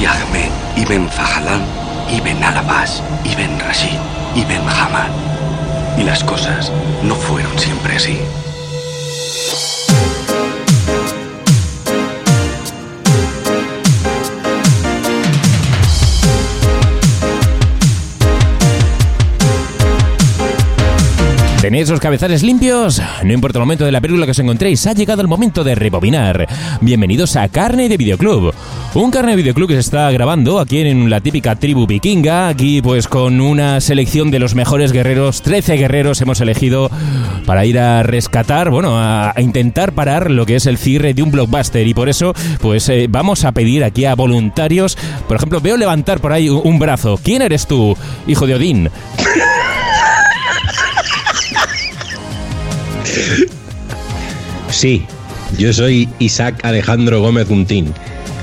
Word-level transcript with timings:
soy 0.00 0.06
Ahmed 0.06 0.50
Ibn 0.76 1.08
Zahalan, 1.10 1.60
Ibn 2.10 2.42
Alabás, 2.42 3.02
Ibn 3.24 3.60
Rashid, 3.60 3.98
Ibn 4.34 4.68
Hamad. 4.68 5.10
Y 5.98 6.04
las 6.04 6.24
cosas 6.24 6.72
no 7.02 7.14
fueron 7.14 7.58
siempre 7.58 7.96
así. 7.96 8.18
¿Tenéis 21.60 21.90
los 21.90 22.00
cabezales 22.00 22.42
limpios? 22.42 23.02
No 23.22 23.32
importa 23.34 23.58
el 23.58 23.64
momento 23.64 23.84
de 23.84 23.92
la 23.92 24.00
película 24.00 24.24
que 24.24 24.32
os 24.32 24.38
encontréis, 24.38 24.86
ha 24.86 24.94
llegado 24.94 25.20
el 25.20 25.28
momento 25.28 25.62
de 25.62 25.74
rebobinar. 25.74 26.48
Bienvenidos 26.80 27.36
a 27.36 27.48
Carne 27.48 27.88
de 27.88 27.98
Videoclub. 27.98 28.54
Un 28.92 29.12
Carne 29.12 29.30
de 29.30 29.36
Videoclub 29.36 29.68
que 29.68 29.74
se 29.74 29.80
está 29.80 30.10
grabando 30.10 30.58
aquí 30.58 30.78
en 30.78 31.08
la 31.10 31.20
típica 31.20 31.54
tribu 31.54 31.86
vikinga, 31.86 32.48
aquí 32.48 32.82
pues 32.82 33.06
con 33.06 33.40
una 33.40 33.80
selección 33.80 34.32
de 34.32 34.40
los 34.40 34.56
mejores 34.56 34.90
guerreros, 34.90 35.42
13 35.42 35.76
guerreros 35.76 36.20
hemos 36.20 36.40
elegido 36.40 36.90
para 37.46 37.64
ir 37.64 37.78
a 37.78 38.02
rescatar, 38.02 38.70
bueno, 38.70 38.98
a, 38.98 39.32
intentar 39.38 39.92
parar 39.92 40.32
lo 40.32 40.44
que 40.44 40.56
es 40.56 40.66
el 40.66 40.76
cierre 40.76 41.14
de 41.14 41.22
un 41.22 41.30
blockbuster 41.30 41.86
y 41.86 41.94
por 41.94 42.08
eso 42.08 42.34
pues 42.60 42.88
eh, 42.88 43.06
vamos 43.08 43.44
a 43.44 43.52
pedir 43.52 43.84
aquí 43.84 44.06
a 44.06 44.16
voluntarios, 44.16 44.98
por 45.28 45.36
ejemplo, 45.36 45.60
veo 45.60 45.76
levantar 45.76 46.18
por 46.18 46.32
ahí 46.32 46.48
un, 46.48 46.60
un 46.64 46.80
brazo. 46.80 47.16
¿Quién 47.22 47.42
eres 47.42 47.68
tú, 47.68 47.96
hijo 48.26 48.48
de 48.48 48.56
Odín? 48.56 48.90
Sí, 54.70 55.04
yo 55.58 55.72
soy 55.72 56.08
Isaac 56.18 56.64
Alejandro 56.64 57.20
Gómez 57.20 57.48
Guntín, 57.48 57.92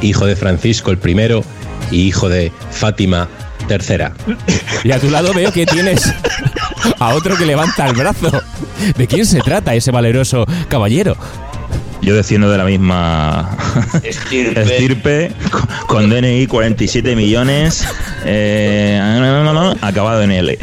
hijo 0.02 0.26
de 0.26 0.36
Francisco 0.36 0.92
el 0.92 0.98
primero 0.98 1.44
y 1.92 2.02
hijo 2.02 2.30
de 2.30 2.52
Fátima 2.72 3.28
tercera. 3.68 4.14
Y 4.84 4.92
a 4.92 5.00
tu 5.00 5.10
lado 5.10 5.34
veo 5.34 5.52
que 5.52 5.66
tienes 5.66 6.14
a 7.00 7.14
otro 7.14 7.38
que 7.38 7.46
levanta 7.46 7.88
el 7.88 7.96
brazo. 7.96 8.32
¿De 8.98 9.08
quién 9.08 9.26
se 9.26 9.40
trata 9.42 9.76
ese 9.76 9.92
valeroso 9.92 10.46
caballero? 10.70 11.18
Yo 12.02 12.16
desciendo 12.16 12.50
de 12.50 12.58
la 12.58 12.64
misma 12.64 13.58
Estirpe. 14.04 14.62
estirpe, 14.62 15.32
con 15.88 16.10
DNI 16.10 16.46
47 16.48 17.16
millones, 17.16 17.86
eh, 18.24 19.00
no, 19.02 19.44
no, 19.44 19.54
no, 19.54 19.76
acabado 19.82 20.22
en 20.22 20.32
L. 20.32 20.58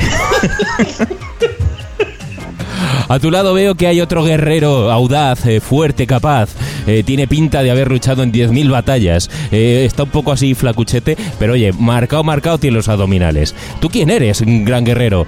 A 3.08 3.18
tu 3.18 3.30
lado 3.30 3.52
veo 3.52 3.74
que 3.74 3.86
hay 3.86 4.00
otro 4.00 4.24
guerrero 4.24 4.90
audaz, 4.90 5.44
eh, 5.46 5.60
fuerte, 5.60 6.06
capaz. 6.06 6.50
Eh, 6.86 7.02
tiene 7.04 7.28
pinta 7.28 7.62
de 7.62 7.70
haber 7.70 7.88
luchado 7.88 8.22
en 8.22 8.32
10.000 8.32 8.70
batallas. 8.70 9.30
Eh, 9.52 9.84
está 9.86 10.04
un 10.04 10.10
poco 10.10 10.32
así 10.32 10.54
flacuchete, 10.54 11.16
pero 11.38 11.52
oye, 11.52 11.72
marcado, 11.72 12.24
marcado 12.24 12.58
tiene 12.58 12.76
los 12.76 12.88
abdominales. 12.88 13.54
¿Tú 13.80 13.90
quién 13.90 14.10
eres, 14.10 14.42
gran 14.46 14.84
guerrero? 14.84 15.26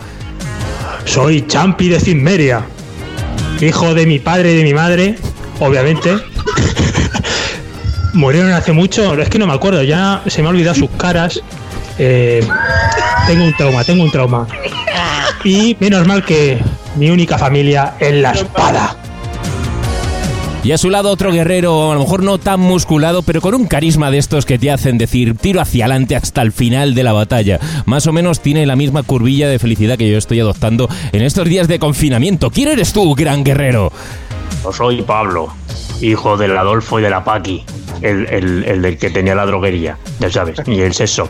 Soy 1.04 1.46
Champi 1.46 1.88
de 1.88 2.00
Cimmeria, 2.00 2.64
hijo 3.60 3.94
de 3.94 4.06
mi 4.06 4.18
padre 4.18 4.52
y 4.52 4.56
de 4.56 4.64
mi 4.64 4.74
madre, 4.74 5.16
obviamente. 5.60 6.16
Murieron 8.14 8.52
hace 8.52 8.72
mucho, 8.72 9.14
es 9.20 9.28
que 9.28 9.38
no 9.38 9.46
me 9.46 9.52
acuerdo, 9.52 9.82
ya 9.82 10.22
se 10.26 10.40
me 10.40 10.48
ha 10.48 10.50
olvidado 10.50 10.74
sus 10.74 10.90
caras. 10.92 11.42
Tengo 11.98 13.44
un 13.44 13.54
trauma, 13.56 13.84
tengo 13.84 14.02
un 14.02 14.10
trauma. 14.10 14.46
Y 15.44 15.76
menos 15.78 16.06
mal 16.06 16.24
que 16.24 16.58
mi 16.96 17.10
única 17.10 17.38
familia 17.38 17.94
es 18.00 18.14
la 18.14 18.32
espada. 18.32 18.96
Y 20.64 20.72
a 20.72 20.78
su 20.78 20.90
lado 20.90 21.10
otro 21.10 21.30
guerrero, 21.30 21.92
a 21.92 21.94
lo 21.94 22.00
mejor 22.00 22.24
no 22.24 22.38
tan 22.38 22.58
musculado, 22.58 23.22
pero 23.22 23.40
con 23.40 23.54
un 23.54 23.66
carisma 23.68 24.10
de 24.10 24.18
estos 24.18 24.44
que 24.44 24.58
te 24.58 24.72
hacen 24.72 24.98
decir 24.98 25.36
tiro 25.36 25.60
hacia 25.60 25.84
adelante 25.84 26.16
hasta 26.16 26.42
el 26.42 26.50
final 26.50 26.96
de 26.96 27.04
la 27.04 27.12
batalla. 27.12 27.60
Más 27.84 28.08
o 28.08 28.12
menos 28.12 28.40
tiene 28.40 28.66
la 28.66 28.74
misma 28.74 29.04
curvilla 29.04 29.48
de 29.48 29.60
felicidad 29.60 29.96
que 29.96 30.10
yo 30.10 30.18
estoy 30.18 30.40
adoptando 30.40 30.88
en 31.12 31.22
estos 31.22 31.46
días 31.48 31.68
de 31.68 31.78
confinamiento. 31.78 32.50
¿Quién 32.50 32.68
eres 32.68 32.92
tú, 32.92 33.14
gran 33.14 33.44
guerrero? 33.44 33.92
Yo 34.64 34.72
soy 34.72 35.02
Pablo, 35.02 35.54
hijo 36.00 36.36
del 36.36 36.56
Adolfo 36.58 36.98
y 36.98 37.02
de 37.02 37.10
la 37.10 37.22
Paqui, 37.22 37.64
el, 38.02 38.26
el- 38.26 38.64
el 38.64 38.82
del 38.82 38.98
que 38.98 39.10
tenía 39.10 39.36
la 39.36 39.46
droguería, 39.46 39.98
ya 40.18 40.30
sabes, 40.32 40.58
y 40.66 40.80
el 40.80 40.92
sexo. 40.94 41.28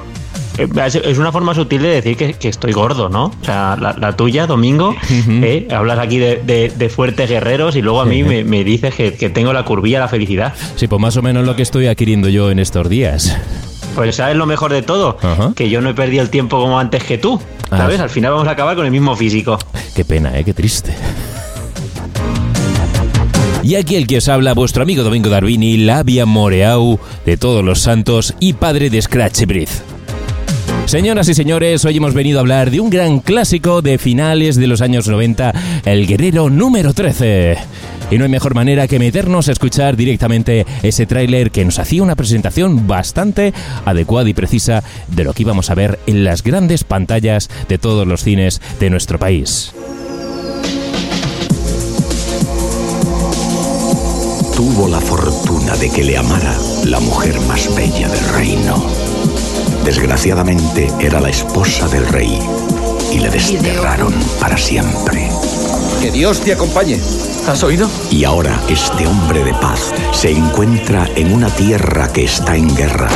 Eh, 0.59 0.69
Es 1.05 1.19
una 1.19 1.33
forma 1.33 1.55
sutil 1.55 1.83
de 1.83 1.89
decir 1.89 2.17
que, 2.17 2.35
que 2.35 2.49
estoy 2.49 2.73
gordo, 2.73 3.09
¿no? 3.09 3.27
O 3.27 3.45
sea, 3.45 3.77
la, 3.81 3.93
la 3.99 4.17
tuya, 4.17 4.47
Domingo, 4.47 4.95
eh, 5.11 5.69
hablas 5.71 5.99
aquí 5.99 6.19
de, 6.19 6.37
de- 6.45 6.73
de 6.77 6.89
fuertes 6.89 7.29
guerreros 7.29 7.77
y 7.77 7.83
luego 7.83 8.01
a 8.01 8.05
mí 8.07 8.23
me, 8.25 8.43
me 8.45 8.65
dices 8.65 8.95
que, 8.95 9.15
que 9.15 9.29
tengo 9.31 9.53
la 9.53 9.65
curvilla 9.65 9.99
la 10.01 10.09
felicidad. 10.09 10.55
Sí, 10.77 10.87
pues 10.89 11.01
más 11.01 11.17
o 11.17 11.23
menos 11.23 11.45
lo 11.47 11.57
que 11.57 11.63
estoy 11.63 11.87
adquiriendo 11.87 12.29
yo 12.29 12.51
en 12.51 12.59
estos 12.59 12.89
días. 12.89 13.37
Pues 13.95 14.17
sabes 14.17 14.37
lo 14.37 14.47
mejor 14.47 14.73
de 14.73 14.83
todo, 14.83 15.19
Ajá. 15.23 15.53
que 15.57 15.69
yo 15.71 15.81
no 15.81 15.91
he 15.91 15.95
perdido 15.95 16.23
el 16.23 16.31
tiempo 16.31 16.59
como 16.61 16.79
antes 16.79 17.03
que 17.05 17.19
tú, 17.19 17.41
Ah, 17.71 17.79
¿sabes? 17.79 17.99
Al 18.01 18.11
final 18.11 18.33
vamos 18.33 18.47
a 18.49 18.53
acabar 18.53 18.77
con 18.77 18.85
el 18.85 18.93
mismo 18.93 19.17
físico. 19.17 19.59
Qué 19.95 20.05
pena, 20.05 20.39
¿eh? 20.39 20.45
Qué 20.45 20.55
triste. 20.55 20.95
Y 23.63 23.75
aquí 23.75 23.97
el 23.97 24.07
que 24.07 24.19
os 24.19 24.29
habla, 24.29 24.55
vuestro 24.55 24.83
amigo 24.85 25.03
Domingo 25.03 25.29
Darwini, 25.29 25.77
Labia 25.79 26.25
Moreau, 26.25 27.01
de 27.25 27.37
todos 27.37 27.65
los 27.65 27.81
santos 27.81 28.35
y 28.39 28.53
padre 28.53 28.91
de 28.91 29.03
Scratch 29.03 29.45
Breath. 29.47 29.96
Señoras 30.87 31.29
y 31.29 31.35
señores, 31.35 31.85
hoy 31.85 31.97
hemos 31.97 32.15
venido 32.15 32.39
a 32.39 32.43
hablar 32.43 32.71
de 32.71 32.79
un 32.79 32.91
gran 32.91 33.19
clásico 33.19 33.83
de 33.83 33.99
finales 33.99 34.55
de 34.55 34.69
los 34.69 34.81
años 34.81 35.09
90, 35.09 35.53
El 35.85 36.07
Guerrero 36.07 36.49
número 36.49 36.95
13. 36.95 37.57
Y 38.13 38.19
no 38.19 38.25
hay 38.25 38.31
mejor 38.31 38.55
manera 38.55 38.87
que 38.87 39.01
meternos 39.01 39.49
a 39.49 39.53
escuchar 39.53 39.97
directamente 39.97 40.65
ese 40.85 41.07
tráiler 41.07 41.51
que 41.51 41.65
nos 41.65 41.81
hacía 41.81 42.05
una 42.05 42.15
presentación 42.15 42.87
bastante 42.87 43.53
adecuada 43.85 44.29
y 44.29 44.35
precisa 44.35 44.85
de 45.09 45.25
lo 45.25 45.35
que 45.35 45.43
íbamos 45.43 45.71
a 45.71 45.75
ver 45.75 45.99
en 46.07 46.23
las 46.23 46.45
grandes 46.45 46.85
pantallas 46.85 47.51
de 47.69 47.79
todos 47.79 48.07
los 48.07 48.23
cines 48.23 48.61
de 48.79 48.89
nuestro 48.89 49.19
país. 49.19 49.73
Tuvo 54.55 54.89
la 54.89 55.01
fortuna 55.01 55.77
de 55.77 55.91
que 55.91 56.05
le 56.05 56.17
amara 56.17 56.57
la 56.85 57.01
mujer 57.01 57.41
más 57.41 57.75
bella 57.75 58.09
del 58.09 58.29
reino. 58.29 59.06
Desgraciadamente 59.87 60.91
era 60.99 61.21
la 61.21 61.29
esposa 61.29 61.87
del 61.87 62.09
rey 62.09 62.41
y 63.13 63.21
le 63.21 63.31
desterraron 63.31 64.13
para 64.41 64.59
siempre. 64.59 65.31
Que 66.03 66.11
Dios 66.11 66.41
te 66.41 66.55
acompañe. 66.55 67.01
¿Has 67.47 67.63
oído? 67.63 67.89
Y 68.11 68.25
ahora 68.25 68.61
este 68.69 69.07
hombre 69.07 69.45
de 69.45 69.55
paz 69.55 69.93
se 70.11 70.33
encuentra 70.33 71.09
en 71.15 71.33
una 71.33 71.49
tierra 71.51 72.09
que 72.13 72.25
está 72.25 72.57
en 72.57 72.75
guerra 72.75 73.09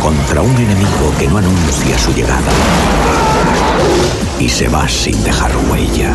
contra 0.00 0.40
un 0.40 0.54
enemigo 0.54 1.12
que 1.18 1.26
no 1.26 1.38
anuncia 1.38 1.98
su 1.98 2.12
llegada 2.12 2.52
y 4.38 4.48
se 4.48 4.68
va 4.68 4.88
sin 4.88 5.20
dejar 5.24 5.50
huella. 5.68 6.14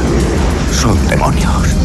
Son 0.71 0.97
demonios. 1.09 1.75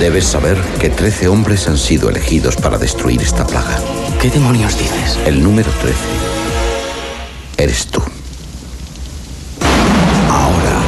Debes 0.00 0.24
saber 0.24 0.56
que 0.80 0.88
13 0.88 1.28
hombres 1.28 1.68
han 1.68 1.76
sido 1.76 2.08
elegidos 2.08 2.56
para 2.56 2.78
destruir 2.78 3.20
esta 3.20 3.46
plaga. 3.46 3.78
¿Qué 4.20 4.30
demonios 4.30 4.78
dices? 4.78 5.18
El 5.26 5.42
número 5.42 5.70
13 5.82 5.94
eres 7.58 7.86
tú. 7.88 8.00
Ahora, 10.30 10.80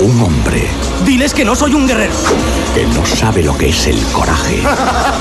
un 0.00 0.20
hombre 0.22 0.68
Diles 1.06 1.32
que 1.32 1.44
no 1.46 1.56
soy 1.56 1.72
un 1.74 1.86
guerrero. 1.86 2.12
que 2.74 2.84
no 2.86 3.06
sabe 3.06 3.42
lo 3.42 3.56
que 3.56 3.70
es 3.70 3.86
el 3.86 3.98
coraje 4.12 4.60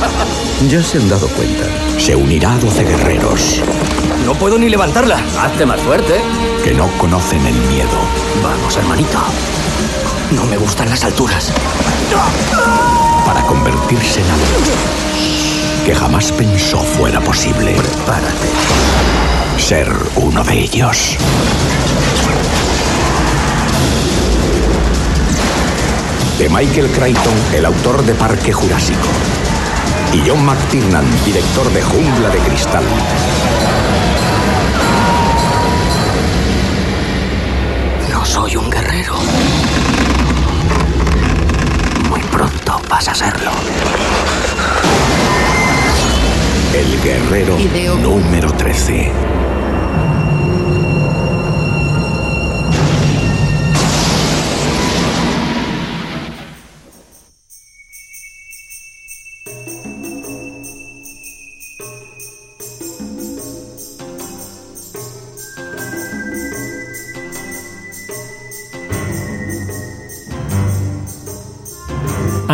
Ya 0.70 0.84
se 0.84 0.98
han 0.98 1.08
dado 1.10 1.28
cuenta. 1.30 1.66
se 1.98 2.16
unirá 2.16 2.54
a 2.54 2.58
12 2.58 2.84
guerreros 2.84 3.62
No 4.26 4.34
puedo 4.34 4.58
ni 4.58 4.68
levantarla. 4.70 5.24
Hazte 5.40 5.66
más 5.66 5.80
fuerte. 5.80 6.20
que 6.66 6.74
no 6.74 6.88
conocen 6.98 7.46
el 7.46 7.56
miedo. 7.56 7.98
Vamos, 8.44 8.76
hermanito. 8.76 9.20
No 10.32 10.46
me 10.46 10.58
gustan 10.58 10.90
las 10.90 11.04
alturas. 11.04 11.52
para 13.26 13.42
convertirse 13.46 14.22
en 14.22 14.30
algo 14.32 14.46
que 15.86 15.96
jamás 15.96 16.32
pensó 16.32 16.78
fuera 16.80 17.20
posible. 17.22 17.74
Prepárate. 17.74 18.48
Ser 19.58 19.92
uno 20.16 20.44
de 20.44 20.60
ellos. 20.60 21.18
De 26.38 26.48
Michael 26.50 26.90
Crichton, 26.92 27.34
el 27.54 27.66
autor 27.66 28.04
de 28.04 28.14
Parque 28.14 28.54
Jurásico. 28.54 29.08
Y 30.14 30.28
John 30.28 30.46
McTiernan, 30.46 31.06
director 31.26 31.72
de 31.74 31.82
Jungla 31.82 32.30
de 32.30 32.38
Cristal. 32.40 32.84
No 38.20 38.26
soy 38.26 38.58
un 38.58 38.70
guerrero. 38.70 39.14
Muy 42.10 42.20
pronto 42.24 42.82
vas 42.90 43.08
a 43.08 43.16
serlo. 43.16 43.50
El 46.74 47.02
guerrero 47.02 47.58
número 48.02 48.52
13. 48.52 49.14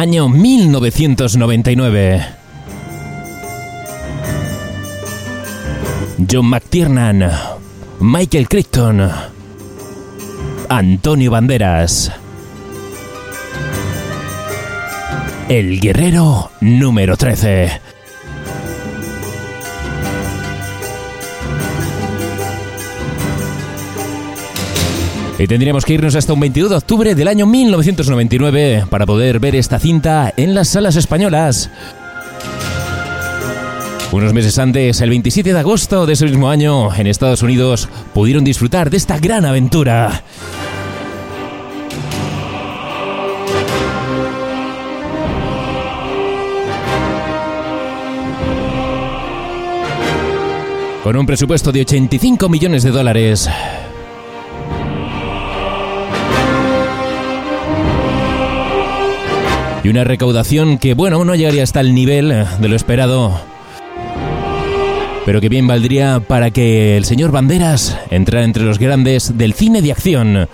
Año 0.06 0.30
1999. 0.30 2.26
John 6.32 6.46
McTiernan, 6.46 7.32
Michael 8.02 8.48
Crichton, 8.48 9.10
Antonio 10.70 11.32
Banderas. 11.32 12.12
El 15.50 15.80
guerrero 15.80 16.52
número 16.62 17.18
13. 17.18 17.85
Y 25.38 25.48
tendríamos 25.48 25.84
que 25.84 25.94
irnos 25.94 26.16
hasta 26.16 26.32
un 26.32 26.40
22 26.40 26.70
de 26.70 26.76
octubre 26.78 27.14
del 27.14 27.28
año 27.28 27.46
1999 27.46 28.86
para 28.90 29.06
poder 29.06 29.40
ver 29.40 29.56
esta 29.56 29.80
cinta 29.80 30.34
en 30.38 30.56
las 30.56 30.70
salas 30.70 30.96
españolas. 30.96 31.70
Unos 34.14 34.34
meses 34.34 34.58
antes, 34.60 35.02
el 35.02 35.10
27 35.10 35.52
de 35.52 35.60
agosto 35.60 36.06
de 36.06 36.14
ese 36.14 36.26
mismo 36.26 36.50
año, 36.50 36.94
en 36.96 37.08
Estados 37.08 37.42
Unidos, 37.42 37.90
pudieron 38.14 38.46
disfrutar 38.46 38.90
de 38.90 38.96
esta 38.96 39.20
gran 39.20 39.44
aventura. 39.44 40.24
Con 51.04 51.18
un 51.18 51.26
presupuesto 51.26 51.74
de 51.74 51.82
85 51.82 52.48
millones 52.48 52.84
de 52.84 52.92
dólares. 52.92 53.50
Y 59.86 59.88
una 59.88 60.04
recaudación 60.04 60.80
que, 60.80 60.96
bueno, 60.96 61.24
no 61.26 61.36
llegaría 61.36 61.62
hasta 61.62 61.80
el 61.80 61.94
nivel 61.94 62.30
de 62.60 62.68
lo 62.68 62.76
esperado 62.76 63.40
pero 65.28 65.40
que 65.42 65.48
bien 65.48 65.68
valdría 65.68 66.22
para 66.28 66.50
que 66.50 66.98
el 66.98 67.06
señor 67.06 67.32
Banderas 67.32 67.96
entrara 68.10 68.46
entre 68.46 68.64
los 68.64 68.80
grandes 68.80 69.38
del 69.38 69.54
cine 69.54 69.84
de 69.84 69.92
acción. 69.92 70.48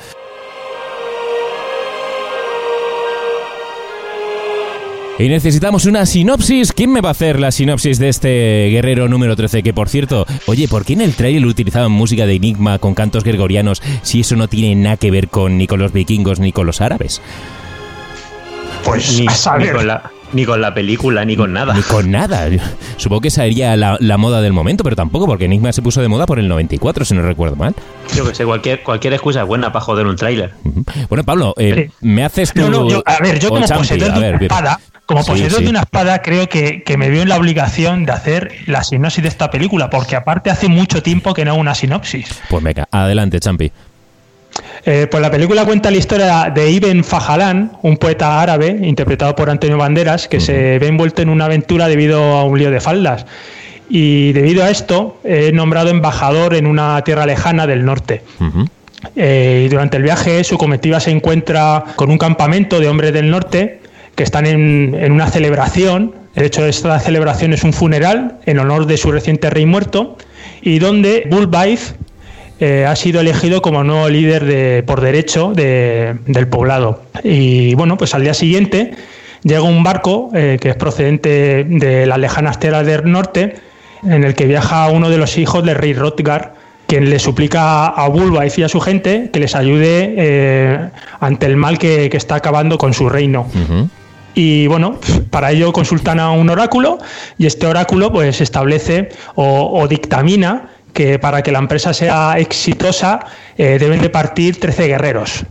Y 5.18 5.30
necesitamos 5.30 5.86
una 5.86 6.06
sinopsis. 6.06 6.74
¿Quién 6.74 6.92
me 6.92 7.00
va 7.00 7.10
a 7.10 7.12
hacer 7.12 7.40
la 7.40 7.52
sinopsis 7.52 8.00
de 8.00 8.10
este 8.10 8.68
guerrero 8.70 9.08
número 9.08 9.38
13? 9.38 9.64
Que 9.64 9.74
por 9.74 9.88
cierto, 9.88 10.26
oye, 10.46 10.68
¿por 10.68 10.84
qué 10.84 10.94
en 10.94 11.02
el 11.02 11.16
trailer 11.16 11.46
utilizaban 11.46 11.92
música 11.92 12.26
de 12.26 12.36
Enigma 12.36 12.80
con 12.80 12.96
cantos 12.96 13.24
gregorianos 13.24 13.82
si 14.02 14.22
eso 14.22 14.36
no 14.36 14.50
tiene 14.50 14.76
nada 14.76 14.98
que 14.98 15.12
ver 15.12 15.30
con 15.30 15.58
ni 15.58 15.68
con 15.68 15.80
los 15.80 15.94
vikingos 15.94 16.42
ni 16.42 16.52
con 16.52 16.66
los 16.66 16.82
árabes? 16.82 17.22
Pues 18.84 19.20
ni, 19.20 19.28
con 19.72 19.88
la, 19.88 20.04
ni 20.34 20.46
con 20.46 20.60
la 20.62 20.74
película, 20.74 21.24
ni 21.24 21.36
con 21.36 21.54
nada. 21.54 21.74
Ni 21.74 21.82
con 21.84 22.10
nada. 22.12 22.50
Supongo 22.98 23.22
que 23.22 23.30
sería 23.30 23.76
la, 23.76 23.98
la, 24.00 24.18
moda 24.18 24.42
del 24.42 24.54
momento, 24.54 24.84
pero 24.84 24.96
tampoco, 24.96 25.28
porque 25.28 25.46
Enigma 25.46 25.72
se 25.74 25.82
puso 25.82 26.02
de 26.02 26.08
moda 26.08 26.26
por 26.26 26.40
el 26.40 26.48
94, 26.48 27.06
si 27.06 27.14
no 27.14 27.22
recuerdo 27.22 27.56
mal. 27.56 27.76
Yo 28.16 28.28
que 28.28 28.34
sé, 28.36 28.46
cualquier, 28.46 28.82
cualquier 28.84 29.14
excusa 29.14 29.42
es 29.42 29.48
buena 29.48 29.72
para 29.72 29.86
joder 29.86 30.08
un 30.08 30.16
tráiler. 30.16 30.54
Bueno, 31.10 31.24
Pablo, 31.24 31.54
eh, 31.58 31.90
Sí. 31.90 31.96
me 32.02 32.24
haces 32.26 32.54
tú... 32.54 32.62
No, 32.62 32.70
no, 32.70 32.90
yo- 32.90 33.04
a 33.06 33.20
ver, 33.20 33.40
yo 33.40 33.50
como 33.50 33.66
Champi, 33.66 33.88
poseedor 33.88 34.12
a 34.12 34.14
de 34.16 34.20
ver, 34.22 34.36
una 34.36 34.44
espada, 34.44 34.80
como 35.06 35.24
Sí, 35.24 35.32
poseedor 35.32 35.58
sí. 35.60 35.64
de 35.66 35.70
una 35.70 35.80
espada, 35.82 36.22
creo 36.22 36.50
que, 36.50 36.84
que 36.84 36.98
me 36.98 37.10
veo 37.10 37.22
en 37.22 37.30
la 37.30 37.38
obligación 37.38 38.06
de 38.06 38.12
hacer 38.14 38.52
la 38.66 38.84
sinopsis 38.84 39.22
de 39.24 39.30
esta 39.30 39.52
película, 39.52 39.90
porque 39.90 40.16
aparte 40.16 40.50
hace 40.50 40.68
mucho 40.70 41.04
tiempo 41.04 41.34
que 41.34 41.46
no 41.46 41.52
hago 41.52 41.60
una 41.60 41.76
sinopsis. 41.76 42.40
Pues 42.50 42.64
venga, 42.64 42.88
adelante, 42.92 43.40
Champi. 43.40 43.72
Eh, 44.86 45.08
pues 45.10 45.22
la 45.22 45.30
película 45.30 45.66
cuenta 45.66 45.92
la 45.92 45.98
historia 45.98 46.52
de 46.54 46.72
Ibn 46.72 47.04
Fajalán, 47.04 47.78
un 47.84 47.98
poeta 47.98 48.42
árabe 48.42 48.80
interpretado 48.82 49.36
por 49.36 49.50
Antonio 49.50 49.78
Banderas, 49.78 50.28
que 50.28 50.40
se 50.40 50.80
ve 50.80 50.88
envuelto 50.88 51.22
en 51.22 51.30
una 51.30 51.46
aventura 51.46 51.88
debido 51.88 52.22
a 52.36 52.44
un 52.44 52.58
lío 52.58 52.72
de 52.72 52.80
faldas. 52.80 53.26
Y 53.90 54.32
debido 54.34 54.64
a 54.64 54.70
esto, 54.70 55.20
es 55.24 55.54
nombrado 55.54 55.90
embajador 55.90 56.56
en 56.56 56.66
una 56.66 57.04
tierra 57.04 57.26
lejana 57.26 57.68
del 57.68 57.86
norte. 57.86 58.24
Eh, 59.16 59.64
y 59.66 59.70
durante 59.70 59.98
el 59.98 60.04
viaje 60.04 60.44
su 60.44 60.58
comitiva 60.58 61.00
se 61.00 61.12
encuentra 61.12 61.84
con 61.96 62.10
un 62.12 62.18
campamento 62.18 62.80
de 62.80 62.88
hombres 62.88 63.14
del 63.14 63.30
norte 63.30 63.82
que 64.16 64.24
están 64.24 64.46
en, 64.46 64.96
en 64.98 65.12
una 65.12 65.28
celebración. 65.28 66.14
De 66.36 66.46
hecho, 66.46 66.66
esta 66.66 67.00
celebración 67.00 67.54
es 67.54 67.64
un 67.64 67.74
funeral 67.74 68.40
en 68.46 68.60
honor 68.60 68.86
de 68.86 68.98
su 68.98 69.12
reciente 69.12 69.50
rey 69.50 69.66
muerto 69.66 70.18
y 70.62 70.80
donde 70.80 71.28
Bulbaith 71.30 71.96
eh, 72.62 72.86
ha 72.88 72.96
sido 72.96 73.20
elegido 73.20 73.62
como 73.62 73.84
nuevo 73.84 74.08
líder 74.08 74.46
de, 74.46 74.84
por 74.88 75.02
derecho 75.02 75.52
de- 75.54 76.16
del 76.28 76.48
poblado. 76.48 77.02
Y 77.24 77.74
bueno, 77.76 77.98
pues 77.98 78.16
al 78.16 78.22
día 78.24 78.34
siguiente 78.34 78.92
llega 79.44 79.64
un 79.64 79.84
barco 79.84 80.30
eh, 80.34 80.58
que 80.62 80.70
es 80.70 80.76
procedente 80.76 81.66
de 81.68 82.06
las 82.06 82.18
lejanas 82.20 82.60
tierras 82.60 82.86
del 82.86 83.12
norte 83.12 83.56
en 84.04 84.24
el 84.24 84.34
que 84.36 84.46
viaja 84.46 84.88
uno 84.90 85.10
de 85.10 85.18
los 85.18 85.38
hijos 85.38 85.64
del 85.66 85.76
rey 85.76 85.94
Rotgar 85.94 86.54
quien 86.88 87.10
le 87.10 87.20
suplica 87.20 87.88
a 87.88 88.08
Bulbaith 88.10 88.58
y 88.60 88.64
a 88.64 88.70
su 88.70 88.80
gente 88.82 89.30
que 89.32 89.40
les 89.40 89.56
ayude 89.56 90.14
eh, 90.18 90.90
ante 91.20 91.46
el 91.48 91.56
mal 91.56 91.78
que, 91.80 92.10
que 92.10 92.18
está 92.18 92.36
acabando 92.36 92.78
con 92.78 92.94
su 92.94 93.08
reino. 93.10 93.48
Y 94.36 94.68
bueno, 94.68 94.98
para 95.30 95.52
ello 95.52 95.74
consultan 95.74 96.20
a 96.20 96.32
un 96.32 96.50
oráculo 96.50 97.00
y 97.38 97.46
este 97.48 97.66
oráculo 97.68 98.12
pues 98.12 98.40
establece 98.42 99.10
o, 99.36 99.80
o 99.82 99.88
dictamina 99.88 100.70
que 100.94 101.20
para 101.20 101.42
que 101.42 101.52
la 101.52 101.60
empresa 101.60 101.94
sea 101.94 102.36
exitosa 102.38 103.20
eh, 103.58 103.78
deben 103.80 104.02
de 104.02 104.10
partir 104.10 104.60
13 104.60 104.88
guerreros. 104.88 105.46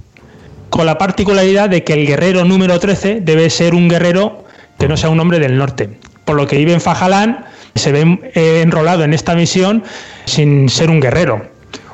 Con 0.69 0.87
la 0.87 0.99
particularidad 0.99 1.69
de 1.69 1.83
que 1.83 1.95
el 1.95 2.07
guerrero 2.07 2.45
número 2.45 2.79
13 2.79 3.21
debe 3.23 3.51
ser 3.51 3.75
un 3.75 3.89
guerrero 3.89 4.45
que 4.79 4.89
no 4.89 4.97
sea 4.97 5.11
un 5.11 5.21
hombre 5.21 5.39
del 5.39 5.57
norte. 5.57 5.91
Por 6.25 6.37
lo 6.37 6.47
que 6.47 6.61
Ibn 6.61 6.81
Fajalán 6.81 7.45
se 7.75 7.93
ve 7.93 8.19
eh, 8.35 8.61
enrolado 8.63 9.05
en 9.05 9.13
esta 9.13 9.35
misión 9.35 9.83
sin 10.27 10.69
ser 10.69 10.91
un 10.91 11.01
guerrero. 11.01 11.43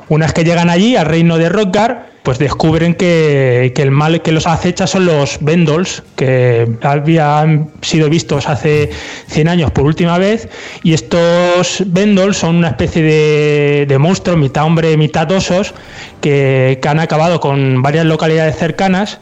Una 0.09 0.25
vez 0.25 0.33
que 0.33 0.43
llegan 0.43 0.69
allí, 0.69 0.95
al 0.95 1.05
reino 1.05 1.37
de 1.37 1.49
Rockgar, 1.49 2.09
pues 2.27 2.39
descubren 2.39 2.93
que, 2.93 3.71
que 3.73 3.81
el 3.83 3.91
mal 3.91 4.21
que 4.21 4.33
los 4.33 4.47
acecha 4.47 4.85
son 4.85 5.05
los 5.05 5.37
Vendols, 5.39 6.03
que 6.17 6.67
habían 6.81 7.69
sido 7.81 8.09
vistos 8.09 8.49
hace 8.49 8.89
100 9.27 9.47
años 9.47 9.71
por 9.71 9.85
última 9.85 10.17
vez, 10.17 10.49
y 10.83 10.91
estos 10.93 11.83
Vendols 11.85 12.35
son 12.35 12.57
una 12.57 12.67
especie 12.67 13.01
de, 13.01 13.85
de 13.87 13.97
monstruos, 13.97 14.37
mitad 14.37 14.65
hombre, 14.65 14.97
mitad 14.97 15.31
osos, 15.31 15.73
que, 16.19 16.79
que 16.81 16.89
han 16.89 16.99
acabado 16.99 17.39
con 17.39 17.81
varias 17.81 18.05
localidades 18.05 18.57
cercanas 18.57 19.19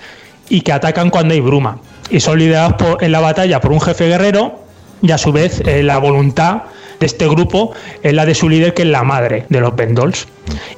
y 0.49 0.61
que 0.61 0.71
atacan 0.71 1.11
cuando 1.11 1.35
hay 1.35 1.41
bruma. 1.41 1.77
Y 2.09 2.21
son 2.21 2.39
liderados 2.39 2.73
por- 2.73 3.03
en 3.03 3.11
la 3.11 3.19
batalla 3.19 3.61
por 3.61 3.71
un 3.71 3.81
jefe 3.81 4.07
guerrero 4.07 4.63
y 5.03 5.11
a 5.11 5.19
su 5.19 5.31
vez 5.31 5.61
eh, 5.67 5.83
la 5.83 5.99
voluntad 5.99 6.63
de 6.99 7.05
este 7.05 7.27
grupo 7.27 7.73
es 8.03 8.13
la 8.13 8.25
de 8.25 8.35
su 8.35 8.49
líder 8.49 8.73
que 8.73 8.83
es 8.83 8.87
la 8.87 9.03
madre 9.03 9.45
de 9.49 9.61
los 9.61 9.75
Vendols. 9.75 10.27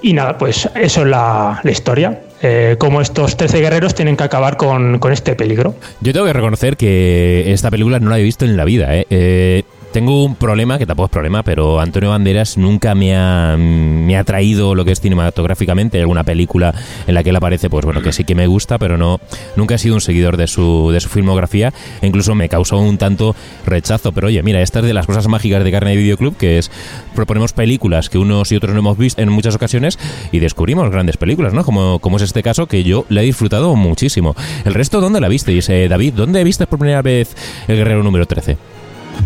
Y 0.01 0.13
nada, 0.13 0.37
pues 0.37 0.69
eso 0.75 1.01
es 1.01 1.07
la, 1.07 1.59
la 1.63 1.71
historia. 1.71 2.21
Eh, 2.41 2.75
cómo 2.77 3.01
estos 3.01 3.35
13 3.35 3.61
guerreros 3.61 3.95
tienen 3.95 4.15
que 4.15 4.23
acabar 4.23 4.57
con, 4.57 4.99
con 4.99 5.11
este 5.11 5.35
peligro. 5.35 5.75
Yo 6.01 6.13
tengo 6.13 6.25
que 6.25 6.33
reconocer 6.33 6.77
que 6.77 7.51
esta 7.51 7.71
película 7.71 7.99
no 7.99 8.09
la 8.09 8.19
he 8.19 8.23
visto 8.23 8.45
en 8.45 8.55
la 8.57 8.65
vida. 8.65 8.95
¿eh? 8.95 9.07
Eh, 9.09 9.63
tengo 9.91 10.25
un 10.25 10.35
problema, 10.35 10.77
que 10.77 10.85
tampoco 10.85 11.05
es 11.05 11.11
problema, 11.11 11.43
pero 11.43 11.79
Antonio 11.79 12.09
Banderas 12.09 12.57
nunca 12.57 12.93
me 12.93 13.15
ha, 13.15 13.55
me 13.57 14.17
ha 14.17 14.23
traído 14.23 14.75
lo 14.75 14.85
que 14.85 14.91
es 14.91 14.99
cinematográficamente. 14.99 15.99
Alguna 15.99 16.23
película 16.23 16.73
en 17.07 17.13
la 17.13 17.23
que 17.23 17.29
él 17.31 17.35
aparece, 17.35 17.69
pues 17.69 17.85
bueno, 17.85 18.01
que 18.01 18.11
sí 18.11 18.23
que 18.23 18.35
me 18.35 18.47
gusta, 18.47 18.77
pero 18.77 18.97
no 18.97 19.19
nunca 19.55 19.75
he 19.75 19.77
sido 19.77 19.95
un 19.95 20.01
seguidor 20.01 20.37
de 20.37 20.47
su, 20.47 20.91
de 20.91 20.99
su 20.99 21.09
filmografía. 21.09 21.73
E 22.01 22.07
incluso 22.07 22.35
me 22.35 22.49
causó 22.49 22.77
un 22.77 22.97
tanto 22.97 23.35
rechazo. 23.65 24.11
Pero 24.11 24.27
oye, 24.27 24.43
mira, 24.43 24.61
esta 24.61 24.79
es 24.79 24.85
de 24.85 24.93
las 24.93 25.05
cosas 25.05 25.27
mágicas 25.27 25.63
de 25.63 25.71
Carne 25.71 25.91
de 25.91 25.97
Videoclub, 25.97 26.37
que 26.37 26.57
es 26.57 26.69
proponemos 27.15 27.53
películas 27.53 28.09
que 28.09 28.17
unos 28.17 28.51
y 28.51 28.55
otros 28.55 28.73
no 28.73 28.79
hemos 28.79 28.97
visto 28.97 29.21
en 29.21 29.29
muchas 29.29 29.55
ocasiones 29.55 29.97
y 30.31 30.39
descubrimos 30.39 30.89
grandes 30.91 31.17
películas, 31.17 31.53
¿no? 31.53 31.63
Como, 31.63 31.99
como 31.99 32.17
es 32.17 32.23
este 32.23 32.43
caso, 32.43 32.67
que 32.67 32.83
yo 32.83 33.05
la 33.09 33.21
he 33.21 33.25
disfrutado 33.25 33.75
muchísimo. 33.75 34.35
El 34.65 34.73
resto, 34.73 35.01
¿dónde 35.01 35.21
la 35.21 35.27
visteis? 35.27 35.69
Eh, 35.69 35.87
David, 35.87 36.13
¿dónde 36.13 36.43
viste 36.43 36.67
por 36.67 36.79
primera 36.79 37.01
vez 37.01 37.35
El 37.67 37.77
Guerrero 37.77 38.03
número 38.03 38.25
13? 38.25 38.76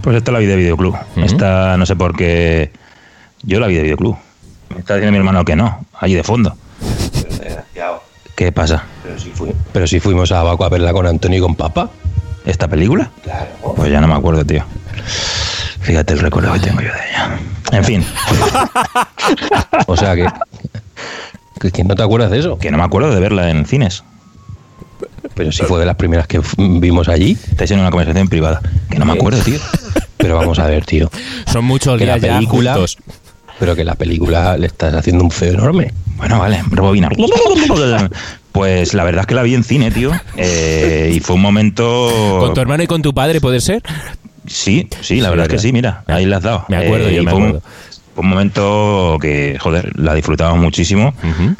Pues 0.01 0.15
esta 0.17 0.31
la 0.31 0.39
vi 0.39 0.45
de 0.45 0.55
videoclub. 0.55 0.95
Ujú. 0.95 1.21
Esta 1.25 1.77
no 1.77 1.85
sé 1.85 1.95
por 1.95 2.15
qué. 2.15 2.71
Yo 3.43 3.59
la 3.59 3.67
vi 3.67 3.75
de 3.75 3.83
videoclub. 3.83 4.17
Me 4.69 4.79
está 4.79 4.95
diciendo 4.95 5.11
mi 5.11 5.17
hermano 5.17 5.43
que 5.45 5.55
no, 5.55 5.85
allí 5.99 6.13
de 6.15 6.23
fondo. 6.23 6.55
¿Qué 8.35 8.51
pasa? 8.51 8.83
Pero 9.73 9.85
si 9.87 9.99
fuimos 9.99 10.31
a 10.31 10.39
Abaco 10.39 10.63
a 10.65 10.69
verla 10.69 10.93
con 10.93 11.05
Antonio 11.05 11.37
y 11.37 11.41
con 11.41 11.55
Papa. 11.55 11.89
¿Esta 12.45 12.67
película? 12.67 13.11
Claro. 13.23 13.47
Pues 13.75 13.91
ya 13.91 14.01
no 14.01 14.07
me 14.07 14.15
acuerdo, 14.15 14.43
tío. 14.43 14.63
Fíjate 15.81 16.13
el 16.13 16.19
recuerdo 16.19 16.51
que 16.53 16.59
tengo 16.59 16.81
yo 16.81 16.87
de 16.91 16.99
ella. 17.09 17.37
En 17.71 17.83
fin, 17.83 18.05
O 19.87 19.95
sea 19.95 20.15
que. 20.15 20.27
que- 21.59 21.71
que 21.71 21.83
no 21.83 21.93
te 21.95 22.01
acuerdas 22.01 22.31
de 22.31 22.39
eso. 22.39 22.57
que 22.57 22.71
no 22.71 22.77
me 22.79 22.83
acuerdo 22.83 23.13
de 23.13 23.19
verla 23.19 23.49
en 23.51 23.65
cines. 23.67 24.03
Pero 25.35 25.51
si 25.51 25.63
fue 25.63 25.79
de 25.79 25.85
las 25.85 25.95
primeras 25.95 26.27
que 26.27 26.41
vimos 26.57 27.07
allí. 27.09 27.37
Estáis 27.49 27.71
en 27.71 27.79
una 27.79 27.89
conversación 27.89 28.27
privada. 28.27 28.61
Que 28.89 28.99
no 28.99 29.05
me 29.05 29.13
acuerdo, 29.13 29.41
tío. 29.41 29.59
Pero 30.17 30.35
vamos 30.37 30.59
a 30.59 30.67
ver, 30.67 30.85
tío. 30.85 31.09
Son 31.51 31.65
muchos 31.65 31.97
Que 31.97 32.05
la 32.05 32.17
ya 32.17 32.35
película- 32.35 32.73
juntos. 32.73 32.97
pero 33.59 33.75
que 33.75 33.83
la 33.83 33.95
película 33.95 34.57
le 34.57 34.67
estás 34.67 34.93
haciendo 34.93 35.23
un 35.23 35.31
feo 35.31 35.53
enorme. 35.53 35.93
Bueno, 36.17 36.39
vale, 36.39 36.61
rebobinar. 36.69 37.13
Pues 38.51 38.93
la 38.93 39.05
verdad 39.05 39.21
es 39.21 39.27
que 39.27 39.35
la 39.35 39.43
vi 39.43 39.55
en 39.55 39.63
cine, 39.63 39.91
tío. 39.91 40.11
eh, 40.35 41.11
y 41.15 41.19
fue 41.21 41.35
un 41.37 41.41
momento. 41.41 42.37
¿Con 42.41 42.53
tu 42.53 42.59
hermano 42.59 42.83
y 42.83 42.87
con 42.87 43.01
tu 43.01 43.13
padre 43.13 43.39
puede 43.39 43.61
ser? 43.61 43.81
Sí, 44.45 44.89
sí, 45.01 45.21
la 45.21 45.29
Sí, 45.29 45.29
verdad 45.29 45.45
es 45.45 45.51
que 45.53 45.59
sí, 45.59 45.71
mira, 45.71 46.03
ahí 46.07 46.25
la 46.25 46.37
has 46.37 46.43
dado. 46.43 46.65
Me 46.67 46.75
acuerdo, 46.77 47.07
Eh, 47.07 47.15
yo 47.15 47.21
y 47.21 47.25
me 47.25 47.33
un- 47.33 47.43
acuerdo. 47.43 47.61
Un 48.15 48.27
momento 48.27 49.17
que, 49.21 49.57
joder, 49.59 49.97
la 49.99 50.13
disfrutamos 50.13 50.59
muchísimo. 50.59 51.13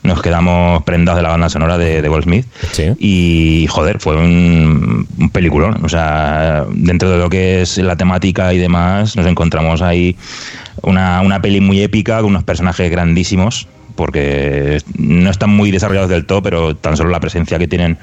Nos 0.04 0.22
quedamos 0.22 0.84
prendados 0.84 1.18
de 1.18 1.24
la 1.24 1.30
banda 1.30 1.50
sonora 1.50 1.78
de, 1.78 2.02
de 2.02 2.08
Goldsmith. 2.08 2.46
Sí. 2.72 2.94
Y, 3.00 3.68
joder, 3.68 4.00
fue 4.00 4.16
un, 4.16 5.08
un 5.18 5.30
peliculón. 5.30 5.84
O 5.84 5.90
sea, 5.90 6.66
dentro 6.74 7.10
de 7.10 7.18
lo 7.18 7.30
que 7.30 7.62
es 7.62 7.78
la 7.78 7.96
temática 7.96 8.54
y 8.54 8.58
demás, 8.58 9.16
nos 9.16 9.26
encontramos 9.26 9.82
ahí 9.82 10.16
una, 10.82 11.22
una 11.22 11.42
peli 11.42 11.62
muy 11.62 11.82
épica 11.82 12.18
con 12.18 12.32
unos 12.32 12.44
personajes 12.44 12.90
grandísimos, 12.92 13.68
porque 13.96 14.80
no 14.98 15.30
están 15.30 15.52
muy 15.52 15.72
desarrollados 15.72 16.10
del 16.10 16.26
todo, 16.26 16.42
pero 16.42 16.76
tan 16.76 16.98
solo 16.98 17.10
la 17.10 17.20
presencia 17.20 17.60
que 17.60 17.68
tienen 17.68 17.98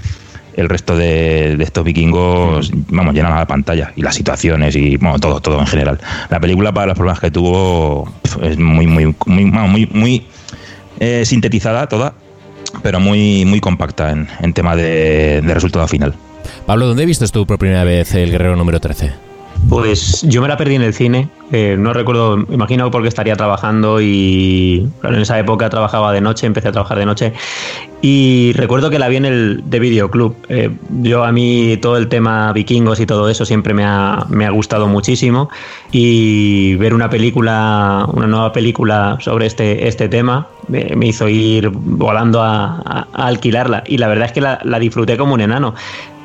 el 0.58 0.68
resto 0.68 0.96
de, 0.96 1.56
estos 1.62 1.84
vikingos, 1.84 2.72
vamos, 2.88 3.14
llenan 3.14 3.32
la 3.32 3.46
pantalla 3.46 3.92
y 3.94 4.02
las 4.02 4.16
situaciones 4.16 4.74
y 4.74 4.96
bueno, 4.96 5.20
todo, 5.20 5.40
todo 5.40 5.60
en 5.60 5.68
general. 5.68 6.00
La 6.30 6.40
película 6.40 6.72
para 6.72 6.88
los 6.88 6.96
problemas 6.96 7.20
que 7.20 7.30
tuvo 7.30 8.12
es 8.42 8.58
muy, 8.58 8.88
muy, 8.88 9.14
muy, 9.26 9.44
muy, 9.44 9.86
muy 9.86 10.26
eh, 10.98 11.24
sintetizada 11.24 11.86
toda, 11.86 12.12
pero 12.82 12.98
muy, 12.98 13.44
muy 13.44 13.60
compacta 13.60 14.10
en, 14.10 14.26
en 14.40 14.52
tema 14.52 14.74
de, 14.74 15.42
de 15.42 15.54
resultado 15.54 15.86
final. 15.86 16.14
Pablo, 16.66 16.88
¿dónde 16.88 17.06
viste 17.06 17.28
tú 17.28 17.46
por 17.46 17.58
primera 17.58 17.84
vez 17.84 18.12
el 18.14 18.32
Guerrero 18.32 18.56
número 18.56 18.80
13? 18.80 19.27
Pues 19.66 20.22
yo 20.22 20.40
me 20.40 20.48
la 20.48 20.56
perdí 20.56 20.76
en 20.76 20.82
el 20.82 20.94
cine. 20.94 21.28
eh, 21.52 21.76
no 21.78 21.92
recuerdo, 21.92 22.38
imagino 22.50 22.90
porque 22.90 23.08
estaría 23.08 23.36
trabajando 23.36 24.00
y 24.00 24.86
en 25.02 25.14
esa 25.16 25.38
época 25.38 25.68
trabajaba 25.68 26.12
de 26.12 26.20
noche, 26.20 26.46
empecé 26.46 26.68
a 26.68 26.72
trabajar 26.72 26.98
de 26.98 27.04
noche. 27.06 27.32
Y 28.00 28.52
recuerdo 28.54 28.88
que 28.90 28.98
la 28.98 29.08
vi 29.08 29.16
en 29.16 29.24
el 29.26 29.62
de 29.66 29.78
videoclub. 29.80 30.36
Eh, 30.48 30.70
yo 31.02 31.24
a 31.24 31.32
mí 31.32 31.76
todo 31.82 31.96
el 31.98 32.08
tema 32.08 32.52
vikingos 32.52 33.00
y 33.00 33.06
todo 33.06 33.28
eso 33.28 33.44
siempre 33.44 33.74
me 33.74 33.84
ha, 33.84 34.24
me 34.30 34.46
ha 34.46 34.50
gustado 34.50 34.86
muchísimo. 34.88 35.50
Y 35.92 36.76
ver 36.76 36.94
una 36.94 37.10
película, 37.10 38.06
una 38.12 38.26
nueva 38.26 38.52
película 38.52 39.18
sobre 39.20 39.46
este, 39.46 39.88
este 39.88 40.08
tema, 40.08 40.46
me, 40.68 40.94
me 40.96 41.08
hizo 41.08 41.28
ir 41.28 41.68
volando 41.70 42.42
a, 42.42 42.76
a- 42.84 43.08
a 43.12 43.26
alquilarla. 43.26 43.82
Y 43.86 43.98
la 43.98 44.08
verdad 44.08 44.26
es 44.26 44.32
que 44.32 44.40
la, 44.40 44.60
la 44.64 44.78
disfruté 44.78 45.16
como 45.18 45.34
un 45.34 45.40
enano. 45.40 45.74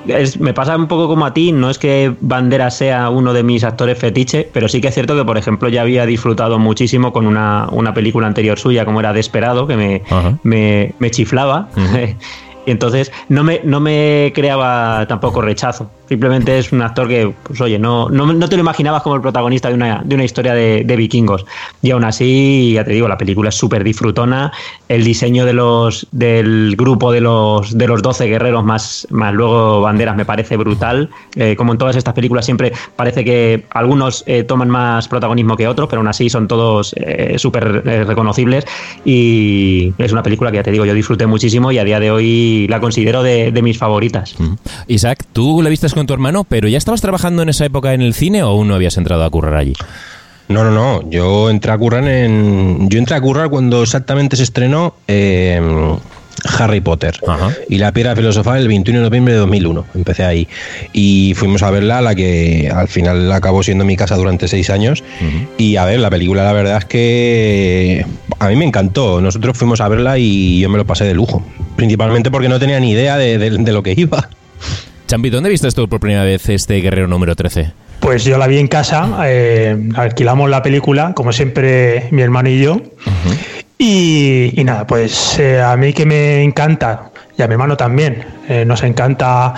Es- 0.07 0.39
me 0.39 0.53
pasa 0.53 0.75
un 0.75 0.87
poco 0.87 1.07
como 1.07 1.25
a 1.25 1.33
ti, 1.33 1.51
no 1.51 1.69
es 1.69 1.77
que 1.77 2.13
Banderas 2.21 2.75
sea 2.77 3.09
uno 3.09 3.33
de 3.33 3.43
mis 3.43 3.63
actores 3.63 3.97
fetiche, 3.97 4.49
pero 4.51 4.67
sí 4.67 4.81
que 4.81 4.87
es 4.89 4.93
cierto 4.93 5.15
que, 5.15 5.23
por 5.25 5.37
ejemplo, 5.37 5.69
ya 5.69 5.81
había 5.81 6.05
disfrutado 6.05 6.59
muchísimo 6.59 7.13
con 7.13 7.25
una, 7.27 7.67
una 7.71 7.93
película 7.93 8.27
anterior 8.27 8.59
suya, 8.59 8.85
como 8.85 8.99
era 8.99 9.13
Desperado, 9.13 9.67
que 9.67 9.77
me, 9.77 10.01
me, 10.43 10.93
me 10.99 11.11
chiflaba. 11.11 11.69
y 12.65 12.71
entonces 12.71 13.11
no 13.29 13.43
me, 13.43 13.61
no 13.63 13.79
me 13.79 14.31
creaba 14.35 15.05
tampoco 15.07 15.41
rechazo. 15.41 15.89
Simplemente 16.13 16.59
es 16.59 16.71
un 16.71 16.83
actor 16.83 17.07
que, 17.07 17.33
pues 17.41 17.59
oye, 17.59 17.79
no, 17.79 18.07
no, 18.07 18.31
no 18.31 18.47
te 18.47 18.55
lo 18.55 18.61
imaginabas 18.61 19.01
como 19.01 19.15
el 19.15 19.21
protagonista 19.21 19.69
de 19.69 19.73
una, 19.73 20.03
de 20.05 20.13
una 20.13 20.23
historia 20.23 20.53
de, 20.53 20.83
de 20.85 20.95
vikingos. 20.95 21.43
Y 21.81 21.91
aún 21.91 22.03
así, 22.03 22.73
ya 22.75 22.83
te 22.83 22.91
digo, 22.91 23.07
la 23.07 23.17
película 23.17 23.49
es 23.49 23.55
súper 23.55 23.83
disfrutona. 23.83 24.51
El 24.87 25.03
diseño 25.03 25.43
de 25.43 25.53
los, 25.53 26.05
del 26.11 26.75
grupo 26.77 27.11
de 27.11 27.21
los, 27.21 27.75
de 27.75 27.87
los 27.87 28.03
12 28.03 28.27
guerreros 28.27 28.63
más, 28.63 29.07
más 29.09 29.33
luego 29.33 29.81
banderas 29.81 30.15
me 30.15 30.23
parece 30.23 30.55
brutal. 30.55 31.09
Eh, 31.35 31.55
como 31.55 31.71
en 31.71 31.77
todas 31.77 31.95
estas 31.95 32.13
películas 32.13 32.45
siempre 32.45 32.73
parece 32.95 33.23
que 33.25 33.65
algunos 33.71 34.23
eh, 34.27 34.43
toman 34.43 34.69
más 34.69 35.07
protagonismo 35.07 35.57
que 35.57 35.67
otros, 35.67 35.89
pero 35.89 36.01
aún 36.01 36.09
así 36.09 36.29
son 36.29 36.47
todos 36.47 36.93
eh, 36.97 37.39
súper 37.39 37.81
eh, 37.85 38.03
reconocibles. 38.03 38.65
Y 39.03 39.93
es 39.97 40.11
una 40.11 40.21
película 40.21 40.51
que 40.51 40.57
ya 40.57 40.63
te 40.63 40.71
digo, 40.71 40.85
yo 40.85 40.93
disfruté 40.93 41.25
muchísimo 41.25 41.71
y 41.71 41.79
a 41.79 41.83
día 41.83 41.99
de 41.99 42.11
hoy 42.11 42.67
la 42.67 42.79
considero 42.79 43.23
de, 43.23 43.51
de 43.51 43.61
mis 43.63 43.79
favoritas. 43.79 44.35
Isaac, 44.87 45.25
tú 45.33 45.61
la 45.63 45.69
viste 45.69 45.87
con 45.93 46.02
tu 46.07 46.13
hermano, 46.13 46.43
pero 46.43 46.67
¿ya 46.67 46.77
estabas 46.77 47.01
trabajando 47.01 47.41
en 47.43 47.49
esa 47.49 47.65
época 47.65 47.93
en 47.93 48.01
el 48.01 48.13
cine 48.13 48.43
o 48.43 48.47
aún 48.49 48.67
no 48.67 48.75
habías 48.75 48.97
entrado 48.97 49.23
a 49.23 49.29
currar 49.29 49.55
allí? 49.55 49.73
No, 50.49 50.63
no, 50.63 50.71
no. 50.71 51.09
Yo 51.09 51.49
entré 51.49 51.71
a 51.71 51.77
currar 51.77 52.07
en. 52.07 52.89
Yo 52.89 52.99
entré 52.99 53.15
a 53.15 53.21
currar 53.21 53.49
cuando 53.49 53.81
exactamente 53.81 54.35
se 54.35 54.43
estrenó 54.43 54.93
eh, 55.07 55.61
Harry 56.59 56.81
Potter 56.81 57.17
Ajá. 57.25 57.51
y 57.69 57.77
la 57.77 57.93
piedra 57.93 58.13
filosofal 58.15 58.59
el 58.59 58.67
21 58.67 58.99
de 58.99 59.05
noviembre 59.05 59.33
de 59.33 59.39
2001. 59.39 59.85
Empecé 59.95 60.25
ahí. 60.25 60.47
Y 60.91 61.33
fuimos 61.35 61.63
a 61.63 61.71
verla, 61.71 62.01
la 62.01 62.13
que 62.13 62.69
al 62.75 62.89
final 62.89 63.31
acabó 63.31 63.63
siendo 63.63 63.85
mi 63.85 63.95
casa 63.95 64.15
durante 64.17 64.49
seis 64.49 64.69
años. 64.69 65.01
Y 65.57 65.77
a 65.77 65.85
ver, 65.85 65.99
la 66.01 66.09
película, 66.09 66.43
la 66.43 66.51
verdad 66.53 66.77
es 66.79 66.85
que 66.85 68.05
a 68.39 68.47
mí 68.49 68.55
me 68.57 68.65
encantó. 68.65 69.21
Nosotros 69.21 69.57
fuimos 69.57 69.79
a 69.79 69.87
verla 69.87 70.17
y 70.17 70.59
yo 70.59 70.67
me 70.69 70.77
lo 70.77 70.85
pasé 70.85 71.05
de 71.05 71.13
lujo. 71.13 71.41
Principalmente 71.77 72.29
porque 72.31 72.49
no 72.49 72.59
tenía 72.59 72.79
ni 72.81 72.91
idea 72.91 73.17
de, 73.17 73.37
de- 73.37 73.49
de 73.59 73.71
lo 73.71 73.81
que 73.81 73.93
iba. 73.95 74.29
Champi, 75.13 75.29
¿dónde 75.29 75.51
viste 75.51 75.69
tú 75.69 75.87
por 75.87 75.99
primera 75.99 76.23
vez 76.23 76.49
este 76.49 76.81
Guerrero 76.81 77.07
número 77.07 77.35
13? 77.35 77.71
Pues 77.99 78.23
yo 78.23 78.39
la 78.39 78.47
vi 78.47 78.57
en 78.57 78.67
casa, 78.67 79.15
eh, 79.25 79.77
alquilamos 79.95 80.49
la 80.49 80.63
película, 80.63 81.13
como 81.13 81.31
siempre 81.31 82.07
mi 82.09 82.23
hermano 82.23 82.49
y 82.49 82.59
yo. 82.63 82.81
y, 83.77 84.59
y 84.59 84.63
nada, 84.63 84.87
pues 84.87 85.37
eh, 85.37 85.61
a 85.61 85.77
mí 85.77 85.93
que 85.93 86.07
me 86.07 86.41
encanta, 86.41 87.11
y 87.37 87.43
a 87.43 87.47
mi 87.47 87.51
hermano 87.53 87.77
también, 87.77 88.25
eh, 88.49 88.65
nos 88.65 88.81
encanta 88.81 89.53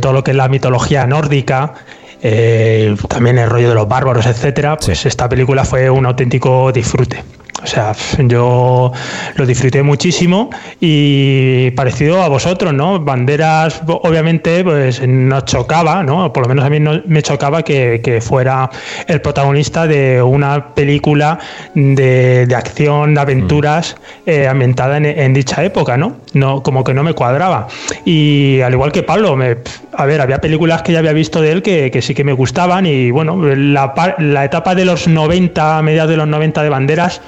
todo 0.00 0.14
lo 0.14 0.24
que 0.24 0.30
es 0.30 0.36
la 0.38 0.48
mitología 0.48 1.06
nórdica. 1.06 1.74
eh, 2.22 2.96
también 3.10 3.36
el 3.36 3.50
rollo 3.50 3.68
de 3.68 3.74
los 3.74 3.86
bárbaros, 3.88 4.24
etcétera, 4.24 4.78
pues 4.78 5.04
esta 5.04 5.28
película 5.28 5.64
fue 5.66 5.90
un 5.90 6.06
auténtico 6.06 6.72
disfrute. 6.72 7.22
O 7.62 7.66
sea, 7.66 7.92
yo 8.18 8.92
lo 9.34 9.46
disfruté 9.46 9.82
muchísimo 9.82 10.50
y 10.80 11.70
parecido 11.72 12.22
a 12.22 12.28
vosotros, 12.28 12.72
¿no? 12.72 13.00
Banderas, 13.00 13.82
obviamente, 13.86 14.62
pues 14.62 15.06
nos 15.06 15.44
chocaba, 15.44 16.04
¿no? 16.04 16.32
Por 16.32 16.44
lo 16.44 16.48
menos 16.48 16.64
a 16.64 16.70
mí 16.70 16.78
no, 16.78 17.02
me 17.06 17.20
chocaba 17.22 17.62
que, 17.62 18.00
que 18.02 18.20
fuera 18.20 18.70
el 19.08 19.20
protagonista 19.20 19.88
de 19.88 20.22
una 20.22 20.72
película 20.74 21.38
de, 21.74 22.46
de 22.46 22.54
acción, 22.54 23.14
de 23.14 23.20
aventuras 23.20 23.96
eh, 24.24 24.46
ambientada 24.46 24.96
en, 24.96 25.06
en 25.06 25.34
dicha 25.34 25.64
época, 25.64 25.96
¿no? 25.96 26.16
No, 26.34 26.62
como 26.62 26.84
que 26.84 26.94
no 26.94 27.02
me 27.02 27.14
cuadraba. 27.14 27.66
Y 28.04 28.60
al 28.60 28.72
igual 28.72 28.92
que 28.92 29.02
Pablo, 29.02 29.34
me, 29.34 29.56
a 29.92 30.06
ver, 30.06 30.20
había 30.20 30.40
películas 30.40 30.82
que 30.82 30.92
ya 30.92 31.00
había 31.00 31.12
visto 31.12 31.40
de 31.40 31.50
él 31.50 31.62
que, 31.62 31.90
que 31.90 32.02
sí 32.02 32.14
que 32.14 32.22
me 32.22 32.32
gustaban 32.32 32.86
y 32.86 33.10
bueno, 33.10 33.36
la, 33.44 34.14
la 34.18 34.44
etapa 34.44 34.76
de 34.76 34.84
los 34.84 35.08
90, 35.08 35.82
mediados 35.82 36.10
de 36.10 36.16
los 36.16 36.28
90 36.28 36.62
de 36.62 36.68
Banderas, 36.68 37.20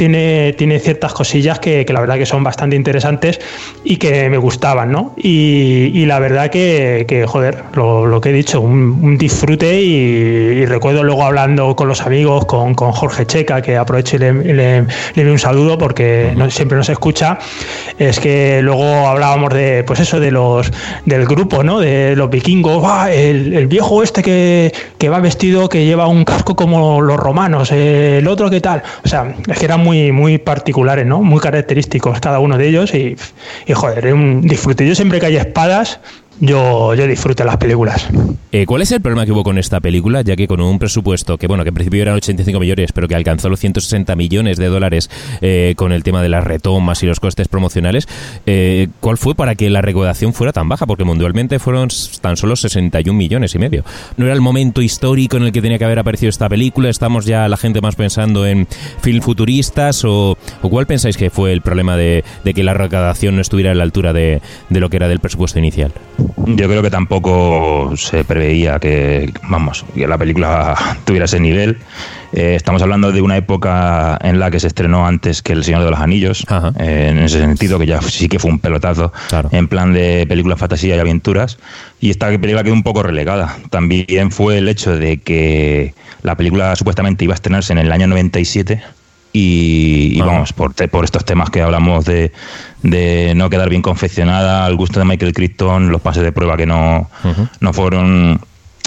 tiene, 0.00 0.54
tiene 0.54 0.78
ciertas 0.78 1.12
cosillas 1.12 1.58
que, 1.58 1.84
que 1.84 1.92
la 1.92 2.00
verdad 2.00 2.16
que 2.16 2.24
son 2.24 2.42
bastante 2.42 2.74
interesantes 2.74 3.38
y 3.84 3.98
que 3.98 4.30
me 4.30 4.38
gustaban, 4.38 4.90
¿no? 4.90 5.12
Y, 5.18 5.90
y 5.92 6.06
la 6.06 6.18
verdad 6.18 6.48
que, 6.48 7.04
que, 7.06 7.26
joder, 7.26 7.64
lo, 7.74 8.06
lo 8.06 8.18
que 8.18 8.30
he 8.30 8.32
dicho, 8.32 8.62
un, 8.62 8.98
un 9.02 9.18
disfrute 9.18 9.82
y, 9.82 9.90
y 9.92 10.64
recuerdo 10.64 11.04
luego 11.04 11.22
hablando 11.22 11.76
con 11.76 11.86
los 11.86 12.00
amigos, 12.00 12.46
con, 12.46 12.74
con 12.74 12.92
Jorge 12.92 13.26
Checa, 13.26 13.60
que 13.60 13.76
aprovecho 13.76 14.16
y 14.16 14.20
le, 14.20 14.32
le, 14.32 14.80
le 15.14 15.22
doy 15.22 15.32
un 15.32 15.38
saludo 15.38 15.76
porque 15.76 16.32
no, 16.34 16.50
siempre 16.50 16.78
nos 16.78 16.88
escucha, 16.88 17.38
es 17.98 18.18
que 18.20 18.62
luego 18.62 19.06
hablábamos 19.06 19.52
de, 19.52 19.84
pues 19.84 20.00
eso, 20.00 20.18
de 20.18 20.30
los 20.30 20.72
del 21.04 21.26
grupo, 21.26 21.62
¿no? 21.62 21.78
De 21.78 22.16
los 22.16 22.30
vikingos, 22.30 22.82
¡ah! 22.86 23.12
el, 23.12 23.52
el 23.52 23.66
viejo 23.66 24.02
este 24.02 24.22
que, 24.22 24.72
que 24.96 25.10
va 25.10 25.20
vestido, 25.20 25.68
que 25.68 25.84
lleva 25.84 26.06
un 26.06 26.24
casco 26.24 26.56
como 26.56 27.02
los 27.02 27.18
romanos, 27.18 27.70
el 27.70 28.26
otro 28.26 28.48
que 28.48 28.62
tal, 28.62 28.82
o 29.04 29.08
sea, 29.08 29.34
es 29.46 29.58
que 29.58 29.66
eran 29.66 29.80
muy, 29.80 29.89
muy 30.12 30.38
particulares, 30.38 31.06
¿no? 31.06 31.22
Muy 31.22 31.40
característicos 31.40 32.20
cada 32.20 32.38
uno 32.38 32.56
de 32.56 32.68
ellos 32.68 32.94
y, 32.94 33.16
y 33.66 33.72
joder, 33.72 34.12
un 34.14 34.42
disfrute. 34.42 34.86
Yo 34.86 34.94
siempre 34.94 35.20
que 35.20 35.26
hay 35.26 35.36
espadas, 35.36 36.00
yo, 36.40 36.94
yo 36.94 37.06
disfruto 37.06 37.44
las 37.44 37.56
películas. 37.58 38.08
Eh, 38.52 38.66
¿Cuál 38.66 38.82
es 38.82 38.90
el 38.90 39.00
problema 39.00 39.24
que 39.24 39.32
hubo 39.32 39.44
con 39.44 39.58
esta 39.58 39.78
película? 39.78 40.22
Ya 40.22 40.34
que 40.34 40.48
con 40.48 40.60
un 40.60 40.78
presupuesto 40.78 41.38
que, 41.38 41.46
bueno, 41.46 41.62
que 41.62 41.68
en 41.68 41.74
principio 41.74 42.02
eran 42.02 42.16
85 42.16 42.58
millones, 42.58 42.90
pero 42.92 43.06
que 43.06 43.14
alcanzó 43.14 43.48
los 43.48 43.60
160 43.60 44.16
millones 44.16 44.56
de 44.56 44.66
dólares 44.66 45.08
eh, 45.40 45.74
con 45.76 45.92
el 45.92 46.02
tema 46.02 46.20
de 46.22 46.30
las 46.30 46.42
retomas 46.42 47.02
y 47.02 47.06
los 47.06 47.20
costes 47.20 47.46
promocionales, 47.46 48.08
eh, 48.46 48.88
¿cuál 48.98 49.18
fue 49.18 49.34
para 49.36 49.54
que 49.54 49.70
la 49.70 49.82
recaudación 49.82 50.34
fuera 50.34 50.52
tan 50.52 50.68
baja? 50.68 50.86
Porque 50.86 51.04
mundialmente 51.04 51.58
fueron 51.58 51.88
tan 52.20 52.36
solo 52.36 52.56
61 52.56 53.16
millones 53.16 53.54
y 53.54 53.58
medio. 53.58 53.84
¿No 54.16 54.24
era 54.24 54.34
el 54.34 54.40
momento 54.40 54.82
histórico 54.82 55.36
en 55.36 55.44
el 55.44 55.52
que 55.52 55.62
tenía 55.62 55.78
que 55.78 55.84
haber 55.84 56.00
aparecido 56.00 56.30
esta 56.30 56.48
película? 56.48 56.88
¿Estamos 56.88 57.26
ya 57.26 57.46
la 57.48 57.56
gente 57.56 57.80
más 57.80 57.94
pensando 57.94 58.46
en 58.46 58.66
film 59.00 59.20
futuristas? 59.22 60.04
¿O, 60.04 60.36
o 60.62 60.70
cuál 60.70 60.86
pensáis 60.86 61.16
que 61.16 61.30
fue 61.30 61.52
el 61.52 61.60
problema 61.60 61.96
de, 61.96 62.24
que 62.54 62.64
la 62.64 62.74
recaudación 62.74 63.36
no 63.36 63.42
estuviera 63.42 63.70
a 63.70 63.74
la 63.74 63.84
altura 63.84 64.12
de 64.12 64.40
lo 64.70 64.90
que 64.90 64.96
era 64.96 65.06
del 65.06 65.20
presupuesto 65.20 65.58
inicial? 65.58 65.92
Yo 66.36 66.68
creo 66.68 66.82
que 66.82 66.90
tampoco 66.90 67.92
se 67.96 68.24
preveía 68.24 68.78
que, 68.78 69.32
vamos, 69.48 69.84
que 69.94 70.06
la 70.06 70.18
película 70.18 70.74
tuviera 71.04 71.24
ese 71.26 71.40
nivel. 71.40 71.78
Eh, 72.32 72.54
estamos 72.54 72.80
hablando 72.82 73.10
de 73.10 73.20
una 73.22 73.36
época 73.36 74.16
en 74.22 74.38
la 74.38 74.50
que 74.50 74.60
se 74.60 74.68
estrenó 74.68 75.06
antes 75.06 75.42
que 75.42 75.52
El 75.52 75.64
Señor 75.64 75.84
de 75.84 75.90
los 75.90 75.98
Anillos, 76.00 76.46
eh, 76.78 77.08
en 77.10 77.18
ese 77.18 77.40
sentido, 77.40 77.78
que 77.78 77.86
ya 77.86 78.00
sí 78.02 78.28
que 78.28 78.38
fue 78.38 78.50
un 78.50 78.58
pelotazo 78.60 79.12
Claro. 79.28 79.48
en 79.52 79.66
plan 79.68 79.92
de 79.92 80.26
película 80.28 80.56
fantasía 80.56 80.96
y 80.96 80.98
aventuras. 81.00 81.58
Y 82.00 82.10
esta 82.10 82.28
película 82.28 82.62
quedó 82.62 82.74
un 82.74 82.82
poco 82.84 83.02
relegada. 83.02 83.56
También 83.70 84.30
fue 84.30 84.58
el 84.58 84.68
hecho 84.68 84.96
de 84.96 85.18
que 85.18 85.94
la 86.22 86.36
película 86.36 86.76
supuestamente 86.76 87.24
iba 87.24 87.34
a 87.34 87.36
estrenarse 87.36 87.72
en 87.72 87.78
el 87.78 87.90
año 87.92 88.06
97 88.06 88.80
y, 89.32 90.12
y 90.16 90.20
vamos, 90.20 90.52
por, 90.52 90.74
te- 90.74 90.88
por 90.88 91.04
estos 91.04 91.24
temas 91.24 91.50
que 91.50 91.62
hablamos 91.62 92.04
de, 92.04 92.32
de 92.82 93.32
no 93.36 93.48
quedar 93.50 93.68
bien 93.68 93.82
confeccionada, 93.82 94.66
al 94.66 94.76
gusto 94.76 94.98
de 94.98 95.04
Michael 95.06 95.32
Crichton, 95.32 95.90
los 95.90 96.00
pases 96.00 96.22
de 96.22 96.32
prueba 96.32 96.56
que 96.56 96.66
no, 96.66 97.08
no 97.60 97.72
fueron 97.72 98.40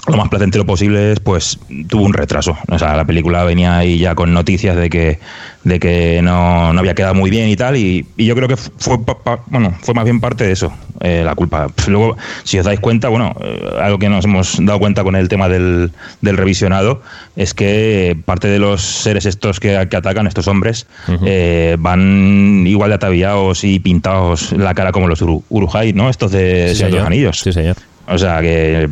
lo 0.07 0.17
más 0.17 0.27
placentero 0.27 0.65
posible, 0.65 1.15
pues 1.24 1.57
tuvo 1.88 2.03
un 2.03 2.13
retraso. 2.13 2.57
O 2.67 2.77
sea, 2.77 2.95
la 2.98 3.05
película 3.05 3.43
venía 3.45 3.77
ahí 3.77 3.98
ya 4.00 4.15
con 4.15 4.33
noticias 4.33 4.75
de 4.75 4.89
que, 4.89 5.19
de 5.63 5.79
que 5.79 6.19
no, 6.22 6.74
no 6.74 6.79
había 6.81 6.93
quedado 6.93 7.13
muy 7.15 7.29
bien 7.29 7.48
y 7.50 7.55
tal, 7.55 7.77
y, 7.77 8.05
y 8.17 8.25
yo 8.25 8.36
creo 8.36 8.50
que 8.50 8.57
fue, 8.57 9.00
pa- 9.05 9.17
pa- 9.19 9.39
bueno, 9.48 9.74
fue 9.81 9.93
más 9.93 10.03
bien 10.03 10.19
parte 10.19 10.43
de 10.45 10.51
eso, 10.51 10.74
eh, 11.00 11.22
la 11.24 11.36
culpa. 11.36 11.67
Luego, 11.88 12.17
si 12.43 12.60
os 12.60 12.65
dais 12.65 12.81
cuenta, 12.81 13.07
bueno, 13.07 13.33
eh, 13.41 13.69
algo 13.81 13.98
que 13.98 14.10
nos 14.10 14.25
hemos 14.25 14.57
dado 14.65 14.77
cuenta 14.79 15.03
con 15.05 15.15
el 15.15 15.29
tema 15.29 15.48
del, 15.48 15.91
del 16.19 16.36
revisionado, 16.36 17.01
es 17.38 17.53
que 17.53 18.17
parte 18.25 18.50
de 18.50 18.60
los 18.60 18.81
seres 18.81 19.25
estos 19.25 19.62
que, 19.62 19.88
que 19.89 19.95
atacan, 19.95 20.27
estos 20.27 20.50
hombres, 20.50 20.86
eh, 21.25 21.77
van 21.79 22.65
igual 22.67 22.89
de 22.89 22.95
ataviados 22.95 23.63
y 23.63 23.79
pintados 23.79 24.51
la 24.51 24.74
cara 24.74 24.91
como 24.91 25.07
los 25.07 25.22
Uru- 25.22 25.43
Urujai, 25.50 25.93
¿no? 25.93 26.10
Estos 26.10 26.31
de 26.33 26.74
Sí, 26.75 26.83
de 26.83 26.89
los. 26.89 27.05
Anillos. 27.05 27.39
Sí, 27.39 27.53
señor. 27.53 27.77
O 28.07 28.17
sea 28.17 28.41
que, 28.41 28.89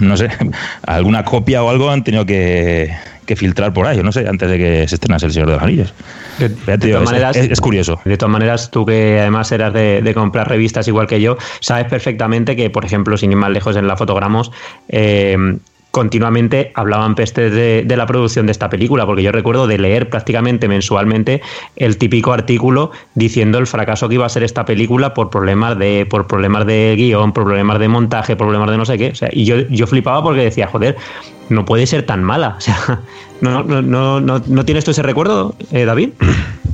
no 0.00 0.16
sé, 0.16 0.28
alguna 0.86 1.24
copia 1.24 1.62
o 1.62 1.70
algo 1.70 1.90
han 1.90 2.04
tenido 2.04 2.24
que, 2.24 2.94
que 3.26 3.34
filtrar 3.36 3.72
por 3.72 3.86
ahí, 3.86 4.00
no 4.02 4.12
sé, 4.12 4.28
antes 4.28 4.48
de 4.48 4.58
que 4.58 4.88
se 4.88 4.94
estrenase 4.94 5.26
El 5.26 5.32
Señor 5.32 5.48
de 5.48 5.54
los 5.54 5.62
Anillos. 5.62 5.94
De, 6.38 6.48
digo, 6.48 6.98
todas 6.98 7.02
es- 7.02 7.04
maneras, 7.10 7.36
es- 7.36 7.50
es 7.50 7.60
curioso. 7.60 8.00
De 8.04 8.16
todas 8.16 8.32
maneras, 8.32 8.70
tú 8.70 8.86
que 8.86 9.18
además 9.20 9.50
eras 9.52 9.72
de, 9.74 10.02
de 10.02 10.14
comprar 10.14 10.48
revistas 10.48 10.86
igual 10.88 11.06
que 11.08 11.20
yo, 11.20 11.36
sabes 11.60 11.86
perfectamente 11.86 12.54
que, 12.56 12.70
por 12.70 12.84
ejemplo, 12.84 13.16
sin 13.16 13.32
ir 13.32 13.36
más 13.38 13.50
lejos 13.50 13.76
en 13.76 13.86
la 13.88 13.96
fotogramos, 13.96 14.52
eh, 14.88 15.36
continuamente 15.92 16.72
hablaban 16.74 17.14
pestes 17.14 17.52
de, 17.52 17.84
la 17.96 18.06
producción 18.06 18.46
de 18.46 18.52
esta 18.52 18.70
película, 18.70 19.06
porque 19.06 19.22
yo 19.22 19.30
recuerdo 19.30 19.66
de 19.66 19.78
leer 19.78 20.08
prácticamente 20.08 20.66
mensualmente 20.66 21.42
el 21.76 21.98
típico 21.98 22.32
artículo 22.32 22.90
diciendo 23.14 23.58
el 23.58 23.66
fracaso 23.66 24.08
que 24.08 24.14
iba 24.14 24.24
a 24.24 24.30
ser 24.30 24.42
esta 24.42 24.64
película 24.64 25.12
por 25.12 25.28
problemas 25.28 25.78
de, 25.78 26.06
por 26.08 26.26
problemas 26.26 26.66
de 26.66 26.94
guion, 26.96 27.32
por 27.32 27.44
problemas 27.44 27.78
de 27.78 27.88
montaje, 27.88 28.34
problemas 28.36 28.70
de 28.70 28.78
no 28.78 28.86
sé 28.86 28.96
qué. 28.96 29.10
O 29.10 29.14
sea, 29.14 29.28
y 29.32 29.44
yo, 29.44 29.68
yo 29.68 29.86
flipaba 29.86 30.22
porque 30.22 30.40
decía, 30.40 30.66
joder, 30.66 30.96
no 31.50 31.66
puede 31.66 31.86
ser 31.86 32.04
tan 32.04 32.24
mala. 32.24 32.56
O 32.62 32.64
sea, 32.64 33.00
¿no, 33.42 33.62
no, 33.64 33.82
no, 33.82 34.20
no, 34.20 34.40
¿no 34.46 34.64
tienes 34.64 34.84
tú 34.84 34.92
ese 34.92 35.02
recuerdo, 35.02 35.54
eh, 35.72 35.84
David? 35.84 36.10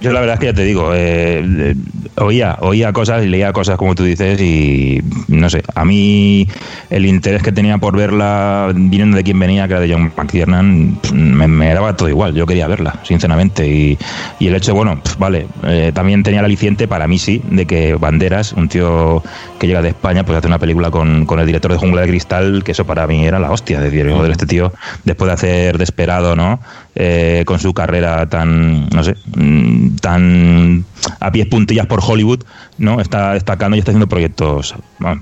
Yo 0.00 0.12
la 0.12 0.20
verdad 0.20 0.34
es 0.34 0.40
que 0.40 0.46
ya 0.46 0.54
te 0.54 0.64
digo, 0.64 0.94
eh, 0.94 1.44
eh, 1.44 1.74
oía, 2.16 2.56
oía 2.60 2.92
cosas 2.92 3.22
y 3.22 3.28
leía 3.28 3.52
cosas 3.52 3.76
como 3.76 3.94
tú 3.94 4.04
dices 4.04 4.40
y 4.40 5.02
no 5.28 5.50
sé, 5.50 5.62
a 5.74 5.84
mí 5.84 6.46
el 6.88 7.04
interés 7.04 7.42
que 7.42 7.52
tenía 7.52 7.76
por 7.78 7.96
verla 7.96 8.72
viniendo 8.74 9.16
de 9.16 9.22
quien 9.22 9.38
venía, 9.38 9.66
que 9.68 9.74
era 9.74 9.80
de 9.80 9.92
John 9.92 10.12
McTiernan, 10.16 10.98
me, 11.12 11.46
me 11.48 11.74
daba 11.74 11.96
todo 11.96 12.08
igual, 12.08 12.34
yo 12.34 12.46
quería 12.46 12.66
verla, 12.66 12.98
sinceramente. 13.02 13.68
Y, 13.68 13.98
y 14.38 14.46
el 14.46 14.54
hecho, 14.54 14.74
bueno, 14.74 15.00
vale, 15.18 15.46
eh, 15.64 15.92
también 15.94 16.22
tenía 16.22 16.40
el 16.40 16.46
aliciente 16.46 16.88
para 16.88 17.06
mí 17.06 17.18
sí, 17.18 17.42
de 17.50 17.66
que 17.66 17.94
Banderas, 17.94 18.54
un 18.54 18.68
tío 18.68 19.22
que 19.58 19.66
llega 19.66 19.82
de 19.82 19.90
España, 19.90 20.24
pues 20.24 20.38
hace 20.38 20.46
una 20.46 20.58
película 20.58 20.90
con, 20.90 21.26
con 21.26 21.38
el 21.40 21.46
director 21.46 21.72
de 21.72 21.78
Jungla 21.78 22.00
de 22.00 22.08
Cristal, 22.08 22.64
que 22.64 22.72
eso 22.72 22.86
para 22.86 23.06
mí 23.06 23.26
era 23.26 23.38
la 23.38 23.50
hostia, 23.50 23.76
es 23.78 23.84
decir, 23.84 24.10
joder, 24.10 24.30
este 24.30 24.46
tío, 24.46 24.72
después 25.04 25.28
de 25.28 25.34
hacer 25.34 25.78
Desperado, 25.78 26.34
¿no? 26.36 26.60
Eh, 26.96 27.44
con 27.46 27.60
su 27.60 27.72
carrera 27.72 28.28
tan, 28.28 28.88
no 28.88 29.04
sé, 29.04 29.14
mm, 29.36 29.96
tan 29.96 30.84
a 31.20 31.30
pies 31.30 31.46
puntillas 31.46 31.86
por 31.86 32.00
Hollywood, 32.04 32.42
¿no? 32.78 33.00
Está 33.00 33.34
destacando 33.34 33.76
y 33.76 33.78
está 33.78 33.92
haciendo 33.92 34.08
proyectos. 34.08 34.74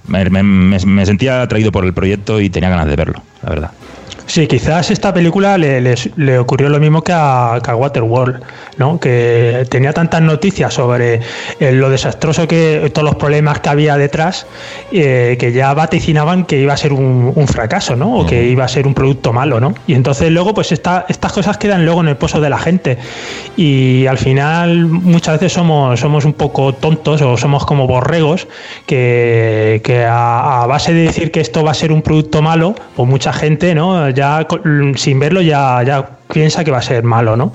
Me 0.06 1.06
sentía 1.06 1.42
atraído 1.42 1.70
por 1.70 1.84
el 1.84 1.92
proyecto 1.92 2.40
y 2.40 2.48
tenía 2.48 2.70
ganas 2.70 2.86
de 2.86 2.96
verlo, 2.96 3.22
la 3.42 3.50
verdad. 3.50 3.70
Sí, 4.28 4.46
quizás 4.46 4.90
esta 4.90 5.12
película 5.14 5.56
le, 5.56 5.80
les- 5.80 6.10
le 6.18 6.38
ocurrió 6.38 6.68
lo 6.68 6.78
mismo 6.78 7.00
que 7.02 7.12
a, 7.14 7.58
que 7.64 7.70
a 7.70 7.74
Waterworld, 7.74 8.42
¿no? 8.76 9.00
Que 9.00 9.64
tenía 9.70 9.94
tantas 9.94 10.20
noticias 10.20 10.74
sobre 10.74 11.20
eh, 11.58 11.72
lo 11.72 11.88
desastroso 11.88 12.46
que 12.46 12.90
todos 12.92 13.06
los 13.06 13.14
problemas 13.16 13.60
que 13.60 13.70
había 13.70 13.96
detrás, 13.96 14.46
eh, 14.92 15.38
que 15.40 15.50
ya 15.52 15.72
vaticinaban 15.72 16.44
que 16.44 16.58
iba 16.60 16.74
a 16.74 16.76
ser 16.76 16.92
un, 16.92 17.32
un 17.34 17.48
fracaso, 17.48 17.96
¿no? 17.96 18.18
O 18.18 18.26
que 18.26 18.44
iba 18.44 18.64
a 18.66 18.68
ser 18.68 18.86
un 18.86 18.92
producto 18.92 19.32
malo, 19.32 19.60
¿no? 19.60 19.72
Y 19.86 19.94
entonces 19.94 20.30
luego, 20.30 20.52
pues 20.52 20.72
esta- 20.72 21.06
estas 21.08 21.32
cosas 21.32 21.56
quedan 21.56 21.86
luego 21.86 22.02
en 22.02 22.08
el 22.08 22.16
pozo 22.18 22.38
de 22.38 22.50
la 22.50 22.58
gente. 22.58 22.98
Y 23.56 24.04
al 24.06 24.18
final 24.18 24.84
muchas 24.88 25.40
veces 25.40 25.54
somos, 25.54 25.98
somos 25.98 26.26
un 26.26 26.34
poco 26.34 26.74
tontos 26.74 27.22
o 27.22 27.38
somos 27.38 27.64
como 27.64 27.86
borregos 27.86 28.46
que, 28.86 29.80
que 29.82 30.04
a, 30.04 30.64
a 30.64 30.66
base 30.66 30.92
de 30.92 31.04
decir 31.04 31.30
que 31.30 31.40
esto 31.40 31.64
va 31.64 31.70
a 31.70 31.74
ser 31.74 31.92
un 31.92 32.02
producto 32.02 32.42
malo, 32.42 32.74
pues 32.94 33.08
mucha 33.08 33.32
gente, 33.32 33.74
¿no? 33.74 34.17
Ya 34.18 34.44
co- 34.48 34.60
sin 34.96 35.18
verlo 35.18 35.40
ya, 35.40 35.82
ya 35.86 35.96
piensa 36.32 36.64
que 36.64 36.70
va 36.70 36.78
a 36.78 36.82
ser 36.82 37.02
malo, 37.04 37.36
¿no? 37.36 37.54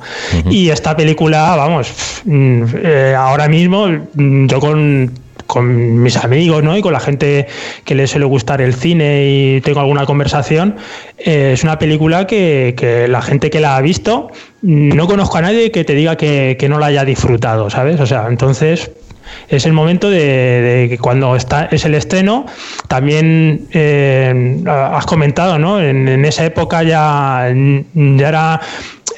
Y 0.50 0.70
esta 0.70 0.96
película, 0.96 1.56
vamos, 1.56 1.94
mm, 2.26 2.64
eh, 2.84 3.16
ahora 3.18 3.48
mismo 3.48 3.88
mm, 3.88 4.48
yo 4.48 4.60
con 4.60 5.12
con 5.46 6.02
mis 6.02 6.16
amigos 6.18 6.64
¿no? 6.64 6.76
y 6.76 6.82
con 6.82 6.94
la 6.94 7.00
gente 7.02 7.48
que 7.86 7.96
les 7.96 8.10
suele 8.10 8.26
gustar 8.26 8.62
el 8.62 8.74
cine 8.74 9.26
y 9.28 9.62
tengo 9.62 9.82
alguna 9.82 10.06
conversación, 10.06 10.78
eh, 11.18 11.52
es 11.54 11.64
una 11.64 11.78
película 11.78 12.26
que, 12.26 12.74
que 12.78 13.08
la 13.08 13.22
gente 13.22 13.50
que 13.50 13.60
la 13.60 13.76
ha 13.76 13.82
visto, 13.82 14.32
no 14.62 15.06
conozco 15.06 15.38
a 15.38 15.42
nadie 15.42 15.70
que 15.70 15.84
te 15.84 15.94
diga 15.96 16.16
que, 16.16 16.56
que 16.58 16.70
no 16.70 16.80
la 16.80 16.88
haya 16.88 17.04
disfrutado, 17.04 17.70
¿sabes? 17.70 18.00
O 18.00 18.06
sea, 18.08 18.26
entonces 18.30 18.90
es 19.48 19.66
el 19.66 19.74
momento 19.74 20.10
de, 20.10 20.88
que 20.90 20.98
cuando 20.98 21.36
está 21.36 21.66
es 21.72 21.86
el 21.86 21.96
estreno 21.96 22.46
también 22.88 23.68
eh, 23.72 24.64
has 24.68 25.06
comentado 25.06 25.58
no 25.60 25.82
en, 25.82 26.08
en 26.08 26.26
esa 26.26 26.46
época 26.46 26.84
ya 26.84 27.54
ya 27.94 28.28
era 28.30 28.62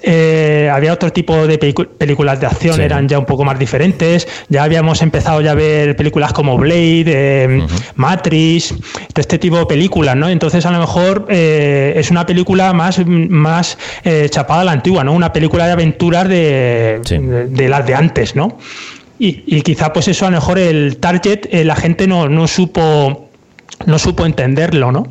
eh, 0.08 0.70
había 0.72 0.94
otro 0.94 1.12
tipo 1.12 1.48
de 1.48 1.58
películas 1.58 2.40
de 2.40 2.46
acción 2.46 2.76
Sí. 2.76 2.82
eran 2.82 3.08
ya 3.08 3.18
un 3.18 3.26
poco 3.26 3.44
más 3.44 3.58
diferentes. 3.58 4.28
Ya 4.50 4.64
habíamos 4.64 5.02
empezado 5.02 5.42
ya 5.42 5.52
a 5.52 5.56
ver 5.56 5.96
películas 5.96 6.32
como 6.32 6.58
Blade 6.58 7.06
eh, 7.08 7.66
Matrix 7.96 8.76
de 9.16 9.22
este 9.22 9.40
tipo 9.40 9.58
de 9.58 9.66
películas 9.66 10.16
no 10.16 10.30
entonces 10.30 10.64
a 10.66 10.72
lo 10.72 10.80
mejor 10.80 11.26
eh, 11.30 11.94
es 11.96 12.12
una 12.12 12.26
película 12.26 12.72
más 12.74 13.02
más 13.06 13.78
chapada 14.30 14.62
a 14.62 14.66
la 14.66 14.72
antigua 14.74 15.04
no 15.04 15.14
una 15.14 15.34
película 15.34 15.66
de 15.66 15.72
aventuras 15.72 16.28
de, 16.28 17.00
Sí. 17.04 17.18
de, 17.18 17.48
de 17.48 17.70
las 17.70 17.86
de 17.88 17.96
antes 17.96 18.36
no 18.36 18.58
y, 19.20 19.44
y 19.48 19.62
quizá 19.62 19.94
pues 19.94 20.08
eso 20.08 20.26
a 20.26 20.30
lo 20.30 20.38
mejor 20.38 20.58
el 20.60 20.98
target 20.98 21.48
eh, 21.52 21.64
la 21.64 21.76
gente 21.76 22.08
no, 22.08 22.28
no 22.28 22.48
supo 22.48 23.30
no 23.86 24.00
supo 24.00 24.26
entenderlo 24.26 24.92
no 24.92 25.08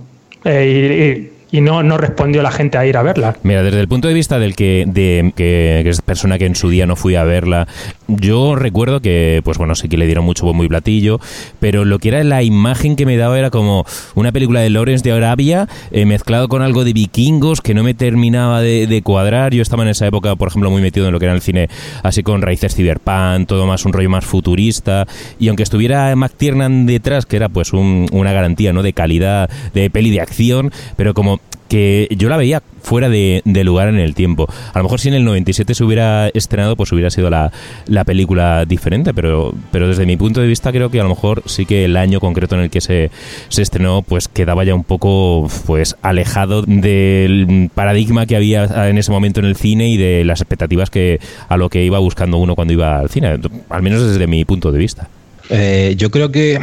Eh, 0.47 1.33
y, 1.55 1.61
no, 1.61 1.83
no 1.83 1.97
respondió 1.97 2.43
la 2.43 2.51
gente 2.51 2.79
a 2.79 2.87
ir 2.87 2.97
a 2.97 3.03
verla 3.03 3.37
Mira, 3.43 3.63
desde 3.63 3.81
el 3.81 3.89
punto 3.89 4.09
de 4.09 4.15
vista 4.15 4.39
del 4.39 4.57
que, 4.57 4.85
de, 4.87 5.33
que, 5.37 5.89
es 5.89 6.03
persona 6.03 6.39
que 6.39 6.47
en 6.47 6.57
su 6.57 6.69
día 6.69 6.87
no 6.87 6.97
fui 6.97 7.15
a 7.15 7.25
verla, 7.25 7.69
yo 8.09 8.55
recuerdo 8.55 9.01
que, 9.01 9.41
pues 9.45 9.59
bueno, 9.59 9.75
sí 9.75 9.89
que 9.89 9.97
le 9.97 10.07
dieron 10.07 10.25
mucho 10.25 10.45
bombo 10.45 10.65
platillo, 10.69 11.21
pero 11.61 11.85
lo 11.85 11.99
que 11.99 12.09
era 12.09 12.25
la 12.25 12.43
imagen 12.43 12.97
que 12.97 13.07
me 13.07 13.17
daba 13.17 13.39
era 13.39 13.51
como 13.51 13.85
una 14.15 14.33
película 14.33 14.61
de 14.61 14.71
Lawrence 14.71 15.05
de 15.05 15.13
Arabia 15.13 15.69
eh, 15.91 16.07
mezclado 16.07 16.49
con 16.49 16.63
algo 16.63 16.85
de 16.85 16.93
vikingos 16.93 17.61
que 17.61 17.75
no 17.75 17.83
me 17.83 17.95
terminaba 17.95 18.61
de, 18.61 19.03
cuadrar. 19.05 19.53
Yo 19.53 19.63
estaba 19.63 19.83
en 19.83 19.91
esa 19.91 20.07
época, 20.07 20.37
por 20.37 20.49
ejemplo, 20.49 20.71
muy 20.71 20.81
metido 20.81 21.07
en 21.07 21.13
lo 21.13 21.19
que 21.19 21.27
era 21.27 21.35
el 21.35 21.43
cine 21.43 21.69
así 22.03 22.23
con 22.23 22.43
raíces 22.43 22.75
cyberpunk, 22.75 23.47
todo 23.47 23.67
más 23.67 23.85
un 23.85 23.93
rollo 23.93 24.09
más 24.09 24.25
futurista, 24.25 25.07
y 25.39 25.49
aunque 25.49 25.63
estuviera 25.63 26.15
McTiernan 26.17 26.87
detrás, 26.87 27.27
que 27.27 27.37
era 27.37 27.49
pues 27.49 27.73
un- 27.73 28.09
una 28.13 28.33
garantía, 28.33 28.73
¿no? 28.73 28.83
De 28.83 28.93
calidad, 28.93 29.51
de 29.75 29.91
peli 29.91 30.11
de 30.11 30.21
acción, 30.21 30.73
pero 30.97 31.15
como 31.15 31.41
que 31.69 32.09
yo 32.17 32.29
la 32.29 32.37
veía 32.37 32.63
fuera 32.83 33.09
de, 33.09 33.43
lugar 33.65 33.89
en 33.89 33.99
el 33.99 34.15
tiempo. 34.15 34.47
A 34.75 34.79
lo 34.79 34.85
mejor 34.85 35.01
si 35.01 35.09
en 35.09 35.15
el 35.15 35.25
97 35.25 35.75
se 35.75 35.83
hubiera 35.83 36.29
estrenado, 36.29 36.77
pues 36.77 36.93
hubiera 36.93 37.09
sido 37.11 37.31
la, 37.31 37.51
la 37.87 38.05
película 38.05 38.67
diferente, 38.67 39.15
pero, 39.15 39.55
pero 39.73 39.89
desde 39.89 40.05
mi 40.05 40.17
punto 40.19 40.43
de 40.43 40.47
vista 40.47 40.71
creo 40.71 40.91
que 40.91 41.01
a 41.01 41.03
lo 41.03 41.09
mejor 41.09 41.43
sí 41.47 41.65
que 41.65 41.87
el 41.87 41.97
año 41.97 42.21
concreto 42.21 42.55
en 42.55 42.61
el 42.61 42.71
que 42.71 42.83
se, 42.83 43.11
se 43.49 43.63
estrenó, 43.63 44.03
pues 44.03 44.29
quedaba 44.29 44.63
ya 44.65 44.75
un 44.75 44.85
poco 44.85 45.49
pues 45.67 45.97
alejado 46.03 46.63
del 46.63 47.71
paradigma 47.75 48.27
que 48.27 48.37
había 48.37 48.89
en 48.91 48.99
ese 48.99 49.11
momento 49.11 49.41
en 49.41 49.47
el 49.47 49.57
cine 49.57 49.89
y 49.89 49.97
de 49.97 50.23
las 50.25 50.43
expectativas 50.43 50.91
que 50.91 51.19
a 51.49 51.57
lo 51.57 51.71
que 51.71 51.83
iba 51.83 51.99
buscando 51.99 52.37
uno 52.37 52.55
cuando 52.55 52.75
iba 52.75 52.99
al 53.01 53.09
cine, 53.09 53.39
al 53.71 53.83
menos 53.83 54.07
desde 54.07 54.27
mi 54.27 54.45
punto 54.45 54.71
de 54.71 54.79
vista. 54.79 55.09
Eh, 55.49 55.95
yo 55.97 56.11
creo 56.11 56.31
que 56.31 56.59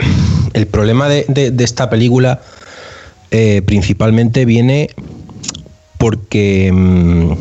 el 0.54 0.67
problema 0.67 1.10
de, 1.10 1.26
de- 1.28 1.50
de 1.52 1.63
esta 1.63 1.89
película 1.89 2.41
eh, 3.32 3.62
principalmente 3.65 4.46
viene 4.46 4.89
porque 5.98 6.72
mm, 6.72 7.32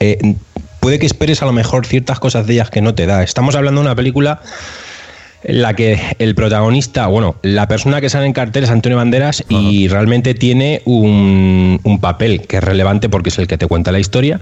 eh, 0.00 0.34
puede 0.80 0.98
que 0.98 1.06
esperes 1.06 1.42
a 1.42 1.46
lo 1.46 1.52
mejor 1.52 1.86
ciertas 1.86 2.18
cosas 2.18 2.46
de 2.46 2.54
ellas 2.54 2.70
que 2.70 2.80
no 2.80 2.94
te 2.94 3.06
da. 3.06 3.22
Estamos 3.22 3.54
hablando 3.54 3.80
de 3.80 3.86
una 3.86 3.94
película 3.94 4.40
en 5.44 5.62
la 5.62 5.74
que 5.74 6.00
el 6.18 6.34
protagonista, 6.34 7.06
bueno, 7.06 7.36
la 7.42 7.68
persona 7.68 8.00
que 8.00 8.10
sale 8.10 8.26
en 8.26 8.32
cartel 8.32 8.64
es 8.64 8.70
Antonio 8.70 8.98
Banderas 8.98 9.44
y 9.48 9.86
realmente 9.88 10.34
tiene 10.34 10.82
un, 10.84 11.80
un 11.84 12.00
papel 12.00 12.42
que 12.42 12.56
es 12.56 12.64
relevante 12.64 13.08
porque 13.08 13.28
es 13.28 13.38
el 13.38 13.46
que 13.46 13.56
te 13.56 13.66
cuenta 13.66 13.92
la 13.92 14.00
historia, 14.00 14.40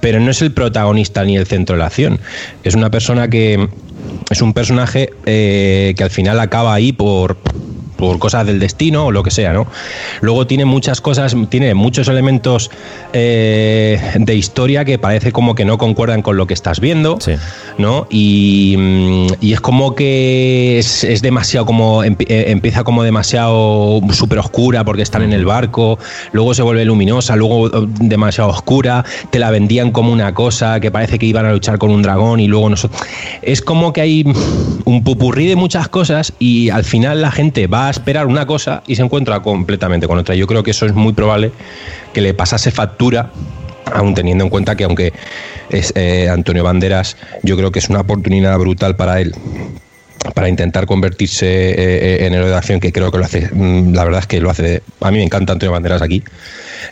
pero 0.00 0.20
no 0.20 0.30
es 0.30 0.40
el 0.42 0.52
protagonista 0.52 1.24
ni 1.24 1.36
el 1.36 1.46
centro 1.46 1.74
de 1.74 1.80
la 1.80 1.86
acción. 1.86 2.20
Es 2.62 2.74
una 2.74 2.90
persona 2.90 3.28
que 3.28 3.68
es 4.30 4.42
un 4.42 4.52
personaje 4.52 5.10
eh, 5.24 5.94
que 5.96 6.04
al 6.04 6.10
final 6.10 6.40
acaba 6.40 6.74
ahí 6.74 6.92
por 6.92 7.38
por 7.96 8.18
cosas 8.18 8.46
del 8.46 8.58
destino 8.58 9.06
o 9.06 9.12
lo 9.12 9.22
que 9.22 9.30
sea, 9.30 9.52
¿no? 9.52 9.66
Luego 10.20 10.46
tiene 10.46 10.64
muchas 10.64 11.00
cosas, 11.00 11.36
tiene 11.48 11.74
muchos 11.74 12.08
elementos 12.08 12.70
eh, 13.12 14.00
de 14.18 14.34
historia 14.34 14.84
que 14.84 14.98
parece 14.98 15.32
como 15.32 15.54
que 15.54 15.64
no 15.64 15.78
concuerdan 15.78 16.22
con 16.22 16.36
lo 16.36 16.46
que 16.46 16.54
estás 16.54 16.80
viendo, 16.80 17.18
¿no? 17.78 18.06
Y, 18.10 18.74
mm, 18.78 19.26
y, 19.40 19.52
es 19.52 19.60
como 19.60 19.94
que 19.94 20.78
es, 20.78 21.22
demasiado 21.22 21.66
como 21.66 22.04
eh, 22.04 22.16
empieza 22.28 22.84
como 22.84 23.02
demasiado 23.02 24.00
súper 24.12 24.38
oscura 24.38 24.84
porque 24.84 25.02
están 25.02 25.22
en 25.22 25.32
el 25.32 25.44
barco, 25.44 25.98
luego 26.32 26.54
se 26.54 26.62
vuelve 26.62 26.84
luminosa, 26.84 27.36
luego 27.36 27.68
eh, 27.68 27.86
demasiado 28.00 28.50
oscura, 28.50 29.04
te 29.30 29.38
la 29.38 29.50
vendían 29.50 29.90
como 29.90 30.12
una 30.12 30.34
cosa 30.34 30.80
que 30.80 30.90
parece 30.90 31.18
que 31.18 31.26
iban 31.26 31.46
a 31.46 31.52
luchar 31.52 31.78
con 31.78 31.90
un 31.90 32.02
dragón 32.02 32.40
y 32.40 32.46
luego 32.46 32.70
nosotros... 32.70 33.00
Es 33.42 33.60
como 33.62 33.92
que 33.92 34.00
hay 34.00 34.24
un 34.84 35.04
pupurrí 35.04 35.46
de 35.46 35.56
muchas 35.56 35.88
cosas 35.88 36.32
y 36.38 36.70
al 36.70 36.84
final 36.84 37.22
la 37.22 37.30
gente 37.30 37.66
va 37.66 37.85
esperar 37.90 38.26
una 38.26 38.46
cosa 38.46 38.82
y 38.86 38.96
se 38.96 39.02
encuentra 39.02 39.40
completamente 39.40 40.06
con 40.06 40.18
otra. 40.18 40.34
Yo 40.34 40.46
creo 40.46 40.62
que 40.62 40.70
eso 40.70 40.86
es 40.86 40.94
muy 40.94 41.12
probable 41.12 41.52
que 42.12 42.20
le 42.20 42.34
pasase 42.34 42.70
factura 42.70 43.30
aún 43.92 44.14
teniendo 44.14 44.44
en 44.44 44.50
cuenta 44.50 44.76
que 44.76 44.84
aunque 44.84 45.12
es 45.70 45.92
eh, 45.96 46.28
Antonio 46.28 46.64
Banderas, 46.64 47.16
yo 47.42 47.56
creo 47.56 47.70
que 47.70 47.78
es 47.78 47.88
una 47.88 48.00
oportunidad 48.00 48.58
brutal 48.58 48.96
para 48.96 49.20
él 49.20 49.34
para 50.34 50.48
intentar 50.48 50.86
convertirse 50.86 51.46
eh, 51.46 51.74
eh, 51.78 52.26
en 52.26 52.34
héroe 52.34 52.48
de 52.48 52.56
acción, 52.56 52.80
que 52.80 52.92
creo 52.92 53.10
que 53.10 53.18
lo 53.18 53.24
hace, 53.24 53.48
mm, 53.52 53.94
la 53.94 54.04
verdad 54.04 54.20
es 54.20 54.26
que 54.26 54.40
lo 54.40 54.50
hace, 54.50 54.82
a 55.00 55.10
mí 55.10 55.18
me 55.18 55.24
encanta 55.24 55.52
Antonio 55.52 55.72
Banderas 55.72 56.02
aquí, 56.02 56.22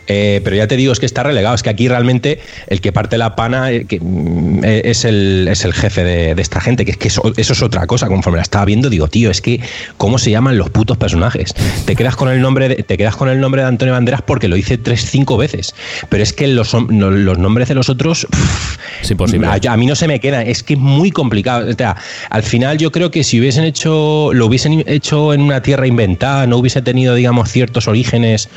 eh, 0.07 0.41
pero 0.43 0.55
ya 0.55 0.67
te 0.67 0.77
digo, 0.77 0.93
es 0.93 0.99
que 0.99 1.05
está 1.05 1.23
relegado. 1.23 1.55
Es 1.55 1.63
que 1.63 1.69
aquí 1.69 1.87
realmente 1.87 2.39
el 2.67 2.81
que 2.81 2.91
parte 2.91 3.17
la 3.17 3.35
pana 3.35 3.71
eh, 3.71 3.85
mm, 3.99 4.63
eh, 4.63 4.81
es, 4.85 5.05
el, 5.05 5.47
es 5.49 5.65
el 5.65 5.73
jefe 5.73 6.03
de, 6.03 6.41
esta 6.41 6.61
gente. 6.61 6.85
Que 6.85 6.91
es 6.91 6.97
que 6.97 7.07
eso, 7.07 7.33
es 7.35 7.61
otra 7.61 7.87
cosa. 7.87 8.07
Conforme 8.07 8.37
la 8.37 8.43
estaba 8.43 8.65
viendo, 8.65 8.89
digo, 8.89 9.07
tío, 9.07 9.31
es 9.31 9.41
que 9.41 9.59
cómo 9.97 10.17
se 10.17 10.31
llaman 10.31 10.57
los 10.57 10.69
putos 10.69 10.97
personajes. 10.97 11.53
Te 11.85 11.95
quedas 11.95 12.15
con 12.15 12.29
el 12.29 12.41
nombre 12.41 12.69
de, 12.69 12.75
te 12.83 12.97
quedas 12.97 13.15
con 13.15 13.29
el 13.29 13.39
nombre 13.39 13.61
de 13.61 13.67
Antonio 13.67 13.93
Banderas 13.93 14.21
porque 14.21 14.47
lo 14.47 14.57
hice 14.57 14.77
tres, 14.77 15.09
cinco 15.09 15.37
veces. 15.37 15.73
Pero 16.09 16.23
es 16.23 16.33
que 16.33 16.47
los, 16.47 16.73
los 16.73 17.37
nombres 17.37 17.67
de 17.67 17.75
los 17.75 17.89
otros. 17.89 18.27
es 19.01 19.11
imposible. 19.11 19.47
A, 19.47 19.77
mí 19.77 19.85
no 19.85 19.95
se 19.95 20.07
me 20.07 20.19
queda. 20.19 20.43
Es 20.43 20.63
que 20.63 20.73
es 20.73 20.79
muy 20.79 21.11
complicado. 21.11 21.69
O 21.69 21.73
sea, 21.73 21.95
al 22.29 22.43
final 22.43 22.77
yo 22.77 22.91
creo 22.91 23.11
que 23.11 23.23
si 23.23 23.39
hubiesen 23.39 23.63
hecho. 23.63 24.31
lo 24.33 24.45
hubiesen 24.45 24.83
hecho 24.87 25.33
en 25.33 25.41
una 25.41 25.61
tierra 25.61 25.87
inventada, 25.87 26.47
no 26.47 26.57
hubiese 26.57 26.81
tenido, 26.81 27.15
digamos, 27.15 27.51
ciertos 27.51 27.87
orígenes, 27.87 28.49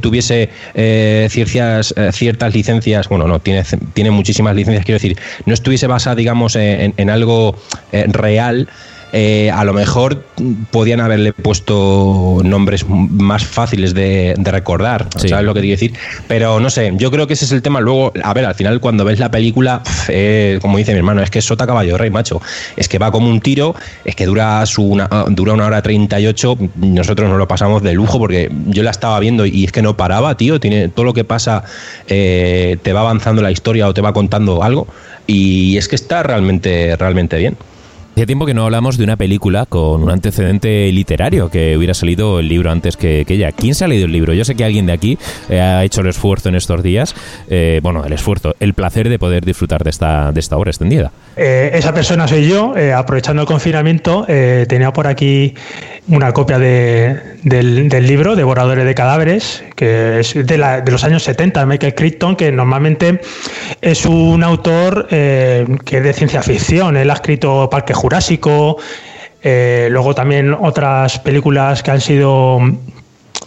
tuviese 0.00 0.29
eh, 0.30 1.28
ciertas, 1.30 1.94
eh, 1.96 2.10
ciertas 2.12 2.54
licencias, 2.54 3.08
bueno, 3.08 3.26
no, 3.26 3.40
tiene, 3.40 3.64
tiene 3.92 4.10
muchísimas 4.10 4.54
licencias, 4.54 4.84
quiero 4.84 4.96
decir, 4.96 5.18
no 5.46 5.54
estuviese 5.54 5.86
basada, 5.86 6.16
digamos, 6.16 6.56
en, 6.56 6.94
en 6.96 7.10
algo 7.10 7.56
eh, 7.92 8.06
real, 8.08 8.68
eh, 9.12 9.50
a 9.50 9.64
lo 9.64 9.72
mejor 9.72 10.24
podían 10.70 11.00
haberle 11.00 11.32
puesto 11.32 12.40
nombres 12.44 12.88
más 12.88 13.44
fáciles 13.44 13.94
de, 13.94 14.34
recordar, 14.50 15.08
¿sabes 15.16 15.44
lo 15.44 15.54
que 15.54 15.60
quiero 15.60 15.74
decir? 15.74 15.94
Pero 16.26 16.58
no 16.58 16.70
sé, 16.70 16.92
yo 16.96 17.10
creo 17.10 17.26
que 17.26 17.34
ese 17.34 17.44
es 17.44 17.52
el 17.52 17.62
tema. 17.62 17.80
Luego, 17.80 18.12
a 18.22 18.34
ver, 18.34 18.44
al 18.44 18.54
final 18.54 18.80
cuando 18.80 19.04
ves 19.04 19.18
la 19.18 19.30
película, 19.30 19.82
eh, 20.08 20.58
como 20.60 20.78
dice 20.78 20.92
mi 20.92 20.98
hermano, 20.98 21.22
es 21.22 21.30
que 21.30 21.38
es 21.38 21.44
sota 21.44 21.66
caballo 21.66 21.96
rey, 21.98 22.10
macho. 22.10 22.40
Es 22.76 22.88
que 22.88 22.98
va 22.98 23.12
como 23.12 23.28
un 23.28 23.40
tiro, 23.40 23.74
es 24.04 24.16
que 24.16 24.26
dura, 24.26 24.64
su 24.66 24.82
una, 24.82 25.08
dura 25.28 25.52
una 25.52 25.66
hora 25.66 25.82
38, 25.82 26.58
nosotros 26.76 27.28
nos 27.28 27.38
lo 27.38 27.46
pasamos 27.46 27.82
de 27.82 27.94
lujo 27.94 28.18
porque 28.18 28.50
yo 28.66 28.82
la 28.82 28.90
estaba 28.90 29.18
viendo 29.20 29.46
y 29.46 29.64
es 29.64 29.72
que 29.72 29.82
no 29.82 29.96
paraba, 29.96 30.36
tío, 30.36 30.58
tiene 30.58 30.88
todo 30.88 31.04
lo 31.04 31.14
que 31.14 31.24
pasa, 31.24 31.64
eh, 32.08 32.78
te 32.82 32.92
va 32.92 33.00
avanzando 33.00 33.42
la 33.42 33.50
historia 33.50 33.88
o 33.88 33.94
te 33.94 34.00
va 34.00 34.12
contando 34.12 34.62
algo 34.62 34.86
y 35.26 35.76
es 35.76 35.86
que 35.86 35.96
está 35.96 36.22
realmente, 36.22 36.96
realmente 36.96 37.36
bien. 37.38 37.56
Tiempo 38.26 38.44
que 38.44 38.54
no 38.54 38.64
hablamos 38.64 38.98
de 38.98 39.04
una 39.04 39.16
película 39.16 39.66
con 39.66 40.02
un 40.02 40.10
antecedente 40.10 40.92
literario, 40.92 41.48
que 41.48 41.76
hubiera 41.76 41.94
salido 41.94 42.38
el 42.38 42.48
libro 42.48 42.70
antes 42.70 42.96
que, 42.96 43.24
ella. 43.26 43.50
¿Quién 43.52 43.74
se 43.74 43.84
ha 43.84 43.88
leído 43.88 44.06
el 44.06 44.12
libro? 44.12 44.34
Yo 44.34 44.44
sé 44.44 44.54
que 44.54 44.64
alguien 44.64 44.86
de 44.86 44.92
aquí 44.92 45.18
eh, 45.48 45.60
ha 45.60 45.84
hecho 45.84 46.02
el 46.02 46.08
esfuerzo 46.08 46.48
en 46.48 46.54
estos 46.54 46.82
días, 46.82 47.14
eh, 47.48 47.80
bueno, 47.82 48.04
el 48.04 48.12
esfuerzo, 48.12 48.54
el 48.60 48.74
placer 48.74 49.08
de 49.08 49.18
poder 49.18 49.44
disfrutar 49.44 49.84
de 49.84 49.90
esta, 49.90 50.32
de 50.32 50.40
esta 50.40 50.56
obra 50.56 50.70
extendida. 50.70 51.12
Eh, 51.36 51.70
esa 51.72 51.94
persona 51.94 52.28
soy 52.28 52.48
yo, 52.48 52.74
aprovechando 52.94 53.42
el 53.42 53.48
confinamiento, 53.48 54.26
tenía 54.68 54.92
por 54.92 55.06
aquí 55.06 55.54
una 56.08 56.32
copia 56.32 56.58
de, 56.58 57.38
del, 57.42 58.06
libro, 58.06 58.36
Devoradores 58.36 58.84
de 58.84 58.94
Cadáveres, 58.94 59.62
que 59.76 60.20
es 60.20 60.34
de, 60.34 60.58
la, 60.58 60.80
de, 60.80 60.90
los 60.90 61.04
años 61.04 61.22
70, 61.22 61.64
Michael 61.66 61.94
Crichton, 61.94 62.36
que 62.36 62.50
normalmente 62.52 63.20
es 63.80 64.04
un 64.06 64.42
autor 64.42 65.06
que 65.08 65.66
es 65.96 66.02
de 66.02 66.12
ciencia 66.12 66.42
ficción. 66.42 66.96
Él 66.96 67.10
ha 67.10 67.14
escrito 67.14 67.68
Parque 67.70 67.94
Jurásico, 67.94 68.09
eh, 69.42 69.88
luego 69.90 70.14
también 70.14 70.54
otras 70.54 71.18
películas 71.18 71.82
que 71.82 71.90
han 71.90 72.00
sido 72.00 72.60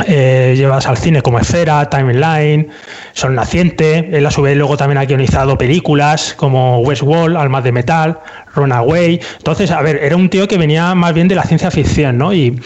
eh, 0.08 0.56
llevadas 0.58 0.88
al 0.88 0.98
cine 0.98 1.22
como 1.22 1.40
Esfera, 1.40 1.88
Timeline, 1.88 2.68
Son 3.14 3.36
Naciente. 3.36 4.10
Él 4.12 4.26
a 4.26 4.32
su 4.32 4.42
vez 4.42 4.58
luego 4.58 4.76
también 4.76 4.98
ha 4.98 5.06
guionizado 5.06 5.56
películas 5.56 6.34
como 6.36 6.80
Westworld, 6.80 7.38
Almas 7.38 7.64
de 7.64 7.72
Metal, 7.72 8.20
Runaway. 8.56 9.20
Entonces, 9.38 9.70
a 9.70 9.82
ver, 9.82 9.98
era 9.98 10.16
un 10.16 10.30
tío 10.30 10.48
que 10.48 10.58
venía 10.58 10.96
más 10.96 11.14
bien 11.14 11.28
de 11.28 11.36
la 11.36 11.44
ciencia 11.44 11.70
ficción, 11.70 12.18
¿no? 12.18 12.34
Y, 12.34 12.60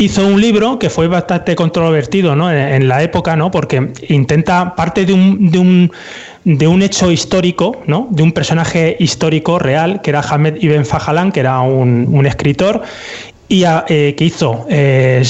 hizo 0.00 0.24
un 0.24 0.40
libro 0.40 0.78
que 0.78 0.90
fue 0.90 1.08
bastante 1.08 1.56
controvertido 1.56 2.36
¿no? 2.36 2.52
en, 2.52 2.86
la 2.86 3.02
época, 3.02 3.34
¿no? 3.34 3.50
porque 3.50 3.90
intenta 4.08 4.76
parte 4.76 5.04
de 5.04 5.12
un, 5.12 5.50
de 5.50 5.58
un 5.58 5.92
de 6.44 6.66
un 6.66 6.82
hecho 6.82 7.10
histórico, 7.10 7.82
¿no? 7.86 8.08
de 8.10 8.22
un 8.22 8.32
personaje 8.32 8.96
histórico 8.98 9.58
real, 9.58 10.00
que 10.02 10.10
era 10.10 10.20
Ahmed 10.20 10.56
Ibn 10.60 10.84
Fajalan, 10.84 11.32
que 11.32 11.40
era 11.40 11.60
un, 11.60 12.26
escritor, 12.26 12.82
y 13.48 13.64
eh, 13.64 14.14
que 14.16 14.24
hizo 14.24 14.66
eh, 14.68 15.22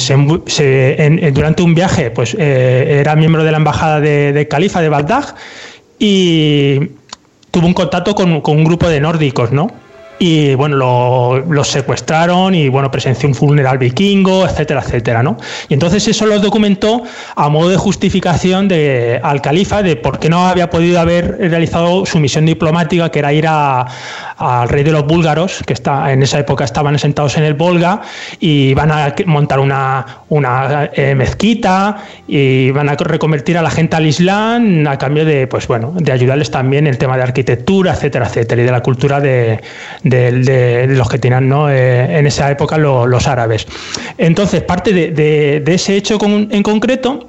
durante 1.33 1.63
un 1.63 1.75
viaje, 1.75 2.11
pues 2.11 2.37
eh, 2.39 2.99
era 3.01 3.17
miembro 3.17 3.45
de 3.45 3.51
la 3.51 3.59
embajada 3.59 4.01
de, 4.01 4.47
Califa 4.49 4.81
de 4.81 4.89
Bagdad 4.89 5.35
y 5.99 6.81
tuvo 7.51 7.67
un 7.67 7.75
contacto 7.75 8.15
con, 8.15 8.41
con 8.41 8.57
un 8.57 8.65
grupo 8.65 8.89
de 8.89 9.01
nórdicos, 9.01 9.53
¿no? 9.53 9.69
Y 10.19 10.55
bueno, 10.55 10.77
los 10.77 11.47
lo 11.49 11.65
secuestraron 11.65 12.55
y 12.55 12.69
bueno, 12.69 12.91
presenció 12.91 13.29
un 13.29 13.35
funeral 13.35 13.79
vikingo, 13.79 14.45
etcétera, 14.45 14.83
etcétera, 14.85 15.23
¿no? 15.23 15.37
Y 15.69 15.75
entonces 15.75 16.07
eso 16.09 16.27
lo 16.27 16.39
documentó 16.41 17.03
a 17.37 17.49
modo 17.49 17.69
de 17.69 17.77
justificación 17.77 18.69
de, 18.69 19.21
al 19.23 19.41
califa 19.41 19.83
de 19.83 19.97
por 19.97 20.19
qué 20.19 20.29
no 20.29 20.49
había 20.49 20.71
podido 20.71 21.01
haber 21.01 21.39
realizado 21.39 22.07
su 22.07 22.19
misión 22.19 22.47
diplomática, 22.47 23.11
que 23.11 23.19
era 23.19 23.33
ir 23.33 23.47
a, 23.49 23.87
al 24.37 24.69
rey 24.69 24.85
de 24.85 24.93
los 24.93 25.07
búlgaros, 25.07 25.63
que 25.67 25.73
está, 25.73 26.13
en 26.13 26.23
esa 26.23 26.39
época 26.39 26.65
estaban 26.65 26.99
sentados 26.99 27.37
en 27.37 27.45
el 27.45 27.55
Volga 27.55 28.03
y 28.41 28.75
van 28.75 28.91
a 28.91 29.15
montar 29.27 29.61
una, 29.61 30.23
una 30.29 30.91
eh, 30.93 31.15
mezquita 31.15 32.05
y 32.27 32.71
van 32.71 32.89
a 32.89 32.95
reconvertir 32.95 33.59
a 33.59 33.63
la 33.63 33.71
gente 33.71 33.97
al 33.97 34.07
Islam 34.07 34.87
a 34.87 34.99
cambio 34.99 35.25
de, 35.25 35.47
pues 35.47 35.67
bueno, 35.67 35.93
de 35.97 36.13
ayudarles 36.13 36.51
también 36.51 36.87
el 36.87 36.99
tema 36.99 37.17
de 37.17 37.23
arquitectura, 37.23 37.93
etcétera, 37.93 38.27
etcétera, 38.27 38.63
y 38.63 38.65
de 38.65 38.73
la 38.73 38.83
cultura 38.83 39.21
de 39.21 39.61
de, 40.09 40.87
los 40.89 41.09
que 41.09 41.19
tenían 41.19 41.53
eh, 41.71 42.19
en 42.19 42.27
esa 42.27 42.51
época 42.51 42.79
los, 42.79 43.27
árabes. 43.27 43.67
Entonces, 44.17 44.63
parte 44.63 44.93
de, 44.93 45.63
ese 45.67 45.97
hecho 45.97 46.19
en 46.25 46.63
concreto 46.63 47.29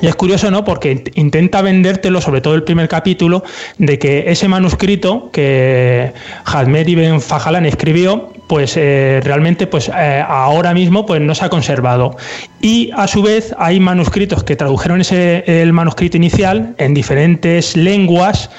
y 0.00 0.06
es 0.06 0.16
curioso, 0.16 0.50
¿no? 0.50 0.64
Porque 0.64 1.04
intenta 1.14 1.60
vendértelo, 1.60 2.20
sobre 2.20 2.40
todo 2.40 2.54
el 2.54 2.62
primer 2.62 2.88
capítulo, 2.88 3.44
de 3.78 3.98
que 3.98 4.24
ese 4.30 4.48
manuscrito 4.48 5.30
que 5.32 6.12
Hadmed 6.44 6.88
ibn 6.88 7.20
Fajalan 7.20 7.66
escribió, 7.66 8.32
pues 8.48 8.76
eh, 8.76 9.20
realmente, 9.22 9.66
pues 9.66 9.90
eh, 9.94 10.24
ahora 10.26 10.72
mismo, 10.72 11.04
pues 11.04 11.20
no 11.20 11.34
se 11.34 11.44
ha 11.44 11.50
conservado. 11.50 12.16
Y 12.60 12.90
a 12.96 13.06
su 13.06 13.22
vez 13.22 13.54
hay 13.58 13.80
manuscritos 13.80 14.44
que 14.44 14.56
tradujeron 14.56 15.00
ese, 15.00 15.44
el 15.46 15.72
manuscrito 15.72 16.16
inicial 16.16 16.74
en 16.78 16.94
diferentes 16.94 17.76
lenguas 17.76 18.50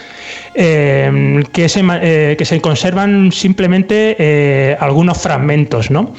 eh, 0.56 1.44
que, 1.52 1.68
se, 1.68 1.82
eh, 2.02 2.36
que 2.38 2.46
se 2.46 2.62
conservan 2.62 3.32
simplemente 3.32 4.16
eh, 4.20 4.78
algunos 4.80 5.18
fragmentos, 5.18 5.90
¿no? 5.90 6.14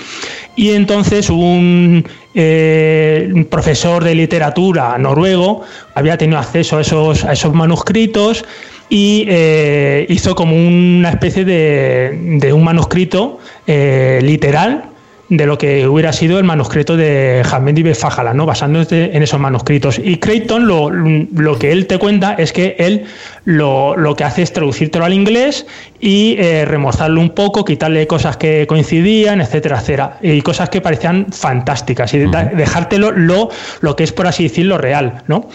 Y 0.57 0.70
entonces 0.73 1.31
un, 1.31 2.05
profesor 3.49 4.03
de 4.03 4.12
literatura 4.12 4.99
noruego 4.99 5.62
había 5.94 6.18
tenido 6.18 6.38
acceso 6.38 6.79
a 6.79 6.81
esos, 6.81 7.25
a 7.25 7.33
esos 7.33 7.55
manuscritos 7.55 8.44
y 8.88 9.29
hizo 10.09 10.35
como 10.35 10.57
una 10.57 11.11
especie 11.11 11.44
de, 11.44 12.38
de 12.40 12.53
un 12.53 12.64
manuscrito 12.64 13.38
literal 13.66 14.94
de 15.29 15.47
lo 15.47 15.57
que 15.57 15.87
hubiera 15.89 16.13
sido 16.13 16.39
el 16.39 16.45
manuscrito 16.45 16.97
de 16.97 17.43
Hamed 17.51 17.77
Ibn 17.79 17.95
Fajala, 17.95 18.35
¿no? 18.35 18.45
basándose 18.45 19.11
en 19.15 19.23
esos 19.23 19.41
manuscritos. 19.41 19.99
Y 19.99 20.19
Creighton 20.19 20.67
lo, 20.67 20.91
lo, 20.91 21.59
que 21.59 21.73
él 21.73 21.87
te 21.87 21.99
cuenta 21.99 22.35
es 22.35 22.53
que 22.53 22.77
él 22.79 23.05
lo, 23.45 23.97
lo 23.97 24.17
que 24.17 24.25
hace 24.25 24.43
es 24.43 24.53
traducírtelo 24.53 25.05
al 25.05 25.15
inglés 25.15 25.67
y 26.01 26.37
eh, 26.39 26.67
remozarlo 26.67 27.21
un 27.21 27.31
poco, 27.31 27.65
quitarle 27.65 28.07
cosas 28.07 28.37
que 28.37 28.67
coincidían, 28.67 29.41
etcétera, 29.41 29.79
etcétera, 29.79 30.19
y 30.23 30.43
cosas 30.43 30.69
que 30.69 30.83
parecían 30.83 31.27
fantásticas, 31.33 32.13
y 32.13 32.19
dejártelo 32.19 33.11
lo, 33.11 33.49
lo 33.81 33.97
que 33.97 34.05
es, 34.05 34.13
por 34.13 34.27
así 34.27 34.45
decirlo, 34.45 34.77
real, 34.77 35.23
¿no? 35.27 35.49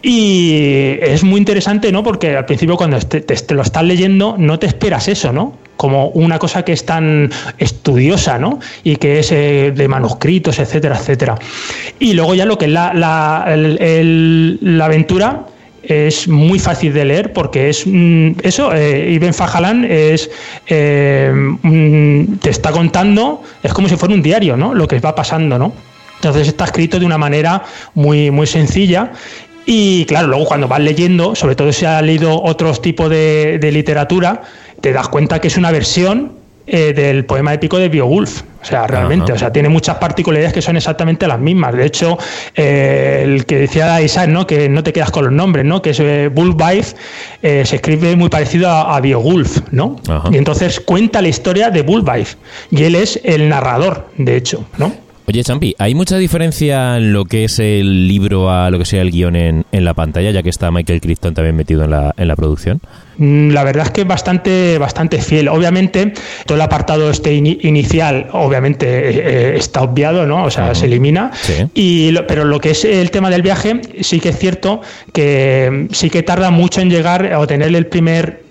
Y 0.00 0.96
es 1.00 1.24
muy 1.24 1.38
interesante, 1.38 1.90
¿no? 1.90 2.04
Porque 2.04 2.36
al 2.36 2.44
principio 2.44 2.76
cuando 2.76 2.98
te, 3.00 3.20
te 3.20 3.54
lo 3.54 3.62
estás 3.62 3.82
leyendo 3.82 4.36
no 4.38 4.58
te 4.58 4.66
esperas 4.66 5.08
eso, 5.08 5.32
¿no? 5.32 5.67
Como 5.78 6.08
una 6.08 6.38
cosa 6.38 6.64
que 6.64 6.72
es 6.72 6.84
tan 6.84 7.30
estudiosa, 7.56 8.36
¿no? 8.36 8.58
Y 8.84 8.96
que 8.96 9.20
es 9.20 9.32
eh, 9.32 9.72
de 9.74 9.88
manuscritos, 9.88 10.58
etcétera, 10.58 10.98
etcétera. 10.98 11.38
Y 11.98 12.12
luego 12.12 12.34
ya 12.34 12.44
lo 12.44 12.58
que 12.58 12.66
es 12.66 12.72
la, 12.72 12.92
la, 12.92 13.46
la 13.56 14.84
aventura 14.84 15.46
es 15.82 16.28
muy 16.28 16.58
fácil 16.58 16.92
de 16.92 17.04
leer 17.04 17.32
porque 17.32 17.70
es 17.70 17.86
mm, 17.86 18.32
eso, 18.42 18.74
eh, 18.74 19.10
Ibn 19.12 19.32
Fajalán 19.32 19.86
es 19.88 20.30
eh, 20.66 21.32
mm, 21.32 22.38
te 22.42 22.50
está 22.50 22.72
contando, 22.72 23.42
es 23.62 23.72
como 23.72 23.88
si 23.88 23.96
fuera 23.96 24.14
un 24.14 24.22
diario, 24.22 24.56
¿no? 24.56 24.74
Lo 24.74 24.86
que 24.88 24.98
va 25.00 25.14
pasando, 25.14 25.58
¿no? 25.58 25.72
Entonces 26.16 26.48
está 26.48 26.64
escrito 26.64 26.98
de 26.98 27.06
una 27.06 27.16
manera 27.16 27.62
muy, 27.94 28.32
muy 28.32 28.48
sencilla 28.48 29.12
y 29.64 30.04
claro, 30.06 30.26
luego 30.26 30.46
cuando 30.46 30.66
vas 30.66 30.80
leyendo, 30.80 31.36
sobre 31.36 31.54
todo 31.54 31.72
si 31.72 31.84
has 31.84 32.02
leído 32.02 32.42
otros 32.42 32.82
tipos 32.82 33.08
de 33.08 33.70
literatura, 33.72 34.42
te 34.80 34.92
das 34.92 35.08
cuenta 35.08 35.40
que 35.40 35.48
es 35.48 35.56
una 35.56 35.70
versión 35.70 36.38
eh, 36.70 36.92
del 36.92 37.24
poema 37.24 37.54
épico 37.54 37.78
de 37.78 37.88
Beowulf. 37.88 38.42
O 38.60 38.64
sea, 38.64 38.86
realmente, 38.86 39.32
o 39.32 39.38
sea, 39.38 39.50
tiene 39.50 39.70
muchas 39.70 39.96
particularidades 39.96 40.52
que 40.52 40.60
son 40.60 40.76
exactamente 40.76 41.26
las 41.26 41.38
mismas. 41.38 41.74
De 41.74 41.86
hecho, 41.86 42.18
eh, 42.54 43.22
el 43.24 43.46
que 43.46 43.60
decía 43.60 44.02
Isaac, 44.02 44.28
¿no? 44.28 44.46
Que 44.46 44.68
no 44.68 44.82
te 44.82 44.92
quedas 44.92 45.10
con 45.10 45.24
los 45.24 45.32
nombres, 45.32 45.64
¿no? 45.64 45.80
Que 45.80 45.90
es 45.90 46.00
eh, 46.00 46.30
eh 47.42 47.62
se 47.64 47.76
escribe 47.76 48.16
muy 48.16 48.28
parecido 48.28 48.68
a, 48.68 48.96
a 48.96 49.00
Beowulf, 49.00 49.60
¿no? 49.70 49.96
Y 50.30 50.36
entonces 50.36 50.80
cuenta 50.80 51.22
la 51.22 51.28
historia 51.28 51.70
de 51.70 51.80
Bulbaif. 51.80 52.34
Y 52.70 52.82
él 52.82 52.96
es 52.96 53.18
el 53.24 53.48
narrador, 53.48 54.10
de 54.18 54.36
hecho, 54.36 54.66
¿no? 54.76 55.07
Oye, 55.28 55.44
Champi, 55.44 55.74
¿hay 55.78 55.94
mucha 55.94 56.16
diferencia 56.16 56.96
en 56.96 57.12
lo 57.12 57.26
que 57.26 57.44
es 57.44 57.58
el 57.58 58.08
libro 58.08 58.50
a 58.50 58.70
lo 58.70 58.78
que 58.78 58.86
sea 58.86 59.02
el 59.02 59.10
guion 59.10 59.36
en, 59.36 59.66
en 59.72 59.84
la 59.84 59.92
pantalla, 59.92 60.30
ya 60.30 60.42
que 60.42 60.48
está 60.48 60.70
Michael 60.70 61.02
Crichton 61.02 61.34
también 61.34 61.54
metido 61.54 61.84
en 61.84 61.90
la, 61.90 62.14
en 62.16 62.28
la 62.28 62.34
producción? 62.34 62.80
Mm, 63.18 63.50
la 63.50 63.62
verdad 63.62 63.84
es 63.84 63.92
que 63.92 64.00
es 64.00 64.06
bastante, 64.06 64.78
bastante 64.78 65.20
fiel. 65.20 65.48
Obviamente, 65.48 66.14
todo 66.46 66.56
el 66.56 66.62
apartado 66.62 67.10
este 67.10 67.34
inicial, 67.34 68.28
obviamente, 68.32 68.86
eh, 68.86 69.52
eh, 69.52 69.56
está 69.58 69.82
obviado, 69.82 70.24
¿no? 70.26 70.44
O 70.44 70.50
sea, 70.50 70.74
se 70.74 70.86
elimina. 70.86 71.30
Y 71.74 72.16
pero 72.26 72.46
lo 72.46 72.58
que 72.58 72.70
es 72.70 72.86
el 72.86 73.10
tema 73.10 73.28
del 73.28 73.42
viaje, 73.42 73.82
sí 74.00 74.20
que 74.20 74.30
es 74.30 74.38
cierto 74.38 74.80
que 75.12 75.88
sí 75.92 76.08
que 76.08 76.22
tarda 76.22 76.50
mucho 76.50 76.80
en 76.80 76.88
llegar 76.88 77.34
o 77.34 77.46
tener 77.46 77.76
el 77.76 77.86
primer 77.86 78.47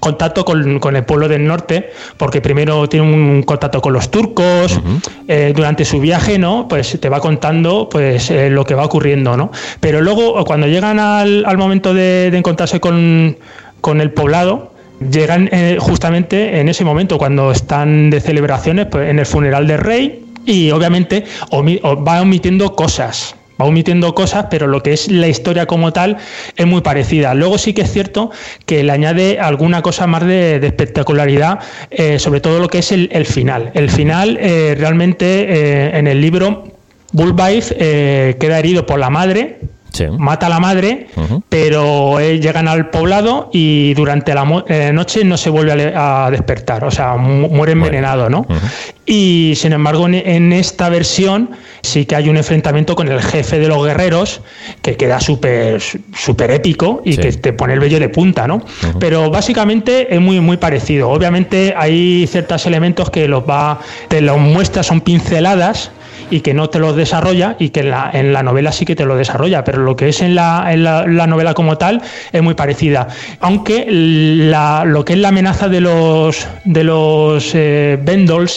contacto 0.00 0.44
con, 0.44 0.78
con, 0.78 0.96
el 0.96 1.04
pueblo 1.04 1.28
del 1.28 1.46
norte, 1.46 1.90
porque 2.16 2.40
primero 2.40 2.88
tiene 2.88 3.06
un 3.06 3.42
contacto 3.42 3.80
con 3.80 3.92
los 3.92 4.10
turcos, 4.10 4.80
eh, 5.28 5.52
durante 5.54 5.84
su 5.84 6.00
viaje, 6.00 6.38
¿no? 6.38 6.68
Pues 6.68 6.98
te 7.00 7.08
va 7.08 7.20
contando 7.20 7.88
pues 7.90 8.30
eh, 8.30 8.50
lo 8.50 8.64
que 8.64 8.74
va 8.74 8.84
ocurriendo, 8.84 9.36
¿no? 9.36 9.50
Pero 9.80 10.00
luego, 10.00 10.44
cuando 10.44 10.66
llegan 10.66 10.98
al, 10.98 11.44
al 11.44 11.58
momento 11.58 11.94
de, 11.94 12.30
de 12.30 12.38
encontrarse 12.38 12.80
con, 12.80 13.36
con 13.80 14.00
el 14.00 14.12
poblado, 14.12 14.72
llegan 15.10 15.48
eh, 15.52 15.76
justamente 15.80 16.60
en 16.60 16.68
ese 16.68 16.84
momento, 16.84 17.18
cuando 17.18 17.50
están 17.50 18.10
de 18.10 18.20
celebraciones, 18.20 18.86
pues, 18.86 19.10
en 19.10 19.18
el 19.18 19.26
funeral 19.26 19.66
del 19.66 19.78
rey, 19.78 20.24
y 20.44 20.70
obviamente 20.72 21.24
va 21.52 22.20
omitiendo 22.20 22.74
cosas, 22.74 23.36
omitiendo 23.64 24.14
cosas, 24.14 24.46
pero 24.50 24.66
lo 24.66 24.82
que 24.82 24.92
es 24.92 25.10
la 25.10 25.28
historia 25.28 25.66
como 25.66 25.92
tal 25.92 26.18
es 26.56 26.66
muy 26.66 26.80
parecida. 26.80 27.34
Luego 27.34 27.58
sí 27.58 27.72
que 27.72 27.82
es 27.82 27.92
cierto 27.92 28.30
que 28.66 28.82
le 28.82 28.92
añade 28.92 29.38
alguna 29.40 29.82
cosa 29.82 30.06
más 30.06 30.24
de, 30.26 30.56
espectacularidad, 30.56 31.60
eh, 31.90 32.18
sobre 32.18 32.40
todo 32.40 32.58
lo 32.58 32.68
que 32.68 32.78
es 32.78 32.92
el, 32.92 33.26
final. 33.26 33.70
El 33.74 33.90
final 33.90 34.38
eh, 34.40 34.74
realmente 34.78 35.26
eh, 35.26 35.98
en 35.98 36.06
el 36.06 36.20
libro 36.20 36.72
Bulbaif 37.12 37.72
eh, 37.76 38.36
queda 38.40 38.58
herido 38.58 38.86
por 38.86 38.98
la 38.98 39.10
madre, 39.10 39.60
Sí. 39.92 40.06
mata 40.18 40.46
a 40.46 40.48
la 40.48 40.58
madre, 40.58 41.08
uh 41.16 41.20
-huh. 41.20 41.42
pero 41.48 42.18
llegan 42.18 42.66
al 42.66 42.88
poblado 42.90 43.50
y 43.52 43.94
durante 43.94 44.34
la 44.34 44.64
eh, 44.68 44.90
noche 44.92 45.24
no 45.24 45.36
se 45.36 45.50
vuelve 45.50 45.94
a, 45.94 46.26
a, 46.26 46.30
despertar, 46.30 46.84
o 46.84 46.90
sea, 46.90 47.16
mu 47.16 47.48
muere 47.48 47.72
envenenado, 47.72 48.30
¿no? 48.30 48.40
Uh 48.40 48.54
-huh. 48.54 48.60
Y 49.04 49.54
sin 49.56 49.72
embargo, 49.72 50.06
en, 50.06 50.14
en, 50.14 50.52
esta 50.52 50.88
versión 50.88 51.50
sí 51.82 52.06
que 52.06 52.16
hay 52.16 52.28
un 52.28 52.36
enfrentamiento 52.36 52.94
con 52.94 53.08
el 53.08 53.20
jefe 53.20 53.58
de 53.58 53.68
los 53.68 53.84
guerreros 53.84 54.40
que 54.80 54.96
queda 54.96 55.20
súper 55.20 55.80
súper 55.80 56.50
épico 56.52 57.02
y 57.04 57.14
sí. 57.14 57.18
que 57.20 57.32
te 57.32 57.52
pone 57.52 57.74
el 57.74 57.80
vello 57.80 57.98
de 57.98 58.08
punta, 58.08 58.46
¿no? 58.46 58.56
Uh 58.56 58.60
-huh. 58.60 58.96
Pero 58.98 59.30
básicamente 59.30 60.14
es 60.14 60.20
muy, 60.20 60.40
muy 60.40 60.56
parecido. 60.56 61.10
Obviamente 61.10 61.74
hay 61.76 62.26
ciertos 62.26 62.64
elementos 62.66 63.10
que 63.10 63.28
los 63.28 63.42
va, 63.42 63.80
te 64.08 64.20
los 64.20 64.38
muestra, 64.38 64.82
son 64.82 65.00
pinceladas 65.00 65.90
y 66.32 66.40
que 66.40 66.54
no 66.54 66.70
te 66.70 66.78
lo 66.78 66.94
desarrolla 66.94 67.56
y 67.58 67.68
que 67.68 67.80
en 67.80 67.90
la, 67.90 68.10
en 68.10 68.32
la 68.32 68.42
novela 68.42 68.72
sí 68.72 68.86
que 68.86 68.96
te 68.96 69.04
lo 69.04 69.16
desarrolla, 69.16 69.64
pero 69.64 69.82
lo 69.82 69.96
que 69.96 70.08
es 70.08 70.22
en 70.22 70.34
la, 70.34 70.72
en 70.72 70.82
la, 70.82 71.06
la 71.06 71.26
novela 71.26 71.52
como 71.52 71.76
tal 71.76 72.00
es 72.32 72.42
muy 72.42 72.54
parecida. 72.54 73.08
Aunque 73.40 73.86
la, 73.90 74.84
lo 74.86 75.04
que 75.04 75.12
es 75.12 75.18
la 75.18 75.28
amenaza 75.28 75.68
de 75.68 75.82
los, 75.82 76.48
de 76.64 76.84
los 76.84 77.50
eh, 77.54 77.98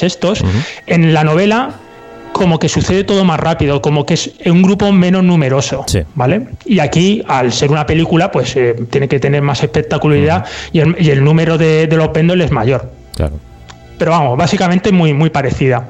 estos, 0.01 0.41
uh 0.41 0.45
-huh. 0.45 0.65
en 0.87 1.13
la 1.13 1.25
novela 1.25 1.71
como 2.31 2.59
que 2.59 2.69
sucede 2.69 3.03
todo 3.03 3.25
más 3.25 3.39
rápido, 3.39 3.81
como 3.81 4.05
que 4.05 4.13
es 4.13 4.31
un 4.45 4.61
grupo 4.61 4.91
menos 4.93 5.23
numeroso, 5.23 5.83
sí. 5.87 5.99
¿vale? 6.15 6.47
Y 6.65 6.79
aquí, 6.79 7.23
al 7.27 7.51
ser 7.51 7.71
una 7.71 7.85
película, 7.85 8.31
pues 8.31 8.55
eh, 8.55 8.75
tiene 8.89 9.07
que 9.09 9.19
tener 9.19 9.41
más 9.41 9.63
espectacularidad 9.63 10.39
uh 10.39 10.45
-huh. 10.45 10.69
y, 10.71 10.79
el, 10.79 10.95
y, 10.99 11.09
el, 11.11 11.23
número 11.23 11.57
de, 11.57 11.87
de 11.87 11.97
los 11.97 12.11
Vendors 12.13 12.41
es 12.41 12.51
mayor. 12.51 12.89
Claro. 13.15 13.35
Pero 13.97 14.11
vamos, 14.11 14.37
básicamente 14.37 14.91
muy, 14.91 15.13
muy 15.13 15.29
parecida. 15.29 15.87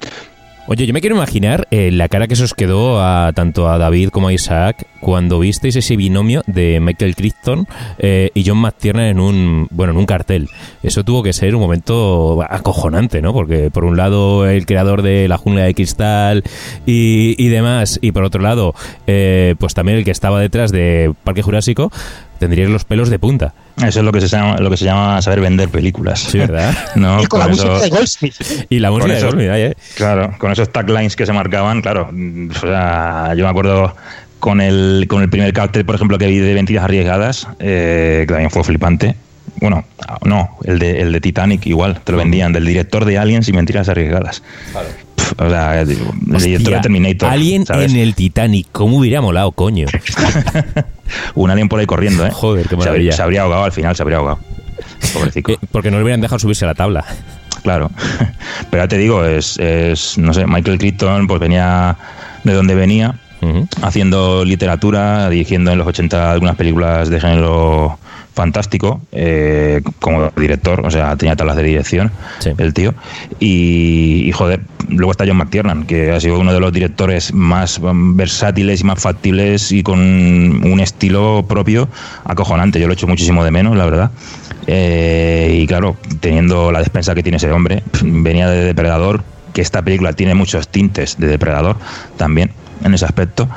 Oye, 0.67 0.88
yo 0.88 0.93
me 0.95 1.01
quiero 1.01 1.15
imaginar 1.15 1.67
eh, 1.69 1.91
la 1.91 2.10
cara 2.10 2.28
que 2.28 2.36
se 2.36 2.43
os 2.43 2.56
quedó 2.56 2.99
a 2.99 3.32
tanto 3.34 3.69
a 3.69 3.78
David 3.78 4.10
como 4.10 4.30
a 4.30 4.34
Isaac 4.34 4.88
cuando 4.99 5.38
visteis 5.38 5.75
ese 5.75 5.95
binomio 5.95 6.41
de 6.47 6.80
Michael 6.80 7.15
Crichton 7.15 7.67
eh, 7.99 8.32
y 8.34 8.43
John 8.43 8.58
McTiernan 8.58 9.06
en 9.06 9.19
un 9.19 9.67
bueno 9.69 9.93
en 9.93 9.99
un 9.99 10.08
cartel. 10.08 10.49
Eso 10.82 11.04
tuvo 11.04 11.21
que 11.21 11.34
ser 11.34 11.54
un 11.54 11.62
momento 11.62 12.41
acojonante, 12.41 13.21
¿no? 13.21 13.32
Porque 13.32 13.69
por 13.69 13.86
un 13.86 13.95
lado 13.95 14.47
el 14.49 14.65
creador 14.65 15.04
de 15.04 15.28
La 15.28 15.38
jungla 15.38 15.65
de 15.65 15.75
cristal 15.75 16.43
y, 16.88 17.36
y 17.38 17.47
demás, 17.49 17.99
y 18.01 18.12
por 18.12 18.23
otro 18.23 18.41
lado, 18.41 18.73
eh, 19.06 19.54
pues 19.60 19.75
también 19.75 19.99
el 19.99 20.04
que 20.04 20.10
estaba 20.10 20.39
detrás 20.39 20.71
de 20.71 21.13
Parque 21.23 21.43
Jurásico, 21.43 21.91
tendríais 22.45 22.69
los 22.69 22.86
pelos 22.86 23.10
de 23.10 23.17
punta. 23.17 23.53
Eso 23.77 23.99
es 23.99 24.05
lo 24.05 24.12
que 24.12 24.21
se 24.21 24.27
llama, 24.27 24.58
lo 24.58 24.69
que 24.69 24.77
se 24.77 24.86
llama 24.86 25.19
saber 25.21 25.41
vender 25.41 25.69
películas. 25.69 26.19
Sí, 26.19 26.38
¿verdad? 26.38 26.73
no, 26.95 27.21
y 27.21 27.25
con 27.25 27.39
la 27.39 27.47
eso, 27.47 27.65
música 27.65 27.84
de 27.84 27.89
Goldsmith. 27.89 28.36
Y 28.69 28.79
la 28.79 28.91
música 28.91 29.17
eso, 29.17 29.25
de 29.25 29.31
Goldsmith, 29.31 29.49
¿eh? 29.51 29.75
Claro, 29.95 30.36
con 30.38 30.51
esos 30.51 30.71
taglines 30.71 31.15
que 31.15 31.25
se 31.25 31.34
marcaban, 31.34 31.81
claro. 31.81 32.10
O 32.12 32.60
sea, 32.60 33.34
yo 33.36 33.43
me 33.43 33.49
acuerdo 33.49 33.95
con 34.39 34.62
el, 34.62 35.08
con 35.10 35.23
el 35.23 35.29
primer 35.29 35.51
cartel, 35.53 35.86
por 35.86 35.95
ejemplo, 35.95 36.17
que 36.17 36.27
vi 36.27 36.38
de 36.38 36.53
Mentiras 36.53 36.84
Arriesgadas, 36.84 37.47
eh, 37.60 38.25
que 38.27 38.34
también 38.34 38.51
fue 38.51 38.63
flipante. 38.63 39.15
Bueno, 39.60 39.86
no, 40.23 40.58
el 40.65 40.79
de, 40.79 41.01
el 41.01 41.12
de 41.12 41.21
Titanic 41.21 41.65
igual, 41.65 41.99
te 42.03 42.12
lo 42.12 42.19
vendían, 42.19 42.53
del 42.53 42.65
director 42.65 43.05
de 43.05 43.17
Aliens 43.17 43.47
y 43.47 43.53
Mentiras 43.53 43.89
Arriesgadas. 43.89 44.43
Claro. 44.71 44.88
O 45.38 45.49
sea, 45.49 45.85
director 45.85 46.73
de 46.73 46.79
Terminator. 46.81 47.29
Alien 47.29 47.65
¿sabes? 47.65 47.91
en 47.91 47.99
el 47.99 48.15
Titanic, 48.15 48.67
¿cómo 48.71 48.97
hubiera 48.97 49.21
molado, 49.21 49.51
coño? 49.51 49.88
Un 51.35 51.51
alien 51.51 51.69
por 51.69 51.79
ahí 51.79 51.85
corriendo, 51.85 52.25
¿eh? 52.25 52.31
Joder, 52.31 52.67
qué 52.67 52.75
maravilla. 52.75 53.11
Se, 53.11 53.17
se 53.17 53.23
habría 53.23 53.43
ahogado 53.43 53.63
al 53.63 53.71
final, 53.71 53.95
se 53.95 54.01
habría 54.01 54.17
ahogado. 54.17 54.39
Pobrecito. 55.13 55.51
Eh, 55.51 55.59
porque 55.71 55.91
no 55.91 55.97
le 55.97 56.03
hubieran 56.03 56.21
dejado 56.21 56.39
subirse 56.39 56.65
a 56.65 56.69
la 56.69 56.75
tabla. 56.75 57.05
Claro. 57.63 57.91
Pero 58.69 58.83
ya 58.83 58.88
te 58.88 58.97
digo, 58.97 59.23
es, 59.25 59.57
es 59.57 60.17
no 60.17 60.33
sé, 60.33 60.45
Michael 60.45 60.77
Crichton 60.77 61.27
pues 61.27 61.39
venía 61.39 61.97
de 62.43 62.53
donde 62.53 62.75
venía, 62.75 63.15
uh 63.41 63.45
-huh. 63.45 63.67
haciendo 63.81 64.45
literatura, 64.45 65.29
dirigiendo 65.29 65.71
en 65.71 65.79
los 65.79 65.88
80 65.88 66.31
algunas 66.31 66.55
películas 66.55 67.09
de 67.09 67.19
género 67.19 67.97
fantástico 68.36 69.02
eh, 69.13 69.82
como 70.00 70.30
director, 70.36 70.86
o 70.86 70.91
sea, 70.91 71.15
tenía 71.15 71.36
talas 71.36 71.56
de 71.56 71.63
dirección 71.63 72.12
sí. 72.39 72.52
el 72.58 72.74
tío. 72.74 72.93
Y, 73.39 74.24
y, 74.26 74.32
joder, 74.32 74.60
luego 74.89 75.12
está 75.12 75.26
John 75.26 75.38
McTiernan, 75.38 75.86
que 75.86 76.12
ha 76.12 76.19
sido 76.19 76.38
uno 76.38 76.54
de 76.54 76.60
los 76.60 76.71
directores 76.71 77.34
más 77.34 77.80
versátiles 77.82 78.82
y 78.82 78.84
más 78.84 79.02
factibles 79.02 79.71
y 79.71 79.82
con 79.82 80.00
un 80.00 80.80
estilo 80.80 81.45
propio 81.48 81.88
acojonante. 82.26 82.80
Yo 82.80 82.88
lo 82.88 82.93
he 82.93 82.95
hecho 82.95 83.08
muchísimo 83.08 83.43
de 83.43 83.52
menos, 83.52 83.76
la 83.76 83.86
verdad. 83.86 84.12
Eh, 84.67 85.60
y 85.62 85.67
claro, 85.67 85.95
teniendo 86.19 86.71
la 86.71 86.80
despensa 86.80 87.15
que 87.15 87.24
tiene 87.24 87.38
ese 87.38 87.52
hombre, 87.52 87.84
venía 88.04 88.50
de 88.50 88.65
Depredador, 88.65 89.24
que 89.54 89.62
esta 89.62 89.82
película 89.82 90.13
tiene 90.13 90.36
muchos 90.36 90.67
tintes 90.67 91.17
de 91.17 91.28
Depredador 91.28 91.78
también 92.17 92.52
en 92.84 92.93
ese 92.93 93.06
aspecto. 93.06 93.48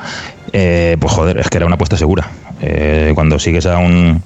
Eh, 0.52 0.96
pues 1.00 1.12
joder, 1.12 1.38
es 1.38 1.48
que 1.48 1.56
era 1.58 1.66
una 1.66 1.74
apuesta 1.74 1.96
segura. 1.96 2.30
Eh, 2.60 3.12
cuando 3.14 3.38
sigues 3.38 3.66
a 3.66 3.78
un 3.78 4.22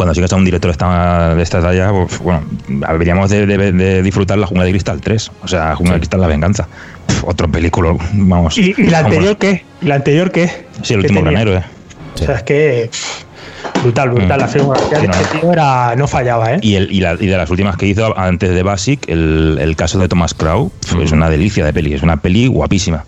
cuando 0.00 0.14
sigues 0.14 0.32
a 0.32 0.36
un 0.36 0.46
director 0.46 0.70
de 0.70 0.72
esta, 0.72 1.34
de 1.34 1.42
esta 1.42 1.60
talla, 1.60 1.90
pues, 1.92 2.20
bueno, 2.20 2.42
deberíamos 2.68 3.28
de, 3.28 3.44
de, 3.44 3.70
de, 3.70 4.02
disfrutar 4.02 4.38
la 4.38 4.46
Jungla 4.46 4.64
de 4.64 4.70
Cristal 4.70 4.98
3, 4.98 5.30
o 5.42 5.46
sea, 5.46 5.74
Jungla 5.74 5.92
sí. 5.92 5.96
de 5.96 6.00
Cristal 6.00 6.20
La 6.22 6.26
Venganza. 6.26 6.68
Pff, 7.06 7.24
otro 7.24 7.52
película, 7.52 7.94
vamos. 8.14 8.56
¿Y, 8.56 8.74
y 8.78 8.86
la 8.86 9.00
anterior 9.00 9.36
qué? 9.36 9.62
¿Y 9.82 9.84
la 9.84 9.96
anterior 9.96 10.32
qué? 10.32 10.64
Sí, 10.80 10.94
el 10.94 11.00
último 11.00 11.20
granero, 11.20 11.54
eh. 11.54 11.64
O 12.14 12.16
sea, 12.16 12.36
es 12.36 12.42
que. 12.44 12.90
Brutal, 13.82 14.08
brutal. 14.08 14.38
Mm. 14.38 14.40
La 14.40 14.48
filmografía 14.48 15.00
sí, 15.00 15.06
de 15.06 15.12
este 15.12 15.38
tío 15.38 15.52
era, 15.52 15.94
no 15.94 16.08
fallaba, 16.08 16.54
¿eh? 16.54 16.60
Y, 16.62 16.76
el, 16.76 16.90
y, 16.90 17.00
la, 17.00 17.18
y, 17.20 17.26
de 17.26 17.36
las 17.36 17.50
últimas 17.50 17.76
que 17.76 17.86
hizo 17.86 18.18
antes 18.18 18.54
de 18.54 18.62
Basic, 18.62 19.06
el, 19.06 19.58
el 19.60 19.76
caso 19.76 19.98
de 19.98 20.08
Thomas 20.08 20.32
Crow, 20.32 20.72
mm. 20.94 21.00
es 21.02 21.12
una 21.12 21.28
delicia 21.28 21.62
de 21.62 21.74
peli, 21.74 21.92
es 21.92 22.02
una 22.02 22.16
peli 22.16 22.46
guapísima. 22.46 23.04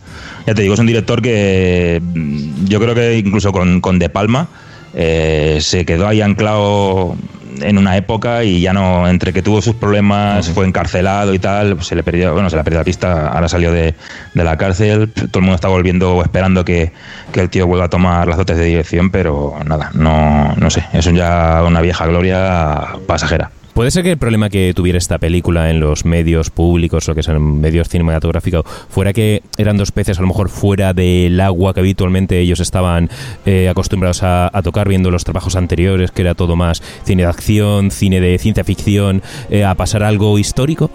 Ya 0.47 0.53
te 0.53 0.61
digo, 0.61 0.75
es 0.75 0.81
un 0.81 0.87
director 0.87 1.23
que 1.23 2.03
mm, 2.03 2.67
yo 2.67 2.81
creo 2.81 2.95
que 2.95 3.17
incluso 3.17 3.51
con, 3.51 3.81
con 3.81 3.99
De 3.99 4.11
Palma 4.11 4.49
eh, 4.95 5.59
se 5.61 5.85
quedó 5.85 6.07
ahí 6.07 6.21
anclado 6.21 7.17
en 7.61 7.79
una 7.79 7.97
época 7.97 8.45
y 8.45 8.61
ya 8.61 8.73
no, 8.73 9.09
entre 9.09 9.33
que 9.33 9.43
tuvo 9.43 9.61
sus 9.61 9.75
problemas, 9.75 10.49
fue 10.51 10.67
encarcelado 10.67 11.35
y 11.35 11.39
tal, 11.39 11.77
pues 11.77 11.87
se 11.87 11.95
le 11.95 12.03
perdió, 12.03 12.33
bueno, 12.33 12.51
se 12.51 12.57
le 12.57 12.65
perdió 12.65 12.81
la 12.81 12.85
pista, 12.85 13.29
ahora 13.29 13.49
salió 13.49 13.73
de, 13.73 13.95
de 14.35 14.45
la 14.45 14.57
cárcel, 14.57 15.11
todo 15.13 15.39
el 15.39 15.43
mundo 15.43 15.55
está 15.55 15.69
volviendo 15.69 16.17
o 16.17 16.23
esperando 16.23 16.65
que, 16.65 16.93
que 17.33 17.41
el 17.41 17.51
tío 17.51 17.67
vuelva 17.67 17.87
a 17.87 17.91
tomar 17.91 18.27
las 18.27 18.37
dotes 18.37 18.57
de 18.57 18.65
dirección, 18.65 19.11
pero 19.11 19.55
nada, 19.67 19.91
no, 19.95 20.55
no 20.57 20.71
sé, 20.71 20.85
es 20.93 21.05
ya 21.13 21.63
una 21.67 21.81
vieja 21.81 22.07
gloria 22.07 22.87
pasajera. 23.07 23.51
¿Puede 23.75 23.91
ser 23.91 24.03
que 24.03 24.11
el 24.11 24.19
problema 24.19 24.51
que 24.51 24.75
tuviera 24.75 24.99
esta 24.99 25.19
película 25.19 25.71
en 25.71 25.81
los 25.81 26.05
medios 26.05 26.51
públicos 26.51 27.09
o 27.09 27.15
que 27.15 27.23
son 27.23 27.59
medios 27.59 27.89
cinematográficos 27.89 28.65
fuera 28.91 29.15
que 29.15 29.43
eran 29.57 29.79
dos 29.79 29.93
peces 29.93 30.19
a 30.19 30.21
lo 30.21 30.29
mejor 30.29 30.51
fuera 30.51 30.93
del 30.93 31.41
agua 31.41 31.73
que 31.73 31.81
habitualmente 31.81 32.39
ellos 32.39 32.61
estaban 32.61 33.09
eh, 33.47 33.71
acostumbrados 33.71 34.23
a, 34.23 34.51
tocar 34.63 34.89
viendo 34.89 35.11
los 35.11 35.25
trabajos 35.25 35.57
anteriores, 35.57 36.11
que 36.11 36.21
era 36.21 36.35
todo 36.35 36.55
más 36.55 36.83
cine 37.05 37.23
de 37.23 37.29
acción, 37.29 37.91
cine 37.91 38.21
de 38.21 38.39
ciencia 38.39 38.63
ficción, 38.63 39.23
eh, 39.49 39.65
a 39.65 39.75
pasar 39.75 40.03
algo 40.03 40.39
histórico? 40.39 40.91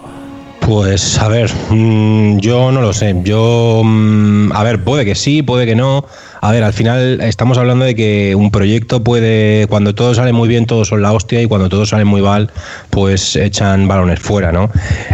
Pues 0.60 1.18
a 1.18 1.28
ver, 1.28 1.50
mm, 1.70 2.38
yo 2.38 2.70
no 2.72 2.80
lo 2.80 2.92
sé. 2.92 3.14
Yo, 3.24 3.82
mm, 3.84 4.52
a 4.52 4.62
ver, 4.62 4.84
puede 4.84 5.04
que 5.04 5.14
sí, 5.14 5.42
puede 5.42 5.64
que 5.66 5.74
no. 5.74 6.04
A 6.40 6.52
ver, 6.52 6.62
al 6.62 6.72
final 6.72 7.20
estamos 7.20 7.58
hablando 7.58 7.84
de 7.84 7.94
que 7.94 8.34
un 8.34 8.50
proyecto 8.50 9.02
puede, 9.02 9.66
cuando 9.68 9.94
todo 9.94 10.14
sale 10.14 10.32
muy 10.32 10.48
bien, 10.48 10.66
todos 10.66 10.88
son 10.88 11.02
la 11.02 11.12
hostia 11.12 11.42
y 11.42 11.46
cuando 11.46 11.68
todo 11.68 11.86
sale 11.86 12.04
muy 12.04 12.22
mal, 12.22 12.50
pues 12.90 13.34
echan 13.34 13.88
balones 13.88 14.20
fuera, 14.20 14.52
¿no? 14.52 14.70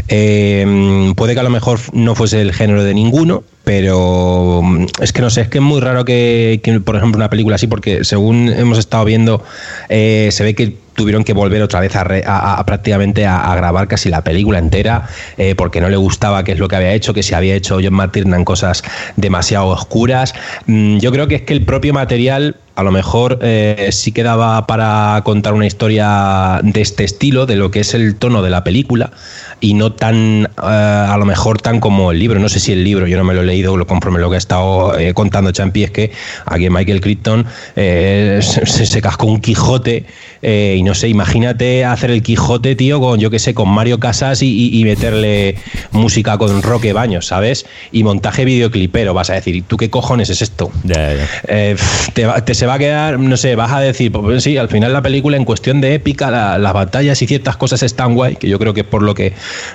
Eh, 0.09 1.13
puede 1.17 1.35
que 1.35 1.41
a 1.41 1.45
lo 1.45 1.51
mejor 1.51 1.79
no 1.93 2.15
fuese 2.15 2.41
el 2.41 2.53
género 2.53 2.85
de 2.85 2.93
ninguno, 2.93 3.45
pero 3.65 4.61
mm, 4.63 4.87
es 5.01 5.13
que 5.13 5.23
no 5.23 5.31
sé, 5.31 5.43
es 5.43 5.49
que 5.49 5.59
es 5.59 5.65
muy 5.65 5.81
raro 5.81 6.05
que, 6.05 6.61
que, 6.63 6.81
por 6.81 6.97
ejemplo, 6.97 7.19
una 7.19 7.31
película 7.31 7.57
así, 7.57 7.67
porque 7.67 8.05
según 8.05 8.49
hemos 8.49 8.79
estado 8.79 9.05
viendo, 9.05 9.43
eh, 9.89 10.29
se 10.31 10.45
ve 10.45 10.55
que 10.55 10.84
tuvieron 10.95 11.25
que 11.25 11.33
volver 11.33 11.63
otra 11.63 11.81
vez 11.81 11.95
a, 11.97 12.05
re, 12.05 12.23
a, 12.27 12.63
prácticamente 12.65 13.27
a, 13.27 13.53
a, 13.53 13.57
grabar 13.57 13.89
casi 13.89 14.09
la 14.09 14.23
película 14.23 14.59
entera 14.59 15.09
eh, 15.37 15.55
porque 15.55 15.81
no 15.81 15.89
le 15.89 15.97
gustaba 15.97 16.45
qué 16.45 16.53
es 16.53 16.59
lo 16.59 16.69
que 16.69 16.77
había 16.77 16.93
hecho, 16.93 17.13
que 17.13 17.23
se 17.23 17.35
había 17.35 17.55
hecho 17.55 17.79
John 17.83 17.95
McTiernan 17.95 18.45
cosas 18.45 18.83
demasiado 19.17 19.69
oscuras. 19.69 20.35
Mm, 20.67 20.99
yo 20.99 21.13
creo 21.13 21.29
que 21.29 21.37
es 21.37 21.43
que 21.43 21.53
el 21.53 21.65
propio 21.65 21.93
material 21.93 22.57
a 22.77 22.83
lo 22.83 22.91
mejor 22.91 23.39
eh, 23.43 23.91
sí 23.93 24.11
quedaba 24.11 24.67
para 24.67 25.21
contar 25.25 25.55
una 25.55 25.67
historia 25.67 26.61
de 26.63 26.81
este 26.81 27.05
estilo, 27.05 27.47
de 27.47 27.57
lo 27.57 27.71
que 27.71 27.81
es 27.81 27.95
el 27.95 28.17
tono 28.17 28.43
de 28.43 28.51
la 28.51 28.65
película, 28.65 29.13
y 29.61 29.75
no 29.75 29.93
tan, 29.93 30.49
uh, 30.59 30.63
a 30.65 31.17
lo 31.19 31.25
mejor 31.25 31.61
tan 31.61 31.81
como 31.81 32.13
el 32.13 32.19
libro. 32.19 32.41
No 32.41 32.49
sé 32.49 32.61
si 32.61 32.73
el 32.73 32.85
libro, 32.85 33.07
yo 33.07 33.17
no 33.17 33.25
me 33.25 33.35
lo 33.35 33.43
he 33.43 33.45
leído, 33.45 33.77
lo 33.77 33.87
conforme 33.87 34.19
lo 34.19 34.31
que 34.31 34.37
ha 34.37 34.39
estado 34.39 34.99
eh, 34.99 35.15
contando 35.15 35.53
Champi, 35.53 35.85
es 35.85 35.91
que 35.91 36.13
aquí 36.47 36.69
Michael 36.71 37.01
Crichton 37.01 37.47
eh, 37.77 38.41
se, 38.43 38.87
se, 38.87 39.03
cascó 39.03 39.27
un 39.27 39.41
Quijote, 39.41 40.05
y 40.43 40.83
no 40.83 40.95
sé, 40.95 41.09
imagínate 41.09 41.85
hacer 41.85 42.11
el 42.11 42.23
Quijote, 42.23 42.77
tío, 42.77 43.01
con 43.01 43.19
yo 43.19 43.31
que 43.31 43.39
sé, 43.39 43.55
con 43.55 43.69
Mario 43.69 43.99
Casas 43.99 44.43
y, 44.43 44.47
y, 44.47 44.81
y 44.81 44.85
meterle 44.85 45.57
música 45.93 46.37
con 46.37 46.63
Roque 46.63 46.93
Baños, 46.93 47.27
¿sabes? 47.27 47.67
Y 47.93 48.05
montaje 48.05 48.45
videoclipero, 48.45 49.15
vas 49.15 49.31
a 49.31 49.35
decir, 49.35 49.65
¿tú 49.67 49.77
qué 49.77 49.89
cojones 49.89 50.29
es 50.31 50.43
esto? 50.43 50.71
Te, 50.87 52.27
te 52.45 52.55
se 52.55 52.67
va 52.67 52.75
a 52.75 52.79
quedar, 52.79 53.19
no 53.19 53.37
sé, 53.37 53.57
vas 53.57 53.73
a 53.73 53.81
decir, 53.81 54.13
pues 54.13 54.43
sí, 54.43 54.57
al 54.57 54.69
final 54.69 54.93
la 54.93 55.03
película 55.03 55.37
en 55.37 55.45
cuestión 55.45 55.81
de 55.81 55.95
épica, 55.95 56.31
la, 56.31 56.59
las 56.59 56.73
batallas 56.73 57.21
y 57.23 57.27
ciertas 57.27 57.57
cosas 57.57 57.83
están 57.83 58.15
guay, 58.15 58.37
que 58.37 58.49
yo 58.49 58.59
creo 58.59 58.75
que 58.75 58.81
es 58.81 58.87
por 58.87 59.03
lo 59.03 59.15
que 59.15 59.33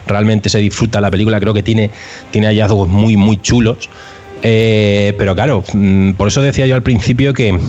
realmente 0.07 0.49
se 0.49 0.59
disfruta 0.59 1.01
la 1.01 1.11
película, 1.11 1.39
creo 1.39 1.53
que 1.53 1.63
tiene, 1.63 1.91
tiene 2.31 2.47
hallazgos 2.47 2.87
muy, 2.87 3.17
muy 3.17 3.37
chulos. 3.37 3.89
Eh, 4.41 5.13
pero 5.17 5.35
claro, 5.35 5.63
mm, 5.73 6.11
por 6.13 6.29
eso 6.29 6.41
decía 6.41 6.65
yo 6.65 6.75
al 6.75 6.83
principio 6.83 7.33
que 7.33 7.59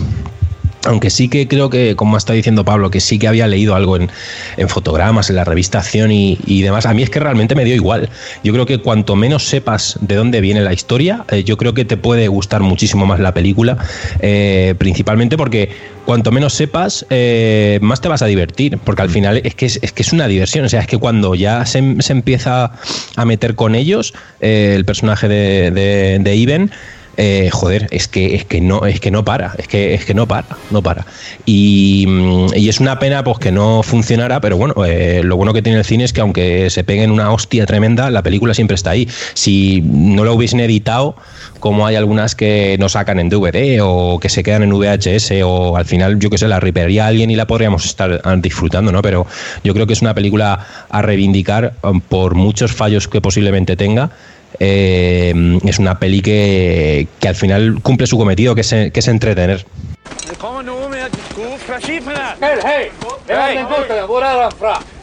aunque 0.85 1.09
sí 1.09 1.29
que 1.29 1.47
creo 1.47 1.69
que, 1.69 1.95
como 1.95 2.17
está 2.17 2.33
diciendo 2.33 2.65
Pablo, 2.65 2.89
que 2.89 2.99
sí 2.99 3.19
que 3.19 3.27
había 3.27 3.47
leído 3.47 3.75
algo 3.75 3.97
en, 3.97 4.09
en 4.57 4.69
fotogramas, 4.69 5.29
en 5.29 5.35
la 5.35 5.43
revista 5.43 5.79
Acción 5.79 6.11
y, 6.11 6.39
y, 6.45 6.61
demás, 6.61 6.85
a 6.85 6.93
mí 6.93 7.03
es 7.03 7.09
que 7.09 7.19
realmente 7.19 7.55
me 7.55 7.65
dio 7.65 7.75
igual. 7.75 8.09
Yo 8.43 8.53
creo 8.53 8.65
que 8.65 8.79
cuanto 8.79 9.15
menos 9.15 9.45
sepas 9.45 9.97
de 10.01 10.15
dónde 10.15 10.41
viene 10.41 10.61
la 10.61 10.73
historia, 10.73 11.25
eh, 11.29 11.43
yo 11.43 11.57
creo 11.57 11.73
que 11.73 11.85
te 11.85 11.97
puede 11.97 12.27
gustar 12.27 12.61
muchísimo 12.61 13.05
más 13.05 13.19
la 13.19 13.33
película, 13.33 13.77
eh, 14.19 14.75
principalmente 14.77 15.37
porque 15.37 15.69
cuanto 16.05 16.31
menos 16.31 16.53
sepas, 16.53 17.05
eh, 17.09 17.77
más 17.81 18.01
te 18.01 18.07
vas 18.07 18.21
a 18.21 18.25
divertir, 18.25 18.79
porque 18.79 19.03
al 19.03 19.09
final 19.09 19.41
es 19.43 19.55
que 19.55 19.67
es, 19.67 19.79
es, 19.81 19.91
que 19.91 20.01
es 20.01 20.13
una 20.13 20.27
diversión, 20.27 20.65
o 20.65 20.69
sea, 20.69 20.81
es 20.81 20.87
que 20.87 20.97
cuando 20.97 21.35
ya 21.35 21.65
se, 21.65 22.01
se 22.01 22.13
empieza 22.13 22.71
a 23.15 23.25
meter 23.25 23.55
con 23.55 23.75
ellos, 23.75 24.13
el 24.39 24.83
personaje 24.85 25.27
de, 25.27 25.71
de, 25.71 26.17
de 26.19 26.35
Iben, 26.35 26.71
eh, 27.17 27.49
joder, 27.51 27.87
es 27.91 28.07
que, 28.07 28.35
es 28.35 28.45
que 28.45 28.61
no, 28.61 28.85
es 28.85 28.99
que 28.99 29.11
no 29.11 29.25
para, 29.25 29.53
es 29.57 29.67
que, 29.67 29.93
es 29.93 30.05
que 30.05 30.13
no 30.13 30.27
para, 30.27 30.47
no 30.69 30.81
para. 30.81 31.05
Y, 31.45 32.07
y 32.55 32.69
es 32.69 32.79
una 32.79 32.99
pena 32.99 33.23
pues 33.23 33.39
que 33.39 33.51
no 33.51 33.83
funcionara, 33.83 34.39
pero 34.41 34.57
bueno, 34.57 34.73
eh, 34.85 35.21
lo 35.23 35.35
bueno 35.35 35.53
que 35.53 35.61
tiene 35.61 35.79
el 35.79 35.85
cine 35.85 36.03
es 36.05 36.13
que 36.13 36.21
aunque 36.21 36.69
se 36.69 36.83
peguen 36.83 37.11
una 37.11 37.31
hostia 37.31 37.65
tremenda, 37.65 38.09
la 38.09 38.23
película 38.23 38.53
siempre 38.53 38.75
está 38.75 38.91
ahí. 38.91 39.07
Si 39.33 39.81
no 39.83 40.23
lo 40.23 40.33
hubiesen 40.33 40.61
editado, 40.61 41.15
como 41.59 41.85
hay 41.85 41.95
algunas 41.95 42.35
que 42.35 42.77
no 42.79 42.89
sacan 42.89 43.19
en 43.19 43.29
DVD 43.29 43.79
o 43.81 44.19
que 44.19 44.29
se 44.29 44.43
quedan 44.43 44.63
en 44.63 44.71
VHS 44.71 45.31
o 45.43 45.77
al 45.77 45.85
final, 45.85 46.19
yo 46.19 46.29
que 46.29 46.37
sé, 46.37 46.47
la 46.47 46.59
ripería 46.59 47.07
alguien 47.07 47.29
y 47.29 47.35
la 47.35 47.45
podríamos 47.45 47.85
estar 47.85 48.21
disfrutando, 48.41 48.91
¿no? 48.91 49.01
Pero 49.01 49.27
yo 49.63 49.73
creo 49.73 49.85
que 49.85 49.93
es 49.93 50.01
una 50.01 50.13
película 50.13 50.65
a 50.89 51.01
reivindicar 51.01 51.73
um, 51.83 52.01
por 52.01 52.35
muchos 52.35 52.71
fallos 52.71 53.07
que 53.07 53.21
posiblemente 53.21 53.75
tenga 53.75 54.11
eh, 54.59 55.59
es 55.63 55.79
una 55.79 55.99
peli 55.99 56.21
que, 56.21 57.07
que, 57.19 57.27
al 57.27 57.35
final 57.35 57.81
cumple 57.81 58.07
su 58.07 58.17
cometido, 58.17 58.55
que 58.55 58.61
es, 58.61 58.69
que 58.69 58.91
es 58.93 59.07
entretener. 59.07 59.65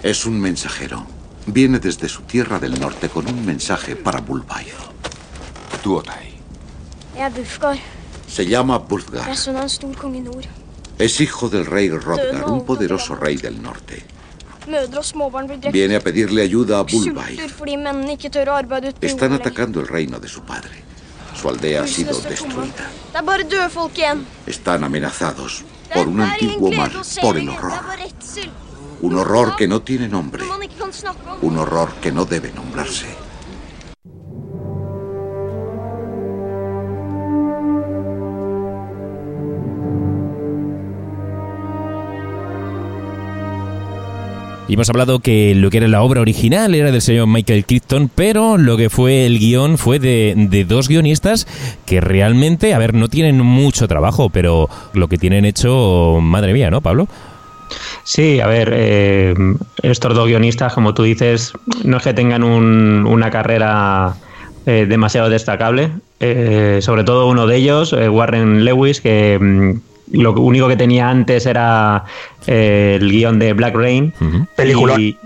Es 0.02 0.26
un 0.26 0.40
mensajero. 0.40 1.06
Viene 1.46 1.78
desde 1.78 2.08
su 2.08 2.22
tierra 2.22 2.58
del 2.58 2.78
norte 2.78 3.08
con 3.08 3.26
un 3.26 3.46
mensaje 3.46 3.96
para 3.96 4.20
Bulbai. 4.20 4.66
Se 8.28 8.46
llama 8.46 8.78
Bulgar. 8.78 9.28
Es 10.98 11.20
hijo 11.20 11.48
del 11.48 11.66
rey 11.66 11.90
Rodgar, 11.90 12.44
un 12.46 12.64
poderoso 12.64 13.14
rey 13.14 13.36
del 13.36 13.62
norte. 13.62 14.04
Viene 15.72 15.96
a 15.96 16.00
pedirle 16.00 16.42
ayuda 16.42 16.78
a 16.78 16.82
Bulbai. 16.82 17.38
Están 19.00 19.32
atacando 19.32 19.80
el 19.80 19.88
reino 19.88 20.18
de 20.18 20.28
su 20.28 20.42
padre. 20.42 20.82
Su 21.34 21.48
aldea 21.48 21.82
ha 21.82 21.86
sido 21.86 22.18
destruida. 22.20 22.90
Están 24.46 24.84
amenazados 24.84 25.64
por 25.94 26.08
un 26.08 26.20
antiguo 26.20 26.70
mal, 26.72 26.92
por 27.20 27.36
el 27.36 27.48
horror. 27.48 27.72
Un 29.00 29.16
horror 29.16 29.56
que 29.56 29.68
no 29.68 29.82
tiene 29.82 30.08
nombre. 30.08 30.44
Un 31.42 31.58
horror 31.58 31.92
que 32.02 32.10
no 32.10 32.24
debe 32.24 32.52
nombrarse. 32.52 33.06
Y 44.68 44.74
hemos 44.74 44.90
hablado 44.90 45.20
que 45.20 45.54
lo 45.54 45.70
que 45.70 45.78
era 45.78 45.88
la 45.88 46.02
obra 46.02 46.20
original 46.20 46.74
era 46.74 46.92
del 46.92 47.00
señor 47.00 47.26
Michael 47.26 47.64
Crichton, 47.64 48.10
pero 48.14 48.58
lo 48.58 48.76
que 48.76 48.90
fue 48.90 49.24
el 49.24 49.38
guion 49.38 49.78
fue 49.78 49.98
de, 49.98 50.34
de, 50.36 50.64
dos 50.64 50.88
guionistas 50.88 51.46
que 51.86 52.02
realmente, 52.02 52.74
a 52.74 52.78
ver, 52.78 52.92
no 52.92 53.08
tienen 53.08 53.40
mucho 53.40 53.88
trabajo, 53.88 54.28
pero 54.28 54.68
lo 54.92 55.08
que 55.08 55.16
tienen 55.16 55.46
hecho, 55.46 56.18
madre 56.20 56.52
mía, 56.52 56.70
¿no, 56.70 56.82
Pablo? 56.82 57.08
Sí, 58.04 58.40
a 58.40 58.46
ver, 58.46 58.72
eh, 58.74 59.34
estos 59.82 60.14
dos 60.14 60.26
guionistas, 60.28 60.72
como 60.72 60.94
tú 60.94 61.02
dices, 61.02 61.52
no 61.84 61.98
es 61.98 62.02
que 62.02 62.14
tengan 62.14 62.42
un, 62.42 63.06
una 63.06 63.30
carrera 63.30 64.16
eh, 64.66 64.86
demasiado 64.88 65.28
destacable, 65.28 65.90
eh, 66.20 66.78
sobre 66.82 67.04
todo 67.04 67.28
uno 67.28 67.46
de 67.46 67.56
ellos, 67.56 67.92
Warren 67.92 68.64
Lewis, 68.64 69.00
que 69.00 69.78
lo 70.12 70.32
único 70.32 70.68
que 70.68 70.76
tenía 70.76 71.08
antes 71.08 71.46
era 71.46 72.04
eh, 72.46 72.98
el 73.00 73.10
guion 73.10 73.38
de 73.38 73.52
Black 73.52 73.74
Rain. 73.74 74.12
Uh 74.20 74.24
-huh. 74.24 74.46
Peliculón. 74.54 75.00
Y, 75.00 75.16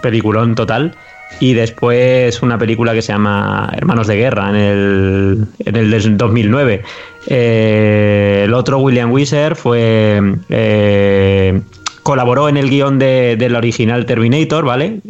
peliculón 0.00 0.54
total. 0.54 0.94
Y 1.40 1.54
después 1.54 2.42
una 2.42 2.58
película 2.58 2.92
que 2.92 3.02
se 3.02 3.12
llama 3.12 3.72
Hermanos 3.74 4.06
de 4.06 4.16
Guerra 4.16 4.50
en 4.50 4.56
el, 4.56 5.46
en 5.60 5.76
el 5.76 6.16
2009. 6.16 6.82
Eh, 7.26 8.42
el 8.44 8.54
otro, 8.54 8.78
William 8.78 9.10
Weiser, 9.10 9.56
fue. 9.56 10.20
Eh, 10.48 11.60
colaboró 12.02 12.48
en 12.48 12.56
el 12.56 12.68
guion 12.68 12.98
de, 12.98 13.36
del 13.38 13.56
original 13.56 14.06
Terminator, 14.06 14.64
¿vale? 14.64 15.00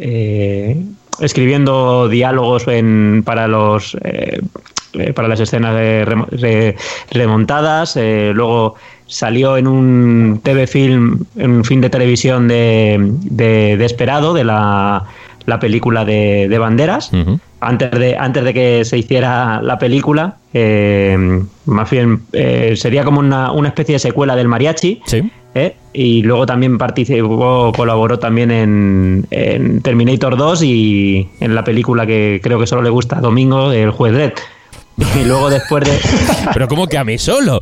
Eh, 1.19 1.25
escribiendo 1.25 2.07
diálogos 2.09 2.67
en, 2.67 3.23
para 3.25 3.47
los. 3.47 3.97
para 5.15 5.27
las 5.27 5.39
escenas 5.39 5.73
de, 5.75 6.75
remontadas. 7.11 7.95
luego 7.95 8.75
salió 9.07 9.57
en 9.57 9.67
un 9.67 10.41
TV 10.43 10.67
film, 10.67 11.25
en 11.35 11.51
un 11.51 11.65
film 11.65 11.81
de 11.81 11.89
televisión 11.89 12.47
de, 12.47 12.97
de, 12.99 13.77
de 13.77 13.85
Esperado, 13.85 14.33
de 14.33 14.43
la, 14.43 15.05
la 15.45 15.59
película 15.59 16.05
de, 16.05 16.47
de 16.49 16.57
Banderas. 16.57 17.11
Uh 17.11 17.17
-huh. 17.17 17.39
antes, 17.59 17.91
de, 17.91 18.17
antes 18.17 18.43
de 18.43 18.53
que 18.53 18.85
se 18.85 18.97
hiciera 18.97 19.61
la 19.61 19.77
película, 19.77 20.35
eh, 20.53 21.41
más 21.65 21.89
bien 21.89 22.21
eh, 22.33 22.73
sería 22.75 23.03
como 23.03 23.19
una, 23.19 23.51
una, 23.51 23.69
especie 23.69 23.93
de 23.93 23.99
secuela 23.99 24.35
del 24.35 24.47
mariachi. 24.47 25.01
Sí. 25.05 25.31
¿Eh? 25.55 25.75
y 25.93 26.23
luego 26.23 26.45
también 26.45 26.77
participó, 26.77 27.71
colaboró 27.75 28.19
también 28.19 28.51
en, 28.51 29.81
Terminator 29.81 30.35
2 30.35 30.63
y 30.63 31.29
en 31.39 31.55
la 31.55 31.63
película 31.63 32.05
que 32.05 32.39
creo 32.43 32.59
que 32.59 32.67
solo 32.67 32.81
le 32.81 32.89
gusta 32.89 33.17
a 33.17 33.21
Domingo, 33.21 33.71
El 33.71 33.91
Juez 33.91 34.13
Dredd. 34.13 34.33
Y 35.19 35.25
luego 35.25 35.49
después 35.49 35.83
de... 35.85 35.97
Pero 36.53 36.67
¿cómo 36.67 36.87
que 36.87 36.97
a 36.97 37.03
mí 37.03 37.17
solo? 37.17 37.59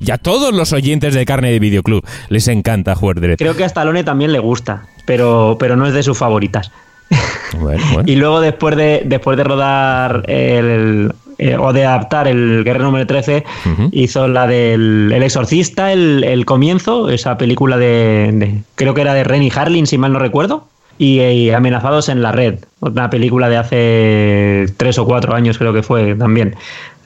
Y 0.00 0.10
a 0.10 0.18
todos 0.18 0.54
los 0.54 0.72
oyentes 0.72 1.14
de 1.14 1.24
carne 1.24 1.50
de 1.50 1.58
videoclub 1.58 2.04
les 2.28 2.48
encanta 2.48 2.94
Juez 2.94 3.16
Dredd. 3.16 3.38
Creo 3.38 3.56
que 3.56 3.64
a 3.64 3.66
Stallone 3.66 4.04
también 4.04 4.32
le 4.32 4.38
gusta, 4.38 4.86
pero, 5.04 5.56
pero 5.58 5.76
no 5.76 5.86
es 5.86 5.94
de 5.94 6.02
sus 6.02 6.16
favoritas. 6.16 6.72
y 8.06 8.16
luego 8.16 8.40
después 8.40 8.76
de, 8.76 9.02
después 9.04 9.36
de 9.36 9.44
rodar 9.44 10.24
el, 10.26 11.12
eh, 11.38 11.56
o 11.56 11.72
de 11.72 11.84
adaptar 11.84 12.28
el 12.28 12.64
Guerrero 12.64 12.86
número 12.86 13.06
13, 13.06 13.44
hizo 13.92 14.28
la 14.28 14.46
del 14.46 15.12
el 15.12 15.22
Exorcista, 15.22 15.92
el, 15.92 16.44
comienzo, 16.46 17.10
esa 17.10 17.36
película 17.36 17.76
de, 17.76 18.62
creo 18.74 18.94
que 18.94 19.00
era 19.00 19.14
de 19.14 19.24
Renny 19.24 19.50
Harlin, 19.54 19.86
si 19.86 19.98
mal 19.98 20.12
no 20.12 20.18
recuerdo, 20.18 20.68
y, 20.98 21.50
Amenazados 21.50 22.08
en 22.08 22.22
la 22.22 22.32
Red, 22.32 22.60
una 22.80 23.10
película 23.10 23.48
de 23.48 23.56
hace 23.56 24.74
tres 24.76 24.98
o 24.98 25.04
cuatro 25.04 25.34
años 25.34 25.58
creo 25.58 25.72
que 25.72 25.82
fue 25.82 26.14
también. 26.14 26.56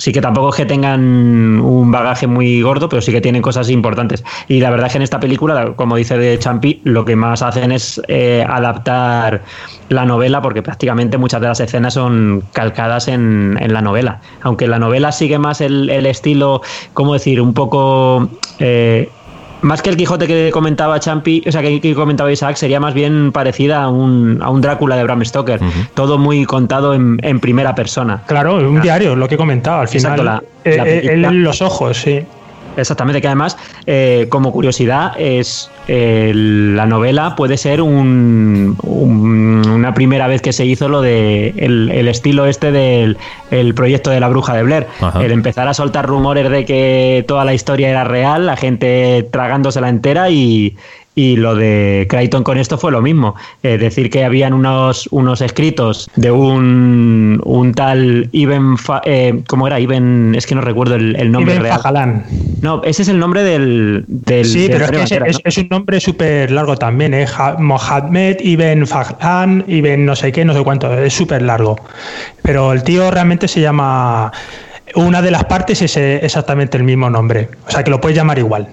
Así 0.00 0.12
que 0.12 0.22
tampoco 0.22 0.48
es 0.48 0.56
que 0.56 0.64
tengan 0.64 1.60
un 1.60 1.92
bagaje 1.92 2.26
muy 2.26 2.62
gordo, 2.62 2.88
pero 2.88 3.02
sí 3.02 3.12
que 3.12 3.20
tienen 3.20 3.42
cosas 3.42 3.68
importantes. 3.68 4.24
Y 4.48 4.60
la 4.60 4.70
verdad 4.70 4.86
es 4.86 4.92
que 4.92 4.96
en 4.96 5.02
esta 5.02 5.20
película, 5.20 5.74
como 5.76 5.96
dice 5.96 6.16
de 6.16 6.38
Champi, 6.38 6.80
lo 6.84 7.04
que 7.04 7.16
más 7.16 7.42
hacen 7.42 7.70
es 7.70 8.00
eh, 8.08 8.42
adaptar 8.48 9.42
la 9.90 10.06
novela, 10.06 10.40
porque 10.40 10.62
prácticamente 10.62 11.18
muchas 11.18 11.42
de 11.42 11.48
las 11.48 11.60
escenas 11.60 11.92
son 11.92 12.42
calcadas 12.54 13.08
en, 13.08 13.58
la 13.70 13.82
novela. 13.82 14.22
Aunque 14.40 14.68
la 14.68 14.78
novela 14.78 15.12
sigue 15.12 15.38
más 15.38 15.60
el, 15.60 15.90
estilo, 16.06 16.62
¿cómo 16.94 17.12
decir?, 17.12 17.42
un 17.42 17.52
poco... 17.52 18.30
Eh, 18.58 19.10
más 19.62 19.82
que 19.82 19.90
el 19.90 19.96
Quijote 19.96 20.26
que 20.26 20.50
comentaba 20.52 20.98
Champi, 21.00 21.42
o 21.46 21.52
sea, 21.52 21.62
que, 21.62 21.94
comentaba 21.94 22.30
Isaac, 22.32 22.56
sería 22.56 22.80
más 22.80 22.94
bien 22.94 23.32
parecida 23.32 23.82
a 23.82 23.88
un, 23.88 24.40
a 24.42 24.50
un 24.50 24.60
Drácula 24.60 24.96
de 24.96 25.04
Bram 25.04 25.24
Stoker. 25.24 25.60
Todo 25.94 26.18
muy 26.18 26.44
contado 26.44 26.94
en, 26.94 27.40
primera 27.40 27.74
persona. 27.74 28.22
Claro, 28.26 28.56
un 28.56 28.78
ah. 28.78 28.80
diario, 28.80 29.16
lo 29.16 29.28
que 29.28 29.36
comentaba. 29.36 29.82
Al 29.82 29.88
final, 29.88 30.42
eh, 30.64 31.02
eh, 31.04 31.10
en 31.12 31.42
los 31.42 31.62
ojos, 31.62 31.96
sí. 31.96 32.20
Exactamente, 32.76 33.20
que 33.20 33.26
además, 33.26 33.56
eh, 33.86 34.26
como 34.28 34.52
curiosidad, 34.52 35.12
es 35.18 35.70
eh, 35.88 36.32
la 36.34 36.86
novela 36.86 37.34
puede 37.34 37.56
ser 37.56 37.82
un, 37.82 38.76
una 38.82 39.94
primera 39.94 40.28
vez 40.28 40.40
que 40.40 40.52
se 40.52 40.64
hizo 40.64 40.88
lo 40.88 41.02
de 41.02 41.52
el, 41.56 42.08
estilo 42.08 42.46
este 42.46 42.70
del 42.70 43.18
el 43.50 43.74
proyecto 43.74 44.10
de 44.10 44.20
la 44.20 44.28
bruja 44.28 44.54
de 44.54 44.62
Blair. 44.62 44.86
El 45.20 45.32
empezar 45.32 45.66
a 45.68 45.74
soltar 45.74 46.06
rumores 46.06 46.48
de 46.50 46.64
que 46.64 47.24
toda 47.26 47.44
la 47.44 47.54
historia 47.54 47.90
era 47.90 48.04
real, 48.04 48.46
la 48.46 48.56
gente 48.56 49.28
tragándosela 49.30 49.88
entera 49.88 50.30
y, 50.30 50.76
y 51.14 51.36
lo 51.36 51.56
de 51.56 52.06
Crichton 52.08 52.44
con 52.44 52.56
esto 52.56 52.78
fue 52.78 52.92
lo 52.92 53.02
mismo. 53.02 53.34
Es 53.62 53.80
decir, 53.80 54.10
que 54.10 54.24
habían 54.24 54.52
unos, 54.52 55.08
unos 55.10 55.40
escritos 55.40 56.08
de 56.14 56.30
un, 56.30 57.40
un 57.44 57.74
tal 57.74 58.28
Iben. 58.32 58.76
Eh, 59.04 59.42
¿Cómo 59.48 59.66
era? 59.66 59.80
Iben. 59.80 60.34
Es 60.36 60.46
que 60.46 60.54
no 60.54 60.60
recuerdo 60.60 60.94
el, 60.94 61.32
nombre 61.32 61.56
Ibn 61.56 61.62
real. 61.64 62.24
No, 62.62 62.82
ese 62.84 63.02
es 63.02 63.08
el 63.08 63.18
nombre 63.18 63.42
del. 63.42 64.04
del 64.06 64.46
sí, 64.46 64.68
pero 64.70 64.84
es 64.84 64.90
que 64.90 65.48
es, 65.48 65.58
un 65.58 65.68
nombre 65.68 66.00
súper 66.00 66.52
largo 66.52 66.76
también, 66.76 67.12
¿eh? 67.12 67.26
Mohamed 67.58 68.36
Ibn 68.40 68.86
Fahlan, 68.86 69.64
Ibn 69.66 70.04
no 70.04 70.14
sé 70.14 70.30
qué, 70.30 70.44
no 70.44 70.54
sé 70.54 70.62
cuánto. 70.62 70.96
Es 70.96 71.12
súper 71.12 71.42
largo. 71.42 71.76
Pero 72.42 72.72
el 72.72 72.84
tío 72.84 73.10
realmente 73.10 73.48
se 73.48 73.60
llama. 73.60 74.32
Una 74.94 75.22
de 75.22 75.30
las 75.30 75.44
partes 75.44 75.82
es 75.82 75.96
exactamente 75.96 76.76
el 76.76 76.82
mismo 76.82 77.10
nombre. 77.10 77.48
O 77.66 77.70
sea 77.70 77.84
que 77.84 77.90
lo 77.90 78.00
puedes 78.00 78.16
llamar 78.16 78.38
igual. 78.38 78.68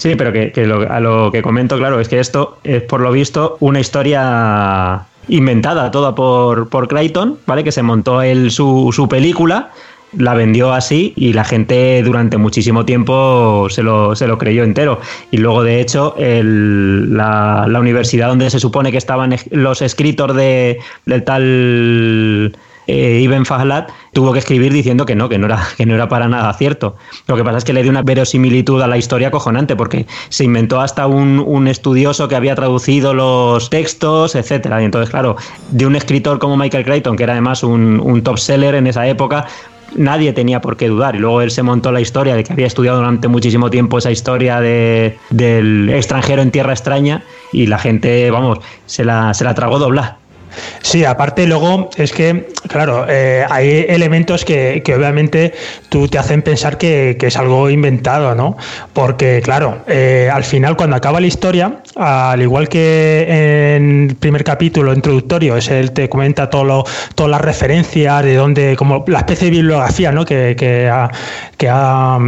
Sí, 0.00 0.14
pero 0.16 0.32
que, 0.32 0.50
a 0.88 0.98
lo 0.98 1.30
que 1.30 1.42
comento, 1.42 1.76
claro, 1.76 2.00
es 2.00 2.08
que 2.08 2.20
esto 2.20 2.56
es 2.64 2.82
por 2.84 3.02
lo 3.02 3.12
visto 3.12 3.58
una 3.60 3.80
historia 3.80 5.02
inventada 5.28 5.90
toda 5.90 6.14
por, 6.14 6.70
por 6.70 6.88
¿vale? 7.44 7.62
Que 7.62 7.70
se 7.70 7.82
montó 7.82 8.22
él 8.22 8.50
su, 8.50 8.92
su 8.94 9.06
película 9.10 9.72
la 10.16 10.32
vendió 10.32 10.72
así 10.72 11.12
y 11.16 11.34
la 11.34 11.44
gente 11.44 12.02
durante 12.02 12.38
muchísimo 12.38 12.86
tiempo 12.86 13.68
se 13.68 13.82
lo, 13.82 14.16
se 14.16 14.26
lo 14.26 14.38
creyó 14.38 14.64
entero. 14.64 15.00
Y 15.32 15.36
luego, 15.36 15.62
de 15.62 15.82
hecho, 15.82 16.14
el, 16.16 17.14
la, 17.14 17.66
la, 17.68 17.78
universidad 17.78 18.28
donde 18.28 18.48
se 18.48 18.58
supone 18.58 18.90
que 18.90 18.96
estaban 18.96 19.36
los 19.50 19.82
escritos 19.82 20.34
de, 20.34 20.78
del 21.04 21.24
tal 21.24 22.56
eh, 22.86 23.20
Ibn 23.22 23.44
Fahlat 23.46 23.90
tuvo 24.12 24.32
que 24.32 24.38
escribir 24.38 24.72
diciendo 24.72 25.06
que 25.06 25.14
no, 25.14 25.28
que 25.28 25.38
no, 25.38 25.46
era, 25.46 25.60
que 25.76 25.86
no 25.86 25.94
era 25.94 26.08
para 26.08 26.28
nada 26.28 26.52
cierto. 26.54 26.96
Lo 27.26 27.36
que 27.36 27.44
pasa 27.44 27.58
es 27.58 27.64
que 27.64 27.72
le 27.72 27.82
dio 27.82 27.90
una 27.90 28.02
verosimilitud 28.02 28.80
a 28.82 28.86
la 28.86 28.96
historia 28.96 29.30
cojonante, 29.30 29.76
porque 29.76 30.06
se 30.28 30.44
inventó 30.44 30.80
hasta 30.80 31.06
un, 31.06 31.68
estudioso 31.68 32.26
que 32.26 32.36
había 32.36 32.54
traducido 32.54 33.14
los 33.14 33.70
textos, 33.70 34.34
etcétera. 34.34 34.80
Y 34.82 34.86
entonces, 34.86 35.10
claro, 35.10 35.36
de 35.70 35.86
un 35.86 35.94
escritor 35.94 36.38
como 36.38 36.56
Michael 36.56 36.84
Crichton, 36.84 37.16
que 37.16 37.24
era 37.24 37.32
además 37.32 37.62
un, 37.62 38.00
un 38.00 38.22
top 38.22 38.38
seller 38.38 38.74
en 38.74 38.86
esa 38.86 39.06
época, 39.06 39.46
nadie 39.94 40.32
tenía 40.32 40.60
por 40.60 40.76
qué 40.76 40.88
dudar. 40.88 41.16
Y 41.16 41.18
luego 41.18 41.42
él 41.42 41.50
se 41.50 41.62
montó 41.62 41.92
la 41.92 42.00
historia 42.00 42.34
de 42.34 42.44
que 42.44 42.52
había 42.52 42.66
estudiado 42.66 42.98
durante 42.98 43.28
muchísimo 43.28 43.70
tiempo 43.70 43.98
esa 43.98 44.10
historia 44.10 44.60
de, 44.60 45.18
del 45.30 45.90
extranjero 45.90 46.42
en 46.42 46.50
tierra 46.50 46.72
extraña 46.72 47.22
y 47.52 47.66
la 47.66 47.78
gente, 47.78 48.30
vamos, 48.30 48.58
se 48.86 49.04
la, 49.04 49.34
se 49.34 49.44
la 49.44 49.54
tragó 49.54 49.78
doblar. 49.78 50.19
Sí, 50.82 51.04
aparte 51.04 51.46
luego 51.46 51.90
es 51.96 52.12
que, 52.12 52.48
claro, 52.68 53.06
eh, 53.08 53.44
hay 53.48 53.86
elementos 53.88 54.44
que, 54.44 54.82
obviamente 54.96 55.52
tú 55.88 56.08
te 56.08 56.18
hacen 56.18 56.42
pensar 56.42 56.78
que, 56.78 57.16
es 57.20 57.36
algo 57.36 57.70
inventado, 57.70 58.34
¿no? 58.34 58.56
Porque, 58.92 59.40
claro, 59.42 59.84
eh, 59.86 60.28
al 60.32 60.44
final 60.44 60.76
cuando 60.76 60.96
acaba 60.96 61.20
la 61.20 61.26
historia, 61.26 61.80
al 61.96 62.42
igual 62.42 62.68
que 62.68 63.76
en 63.76 64.08
el 64.10 64.16
primer 64.16 64.44
capítulo 64.44 64.92
introductorio, 64.92 65.56
es 65.56 65.68
él 65.68 65.92
te 65.92 66.08
comenta 66.08 66.50
todo 66.50 66.84
todas 67.14 67.30
las 67.30 67.40
referencias 67.40 68.24
de 68.24 68.34
dónde, 68.34 68.76
como 68.76 69.04
la 69.06 69.18
especie 69.18 69.46
de 69.46 69.50
bibliografía, 69.56 70.12
¿no? 70.12 70.24
Que, 70.24 70.56
que 71.56 71.68
ha 71.68 72.18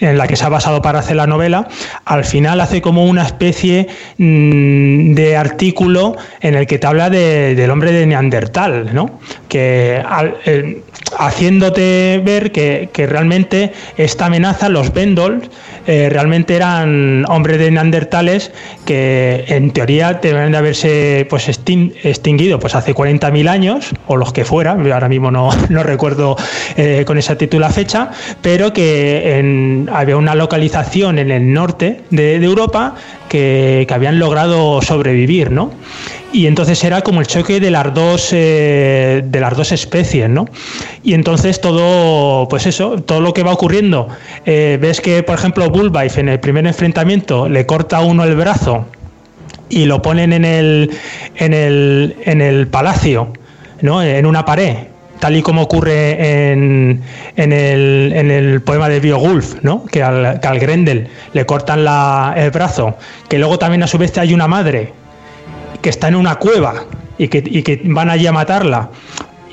en 0.00 0.18
la 0.18 0.26
que 0.26 0.36
se 0.36 0.44
ha 0.44 0.48
basado 0.48 0.82
para 0.82 1.00
hacer 1.00 1.16
la 1.16 1.26
novela, 1.26 1.68
al 2.04 2.24
final 2.24 2.60
hace 2.60 2.80
como 2.80 3.04
una 3.04 3.24
especie 3.24 3.88
mm, 4.18 5.14
de 5.14 5.36
artículo 5.36 6.16
en 6.40 6.54
el 6.54 6.66
que 6.66 6.78
te 6.78 6.86
habla 6.86 7.10
del 7.10 7.70
hombre 7.70 7.92
de 7.92 8.06
Neandertal, 8.06 8.94
¿no? 8.94 9.20
Que 9.48 10.02
eh, 10.46 10.82
haciéndote 11.16 12.20
ver 12.24 12.52
que, 12.52 12.88
realmente 13.08 13.72
esta 13.96 14.26
amenaza, 14.26 14.68
los 14.68 14.92
Bendols, 14.92 15.48
eh, 15.86 16.08
realmente 16.10 16.54
eran 16.54 17.24
hombres 17.28 17.58
de 17.58 17.70
Neandertales 17.70 18.52
que 18.84 19.44
en 19.48 19.70
teoría 19.70 20.14
deben 20.14 20.52
de 20.52 20.58
haberse 20.58 21.26
pues, 21.30 21.48
extinguido 21.48 22.58
pues, 22.58 22.74
hace 22.74 22.94
40.000 22.94 23.48
años, 23.48 23.90
o 24.06 24.16
los 24.16 24.32
que 24.32 24.44
fuera, 24.44 24.72
ahora 24.72 25.08
mismo 25.08 25.30
no, 25.30 25.50
no 25.68 25.82
recuerdo 25.82 26.36
eh, 26.76 27.04
con 27.06 27.16
exactitud 27.16 27.58
la 27.58 27.70
fecha, 27.70 28.10
pero 28.42 28.72
que 28.72 29.38
en, 29.38 29.87
había 29.92 30.16
una 30.16 30.34
localización 30.34 31.18
en 31.18 31.30
el 31.30 31.52
norte 31.52 32.02
de, 32.10 32.36
Europa 32.36 32.94
que, 33.28 33.86
habían 33.90 34.18
logrado 34.18 34.80
sobrevivir, 34.82 35.50
¿no? 35.50 35.70
y 36.32 36.46
entonces 36.46 36.82
era 36.84 37.00
como 37.00 37.20
el 37.20 37.26
choque 37.26 37.58
de 37.60 37.70
las 37.70 37.94
dos 37.94 38.30
eh, 38.32 39.22
de 39.24 39.40
las 39.40 39.56
dos 39.56 39.72
especies 39.72 40.28
no 40.28 40.46
y 41.02 41.14
entonces 41.14 41.60
todo 41.60 42.48
pues 42.48 42.66
eso 42.66 43.00
todo 43.00 43.20
lo 43.20 43.32
que 43.32 43.42
va 43.42 43.52
ocurriendo. 43.52 44.08
Eh, 44.44 44.78
ves 44.80 45.00
que 45.00 45.22
por 45.22 45.38
ejemplo 45.38 45.70
Bullwife 45.70 46.20
en 46.20 46.28
el 46.28 46.40
primer 46.40 46.66
enfrentamiento 46.66 47.48
le 47.48 47.64
corta 47.66 48.00
uno 48.00 48.24
el 48.24 48.34
brazo 48.36 48.86
y 49.70 49.86
lo 49.86 50.02
ponen 50.02 50.32
en 50.32 50.44
el 50.44 50.90
en 51.36 51.54
el 51.54 52.16
en 52.24 52.40
el 52.40 52.68
palacio 52.68 53.32
no 53.80 54.02
en 54.02 54.26
una 54.26 54.44
pared 54.44 54.76
tal 55.18 55.36
y 55.36 55.42
como 55.42 55.62
ocurre 55.62 56.50
en, 56.52 57.02
en, 57.36 57.52
el, 57.52 58.12
en 58.14 58.30
el 58.30 58.62
poema 58.62 58.88
de 58.88 59.00
Biogulf, 59.00 59.56
¿no? 59.62 59.84
que, 59.86 60.02
al, 60.02 60.40
al 60.42 60.58
Grendel 60.58 61.08
le 61.32 61.46
cortan 61.46 61.84
la, 61.84 62.34
el 62.36 62.50
brazo, 62.50 62.96
que 63.28 63.38
luego 63.38 63.58
también 63.58 63.82
a 63.82 63.86
su 63.86 63.98
vez 63.98 64.16
hay 64.18 64.34
una 64.34 64.48
madre 64.48 64.92
que 65.82 65.90
está 65.90 66.08
en 66.08 66.16
una 66.16 66.36
cueva 66.36 66.84
y 67.18 67.28
que, 67.28 67.42
y 67.44 67.62
que 67.62 67.80
van 67.84 68.10
allí 68.10 68.26
a 68.26 68.32
matarla. 68.32 68.90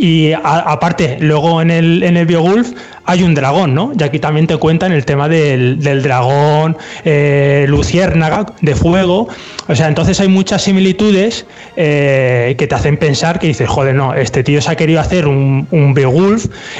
Y 0.05 0.33
aparte, 0.33 1.17
luego 1.19 1.63
en 1.63 1.71
el, 1.71 2.03
en 2.03 2.15
el 2.15 2.27
Biogulf 2.27 2.73
hay 3.05 3.23
un 3.23 3.33
dragón, 3.33 3.73
¿no? 3.73 3.91
Y 3.99 4.03
aquí 4.03 4.19
también 4.19 4.45
te 4.45 4.55
cuentan 4.57 4.91
el 4.91 5.03
tema 5.03 5.27
del, 5.27 5.79
del 5.79 6.03
dragón, 6.03 6.77
eh, 7.03 7.65
luciérnaga, 7.67 8.45
de 8.61 8.75
fuego. 8.75 9.27
O 9.67 9.73
sea, 9.73 9.87
entonces 9.87 10.19
hay 10.19 10.27
muchas 10.27 10.61
similitudes 10.61 11.47
eh, 11.75 12.53
que 12.55 12.67
te 12.67 12.75
hacen 12.75 12.97
pensar 12.97 13.39
que 13.39 13.47
dices, 13.47 13.67
joder, 13.67 13.95
no, 13.95 14.13
este 14.13 14.43
tío 14.43 14.61
se 14.61 14.69
ha 14.69 14.75
querido 14.75 14.99
hacer 14.99 15.25
un, 15.25 15.67
un 15.71 15.95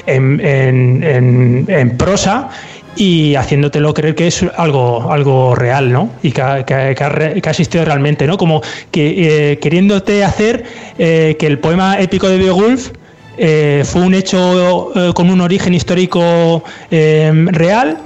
en, 0.05 1.97
prosa 1.97 2.49
y 2.95 3.33
haciéndotelo 3.33 3.95
creer 3.95 4.13
que 4.13 4.27
es 4.27 4.45
algo, 4.55 5.11
algo 5.11 5.55
real, 5.55 5.91
¿no? 5.91 6.11
Y 6.21 6.31
que 6.31 6.43
ha, 6.43 6.63
que 6.63 7.41
existido 7.43 7.85
realmente, 7.85 8.27
¿no? 8.27 8.37
Como 8.37 8.61
que 8.91 9.53
eh, 9.53 9.57
queriéndote 9.57 10.23
hacer 10.23 10.65
eh, 10.99 11.35
que 11.39 11.47
el 11.47 11.57
poema 11.57 11.99
épico 11.99 12.29
de 12.29 12.37
Beowulf 12.37 12.91
eh, 13.37 13.83
fue 13.85 14.01
un 14.01 14.13
hecho 14.13 14.91
con 15.13 15.29
un 15.29 15.41
origen 15.41 15.73
histórico 15.73 16.63
real 16.89 17.97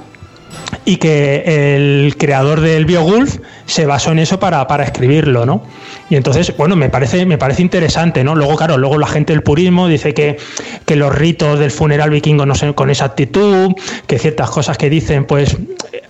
y 0.84 0.96
que 0.96 1.74
el 1.76 2.16
creador 2.16 2.60
del 2.60 2.84
Biogulf 2.84 3.38
se 3.66 3.86
basó 3.86 4.12
en 4.12 4.18
eso 4.18 4.40
para, 4.40 4.66
para 4.66 4.84
escribirlo, 4.84 5.46
¿no? 5.46 5.62
Y 6.08 6.16
entonces, 6.16 6.56
bueno, 6.56 6.74
me 6.74 6.88
parece, 6.88 7.24
me 7.26 7.38
parece 7.38 7.62
interesante, 7.62 8.24
¿no? 8.24 8.34
Luego, 8.34 8.56
claro, 8.56 8.76
luego 8.78 8.98
la 8.98 9.06
gente 9.06 9.32
del 9.32 9.42
purismo 9.42 9.86
dice 9.86 10.12
que, 10.14 10.38
que 10.86 10.96
los 10.96 11.14
ritos 11.14 11.58
del 11.58 11.70
funeral 11.70 12.10
vikingo 12.10 12.46
no 12.46 12.54
son 12.54 12.72
con 12.72 12.90
esa 12.90 13.04
actitud, 13.04 13.72
que 14.06 14.18
ciertas 14.18 14.50
cosas 14.50 14.76
que 14.76 14.90
dicen, 14.90 15.24
pues 15.24 15.56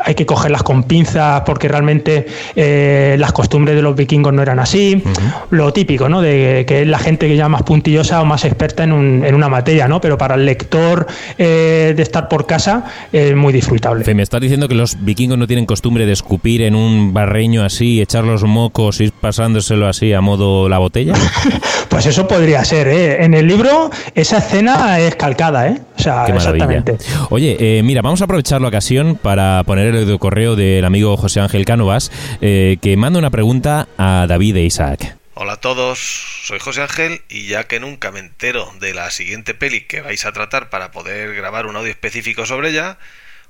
hay 0.05 0.15
que 0.15 0.27
cogerlas 0.27 0.63
con 0.63 0.85
pinzas 0.85 1.43
porque 1.43 1.69
realmente 1.69 2.27
eh, 2.57 3.17
las 3.19 3.33
costumbres 3.33 3.77
de 3.77 3.83
los 3.83 3.95
vikingos 3.95 4.33
no 4.33 4.43
eran 4.43 4.59
así. 4.59 5.03
Lo 5.51 5.73
típico, 5.73 6.09
¿no? 6.09 6.21
De 6.23 6.65
que 6.67 6.83
es 6.83 6.87
la 6.87 6.99
gente 6.99 7.29
que 7.29 7.37
ya 7.37 7.49
más 7.49 7.63
puntillosa 7.63 8.23
o 8.23 8.25
más 8.25 8.45
experta 8.45 8.85
en, 8.85 8.93
un, 8.93 9.25
en 9.25 9.35
una 9.35 9.49
materia, 9.49 9.89
¿no? 9.89 10.01
Pero 10.01 10.17
para 10.19 10.35
el 10.35 10.45
lector 10.45 11.07
eh, 11.39 11.95
de 11.97 12.03
estar 12.03 12.29
por 12.29 12.47
casa 12.47 12.85
es 13.13 13.35
muy 13.35 13.53
disfrutable. 13.53 14.15
me 14.15 14.23
estás 14.23 14.41
diciendo 14.41 14.69
que 14.69 14.75
los 14.75 15.05
vikingos 15.05 15.39
no 15.39 15.47
tienen 15.47 15.67
costumbre 15.67 16.07
de 16.07 16.13
escupir 16.13 16.63
en 16.63 16.75
un 16.75 17.13
barreño 17.13 17.65
así, 17.65 18.01
echar 18.01 18.25
los 18.25 18.45
mocos 18.45 19.01
y 19.01 19.05
ir 19.05 19.13
pasándoselo 19.13 19.89
así 19.89 20.13
a 20.13 20.21
modo 20.21 20.69
la 20.69 20.79
botella? 20.79 21.15
pues 21.89 22.07
eso 22.07 22.27
podría 22.27 22.65
ser, 22.65 22.89
¿eh? 22.89 23.25
En 23.25 23.35
el 23.35 23.47
libro 23.47 23.91
esa 24.15 24.39
escena 24.39 24.99
es 25.01 25.17
calcada, 25.17 25.69
¿eh? 25.69 25.81
O 25.97 26.03
sea, 26.03 26.25
exactamente. 26.27 26.97
Oye, 27.31 27.57
eh, 27.59 27.83
mira, 27.83 28.03
vamos 28.03 28.21
a 28.21 28.25
aprovechar 28.25 28.61
la 28.61 28.69
ocasión 28.69 29.19
para 29.21 29.63
poner 29.65 29.90
el 29.95 30.19
correo 30.19 30.57
del 30.57 30.85
amigo 30.85 31.17
José 31.17 31.41
Ángel 31.41 31.65
Cánovas, 31.65 32.11
eh, 32.41 32.79
que 32.81 32.97
manda 32.97 33.19
una 33.19 33.31
pregunta 33.31 33.89
a 33.99 34.27
David 34.29 34.57
e 34.57 34.65
Isaac. 34.65 35.17
Hola 35.35 35.55
a 35.55 35.61
todos, 35.61 35.99
soy 36.45 36.59
José 36.59 36.83
Ángel 36.83 37.23
y 37.29 37.47
ya 37.47 37.65
que 37.65 37.81
nunca 37.81 38.11
me 38.11 38.21
entero 38.21 38.71
de 38.79 38.93
la 38.93 39.11
siguiente 39.11 39.55
peli 39.55 39.83
que 39.83 40.03
vais 40.03 40.25
a 40.27 40.33
tratar 40.33 40.69
para 40.69 40.91
poder 40.91 41.35
grabar 41.35 41.67
un 41.67 41.77
audio 41.77 41.91
específico 41.91 42.45
sobre 42.45 42.71
ella, 42.71 42.99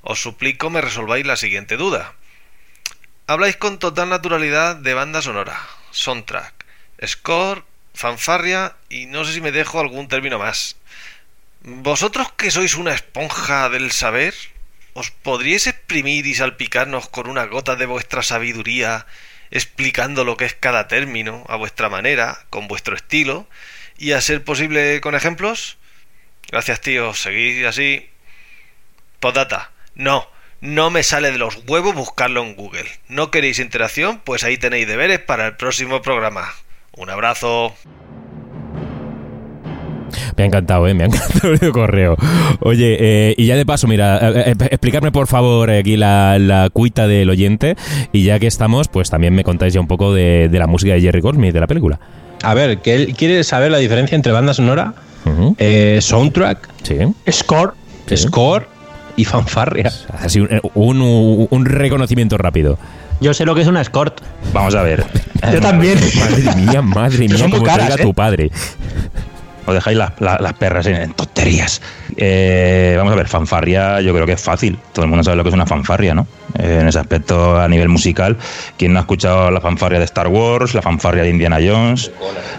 os 0.02 0.22
suplico 0.22 0.70
me 0.70 0.80
resolváis 0.80 1.26
la 1.26 1.36
siguiente 1.36 1.76
duda. 1.76 2.14
Habláis 3.26 3.56
con 3.56 3.78
total 3.78 4.08
naturalidad 4.08 4.76
de 4.76 4.94
banda 4.94 5.20
sonora, 5.22 5.58
soundtrack, 5.90 6.64
score, 7.06 7.64
fanfarria 7.94 8.76
y 8.88 9.06
no 9.06 9.24
sé 9.24 9.32
si 9.32 9.40
me 9.40 9.52
dejo 9.52 9.80
algún 9.80 10.08
término 10.08 10.38
más. 10.38 10.76
¿Vosotros 11.62 12.32
que 12.36 12.50
sois 12.50 12.76
una 12.76 12.94
esponja 12.94 13.68
del 13.68 13.90
saber, 13.90 14.34
os 14.94 15.10
podríais 15.10 15.66
exprimir 15.66 16.26
y 16.26 16.34
salpicarnos 16.34 17.08
con 17.08 17.28
una 17.28 17.44
gota 17.44 17.76
de 17.76 17.86
vuestra 17.86 18.22
sabiduría, 18.22 19.06
explicando 19.50 20.24
lo 20.24 20.36
que 20.36 20.44
es 20.44 20.54
cada 20.54 20.88
término, 20.88 21.44
a 21.48 21.56
vuestra 21.56 21.88
manera, 21.88 22.46
con 22.50 22.68
vuestro 22.68 22.96
estilo, 22.96 23.48
y 23.98 24.12
a 24.12 24.20
ser 24.20 24.42
posible 24.42 25.00
con 25.00 25.14
ejemplos? 25.14 25.76
Gracias, 26.50 26.80
tío, 26.80 27.14
seguid 27.14 27.64
así. 27.66 28.08
Podata, 29.20 29.70
no, 29.94 30.28
no 30.60 30.90
me 30.90 31.02
sale 31.02 31.30
de 31.30 31.38
los 31.38 31.56
huevos 31.66 31.94
buscarlo 31.94 32.42
en 32.42 32.54
Google. 32.54 32.90
¿No 33.08 33.30
queréis 33.30 33.58
interacción? 33.58 34.20
Pues 34.20 34.44
ahí 34.44 34.56
tenéis 34.56 34.88
deberes 34.88 35.20
para 35.20 35.46
el 35.46 35.56
próximo 35.56 36.02
programa. 36.02 36.52
Un 36.92 37.10
abrazo. 37.10 37.76
Me 40.36 40.44
ha 40.44 40.46
encantado, 40.46 40.86
¿eh? 40.88 40.94
Me 40.94 41.04
ha 41.04 41.06
encantado 41.06 41.54
el 41.60 41.72
correo. 41.72 42.16
Oye, 42.60 42.96
eh, 42.98 43.34
y 43.36 43.46
ya 43.46 43.56
de 43.56 43.66
paso, 43.66 43.86
mira, 43.86 44.18
eh, 44.18 44.42
eh, 44.46 44.68
explicarme 44.70 45.12
por 45.12 45.26
favor 45.26 45.70
aquí 45.70 45.96
la, 45.96 46.68
cuita 46.72 47.06
del 47.06 47.30
oyente. 47.30 47.76
Y 48.12 48.24
ya 48.24 48.38
que 48.38 48.46
estamos, 48.46 48.88
pues 48.88 49.10
también 49.10 49.34
me 49.34 49.44
contáis 49.44 49.74
ya 49.74 49.80
un 49.80 49.86
poco 49.86 50.14
de, 50.14 50.48
la 50.52 50.66
música 50.66 50.94
de 50.94 51.00
Jerry 51.00 51.20
Goldsmith 51.20 51.52
de 51.52 51.60
la 51.60 51.66
película. 51.66 51.98
A 52.42 52.54
ver, 52.54 52.78
que 52.78 52.94
él 52.94 53.14
quiere 53.14 53.44
saber 53.44 53.70
la 53.70 53.78
diferencia 53.78 54.16
entre 54.16 54.32
banda 54.32 54.54
sonora, 54.54 54.94
soundtrack, 56.00 56.68
score, 57.30 57.74
score 58.14 58.66
y 59.16 59.24
fanfarria. 59.24 59.92
Así 60.18 60.40
un, 60.40 61.48
un 61.50 61.64
reconocimiento 61.66 62.38
rápido. 62.38 62.78
Yo 63.20 63.34
sé 63.34 63.44
lo 63.44 63.54
que 63.54 63.60
es 63.60 63.68
una 63.68 63.82
escort. 63.82 64.22
Vamos 64.54 64.74
a 64.74 64.82
ver. 64.82 65.04
Yo 65.52 65.60
también. 65.60 65.98
Madre 66.18 66.54
mía, 66.56 66.82
madre 66.82 67.28
mía, 67.28 67.48
como 67.50 67.62
caras, 67.62 67.96
tu 67.96 68.14
padre 68.14 68.50
o 69.66 69.72
dejáis 69.72 69.96
las, 69.96 70.12
perras 70.58 70.86
en, 70.86 71.12
tonterías. 71.12 71.80
Eh, 72.16 72.94
vamos 72.96 73.12
a 73.12 73.16
ver, 73.16 73.28
fanfarria 73.28 74.00
yo 74.00 74.12
creo 74.12 74.26
que 74.26 74.32
es 74.32 74.40
fácil. 74.40 74.78
Todo 74.92 75.04
el 75.04 75.08
mundo 75.08 75.24
sabe 75.24 75.36
lo 75.36 75.42
que 75.42 75.50
es 75.50 75.54
una 75.54 75.66
fanfarria, 75.66 76.14
¿no? 76.14 76.26
Eh, 76.58 76.78
en 76.80 76.88
ese 76.88 76.98
aspecto 76.98 77.60
a 77.60 77.68
nivel 77.68 77.88
musical. 77.88 78.36
¿Quién 78.76 78.92
no 78.92 78.98
ha 78.98 79.02
escuchado 79.02 79.50
la 79.50 79.60
fanfarria 79.60 79.98
de 79.98 80.04
Star 80.04 80.28
Wars, 80.28 80.74
la 80.74 80.82
fanfarria 80.82 81.22
de 81.22 81.30
Indiana 81.30 81.58
Jones, 81.64 82.10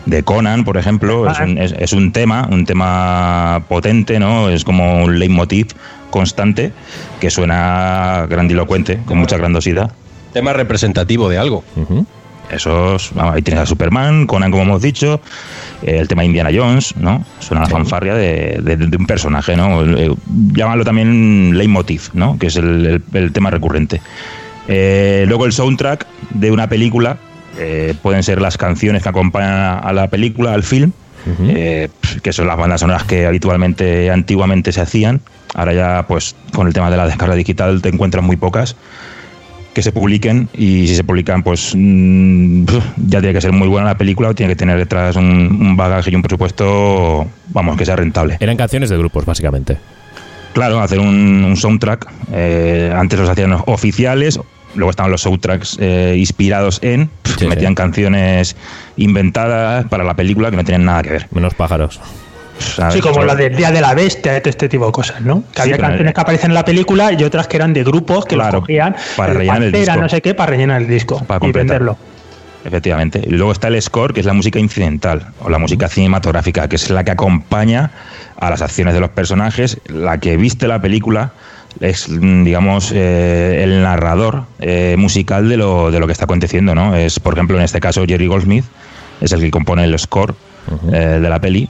de 0.06 0.24
Conan, 0.24 0.64
por 0.64 0.78
ejemplo? 0.78 1.30
Es 1.30 1.40
un, 1.40 1.58
es 1.58 1.94
un 1.94 2.12
tema, 2.12 2.48
un 2.50 2.66
tema 2.66 3.64
potente, 3.68 4.20
¿no? 4.20 4.50
Es 4.50 4.64
como 4.64 5.04
un 5.04 5.20
leitmotiv 5.20 5.68
constante 6.12 6.72
que 7.20 7.32
suena 7.32 8.28
grandilocuente, 8.30 9.00
con 9.06 9.18
mucha 9.18 9.38
grandosidad. 9.38 9.92
Tema 10.34 10.54
representativo 10.54 11.30
de 11.30 11.38
algo. 11.38 11.64
Esos, 12.52 13.12
ahí 13.18 13.42
tienes 13.42 13.64
a 13.64 13.66
Superman, 13.66 14.28
Conan, 14.28 14.52
como 14.52 14.64
hemos 14.64 14.82
dicho, 14.82 15.22
eh, 15.84 15.98
el 16.00 16.08
tema 16.08 16.22
de 16.22 16.28
Indiana 16.28 16.50
Jones, 16.54 16.96
¿no? 16.98 17.24
Suena 17.40 17.64
la 17.64 17.70
fanfarria 17.70 18.14
de, 18.16 18.98
un 18.98 19.08
personaje, 19.08 19.56
¿no? 19.56 19.84
Eh, 19.84 20.14
llámalo 20.54 20.84
también 20.84 21.58
leitmotiv, 21.58 22.10
¿no? 22.14 22.38
Que 22.38 22.48
es 22.48 22.58
el, 22.58 23.02
tema 23.34 23.52
recurrente. 23.52 24.02
Eh, 24.68 25.26
luego 25.28 25.46
el 25.46 25.54
soundtrack 25.54 26.06
de 26.32 26.52
una 26.52 26.68
película, 26.68 27.18
pueden 28.02 28.24
ser 28.24 28.42
las 28.42 28.58
canciones 28.58 29.04
que 29.04 29.10
acompañan 29.10 29.82
a 29.84 29.94
la 29.94 30.08
película, 30.08 30.54
al 30.54 30.64
film, 30.64 30.94
que 31.44 32.34
son 32.34 32.48
las 32.48 32.58
bandas 32.58 32.80
sonoras 32.82 33.04
que 33.04 33.28
habitualmente, 33.28 34.10
antiguamente 34.10 34.72
se 34.72 34.82
hacían. 34.82 35.22
Ahora 35.54 35.74
ya, 35.74 36.06
pues, 36.08 36.36
con 36.54 36.68
el 36.68 36.74
tema 36.74 36.90
de 36.90 36.98
la 36.98 37.06
descarga 37.06 37.36
digital 37.36 37.82
te 37.82 37.90
encuentras 37.90 38.24
muy 38.24 38.38
pocas 38.38 38.78
que 39.74 39.82
se 39.82 39.92
publiquen 39.92 40.50
y 40.54 40.88
si 40.88 40.96
se 40.96 41.04
publican 41.04 41.44
pues 41.44 41.74
mm, 41.76 42.66
ya 43.08 43.20
tiene 43.20 43.34
que 43.34 43.42
ser 43.42 43.52
muy 43.52 43.68
buena 43.68 43.88
la 43.88 43.98
película 43.98 44.30
o 44.30 44.36
tiene 44.36 44.52
que 44.52 44.58
tener 44.58 44.78
detrás 44.78 45.16
un, 45.16 45.76
bagaje 45.78 46.12
y 46.12 46.16
un 46.16 46.22
presupuesto 46.22 47.28
vamos 47.50 47.78
que 47.78 47.86
sea 47.86 47.96
rentable. 47.96 48.38
Eran 48.40 48.58
canciones 48.58 48.90
de 48.90 48.98
grupos 48.98 49.26
básicamente. 49.26 49.78
Claro 50.54 50.82
hacer 50.82 51.00
un, 51.00 51.56
soundtrack 51.56 52.12
eh, 52.34 52.94
antes 52.96 53.20
los 53.20 53.30
hacían 53.30 53.56
oficiales 53.66 54.40
luego 54.76 54.92
estaban 54.92 55.12
los 55.12 55.22
soundtracks 55.22 55.78
eh, 55.80 56.16
inspirados 56.18 56.80
en 56.82 57.10
que 57.38 57.48
metían 57.48 57.76
canciones 57.76 58.56
inventadas 58.96 59.86
para 59.88 60.04
la 60.04 60.16
película 60.16 60.50
que 60.50 60.58
no 60.58 60.64
tenían 60.64 60.86
nada 60.86 61.04
que 61.04 61.12
ver. 61.12 61.28
Menos 61.32 61.54
pájaros 61.54 62.00
Sí, 62.62 63.02
como 63.02 63.24
la 63.24 63.36
del 63.36 63.56
Día 63.56 63.72
de 63.72 63.82
la 63.82 63.94
Bestia, 63.94 64.38
este 64.38 64.70
tipo 64.70 64.86
de 64.86 64.92
cosas, 64.92 65.22
¿no? 65.22 65.44
Que 65.54 65.64
había 65.64 65.78
canciones 65.78 66.14
que 66.14 66.22
aparecen 66.22 66.52
en 66.52 66.56
la 66.56 66.66
película 66.66 67.12
y 67.14 67.24
otras 67.24 67.48
que 67.48 67.58
eran 67.58 67.74
de 67.74 67.84
grupos 67.84 68.26
que 68.26 68.36
claro, 68.36 68.62
cogían 68.62 68.96
para 69.16 69.34
rellenar 69.34 69.64
el 69.64 69.72
disco. 69.72 69.96
no 69.98 70.10
sé 70.10 70.22
qué, 70.22 70.34
para 70.34 70.52
rellenar 70.52 70.82
el 70.82 70.88
disco 70.88 71.24
para 71.26 71.46
y 71.46 71.52
venderlo. 71.52 71.98
Efectivamente. 72.64 73.22
Y 73.26 73.32
luego 73.32 73.52
está 73.52 73.70
el 73.70 73.82
score, 73.82 74.14
que 74.14 74.20
es 74.20 74.26
la 74.26 74.34
música 74.34 74.60
incidental 74.60 75.28
o 75.40 75.50
la 75.50 75.58
música 75.58 75.88
cinematográfica, 75.88 76.68
que 76.68 76.76
es 76.76 76.90
la 76.90 77.04
que 77.04 77.12
acompaña 77.12 77.92
a 78.38 78.50
las 78.50 78.62
acciones 78.62 78.94
de 78.94 79.00
los 79.00 79.10
personajes, 79.10 79.80
la 79.88 80.20
que 80.20 80.38
viste 80.38 80.68
la 80.68 80.80
película 80.82 81.32
es, 81.80 82.08
digamos, 82.10 82.92
eh, 82.94 83.62
el 83.64 83.82
narrador 83.82 84.44
eh, 84.60 84.96
musical 84.98 85.50
de 85.50 85.58
lo, 85.58 85.90
de 85.90 86.00
lo 86.00 86.06
que 86.06 86.14
está 86.14 86.26
aconteciendo, 86.26 86.76
¿no? 86.76 86.96
Es, 86.96 87.20
por 87.20 87.34
ejemplo, 87.34 87.58
en 87.58 87.64
este 87.64 87.80
caso, 87.80 88.04
Jerry 88.06 88.28
Goldsmith 88.28 88.66
es 89.22 89.32
el 89.32 89.40
que 89.40 89.52
compone 89.52 89.84
el 89.86 89.98
score 89.98 90.36
eh, 90.92 91.20
de 91.22 91.30
la 91.30 91.40
peli 91.40 91.70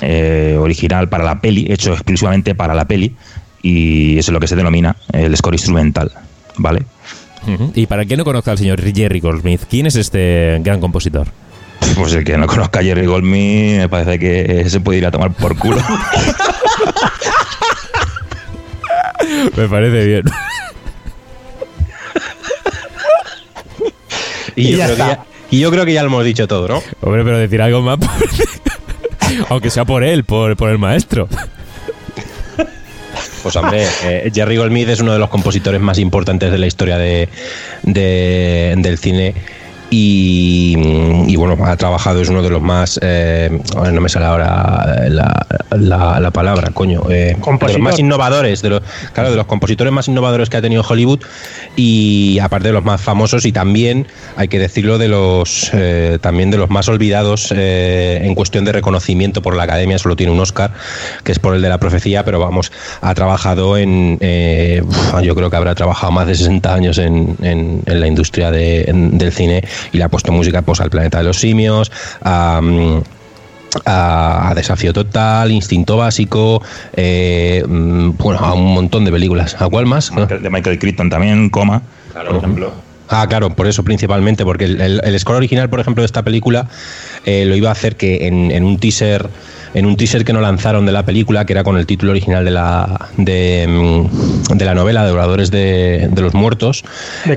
eh, 0.00 0.56
original 0.58 1.08
para 1.08 1.24
la 1.24 1.40
peli, 1.40 1.66
hecho 1.68 1.92
exclusivamente 1.92 2.54
para 2.54 2.74
la 2.74 2.86
peli, 2.86 3.14
y 3.62 4.18
eso 4.18 4.30
es 4.30 4.32
lo 4.32 4.40
que 4.40 4.48
se 4.48 4.56
denomina 4.56 4.96
el 5.12 5.36
score 5.36 5.54
instrumental, 5.54 6.10
¿vale? 6.56 6.84
Y 7.74 7.86
para 7.86 8.04
quien 8.04 8.18
no 8.18 8.24
conozca 8.24 8.50
al 8.50 8.58
señor 8.58 8.82
Jerry 8.82 9.20
Goldsmith, 9.20 9.62
¿quién 9.68 9.86
es 9.86 9.96
este 9.96 10.58
gran 10.62 10.80
compositor? 10.80 11.28
Pues 11.96 12.12
el 12.12 12.24
que 12.24 12.36
no 12.38 12.46
conozca 12.46 12.80
a 12.80 12.82
Jerry 12.82 13.06
Goldsmith 13.06 13.78
me 13.78 13.88
parece 13.88 14.18
que 14.18 14.68
se 14.68 14.80
puede 14.80 14.98
ir 14.98 15.06
a 15.06 15.10
tomar 15.10 15.32
por 15.32 15.56
culo. 15.56 15.78
me 19.56 19.68
parece 19.68 20.06
bien. 20.06 20.24
y, 24.56 24.76
yo 24.76 24.84
y, 25.50 25.58
yo 25.58 25.70
creo 25.70 25.84
que 25.84 25.92
ya 25.94 26.02
lo 26.02 26.08
hemos 26.08 26.24
dicho 26.24 26.46
todo, 26.46 26.68
¿no? 26.68 26.82
Hombre, 27.00 27.24
pero 27.24 27.38
decir 27.38 27.60
algo 27.62 27.82
más. 27.82 27.98
Aunque 29.48 29.70
sea 29.70 29.84
por 29.84 30.04
él, 30.04 30.24
por, 30.24 30.56
el 30.70 30.78
maestro. 30.78 31.28
Pues 33.42 33.56
hombre, 33.56 33.86
eh, 34.04 34.30
Jerry 34.34 34.58
Goldsmith 34.58 34.90
es 34.90 35.00
uno 35.00 35.14
de 35.14 35.18
los 35.18 35.30
compositores 35.30 35.80
más 35.80 35.98
importantes 35.98 36.52
de 36.52 36.58
la 36.58 36.66
historia 36.66 36.98
de, 36.98 37.26
del 37.82 38.98
cine 38.98 39.34
y, 39.90 41.36
bueno, 41.36 41.56
ha 41.64 41.76
trabajado, 41.76 42.20
es 42.20 42.28
uno 42.28 42.42
de 42.42 42.50
los 42.50 42.62
más, 42.62 42.98
eh, 43.02 43.60
no 43.74 44.00
me 44.00 44.08
sale 44.08 44.26
ahora 44.26 45.08
la, 45.08 45.46
la, 45.70 46.30
palabra, 46.30 46.70
coño, 46.72 47.02
eh, 47.10 47.36
de 47.36 47.72
los 47.72 47.78
más 47.78 47.98
innovadores, 47.98 48.62
de 48.62 48.70
los, 48.70 48.82
claro, 49.12 49.30
de 49.30 49.36
los 49.36 49.46
compositores 49.46 49.92
más 49.92 50.08
innovadores 50.08 50.48
que 50.48 50.56
ha 50.56 50.62
tenido 50.62 50.84
Hollywood 50.88 51.20
y 51.76 52.38
aparte 52.40 52.68
de 52.68 52.74
los 52.74 52.84
más 52.84 53.00
famosos 53.00 53.44
y 53.46 53.52
también, 53.52 54.06
hay 54.36 54.48
que 54.48 54.58
decirlo, 54.58 54.98
de 54.98 55.08
los 55.08 55.70
eh, 55.72 56.18
también 56.20 56.50
de 56.50 56.58
los 56.58 56.70
más 56.70 56.88
olvidados 56.88 57.52
eh, 57.56 58.20
en 58.22 58.34
cuestión 58.34 58.64
de 58.64 58.72
reconocimiento 58.72 59.42
por 59.42 59.56
la 59.56 59.64
academia, 59.64 59.98
solo 59.98 60.16
tiene 60.16 60.32
un 60.32 60.40
Oscar, 60.40 60.72
que 61.24 61.32
es 61.32 61.38
por 61.38 61.54
el 61.54 61.62
de 61.62 61.68
la 61.68 61.78
profecía, 61.78 62.24
pero 62.24 62.38
vamos, 62.38 62.72
ha 63.00 63.14
trabajado 63.14 63.76
en, 63.76 64.18
yo 65.22 65.34
creo 65.34 65.50
que 65.50 65.56
habrá 65.56 65.74
trabajado 65.74 66.12
más 66.12 66.26
de 66.26 66.34
60 66.34 66.74
años 66.74 66.98
en, 66.98 67.36
en, 67.42 67.82
la 67.86 68.06
industria 68.06 68.50
del 68.50 69.32
cine 69.32 69.62
y 69.92 69.98
le 69.98 70.04
ha 70.04 70.08
puesto 70.08 70.32
música 70.32 70.62
pues, 70.62 70.80
al 70.80 70.90
planeta 70.90 71.18
de 71.18 71.24
los 71.24 71.38
simios, 71.38 71.90
a, 72.22 72.60
Desafío 74.54 74.92
Total, 74.92 75.50
Instinto 75.50 75.96
Básico, 75.96 76.60
eh, 76.94 77.64
mm, 77.66 78.10
bueno, 78.18 78.40
a 78.40 78.54
un 78.54 78.74
montón 78.74 79.04
de 79.04 79.12
películas. 79.12 79.56
¿A 79.60 79.68
cuál 79.68 79.86
más? 79.86 80.10
De 80.42 80.50
Michael 80.50 80.78
Crichton 80.78 81.08
también, 81.08 81.50
Coma, 81.50 81.82
por 82.12 82.36
ejemplo. 82.36 82.72
Ah, 83.12 83.26
claro, 83.28 83.50
por 83.50 83.66
eso 83.66 83.82
principalmente, 83.82 84.44
porque 84.44 84.66
el, 84.66 85.18
score 85.18 85.36
original, 85.36 85.68
por 85.68 85.80
ejemplo, 85.80 86.02
de 86.02 86.06
esta 86.06 86.22
película 86.22 86.68
eh, 87.24 87.44
lo 87.44 87.56
iba 87.56 87.68
a 87.68 87.72
hacer 87.72 87.96
que 87.96 88.28
en, 88.28 88.64
un 88.64 88.78
teaser 88.78 89.28
en 89.74 89.86
un 89.86 89.96
teaser 89.96 90.24
que 90.24 90.32
no 90.32 90.40
lanzaron 90.40 90.86
de 90.86 90.92
la 90.92 91.04
película, 91.04 91.44
que 91.44 91.52
era 91.52 91.64
con 91.64 91.76
el 91.76 91.86
título 91.86 92.12
original 92.12 92.44
de 92.44 92.50
la 92.52 93.08
de, 93.16 93.66
mm, 93.68 94.58
la 94.60 94.74
novela 94.74 95.04
Devoradores 95.04 95.50
de, 95.50 96.08
de 96.10 96.22
los 96.22 96.34
Muertos. 96.34 96.84
De 97.24 97.34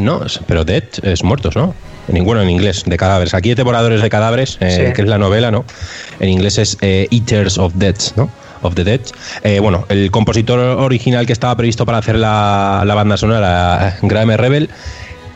no, 0.00 0.20
pero 0.46 0.64
Dead 0.64 0.84
es 1.02 1.22
muertos, 1.24 1.56
¿no? 1.56 1.74
Bueno, 2.08 2.40
en 2.40 2.50
inglés, 2.50 2.84
de 2.86 2.96
cadáveres. 2.96 3.34
Aquí 3.34 3.50
hay 3.50 3.54
Devoradores 3.54 4.00
de 4.00 4.08
Cadáveres, 4.08 4.56
eh, 4.60 4.92
que 4.94 5.02
es 5.02 5.08
la 5.08 5.18
novela, 5.18 5.50
¿no? 5.50 5.64
En 6.20 6.30
inglés 6.30 6.58
es 6.58 6.78
eh, 6.80 7.06
Eaters 7.10 7.58
of 7.58 7.74
Dead, 7.74 7.96
¿no? 8.16 8.30
Of 8.62 8.74
the 8.74 8.84
Dead. 8.84 9.00
Eh, 9.44 9.60
bueno, 9.60 9.84
el 9.88 10.10
compositor 10.10 10.58
original 10.58 11.26
que 11.26 11.32
estaba 11.32 11.54
previsto 11.56 11.84
para 11.84 11.98
hacer 11.98 12.16
la, 12.16 12.82
banda 12.86 13.16
sonora, 13.16 13.98
Graham 14.02 14.30
Rebel, 14.30 14.70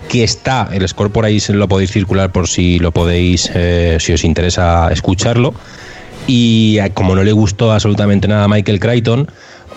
que 0.09 0.25
está, 0.25 0.69
el 0.73 0.89
score 0.89 1.11
por 1.11 1.25
ahí 1.25 1.41
lo 1.49 1.69
podéis 1.69 1.93
circular 1.93 2.33
por 2.33 2.49
si 2.49 2.79
lo 2.79 2.91
podéis, 2.91 3.51
si 3.99 4.13
os 4.13 4.25
interesa 4.25 4.91
escucharlo. 4.91 5.55
Y 6.27 6.79
como 6.95 7.15
no 7.15 7.23
le 7.23 7.33
gustó 7.33 7.73
absolutamente 7.73 8.29
nada 8.29 8.45
a 8.45 8.49
Michael 8.49 8.81
Crichton, 8.81 9.29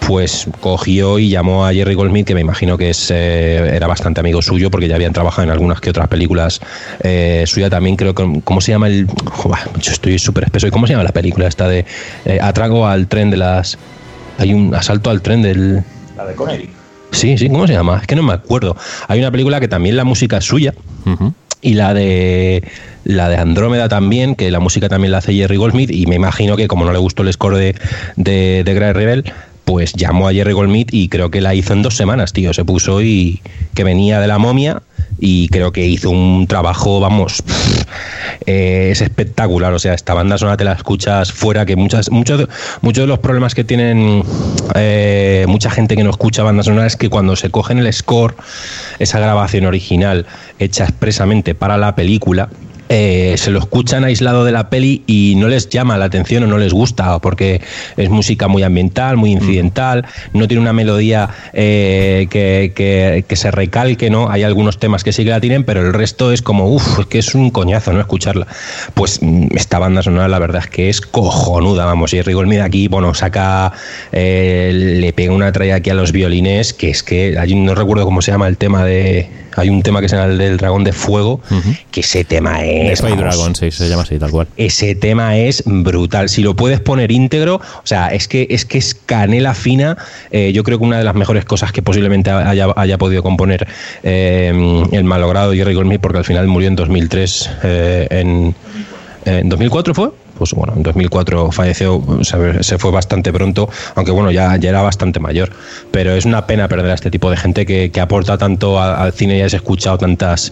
pues 0.07 0.47
cogió 0.59 1.19
y 1.19 1.29
llamó 1.29 1.65
a 1.65 1.73
Jerry 1.73 1.95
Goldsmith, 1.95 2.27
que 2.27 2.35
me 2.35 2.41
imagino 2.41 2.77
que 2.77 2.91
es, 2.91 3.11
eh, 3.11 3.75
era 3.75 3.87
bastante 3.87 4.19
amigo 4.19 4.41
suyo, 4.41 4.69
porque 4.69 4.87
ya 4.87 4.95
habían 4.95 5.13
trabajado 5.13 5.43
en 5.43 5.49
algunas 5.51 5.81
que 5.81 5.89
otras 5.89 6.07
películas 6.07 6.59
eh, 7.01 7.43
suya 7.47 7.69
también, 7.69 7.95
creo 7.95 8.13
que, 8.13 8.41
¿cómo 8.43 8.61
se 8.61 8.71
llama 8.71 8.87
el...? 8.87 9.07
yo 9.07 9.91
estoy 9.91 10.19
súper 10.19 10.45
espeso, 10.45 10.67
¿y 10.67 10.71
cómo 10.71 10.87
se 10.87 10.93
llama 10.93 11.03
la 11.03 11.11
película 11.11 11.47
esta 11.47 11.67
de 11.67 11.85
eh, 12.25 12.39
Atrago 12.41 12.87
al 12.87 13.07
tren 13.07 13.29
de 13.29 13.37
las... 13.37 13.77
Hay 14.37 14.53
un 14.53 14.75
asalto 14.75 15.09
al 15.09 15.21
tren 15.21 15.41
del... 15.41 15.83
La 16.17 16.25
de 16.25 16.35
Connery. 16.35 16.69
Sí, 17.11 17.37
sí, 17.37 17.49
¿cómo 17.49 17.65
se 17.65 17.73
llama? 17.73 17.99
Es 18.01 18.07
que 18.07 18.15
no 18.15 18.23
me 18.23 18.33
acuerdo. 18.33 18.75
Hay 19.07 19.19
una 19.19 19.31
película 19.31 19.59
que 19.59 19.67
también 19.67 19.95
la 19.95 20.03
música 20.03 20.37
es 20.37 20.45
suya. 20.45 20.73
Y 21.61 21.75
la 21.75 21.93
de 21.93 22.63
la 23.05 23.29
de 23.29 23.37
Andrómeda 23.37 23.87
también, 23.87 24.35
que 24.35 24.51
la 24.51 24.59
música 24.59 24.89
también 24.89 25.11
la 25.11 25.19
hace 25.19 25.33
Jerry 25.33 25.55
Goldsmith, 25.57 25.91
y 25.91 26.07
me 26.07 26.15
imagino 26.15 26.57
que 26.57 26.67
como 26.67 26.83
no 26.83 26.91
le 26.91 26.97
gustó 26.97 27.23
el 27.23 27.31
score 27.31 27.57
de, 27.57 27.75
de, 28.17 28.63
de 28.65 28.73
Grey 28.73 28.91
Rebel, 28.91 29.23
pues 29.65 29.93
llamó 29.93 30.27
a 30.27 30.33
Jerry 30.33 30.53
Goldsmith 30.53 30.89
y 30.91 31.09
creo 31.09 31.31
que 31.31 31.41
la 31.41 31.55
hizo 31.55 31.73
en 31.73 31.81
dos 31.81 31.97
semanas, 31.97 32.31
tío. 32.33 32.53
Se 32.53 32.63
puso 32.63 33.01
y 33.01 33.41
que 33.73 33.83
venía 33.83 34.19
de 34.19 34.27
la 34.27 34.37
momia 34.37 34.83
y 35.19 35.47
creo 35.49 35.71
que 35.71 35.85
hizo 35.85 36.09
un 36.09 36.45
trabajo, 36.47 36.99
vamos, 36.99 37.43
eh, 38.45 38.89
es 38.91 39.01
espectacular. 39.01 39.73
O 39.73 39.79
sea, 39.79 39.93
esta 39.93 40.13
banda 40.13 40.37
sonora 40.37 40.57
te 40.57 40.63
la 40.63 40.73
escuchas 40.73 41.31
fuera, 41.31 41.65
que 41.65 41.75
muchas, 41.75 42.11
muchos, 42.11 42.47
muchos 42.81 43.03
de 43.03 43.07
los 43.07 43.19
problemas 43.19 43.55
que 43.55 43.63
tienen 43.63 44.23
eh, 44.75 45.45
mucha 45.47 45.71
gente 45.71 45.95
que 45.95 46.03
no 46.03 46.11
escucha 46.11 46.43
banda 46.43 46.63
sonora 46.63 46.85
es 46.85 46.95
que 46.95 47.09
cuando 47.09 47.35
se 47.35 47.49
cogen 47.49 47.79
el 47.79 47.91
score, 47.91 48.35
esa 48.99 49.19
grabación 49.19 49.65
original 49.65 50.25
hecha 50.59 50.83
expresamente 50.83 51.55
para 51.55 51.77
la 51.77 51.95
película, 51.95 52.49
eh, 52.89 53.35
se 53.37 53.51
lo 53.51 53.59
escuchan 53.59 54.03
aislado 54.03 54.45
de 54.45 54.51
la 54.51 54.69
peli 54.69 55.03
y 55.07 55.33
no 55.37 55.47
les 55.47 55.69
llama 55.69 55.97
la 55.97 56.05
atención 56.05 56.43
o 56.43 56.47
no 56.47 56.57
les 56.57 56.73
gusta, 56.73 57.17
porque 57.19 57.61
es 57.97 58.09
música 58.09 58.47
muy 58.47 58.63
ambiental, 58.63 59.17
muy 59.17 59.31
incidental, 59.31 60.05
no 60.33 60.47
tiene 60.47 60.61
una 60.61 60.73
melodía 60.73 61.29
eh, 61.53 62.27
que, 62.29 63.35
se 63.35 63.51
recalque, 63.51 64.09
¿no? 64.09 64.29
Hay 64.29 64.43
algunos 64.43 64.77
temas 64.77 65.03
que 65.03 65.11
sí 65.11 65.23
que 65.23 65.31
la 65.31 65.41
tienen, 65.41 65.63
pero 65.63 65.81
el 65.81 65.93
resto 65.93 66.31
es 66.31 66.41
como, 66.41 66.69
uff, 66.69 66.99
es 66.99 67.05
que 67.07 67.19
es 67.19 67.35
un 67.35 67.49
coñazo, 67.49 67.91
¿no? 67.91 67.99
Escucharla. 67.99 68.47
Pues 68.93 69.19
mm, 69.21 69.47
esta 69.55 69.79
banda 69.79 70.03
sonora, 70.03 70.27
la 70.27 70.39
verdad 70.39 70.61
es 70.63 70.69
que 70.69 70.89
es 70.89 71.01
cojonuda, 71.01 71.85
vamos, 71.85 72.13
y 72.13 72.21
Rigol 72.21 72.47
mira 72.47 72.65
aquí, 72.65 72.87
bueno, 72.87 73.13
saca, 73.13 73.73
eh, 74.11 74.71
le 74.73 75.11
pega 75.13 75.33
una 75.33 75.51
traya 75.51 75.75
aquí 75.75 75.89
a 75.89 75.95
los 75.95 76.11
violines, 76.11 76.73
que 76.73 76.91
es 76.91 77.03
que, 77.03 77.35
no 77.55 77.73
recuerdo 77.73 78.05
cómo 78.05 78.21
se 78.21 78.31
llama 78.31 78.47
el 78.47 78.57
tema 78.57 78.83
de 78.83 79.45
hay 79.55 79.69
un 79.69 79.81
tema 79.81 79.99
que 79.99 80.07
es 80.07 80.13
el 80.13 80.37
del 80.37 80.57
dragón 80.57 80.83
de 80.83 80.91
fuego, 80.91 81.39
que 81.91 82.01
ese 82.01 82.23
tema 82.23 82.65
es. 82.65 82.74
Dragon, 83.15 83.55
sí, 83.55 83.71
se 83.71 83.89
llama 83.89 84.03
así, 84.03 84.17
tal 84.17 84.31
cual. 84.31 84.47
Ese 84.57 84.95
tema 84.95 85.37
es 85.37 85.63
brutal. 85.65 86.29
Si 86.29 86.41
lo 86.41 86.55
puedes 86.55 86.79
poner 86.79 87.11
íntegro, 87.11 87.55
o 87.55 87.85
sea, 87.85 88.09
es 88.09 88.27
que 88.27 88.47
es, 88.49 88.65
que 88.65 88.77
es 88.77 88.95
canela 88.95 89.53
fina. 89.53 89.97
Eh, 90.31 90.51
yo 90.53 90.63
creo 90.63 90.77
que 90.77 90.83
una 90.83 90.97
de 90.97 91.03
las 91.03 91.15
mejores 91.15 91.45
cosas 91.45 91.71
que 91.71 91.81
posiblemente 91.81 92.29
haya, 92.31 92.67
haya 92.75 92.97
podido 92.97 93.23
componer 93.23 93.67
eh, 94.03 94.87
el 94.91 95.03
malogrado 95.03 95.53
Jerry 95.53 95.73
Goldsmith, 95.73 96.01
porque 96.01 96.19
al 96.19 96.25
final 96.25 96.47
murió 96.47 96.67
en 96.67 96.75
2003, 96.75 97.49
eh, 97.63 98.07
en, 98.09 98.55
en 99.25 99.49
2004 99.49 99.93
fue 99.93 100.24
pues 100.37 100.53
bueno, 100.53 100.73
en 100.75 100.83
2004 100.83 101.51
falleció, 101.51 102.03
se 102.61 102.77
fue 102.77 102.91
bastante 102.91 103.31
pronto, 103.31 103.69
aunque 103.95 104.11
bueno, 104.11 104.31
ya, 104.31 104.55
ya 104.57 104.69
era 104.69 104.81
bastante 104.81 105.19
mayor. 105.19 105.51
Pero 105.91 106.13
es 106.13 106.25
una 106.25 106.45
pena 106.45 106.67
perder 106.67 106.91
a 106.91 106.95
este 106.95 107.11
tipo 107.11 107.29
de 107.29 107.37
gente 107.37 107.65
que, 107.65 107.91
aporta 107.99 108.37
tanto 108.37 108.79
al, 108.79 109.13
cine 109.13 109.37
y 109.37 109.41
has 109.41 109.53
escuchado 109.53 109.97
tantas. 109.97 110.51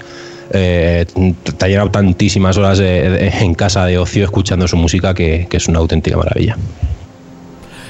Eh, 0.52 1.06
te 1.58 1.68
llenado 1.68 1.90
tantísimas 1.90 2.58
horas 2.58 2.80
en 2.80 3.54
casa 3.56 3.86
de 3.86 3.98
ocio 3.98 4.26
escuchando 4.26 4.68
su 4.68 4.78
música 4.78 5.14
que 5.14 5.48
es 5.50 5.68
una 5.68 5.80
auténtica 5.80 6.18
maravilla. 6.18 6.58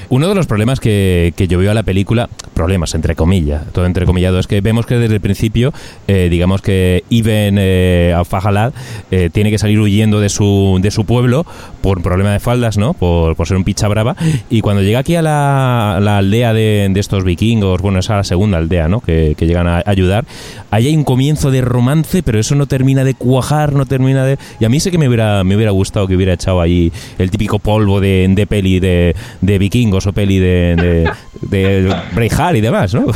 Uno 0.08 0.28
de 0.28 0.34
los 0.34 0.46
problemas 0.46 0.80
que, 0.80 1.32
yo 1.48 1.58
veo 1.58 1.70
a 1.70 1.74
la 1.74 1.82
película, 1.82 2.28
problemas 2.54 2.94
entre 2.94 3.14
comillas, 3.14 3.64
todo 3.72 3.86
entrecomillado, 3.86 4.38
es 4.38 4.46
que 4.46 4.60
vemos 4.60 4.86
que 4.86 4.96
desde 4.96 5.14
el 5.14 5.20
principio, 5.20 5.72
eh, 6.06 6.28
digamos 6.30 6.62
que 6.62 7.04
Ibn 7.08 7.56
eh, 7.58 8.16
Fajalad 8.28 8.72
eh, 9.10 9.30
tiene 9.32 9.50
que 9.50 9.58
salir 9.58 9.80
huyendo 9.80 10.20
de 10.20 10.28
su, 10.28 10.78
de 10.80 10.90
su 10.90 11.04
pueblo 11.04 11.46
por 11.82 12.02
problema 12.02 12.32
de 12.32 12.40
faldas, 12.40 12.78
¿no? 12.78 12.94
Por, 12.94 13.36
ser 13.46 13.56
un 13.56 13.64
picha 13.64 13.88
brava. 13.88 14.16
Y 14.48 14.62
cuando 14.62 14.82
llega 14.82 15.00
aquí 15.00 15.16
a 15.16 15.22
la, 15.22 15.96
aldea 15.96 16.52
de, 16.52 16.90
estos 16.94 17.24
vikingos, 17.24 17.82
bueno, 17.82 17.98
esa 17.98 18.16
la 18.16 18.24
segunda 18.24 18.58
aldea, 18.58 18.88
¿no? 18.88 19.00
Que, 19.00 19.34
llegan 19.44 19.68
a 19.68 19.82
ayudar, 19.84 20.24
ahí 20.70 20.86
hay 20.86 20.96
un 20.96 21.04
comienzo 21.04 21.50
de 21.50 21.60
romance, 21.60 22.22
pero 22.22 22.40
eso 22.40 22.54
no 22.54 22.64
termina 22.66 23.04
de 23.04 23.12
cuajar, 23.12 23.74
no 23.74 23.84
termina 23.84 24.24
de... 24.24 24.38
Y 24.58 24.64
a 24.64 24.70
mí 24.70 24.80
sé 24.80 24.90
que 24.90 24.96
me 24.96 25.06
hubiera, 25.06 25.44
me 25.44 25.54
hubiera 25.54 25.70
gustado 25.70 26.06
que 26.06 26.16
hubiera 26.16 26.32
echado 26.32 26.62
ahí 26.62 26.90
el 27.18 27.30
típico 27.30 27.58
polvo 27.58 28.00
de, 28.00 28.26
de 28.30 28.46
peli 28.46 28.80
de, 28.80 29.14
de 29.42 29.58
vikingos 29.58 30.03
o 30.06 30.12
peli 30.12 30.38
de, 30.38 31.10
de, 31.40 32.56
y 32.56 32.60
demás, 32.60 32.94
¿no? 32.94 33.06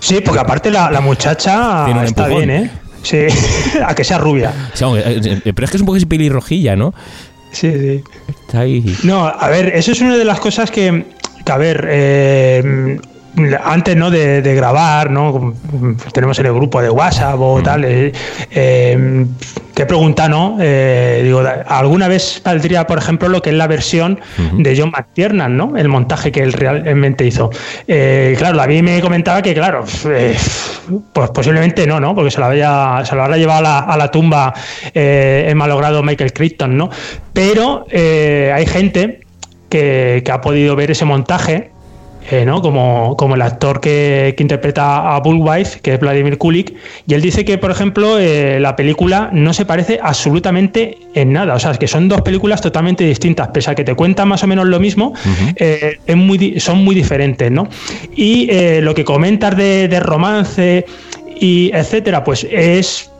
Sí, 0.00 0.20
porque 0.24 0.40
aparte 0.40 0.70
la, 0.70 1.00
muchacha 1.00 1.86
está 2.04 2.28
bien, 2.28 2.50
¿eh? 2.50 2.70
Sí, 3.02 3.26
a 3.86 3.94
que 3.94 4.04
sea 4.04 4.18
rubia. 4.18 4.52
Eh, 4.80 5.40
eh, 5.44 5.52
pero 5.52 5.64
es 5.64 5.70
que 5.70 5.76
es 5.76 5.80
un 5.80 5.86
poco 5.86 5.98
pelirrojilla, 6.08 6.76
¿no? 6.76 6.94
Sí, 7.52 7.70
sí. 7.72 8.04
Está 8.28 8.60
ahí. 8.60 8.96
No, 9.02 9.26
a 9.26 9.48
ver, 9.48 9.74
eso 9.74 9.92
es 9.92 10.00
una 10.00 10.16
de 10.16 10.24
las 10.24 10.40
cosas 10.40 10.70
que, 10.70 11.06
que 11.44 11.52
a 11.52 11.56
ver, 11.56 11.86
eh, 11.90 12.98
antes 13.64 13.96
¿no? 13.96 14.10
De, 14.10 14.54
grabar, 14.54 15.10
¿no? 15.10 15.54
tenemos 16.12 16.38
en 16.38 16.46
el 16.46 16.52
grupo 16.52 16.82
de 16.82 16.90
WhatsApp 16.90 17.40
o 17.40 17.58
mm. 17.58 17.62
tal, 17.62 17.84
eh, 17.84 18.12
eh, 18.50 19.26
te 19.72 19.86
pregunta, 19.86 20.28
¿no? 20.28 20.58
Eh, 20.60 21.22
digo, 21.24 21.42
¿alguna 21.66 22.08
vez 22.08 22.42
saldría, 22.44 22.86
por 22.86 22.98
ejemplo, 22.98 23.28
lo 23.28 23.40
que 23.40 23.50
es 23.50 23.56
la 23.56 23.66
versión 23.66 24.20
de 24.58 24.76
John 24.76 24.90
McTiernan, 24.90 25.56
¿no? 25.56 25.76
El 25.78 25.88
montaje 25.88 26.30
que 26.30 26.42
él 26.42 26.52
realmente 26.52 27.24
hizo. 27.24 27.50
claro, 27.86 28.60
a 28.60 28.66
mí 28.66 28.82
me 28.82 29.00
comentaba 29.00 29.40
que, 29.40 29.54
claro, 29.54 29.84
pues 31.12 31.30
posiblemente 31.30 31.86
no, 31.86 32.00
¿no? 32.00 32.14
Porque 32.14 32.30
se 32.30 32.38
lo, 32.38 32.46
había, 32.46 33.02
se 33.04 33.16
lo 33.16 33.24
habrá 33.24 33.38
llevado 33.38 33.66
a 33.66 33.96
la, 33.96 34.10
tumba 34.10 34.52
el 34.92 35.54
malogrado 35.56 36.02
Michael 36.02 36.34
Crichton, 36.34 36.76
¿no? 36.76 36.90
Pero 37.32 37.86
hay 37.90 38.66
gente 38.66 39.20
que, 39.70 40.22
que 40.22 40.32
ha 40.32 40.42
podido 40.42 40.76
ver 40.76 40.90
ese 40.90 41.06
montaje 41.06 41.71
eh, 42.30 42.44
¿no? 42.44 42.62
como, 42.62 43.16
como, 43.16 43.34
el 43.34 43.42
actor 43.42 43.80
que, 43.80 44.34
interpreta 44.38 45.14
a 45.14 45.20
Bullwife, 45.20 45.80
que 45.80 45.94
es 45.94 46.00
Vladimir 46.00 46.38
Kulik, 46.38 46.74
y 47.06 47.14
él 47.14 47.22
dice 47.22 47.44
que, 47.44 47.58
por 47.58 47.70
ejemplo, 47.70 48.18
eh, 48.18 48.58
la 48.60 48.74
película 48.74 49.30
no 49.32 49.52
se 49.52 49.64
parece 49.64 50.00
absolutamente 50.02 50.98
en 51.14 51.32
nada, 51.32 51.54
o 51.54 51.58
sea, 51.58 51.74
que 51.74 51.86
son 51.86 52.08
dos 52.08 52.22
películas 52.22 52.60
totalmente 52.60 53.04
distintas, 53.04 53.48
pese 53.48 53.70
a 53.70 53.74
que 53.74 53.84
te 53.84 53.94
cuentan 53.94 54.28
más 54.28 54.42
o 54.42 54.46
menos 54.46 54.66
lo 54.66 54.80
mismo, 54.80 55.12
eh, 55.56 55.98
es 56.06 56.16
muy, 56.16 56.58
son 56.58 56.84
muy 56.84 56.94
diferentes, 56.94 57.50
¿no? 57.50 57.68
Y 58.16 58.50
lo 58.80 58.94
que 58.94 59.04
comentas 59.04 59.56
de, 59.56 59.88
de 59.88 60.00
romance 60.00 60.86
y 61.40 61.70
etcétera, 61.74 62.24
pues 62.24 62.46
es 62.50 63.11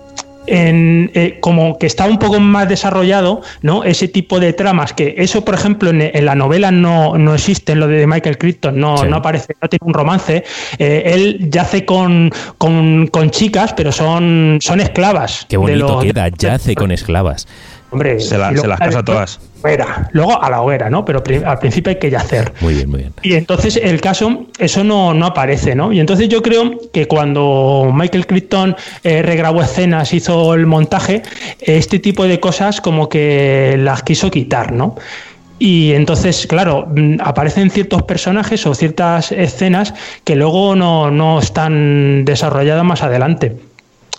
en, 0.47 1.11
eh, 1.15 1.39
como 1.41 1.79
que 1.79 1.87
está 1.87 2.07
un 2.07 2.19
poco 2.19 2.41
más 2.41 2.69
desarrollado, 2.69 3.43
¿no? 3.63 3.85
Ese 3.85 4.09
tipo 4.09 4.41
de 4.41 4.53
tramas, 4.53 4.93
que 4.93 5.15
eso, 5.19 5.45
por 5.45 5.55
ejemplo, 5.55 5.91
en, 5.91 6.25
la 6.25 6.35
novela 6.35 6.71
no, 6.71 7.17
no, 7.19 7.35
existe, 7.35 7.73
en 7.73 7.81
lo 7.81 7.89
de 7.89 8.07
Michael 8.07 8.39
Crichton, 8.39 8.79
no, 8.79 9.05
no 9.05 9.17
aparece, 9.17 9.57
no 9.61 9.69
tiene 9.69 9.87
un 9.87 9.95
romance. 9.95 10.45
Eh, 10.79 11.03
él 11.07 11.51
yace 11.51 11.85
con, 11.85 12.31
con, 12.59 13.07
con, 13.09 13.31
chicas, 13.31 13.73
pero 13.75 13.93
son, 13.93 14.59
son 14.61 14.81
esclavas. 14.81 15.47
Qué 15.49 15.57
bonito 15.57 16.01
queda, 16.01 16.29
yace 16.29 16.75
con 16.75 16.91
esclavas. 16.91 17.47
Hombre, 17.93 18.19
se, 18.21 18.39
las 18.39 18.55
casa 18.79 19.05
todas. 19.05 19.39
luego 20.13 20.43
a 20.43 20.49
la 20.49 20.63
hoguera, 20.63 20.89
¿no? 20.89 21.05
Pero 21.05 21.23
al 21.45 21.59
principio 21.59 21.91
hay 21.91 21.99
que 21.99 22.09
yacer. 22.09 22.51
Muy 22.61 22.75
bien, 22.75 22.89
muy 22.89 23.01
bien. 23.01 23.13
Y 23.23 23.35
entonces 23.35 23.77
el 23.77 24.01
caso, 24.01 24.47
eso 24.59 24.83
no, 24.83 25.13
no 25.13 25.27
aparece, 25.27 25.75
¿no? 25.75 25.93
Y 25.93 26.01
entonces 26.01 26.31
yo 26.31 26.43
creo 26.43 26.79
que 26.91 27.07
cuando 27.07 27.91
Michael 27.93 28.27
Crichton 28.27 28.75
eh, 29.05 29.21
regrabó 29.21 29.63
escenas, 29.63 30.15
hizo 30.15 30.55
el 30.55 30.65
montaje, 30.65 31.23
este 31.61 31.99
tipo 31.99 32.27
de 32.27 32.41
cosas 32.41 32.81
como 32.81 33.11
que 33.11 33.77
las 33.79 34.03
quiso 34.03 34.31
quitar, 34.31 34.73
¿no? 34.73 34.97
Y 35.59 35.93
entonces, 35.93 36.47
claro, 36.47 36.89
mm, 36.89 37.17
aparecen 37.21 37.71
ciertos 37.71 38.05
personajes 38.05 38.67
o 38.67 38.75
ciertas 38.75 39.33
escenas 39.33 39.93
que 40.25 40.35
luego 40.35 40.75
no, 40.75 41.11
no 41.11 41.39
están 41.39 42.25
desarrolladas 42.25 42.85
más 42.85 43.03
adelante. 43.03 43.59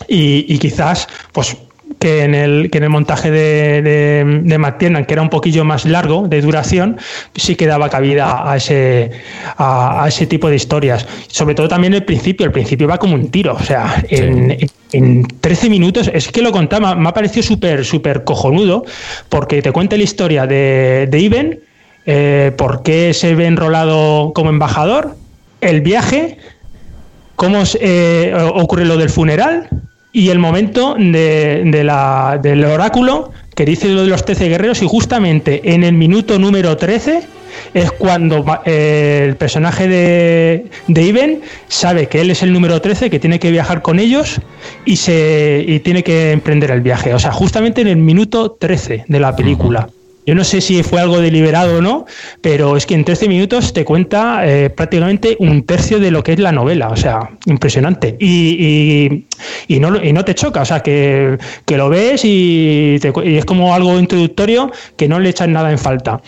Y, 0.08 0.46
y, 0.48 0.58
quizás, 0.58 1.08
pues 1.32 1.56
que 2.04 2.22
en 2.22 2.34
el, 2.34 2.68
que 2.70 2.76
en 2.76 2.84
el 2.84 2.90
montaje 2.90 3.30
de, 3.30 3.80
de, 3.80 4.24
de 4.42 5.06
que 5.06 5.12
era 5.14 5.22
un 5.22 5.30
poquillo 5.30 5.64
más 5.64 5.86
largo 5.86 6.28
de 6.28 6.42
duración, 6.42 6.98
sí 7.34 7.56
que 7.56 7.66
daba 7.66 7.88
cabida 7.88 8.46
a 8.46 8.58
ese, 8.58 9.10
a, 9.56 10.04
ese 10.06 10.26
tipo 10.26 10.50
de 10.50 10.56
historias. 10.56 11.06
Sobre 11.28 11.54
todo 11.54 11.66
también 11.66 11.94
el 11.94 12.04
principio, 12.04 12.44
el 12.44 12.52
principio 12.52 12.86
va 12.88 12.98
como 12.98 13.14
un 13.14 13.30
tiro, 13.30 13.54
o 13.54 13.62
sea, 13.62 14.04
en, 14.10 14.54
en 14.92 15.26
13 15.40 15.70
minutos, 15.70 16.10
es 16.12 16.28
que 16.28 16.42
lo 16.42 16.52
contaba, 16.52 16.94
me 16.94 17.08
ha 17.08 17.14
parecido 17.14 17.42
súper, 17.42 17.86
súper 17.86 18.24
cojonudo, 18.24 18.84
porque 19.30 19.62
te 19.62 19.72
cuenta 19.72 19.96
la 19.96 20.02
historia 20.02 20.46
de, 20.46 21.08
de 21.10 21.18
Iben, 21.18 21.60
eh, 22.04 22.52
por 22.58 22.82
qué 22.82 23.14
se 23.14 23.34
ve 23.34 23.46
enrolado 23.46 24.34
como 24.34 24.50
embajador, 24.50 25.16
el 25.62 25.80
viaje, 25.80 26.36
cómo 27.34 27.62
eh, 27.80 28.36
ocurre 28.52 28.84
lo 28.84 28.98
del 28.98 29.08
funeral, 29.08 29.70
y 30.14 30.30
el 30.30 30.38
momento 30.38 30.94
de, 30.96 31.82
la, 31.84 32.38
del 32.40 32.64
oráculo 32.64 33.32
que 33.54 33.64
dice 33.66 33.88
lo 33.88 34.02
de 34.02 34.08
los 34.08 34.24
13 34.24 34.48
guerreros 34.48 34.80
y 34.80 34.86
justamente 34.86 35.74
en 35.74 35.82
el 35.82 35.94
minuto 35.94 36.38
número 36.38 36.76
13 36.76 37.22
es 37.74 37.90
cuando 37.90 38.44
eh, 38.64 39.26
el 39.28 39.36
personaje 39.36 39.88
de, 39.88 40.66
de 40.86 41.02
Iben 41.02 41.40
sabe 41.66 42.06
que 42.06 42.20
él 42.20 42.30
es 42.30 42.42
el 42.42 42.52
número 42.52 42.80
13, 42.80 43.10
que 43.10 43.18
tiene 43.18 43.40
que 43.40 43.50
viajar 43.50 43.82
con 43.82 43.98
ellos 43.98 44.40
y, 44.84 44.96
se, 44.96 45.64
y 45.66 45.80
tiene 45.80 46.04
que 46.04 46.30
emprender 46.30 46.70
el 46.70 46.80
viaje. 46.80 47.12
O 47.12 47.18
sea, 47.18 47.32
justamente 47.32 47.80
en 47.80 47.88
el 47.88 47.96
minuto 47.96 48.52
13 48.52 49.04
de 49.08 49.20
la 49.20 49.34
película. 49.34 49.88
Yo 50.26 50.34
no 50.34 50.42
sé 50.44 50.60
si 50.60 50.82
fue 50.82 51.00
algo 51.00 51.20
deliberado 51.20 51.78
o 51.78 51.82
no, 51.82 52.06
pero 52.40 52.76
es 52.76 52.86
que 52.86 52.94
en 52.94 53.04
13 53.04 53.28
minutos 53.28 53.72
te 53.72 53.84
cuenta 53.84 54.46
eh, 54.46 54.70
prácticamente 54.70 55.36
un 55.38 55.64
tercio 55.64 55.98
de 56.00 56.10
lo 56.10 56.22
que 56.22 56.32
es 56.32 56.38
la 56.38 56.52
novela, 56.52 56.88
o 56.88 56.96
sea, 56.96 57.30
impresionante. 57.44 58.16
Y, 58.18 59.26
no, 59.68 60.02
y 60.02 60.12
te 60.24 60.34
choca, 60.34 60.62
o 60.62 60.64
sea, 60.64 60.80
que, 60.80 61.38
lo 61.68 61.88
ves 61.90 62.24
y, 62.24 62.98
es 63.24 63.44
como 63.44 63.74
algo 63.74 63.98
introductorio 63.98 64.72
que 64.96 65.08
no 65.08 65.20
le 65.20 65.28
echan 65.28 65.52
nada 65.52 65.70
en 65.70 65.78
falta. 65.78 66.22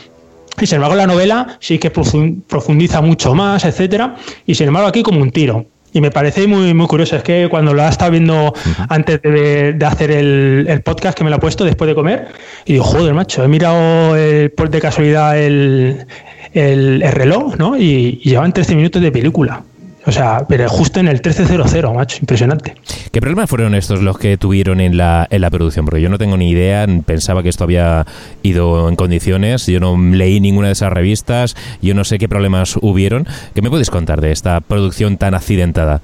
Y 0.61 0.66
sin 0.66 0.76
embargo, 0.76 0.97
la 0.97 1.07
novela 1.07 1.59
sí 1.61 1.78
que 1.78 1.90
profundiza 1.90 3.01
mucho 3.01 3.34
más, 3.34 3.64
etcétera, 3.64 4.16
y 4.47 4.55
sin 4.55 4.68
embargo, 4.68 4.88
aquí 4.88 5.03
como 5.03 5.20
un 5.20 5.30
tiro. 5.30 5.66
Y 5.97 6.03
me 6.03 6.11
parece 6.11 6.47
muy, 6.47 6.74
muy 6.74 6.86
curioso. 6.88 7.16
Es 7.16 7.22
que 7.22 7.49
cuando 7.49 7.72
lo 7.72 7.82
ha 7.82 7.88
estado 7.88 8.11
viendo 8.11 8.53
antes 8.90 9.22
de, 9.22 9.74
hacer 9.86 10.11
el, 10.11 10.82
podcast, 10.84 11.16
que 11.16 11.24
me 11.24 11.30
lo 11.30 11.36
ha 11.36 11.40
puesto 11.40 11.64
después 11.64 11.88
de 11.88 11.94
comer, 11.94 12.28
y 12.66 12.74
digo, 12.74 12.84
joder, 12.84 13.14
macho, 13.14 13.42
he 13.42 13.49
mirado 13.49 14.14
por 14.55 14.68
de 14.68 14.78
casualidad 14.78 15.38
el, 15.38 16.05
el, 16.53 17.01
reloj, 17.01 17.57
¿no? 17.57 17.78
Y, 17.78 18.20
y 18.22 18.28
llevan 18.28 18.53
13 18.53 18.74
minutos 18.74 19.01
de 19.01 19.11
película. 19.11 19.62
O 20.07 20.12
sea, 20.12 20.46
pero 20.48 20.68
justo 20.68 21.00
en 21.00 21.09
el 21.09 21.14
1300, 21.14 21.92
macho, 21.92 22.18
impresionante. 22.20 22.76
¿Qué 23.11 23.20
problemas 23.20 23.50
fueron 23.50 23.74
estos 23.74 24.02
los 24.02 24.18
que 24.18 24.36
tuvieron 24.38 24.80
en 24.80 24.96
la, 24.96 25.26
en 25.30 25.40
la 25.40 25.50
producción? 25.50 25.84
Porque 25.84 26.00
yo 26.00 26.09
no 26.09 26.16
tengo 26.16 26.36
ni 26.36 26.50
idea, 26.50 26.86
pensaba 27.04 27.42
que 27.42 27.48
esto 27.48 27.64
había 27.64 28.07
ido 28.44 28.88
en 28.88 28.94
condiciones, 28.94 29.66
yo 29.66 29.80
no 29.80 29.96
leí 29.98 30.38
ninguna 30.40 30.68
de 30.68 30.74
esas 30.74 30.92
revistas, 30.92 31.57
yo 31.82 31.94
no 31.94 32.04
sé 32.04 32.18
qué 32.18 32.28
problemas 32.28 32.78
hubieron. 32.80 33.26
¿Qué 33.54 33.62
me 33.62 33.70
puedes 33.70 33.90
contar 33.90 34.20
de 34.20 34.30
esta 34.30 34.61
producción 34.61 35.16
tan 35.16 35.34
accidentada? 35.34 36.00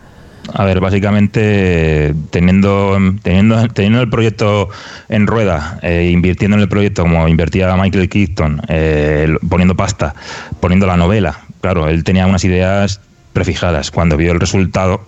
A 0.53 0.65
ver, 0.65 0.81
básicamente 0.81 2.13
teniendo, 2.31 2.99
teniendo, 3.23 3.69
teniendo 3.69 4.01
el 4.01 4.11
proyecto 4.11 4.69
en 5.09 5.29
rueda, 5.29 5.79
eh, 5.83 6.11
invirtiendo 6.13 6.57
en 6.57 6.63
el 6.63 6.69
proyecto 6.69 7.03
como 7.03 7.29
invertía 7.29 7.77
Michael 7.77 8.09
Keaton, 8.09 8.63
eh, 8.67 9.37
poniendo 9.49 9.77
pasta, 9.77 10.15
poniendo 10.59 10.89
la 10.89 10.97
novela, 10.97 11.39
claro, 11.61 11.89
él 11.89 12.03
tenía 12.03 12.27
unas 12.27 12.45
ideas 12.45 13.01
prefijadas. 13.33 13.91
Cuando 13.91 14.17
vio 14.17 14.33
el 14.33 14.41
resultado 14.41 15.03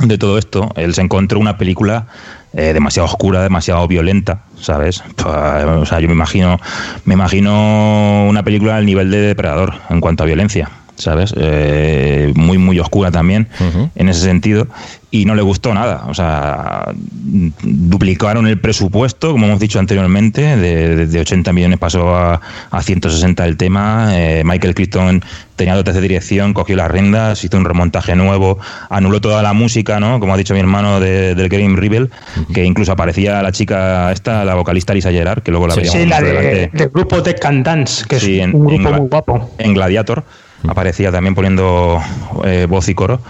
de 0.00 0.18
todo 0.18 0.38
esto, 0.38 0.70
él 0.76 0.94
se 0.94 1.02
encontró 1.02 1.40
una 1.40 1.58
película 1.58 2.06
eh, 2.54 2.72
demasiado 2.72 3.06
oscura, 3.06 3.42
demasiado 3.42 3.86
violenta, 3.88 4.44
¿sabes? 4.60 5.02
O 5.24 5.86
sea, 5.86 6.00
yo 6.00 6.08
me 6.08 6.14
imagino, 6.14 6.60
me 7.04 7.14
imagino 7.14 8.26
una 8.28 8.42
película 8.42 8.76
al 8.76 8.86
nivel 8.86 9.10
de 9.10 9.18
Depredador 9.18 9.74
en 9.90 10.00
cuanto 10.00 10.22
a 10.22 10.26
violencia. 10.26 10.70
¿Sabes? 10.98 11.32
Eh, 11.36 12.32
muy, 12.34 12.58
muy 12.58 12.78
oscura 12.78 13.10
también 13.10 13.48
en 13.94 14.08
ese 14.08 14.20
sentido 14.20 14.68
y 15.10 15.24
no 15.24 15.34
le 15.34 15.42
gustó 15.42 15.72
nada. 15.72 16.04
O 16.08 16.14
sea, 16.14 16.92
duplicaron 16.92 18.46
el 18.46 18.60
presupuesto, 18.60 19.32
como 19.32 19.46
hemos 19.46 19.60
dicho 19.60 19.78
anteriormente, 19.78 20.56
de, 20.56 21.20
80 21.20 21.52
millones 21.52 21.78
pasó 21.78 22.14
a, 22.14 22.40
160 22.80 23.44
el 23.46 23.56
tema. 23.56 24.10
Eh, 24.12 24.42
Michael 24.44 24.74
Crichton 24.74 25.22
tenía 25.56 25.74
dotes 25.74 25.94
de 25.94 26.00
dirección, 26.00 26.52
cogió 26.52 26.76
las 26.76 26.90
riendas, 26.90 27.42
hizo 27.42 27.56
un 27.56 27.64
remontaje 27.64 28.14
nuevo, 28.16 28.58
anuló 28.90 29.20
toda 29.20 29.42
la 29.42 29.54
música, 29.54 29.98
¿no? 29.98 30.20
Como 30.20 30.34
ha 30.34 30.36
dicho 30.36 30.54
mi 30.54 30.60
hermano 30.60 31.00
de, 31.00 31.34
del 31.34 31.48
Game 31.48 31.76
Rebel, 31.76 32.10
que 32.52 32.64
incluso 32.64 32.92
aparecía 32.92 33.42
la 33.42 33.50
chica 33.50 34.12
esta, 34.12 34.44
la 34.44 34.54
vocalista 34.54 34.92
Lisa 34.92 35.10
Gerard, 35.10 35.42
que 35.42 35.50
luego 35.50 35.66
la 35.66 35.74
veíamos. 35.74 36.00
Sí, 36.00 36.06
la 36.06 36.20
de, 36.20 36.70
del 36.72 36.88
grupo 36.90 37.22
de 37.22 37.34
Candance, 37.34 38.04
que 38.06 38.16
es 38.16 38.24
un 38.24 38.66
grupo 38.66 38.92
muy 38.92 39.08
guapo. 39.08 39.50
En 39.58 39.74
Gladiator 39.74 40.24
aparecía 40.66 41.12
también 41.12 41.34
poniendo 41.34 42.00
eh, 42.44 42.66
voz 42.68 42.88
y 42.88 42.94
coro. 42.94 43.20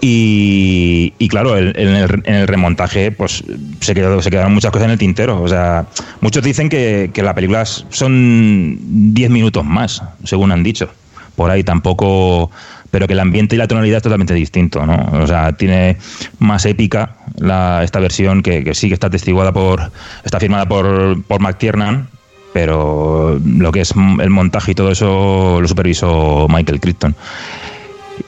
Y, 0.00 1.12
claro, 1.28 1.56
en, 1.56 1.76
el, 1.76 2.46
remontaje 2.46 3.10
pues 3.10 3.42
se, 3.80 3.94
quedó, 3.94 4.20
se 4.20 4.30
quedaron 4.30 4.52
muchas 4.52 4.70
cosas 4.70 4.86
en 4.86 4.90
el 4.92 4.98
tintero. 4.98 5.40
O 5.40 5.48
sea, 5.48 5.86
muchos 6.20 6.42
dicen 6.42 6.68
que, 6.68 7.10
que 7.14 7.22
la 7.22 7.34
película 7.34 7.64
son 7.64 8.78
10 9.14 9.30
minutos 9.30 9.64
más, 9.64 10.02
según 10.24 10.52
han 10.52 10.62
dicho. 10.62 10.90
Por 11.36 11.50
ahí 11.50 11.64
tampoco 11.64 12.50
pero 12.94 13.08
que 13.08 13.14
el 13.14 13.18
ambiente 13.18 13.56
y 13.56 13.58
la 13.58 13.66
tonalidad 13.66 13.96
es 13.96 14.02
totalmente 14.04 14.34
distinto, 14.34 14.86
¿no? 14.86 14.94
O 15.20 15.26
sea, 15.26 15.50
tiene 15.50 15.96
más 16.38 16.64
épica 16.64 17.16
la, 17.38 17.82
esta 17.82 17.98
versión 17.98 18.40
que, 18.40 18.72
sí 18.72 18.86
que 18.86 18.94
está 18.94 19.10
testiguada 19.10 19.50
por, 19.50 19.90
está 20.22 20.38
firmada 20.38 20.68
por, 20.68 21.20
por 21.24 21.40
McTiernan, 21.40 22.06
pero 22.54 23.36
lo 23.44 23.72
que 23.72 23.80
es 23.80 23.92
el 24.20 24.30
montaje 24.30 24.70
y 24.70 24.74
todo 24.76 24.92
eso 24.92 25.58
lo 25.60 25.66
supervisó 25.66 26.46
Michael 26.48 26.80
Crichton. 26.80 27.16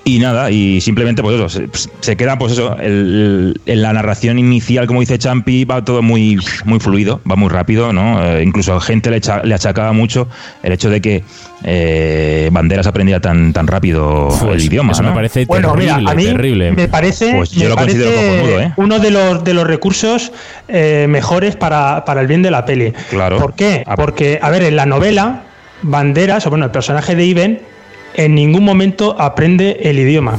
Y 0.05 0.19
nada, 0.19 0.51
y 0.51 0.81
simplemente 0.81 1.23
pues 1.23 1.37
eso, 1.37 1.69
se, 2.01 2.17
queda 2.17 2.39
pues 2.39 2.53
eso, 2.53 2.77
en 2.81 3.83
la 3.83 3.93
narración 3.93 4.39
inicial, 4.39 4.87
como 4.87 5.01
dice 5.01 5.19
Champi, 5.19 5.65
va 5.65 5.85
todo 5.85 6.01
muy, 6.03 6.39
muy 6.65 6.79
fluido, 6.79 7.21
va 7.29 7.35
muy 7.35 7.49
rápido, 7.49 7.93
¿no? 7.93 8.25
Eh, 8.25 8.45
incluso 8.45 8.79
gente 8.81 9.11
le, 9.11 9.21
le, 9.45 9.55
achacaba 9.55 9.93
mucho 9.93 10.29
el 10.63 10.73
hecho 10.73 10.91
de 10.91 11.01
que 11.01 11.25
eh, 11.65 12.49
Banderas 12.53 12.87
aprendía 12.87 13.21
tan, 13.21 13.53
tan 13.53 13.67
rápido 13.67 14.29
el 14.53 14.63
idioma. 14.63 14.93
Eso 14.93 15.03
me 15.03 15.13
parece 15.13 15.45
terrible, 15.45 15.91
a 15.91 16.15
mí 16.15 16.25
terrible. 16.25 16.73
Me 16.73 16.89
parece, 16.89 17.35
pues 17.35 17.51
yo 17.51 17.69
lo 17.69 17.77
considero 17.77 18.61
¿eh? 18.61 18.73
uno 18.77 19.01
de 19.01 19.11
los, 19.11 19.43
de 19.43 19.55
los 19.55 19.67
recursos 19.67 20.33
eh, 20.69 21.07
mejores 21.09 21.57
para, 21.57 22.05
para, 22.05 22.21
el 22.21 22.27
bien 22.27 22.43
de 22.43 22.51
la 22.53 22.65
peli. 22.65 22.93
Claro. 23.11 23.39
¿Por 23.39 23.55
qué? 23.55 23.85
Porque, 23.97 24.39
a 24.41 24.51
ver, 24.51 24.63
en 24.63 24.77
la 24.77 24.87
novela, 24.87 25.43
Banderas, 25.83 26.47
o 26.47 26.51
bueno, 26.51 26.65
el 26.65 26.71
personaje 26.71 27.17
de 27.17 27.25
Iben, 27.25 27.76
en 28.17 28.35
ningún 28.35 28.65
momento 28.65 29.15
aprende 29.19 29.79
el 29.83 29.99
idioma. 29.99 30.39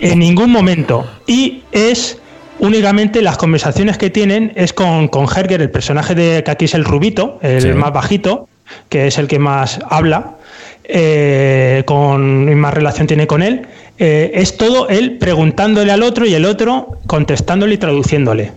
en 0.00 0.18
ningún 0.18 0.50
momento. 0.50 1.06
Y 1.26 1.62
es 1.72 2.18
únicamente 2.58 3.22
las 3.22 3.36
conversaciones 3.36 3.98
que 3.98 4.10
tienen 4.10 4.52
es 4.56 4.72
con, 4.72 5.08
con 5.08 5.26
Herger, 5.26 5.60
el 5.60 5.70
personaje 5.70 6.14
de 6.14 6.42
que 6.44 6.50
aquí 6.50 6.64
es 6.64 6.74
el 6.74 6.84
rubito, 6.84 7.38
el 7.42 7.74
más 7.74 7.92
bajito, 7.92 8.48
que 8.88 9.06
es 9.06 9.18
el 9.18 9.28
que 9.28 9.38
más 9.38 9.80
habla, 9.88 10.36
eh, 10.84 11.82
con 11.86 12.54
más 12.54 12.74
relación 12.74 13.06
tiene 13.06 13.26
con 13.26 13.42
él. 13.42 13.66
Eh, 13.98 14.32
es 14.34 14.56
todo 14.56 14.88
él 14.88 15.18
preguntándole 15.18 15.92
al 15.92 16.02
otro 16.02 16.26
y 16.26 16.34
el 16.34 16.44
otro 16.44 16.98
contestándole 17.06 17.74
y 17.74 17.78
traduciéndole. 17.78 18.52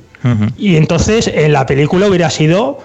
Y 0.57 0.75
entonces 0.75 1.27
en 1.31 1.53
la 1.53 1.67
película 1.67 2.07
hubiera 2.07 2.31
sido 2.31 2.79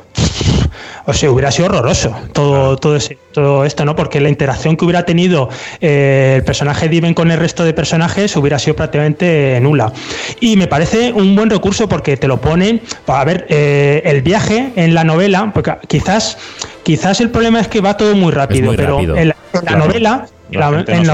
o 1.07 1.13
sea, 1.13 1.31
hubiera 1.31 1.51
sido 1.51 1.67
horroroso 1.67 2.15
todo, 2.33 2.77
todo, 2.77 2.97
ese, 2.97 3.19
todo 3.33 3.65
esto, 3.65 3.85
¿no? 3.85 3.97
Porque 3.97 4.21
la 4.21 4.29
interacción 4.29 4.77
que 4.77 4.85
hubiera 4.85 5.05
tenido 5.05 5.49
eh, 5.81 6.35
el 6.37 6.45
personaje 6.45 6.89
Diven 6.89 7.15
con 7.15 7.31
el 7.31 7.39
resto 7.39 7.65
de 7.65 7.73
personajes 7.73 8.37
hubiera 8.37 8.59
sido 8.59 8.77
prácticamente 8.77 9.59
nula. 9.61 9.93
Y 10.41 10.57
me 10.57 10.67
parece 10.67 11.13
un 11.13 11.37
buen 11.37 11.51
recurso 11.51 11.89
porque 11.89 12.17
te 12.17 12.29
lo 12.29 12.41
pone, 12.41 12.81
a 13.07 13.25
ver, 13.25 13.47
eh, 13.49 14.03
el 14.05 14.23
viaje 14.23 14.73
en 14.77 14.95
la 14.95 15.05
novela, 15.05 15.51
porque 15.55 15.73
quizás, 15.87 16.39
quizás 16.83 17.21
el 17.21 17.31
problema 17.31 17.61
es 17.61 17.69
que 17.69 17.81
va 17.81 17.97
todo 17.97 18.15
muy 18.15 18.33
rápido, 18.33 18.73
pero 18.77 19.01
en 19.17 19.29
la, 19.29 19.77
novela 19.77 20.27
claro, 20.51 20.85
ten 20.85 21.05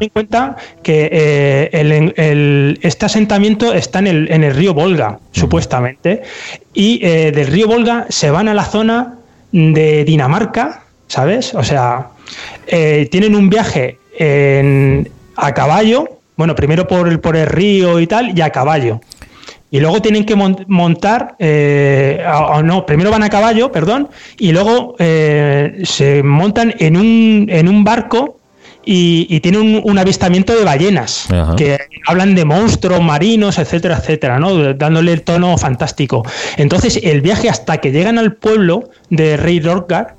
en 0.00 0.08
cuenta 0.10 0.56
que 0.82 1.08
eh, 1.12 2.78
este 2.82 3.06
asentamiento 3.06 3.72
está 3.72 3.98
en 3.98 4.06
el, 4.06 4.32
en 4.32 4.44
el 4.44 4.54
río 4.54 4.74
Volga, 4.74 5.18
supuestamente, 5.32 6.22
y 6.72 7.04
eh, 7.04 7.32
del 7.32 7.48
río 7.48 7.66
Volga 7.66 8.06
se 8.08 8.30
van 8.30 8.48
a 8.48 8.54
la 8.54 8.64
zona 8.64 9.14
de 9.52 10.04
Dinamarca, 10.04 10.84
¿sabes? 11.08 11.54
O 11.54 11.62
sea, 11.62 12.08
eh, 12.66 13.08
tienen 13.10 13.34
un 13.34 13.50
viaje 13.50 13.98
a 15.36 15.52
caballo, 15.52 16.08
bueno, 16.36 16.54
primero 16.54 16.86
por 16.86 17.08
el, 17.08 17.20
por 17.20 17.36
el 17.36 17.46
río 17.46 18.00
y 18.00 18.06
tal, 18.06 18.36
y 18.36 18.40
a 18.40 18.50
caballo. 18.50 19.00
Y 19.70 19.80
luego 19.80 20.00
tienen 20.00 20.24
que 20.24 20.36
montar, 20.36 21.36
o 21.38 22.62
no, 22.62 22.86
primero 22.86 23.10
van 23.10 23.24
a 23.24 23.28
caballo, 23.28 23.72
perdón, 23.72 24.08
y 24.38 24.52
luego 24.52 24.96
se 24.98 26.22
montan 26.22 26.74
en 26.78 26.96
un, 26.96 27.46
en 27.50 27.68
un 27.68 27.84
barco 27.84 28.35
y, 28.88 29.40
tiene 29.40 29.58
un, 29.58 29.98
avistamiento 29.98 30.54
de 30.54 30.64
ballenas 30.64 31.26
que 31.56 31.76
hablan 32.06 32.34
de 32.34 32.44
monstruos 32.44 33.02
marinos, 33.02 33.58
etcétera, 33.58 33.96
etcétera, 33.98 34.38
¿no? 34.38 34.74
dándole 34.74 35.12
el 35.12 35.22
tono 35.22 35.58
fantástico. 35.58 36.22
Entonces, 36.56 37.00
el 37.02 37.20
viaje 37.20 37.48
hasta 37.48 37.78
que 37.78 37.90
llegan 37.90 38.16
al 38.16 38.34
pueblo 38.34 38.88
de 39.10 39.36
Rey 39.36 39.58
Dorgar 39.58 40.16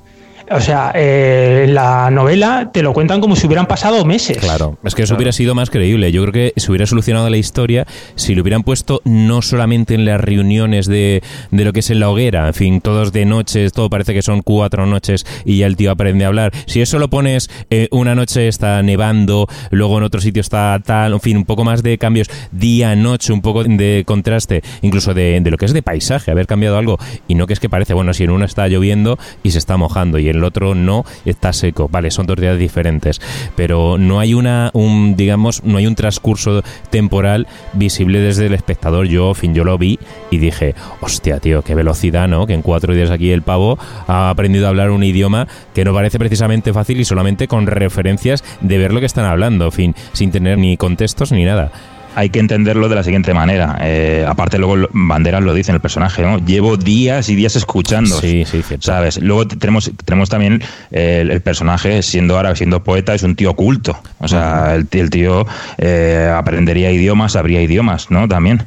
o 0.50 0.60
sea, 0.60 0.92
eh, 0.94 1.66
la 1.68 2.10
novela 2.10 2.70
te 2.72 2.82
lo 2.82 2.92
cuentan 2.92 3.20
como 3.20 3.36
si 3.36 3.46
hubieran 3.46 3.66
pasado 3.66 4.04
meses. 4.04 4.38
Claro, 4.38 4.78
es 4.84 4.94
que 4.94 5.02
eso 5.02 5.14
hubiera 5.14 5.32
sido 5.32 5.54
más 5.54 5.70
creíble. 5.70 6.12
Yo 6.12 6.22
creo 6.22 6.32
que 6.32 6.52
se 6.56 6.70
hubiera 6.70 6.86
solucionado 6.86 7.28
la 7.30 7.36
historia 7.36 7.86
si 8.14 8.34
lo 8.34 8.42
hubieran 8.42 8.62
puesto 8.62 9.00
no 9.04 9.42
solamente 9.42 9.94
en 9.94 10.04
las 10.04 10.20
reuniones 10.20 10.86
de, 10.86 11.22
de 11.50 11.64
lo 11.64 11.72
que 11.72 11.80
es 11.80 11.90
en 11.90 12.00
la 12.00 12.10
hoguera, 12.10 12.48
en 12.48 12.54
fin, 12.54 12.80
todos 12.80 13.12
de 13.12 13.24
noches, 13.24 13.72
todo 13.72 13.90
parece 13.90 14.14
que 14.14 14.22
son 14.22 14.42
cuatro 14.42 14.86
noches 14.86 15.26
y 15.44 15.58
ya 15.58 15.66
el 15.66 15.76
tío 15.76 15.90
aprende 15.90 16.24
a 16.24 16.28
hablar. 16.28 16.52
Si 16.66 16.80
eso 16.80 16.98
lo 16.98 17.08
pones, 17.08 17.50
eh, 17.70 17.88
una 17.90 18.14
noche 18.14 18.48
está 18.48 18.82
nevando, 18.82 19.46
luego 19.70 19.98
en 19.98 20.04
otro 20.04 20.20
sitio 20.20 20.40
está 20.40 20.80
tal, 20.84 21.12
en 21.12 21.20
fin, 21.20 21.36
un 21.36 21.44
poco 21.44 21.64
más 21.64 21.82
de 21.82 21.98
cambios 21.98 22.28
día-noche, 22.52 23.32
un 23.32 23.42
poco 23.42 23.64
de 23.64 24.04
contraste, 24.06 24.62
incluso 24.82 25.14
de, 25.14 25.40
de, 25.40 25.50
lo 25.50 25.56
que 25.56 25.66
es 25.66 25.72
de 25.72 25.82
paisaje, 25.82 26.30
haber 26.30 26.46
cambiado 26.46 26.78
algo 26.78 26.98
y 27.26 27.34
no 27.34 27.46
que 27.46 27.52
es 27.52 27.60
que 27.60 27.68
parece, 27.68 27.94
bueno, 27.94 28.12
si 28.12 28.24
en 28.24 28.30
una 28.30 28.46
está 28.46 28.68
lloviendo 28.68 29.18
y 29.42 29.50
se 29.50 29.58
está 29.58 29.76
mojando 29.76 30.18
y 30.18 30.28
en 30.28 30.37
el 30.38 30.44
otro 30.44 30.74
no 30.74 31.04
está 31.24 31.52
seco. 31.52 31.88
Vale, 31.88 32.10
son 32.10 32.26
dos 32.26 32.40
días 32.40 32.58
diferentes, 32.58 33.20
pero 33.56 33.98
no 33.98 34.20
hay 34.20 34.34
una, 34.34 34.70
un, 34.72 35.16
digamos, 35.16 35.62
no 35.64 35.78
hay 35.78 35.86
un 35.86 35.94
transcurso 35.94 36.62
temporal 36.90 37.46
visible 37.74 38.20
desde 38.20 38.46
el 38.46 38.54
espectador. 38.54 39.06
Yo, 39.06 39.34
fin, 39.34 39.54
yo 39.54 39.64
lo 39.64 39.78
vi 39.78 39.98
y 40.30 40.38
dije, 40.38 40.74
hostia, 41.00 41.38
tío, 41.40 41.62
qué 41.62 41.74
velocidad, 41.74 42.28
¿no? 42.28 42.46
Que 42.46 42.54
en 42.54 42.62
cuatro 42.62 42.94
días 42.94 43.10
aquí 43.10 43.30
el 43.30 43.42
pavo 43.42 43.78
ha 44.06 44.30
aprendido 44.30 44.66
a 44.66 44.70
hablar 44.70 44.90
un 44.90 45.04
idioma 45.04 45.46
que 45.74 45.84
no 45.84 45.92
parece 45.92 46.18
precisamente 46.18 46.72
fácil 46.72 47.00
y 47.00 47.04
solamente 47.04 47.48
con 47.48 47.66
referencias 47.66 48.44
de 48.60 48.78
ver 48.78 48.92
lo 48.92 49.00
que 49.00 49.06
están 49.06 49.24
hablando, 49.24 49.70
fin, 49.70 49.94
sin 50.12 50.30
tener 50.30 50.58
ni 50.58 50.76
contextos 50.76 51.32
ni 51.32 51.44
nada 51.44 51.70
hay 52.18 52.30
que 52.30 52.40
entenderlo 52.40 52.88
de 52.88 52.96
la 52.96 53.04
siguiente 53.04 53.32
manera. 53.32 53.78
Eh, 53.80 54.26
aparte, 54.26 54.58
luego 54.58 54.88
Banderas 54.92 55.40
lo 55.40 55.54
dice 55.54 55.70
en 55.70 55.76
el 55.76 55.80
personaje, 55.80 56.22
¿no? 56.22 56.44
Llevo 56.44 56.76
días 56.76 57.28
y 57.28 57.36
días 57.36 57.54
escuchando. 57.54 58.20
Sí, 58.20 58.44
sí, 58.44 58.60
cierto. 58.62 58.86
¿Sabes? 58.86 59.22
Luego 59.22 59.46
tenemos, 59.46 59.92
tenemos 60.04 60.28
también 60.28 60.60
el, 60.90 61.40
personaje, 61.42 62.02
siendo 62.02 62.36
árabe, 62.36 62.56
siendo 62.56 62.82
poeta, 62.82 63.14
es 63.14 63.22
un 63.22 63.36
tío 63.36 63.54
culto. 63.54 63.96
O 64.18 64.26
sea, 64.26 64.74
el, 64.74 65.10
tío 65.10 65.46
eh, 65.78 66.28
aprendería 66.36 66.90
idiomas, 66.90 67.32
sabría 67.32 67.62
idiomas, 67.62 68.10
¿no? 68.10 68.26
También. 68.26 68.64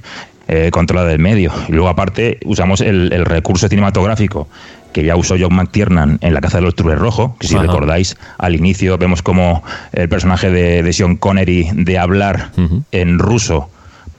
Eh, 0.47 0.69
controla 0.71 1.03
del 1.05 1.19
medio. 1.19 1.51
Y 1.67 1.73
luego, 1.73 1.89
aparte, 1.89 2.37
usamos 2.45 2.79
el, 2.81 3.11
el 3.13 3.25
recurso 3.25 3.67
cinematográfico 3.67 4.47
que 4.91 5.03
ya 5.03 5.15
usó 5.15 5.35
John 5.39 5.55
McTiernan 5.55 6.17
en 6.21 6.33
La 6.33 6.41
caza 6.41 6.57
de 6.57 6.63
los 6.63 6.75
Trubes 6.75 6.97
Rojo, 6.97 7.35
que 7.39 7.47
si 7.47 7.57
recordáis, 7.57 8.17
al 8.37 8.55
inicio 8.55 8.97
vemos 8.97 9.21
como 9.21 9.63
el 9.93 10.09
personaje 10.09 10.51
de, 10.51 10.83
de 10.83 10.93
Sean 10.93 11.15
Connery 11.15 11.69
de 11.73 11.97
hablar 11.97 12.51
en 12.91 13.19
ruso 13.19 13.69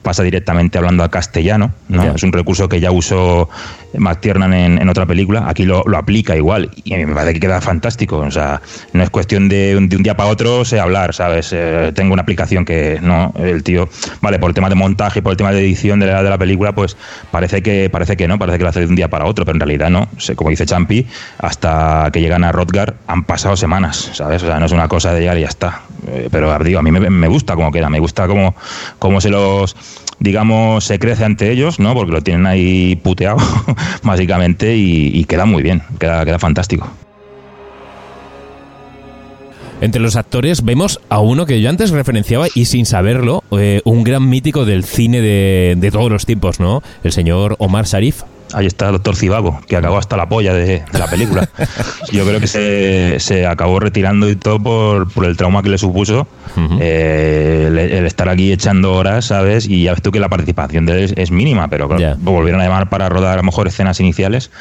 pasa 0.03 0.21
directamente 0.21 0.77
hablando 0.77 1.03
a 1.03 1.09
castellano, 1.09 1.71
¿no? 1.87 2.03
Es 2.15 2.23
un 2.23 2.31
recurso 2.31 2.69
que 2.69 2.79
ya 2.79 2.91
usó 2.91 3.49
McTiernan 3.97 4.53
en, 4.53 4.81
en 4.81 4.89
otra 4.89 5.05
película, 5.05 5.45
aquí 5.47 5.65
lo, 5.65 5.83
aplica 5.95 6.35
igual 6.35 6.71
y 6.83 6.95
me 6.95 7.13
parece 7.13 7.33
que 7.35 7.39
queda 7.39 7.61
fantástico, 7.61 8.17
o 8.17 8.31
sea, 8.31 8.61
no 8.91 9.03
es 9.03 9.09
cuestión 9.09 9.49
de 9.49 9.75
un, 9.77 9.87
día 9.87 10.15
para 10.15 10.29
otro 10.29 10.65
sé 10.65 10.79
hablar, 10.79 11.13
¿sabes? 11.13 11.51
Eh, 11.53 11.91
tengo 11.95 12.13
una 12.13 12.23
aplicación 12.23 12.65
que 12.65 12.99
no, 13.01 13.33
el 13.37 13.63
tío, 13.63 13.87
vale, 14.21 14.39
por 14.39 14.49
el 14.49 14.53
tema 14.53 14.69
de 14.69 14.75
montaje, 14.75 15.21
por 15.21 15.31
el 15.31 15.37
tema 15.37 15.51
de 15.51 15.61
edición 15.61 15.99
de 15.99 16.07
la, 16.07 16.21
de 16.21 16.29
la 16.29 16.37
película, 16.37 16.73
pues 16.73 16.97
parece 17.31 17.61
que 17.61 17.89
parece 17.89 18.17
que 18.17 18.27
no, 18.27 18.37
parece 18.37 18.57
que 18.57 18.63
lo 18.63 18.69
hace 18.69 18.81
de 18.81 18.87
un 18.87 18.95
día 18.95 19.09
para 19.09 19.25
otro, 19.25 19.45
pero 19.45 19.55
en 19.55 19.61
realidad 19.61 19.89
no, 19.89 20.09
como 20.35 20.49
dice 20.49 20.65
Champi, 20.65 21.07
hasta 21.37 22.09
que 22.11 22.19
llegan 22.19 22.43
a 22.43 22.51
Rodgar 22.51 22.95
han 23.07 23.23
pasado 23.23 23.55
semanas, 23.55 24.11
¿sabes? 24.13 24.43
O 24.43 24.47
sea, 24.47 24.59
no 24.59 24.65
es 24.65 24.71
una 24.71 24.87
cosa 24.87 25.13
de 25.13 25.21
llegar 25.21 25.37
y 25.37 25.41
ya 25.41 25.47
está. 25.47 25.81
Eh, 26.07 26.27
pero 26.31 26.57
digo, 26.59 26.79
a 26.79 26.83
mí 26.83 26.91
me, 26.91 27.09
me 27.09 27.27
gusta 27.27 27.55
como 27.55 27.71
queda, 27.71 27.89
me 27.89 27.99
gusta 27.99 28.27
cómo, 28.27 28.55
cómo 28.99 29.21
se 29.21 29.29
los 29.29 29.75
digamos, 30.19 30.85
se 30.85 30.99
crece 30.99 31.25
ante 31.25 31.51
ellos, 31.51 31.79
¿no? 31.79 31.93
Porque 31.93 32.11
lo 32.13 32.21
tienen 32.21 32.45
ahí 32.45 32.95
puteado, 32.95 33.37
básicamente, 34.03 34.75
y, 34.75 35.23
queda 35.25 35.45
muy 35.45 35.63
bien, 35.63 35.83
queda, 35.99 36.23
queda 36.25 36.39
fantástico. 36.39 36.89
Entre 39.81 40.01
los 40.01 40.15
actores 40.15 40.63
vemos 40.63 41.01
a 41.09 41.19
uno 41.19 41.45
que 41.45 41.59
yo 41.59 41.69
antes 41.69 41.91
referenciaba 41.91 42.47
y 42.55 42.65
sin 42.65 42.85
saberlo, 42.85 43.43
eh, 43.51 43.81
un 43.83 44.05
gran 44.05 44.29
mítico 44.29 44.63
del 44.63 44.85
cine 44.85 45.19
de, 45.19 45.75
de, 45.77 45.91
todos 45.91 46.09
los 46.09 46.25
tiempos, 46.25 46.61
¿no? 46.61 46.81
El 47.03 47.11
señor 47.11 47.57
Omar 47.59 47.85
Sharif. 47.85 48.23
Ahí 48.53 48.65
está 48.65 48.87
el 48.87 48.93
doctor 48.93 49.15
Cibago, 49.15 49.59
que 49.67 49.75
acabó 49.75 49.97
hasta 49.97 50.17
la 50.17 50.27
polla 50.29 50.53
de, 50.53 50.83
la 50.93 51.07
película. 51.07 51.49
Yo 52.11 52.25
creo 52.25 52.39
que 52.39 52.47
se, 52.47 53.19
se, 53.19 53.45
acabó 53.45 53.79
retirando 53.79 54.29
y 54.29 54.35
todo 54.35 54.61
por, 54.61 55.11
por 55.11 55.25
el 55.25 55.37
trauma 55.37 55.63
que 55.63 55.69
le 55.69 55.77
supuso 55.77 56.27
eh, 56.79 57.65
el, 57.67 58.05
estar 58.05 58.29
aquí 58.29 58.51
echando 58.51 58.93
horas, 58.93 59.25
¿sabes? 59.25 59.67
Y 59.67 59.83
ya 59.83 59.93
ves 59.93 60.01
tú 60.01 60.11
que 60.11 60.19
la 60.19 60.29
participación 60.29 60.85
de 60.85 61.03
él 61.03 61.13
es, 61.15 61.31
mínima, 61.31 61.67
pero 61.67 61.89
volvieron 62.19 62.61
a 62.61 62.63
llamar 62.63 62.89
para 62.89 63.09
rodar 63.09 63.33
a 63.33 63.37
lo 63.37 63.43
mejor 63.43 63.67
escenas 63.67 63.99
iniciales 63.99 64.51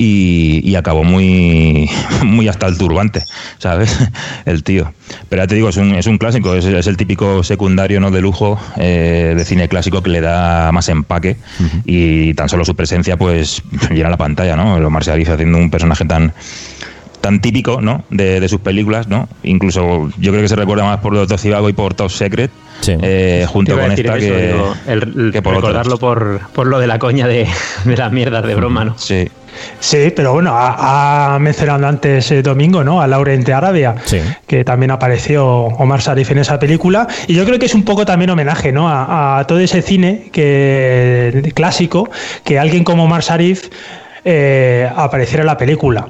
y, 0.00 0.76
acabó 0.76 1.02
muy, 1.02 1.90
muy 2.24 2.46
hasta 2.46 2.68
el 2.68 2.78
turbante, 2.78 3.24
¿sabes? 3.58 3.98
El 4.46 4.62
tío. 4.62 4.92
Pero 5.28 5.42
ya 5.42 5.46
te 5.48 5.56
digo, 5.56 5.68
es 5.70 5.76
un, 5.76 5.94
es 5.96 6.06
un 6.06 6.18
clásico, 6.18 6.54
es, 6.54 6.64
el 6.64 6.96
típico 6.96 7.42
secundario 7.42 7.98
no 7.98 8.12
de 8.12 8.20
lujo 8.20 8.60
eh, 8.76 9.34
de 9.36 9.44
cine 9.44 9.68
clásico 9.68 10.00
que 10.02 10.10
le 10.10 10.20
da 10.20 10.70
más 10.70 10.88
empaque 10.88 11.36
y 11.84 12.32
tan 12.34 12.48
solo 12.48 12.64
su 12.64 12.76
presencia 12.76 13.16
pues 13.16 13.62
llena 13.90 14.10
la 14.10 14.16
pantalla, 14.16 14.54
¿no? 14.54 14.78
Lo 14.78 14.90
Marcializa 14.90 15.34
haciendo 15.34 15.58
un 15.58 15.70
personaje 15.70 16.04
tan 16.04 16.32
tan 17.20 17.40
típico 17.40 17.80
¿no? 17.80 18.04
de, 18.10 18.48
sus 18.48 18.60
películas, 18.60 19.08
¿no? 19.08 19.28
Incluso 19.42 20.10
yo 20.18 20.30
creo 20.30 20.42
que 20.42 20.48
se 20.48 20.54
recuerda 20.54 20.84
más 20.84 21.00
por 21.00 21.14
Doctor 21.14 21.38
Cibago 21.40 21.68
y 21.68 21.72
por 21.72 21.94
Top 21.94 22.10
Secret, 22.10 22.52
eh, 22.86 23.44
junto 23.48 23.76
con 23.76 23.90
esta 23.90 24.16
que, 24.18 25.42
por 25.42 25.56
recordarlo 25.56 25.98
por, 25.98 26.40
por, 26.54 26.68
lo 26.68 26.78
de 26.78 26.86
la 26.86 27.00
coña 27.00 27.26
de, 27.26 27.48
de 27.84 27.96
las 27.96 28.12
mierdas 28.12 28.46
de 28.46 28.54
broma, 28.54 28.84
¿no? 28.84 28.98
Sí. 28.98 29.28
Sí, 29.80 30.12
pero 30.14 30.32
bueno, 30.32 30.52
ha, 30.54 31.38
mencionado 31.40 31.86
antes 31.86 32.30
eh, 32.30 32.42
Domingo, 32.42 32.84
¿no? 32.84 33.00
A 33.00 33.06
Laurent 33.06 33.44
de 33.44 33.52
Arabia, 33.52 33.94
que 34.46 34.64
también 34.64 34.90
apareció 34.90 35.46
Omar 35.46 36.00
Sarif 36.02 36.30
en 36.30 36.38
esa 36.38 36.58
película. 36.58 37.06
Y 37.26 37.34
yo 37.34 37.44
creo 37.44 37.58
que 37.58 37.66
es 37.66 37.74
un 37.74 37.84
poco 37.84 38.04
también 38.04 38.30
homenaje, 38.30 38.72
¿no? 38.72 38.88
A, 38.88 39.44
todo 39.46 39.60
ese 39.60 39.82
cine 39.82 40.30
que 40.32 41.52
clásico, 41.54 42.10
que 42.44 42.58
alguien 42.58 42.84
como 42.84 43.04
Omar 43.04 43.22
Sarif 43.22 43.68
eh, 44.24 44.90
apareciera 44.94 45.42
en 45.42 45.46
la 45.46 45.56
película. 45.56 46.08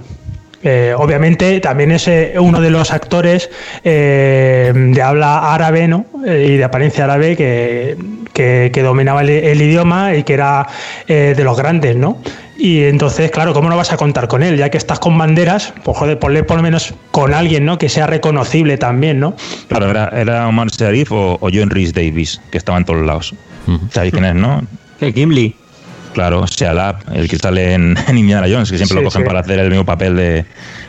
Eh, 0.62 0.92
obviamente 0.96 1.60
también 1.60 1.92
es 1.92 2.10
uno 2.38 2.60
de 2.60 2.70
los 2.70 2.90
actores 2.90 3.48
de 3.84 5.02
habla 5.04 5.54
árabe 5.54 5.86
¿no? 5.86 6.06
y 6.24 6.56
de 6.56 6.64
apariencia 6.64 7.04
árabe 7.04 7.36
que, 7.36 7.96
que, 8.32 8.82
dominaba 8.82 9.22
el, 9.22 9.30
el, 9.30 9.62
idioma 9.62 10.16
y 10.16 10.24
que 10.24 10.34
era 10.34 10.66
de 11.06 11.44
los 11.44 11.56
grandes, 11.56 11.96
¿no? 11.96 12.18
Y 12.58 12.82
entonces, 12.82 13.30
claro, 13.30 13.54
¿cómo 13.54 13.68
no 13.70 13.76
vas 13.76 13.92
a 13.92 13.96
contar 13.96 14.26
con 14.26 14.42
él? 14.42 14.56
Ya 14.56 14.68
que 14.68 14.78
estás 14.78 14.98
con 14.98 15.16
banderas, 15.16 15.72
pues 15.84 15.96
joder, 15.96 16.18
ponle 16.18 16.42
por 16.42 16.56
lo 16.56 16.62
menos 16.64 16.92
con 17.12 17.32
alguien, 17.32 17.64
¿no? 17.64 17.78
Que 17.78 17.88
sea 17.88 18.08
reconocible 18.08 18.76
también, 18.76 19.20
¿no? 19.20 19.36
Claro, 19.68 19.88
era, 19.88 20.08
era 20.08 20.48
Omar 20.48 20.66
Sharif 20.68 21.12
o, 21.12 21.38
John 21.40 21.70
Rhys 21.70 21.94
Davis, 21.94 22.40
que 22.50 22.58
estaba 22.58 22.76
en 22.76 22.84
todos 22.84 23.06
lados. 23.06 23.32
¿Sabéis 23.92 24.12
quién 24.12 24.24
es, 24.24 24.34
no? 24.34 24.64
El 25.00 25.14
Gimli. 25.14 25.54
Claro, 26.12 26.44
Shealab, 26.46 26.96
el 27.14 27.28
que 27.28 27.38
sale 27.38 27.72
en, 27.74 27.96
Indiana 28.08 28.46
Jones, 28.50 28.70
que 28.70 28.76
siempre 28.76 28.96
lo 28.96 29.04
cogen 29.04 29.24
para 29.24 29.40
hacer 29.40 29.58
el 29.58 29.68
mismo 29.68 29.84
papel 29.84 30.16
de, 30.16 30.44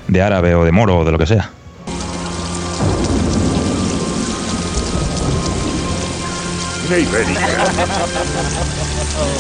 de 0.08 0.22
árabe 0.22 0.56
o 0.56 0.64
de 0.64 0.72
moro 0.72 1.00
o 1.00 1.06
de 1.06 1.12
lo 1.12 1.18
que 1.18 1.26
sea. 1.28 1.50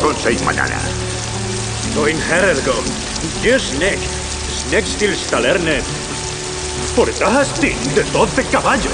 Con 0.02 0.16
seis 0.16 0.44
mañana. 0.44 0.78
Soy 1.96 2.12
Herergon, 2.12 2.86
Gdzie 3.42 3.60
Snake? 3.60 4.00
Snake 4.70 4.86
stillstalerne. 4.86 5.82
Portasti 6.96 7.76
de 7.96 8.04
12 8.14 8.44
caballos. 8.52 8.94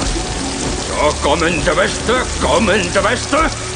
Co 0.90 1.12
comen 1.22 1.64
de 1.66 1.74
beste, 1.74 2.14
comen 2.42 2.94
de 2.94 3.02
beste. 3.02 3.75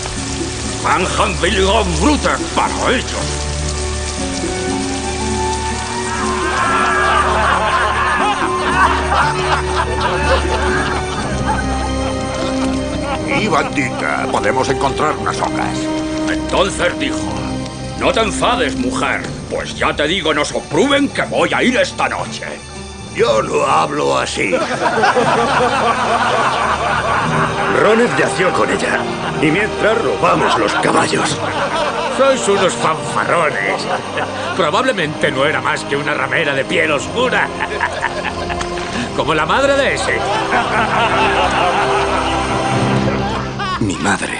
Villigo 1.41 1.83
bruta 2.01 2.37
para 2.55 2.95
ellos. 2.95 3.13
Y 13.39 13.47
bandita, 13.47 14.27
podemos 14.31 14.69
encontrar 14.69 15.15
unas 15.17 15.39
hojas. 15.39 15.77
Entonces 16.29 16.99
dijo, 16.99 17.17
no 17.99 18.11
te 18.11 18.21
enfades, 18.21 18.75
mujer, 18.75 19.21
pues 19.49 19.75
ya 19.75 19.95
te 19.95 20.07
digo, 20.07 20.33
nos 20.33 20.51
opruben 20.51 21.09
que 21.09 21.21
voy 21.23 21.53
a 21.53 21.63
ir 21.63 21.77
esta 21.77 22.09
noche. 22.09 22.68
Yo 23.19 23.41
no 23.41 23.65
hablo 23.65 24.17
así. 24.17 24.51
Ronet 27.81 28.17
yació 28.17 28.49
con 28.53 28.69
ella. 28.69 29.03
Y 29.41 29.51
mientras 29.51 30.01
robamos 30.01 30.57
los 30.57 30.73
caballos. 30.75 31.37
Sois 32.15 32.47
unos 32.47 32.73
fanfarrones. 32.75 33.85
Probablemente 34.55 35.29
no 35.33 35.43
era 35.45 35.59
más 35.59 35.83
que 35.83 35.97
una 35.97 36.13
ramera 36.13 36.53
de 36.53 36.63
piel 36.63 36.93
oscura. 36.93 37.49
Como 39.17 39.33
la 39.33 39.45
madre 39.45 39.75
de 39.75 39.95
ese. 39.95 40.17
Mi 43.81 43.95
madre 43.97 44.39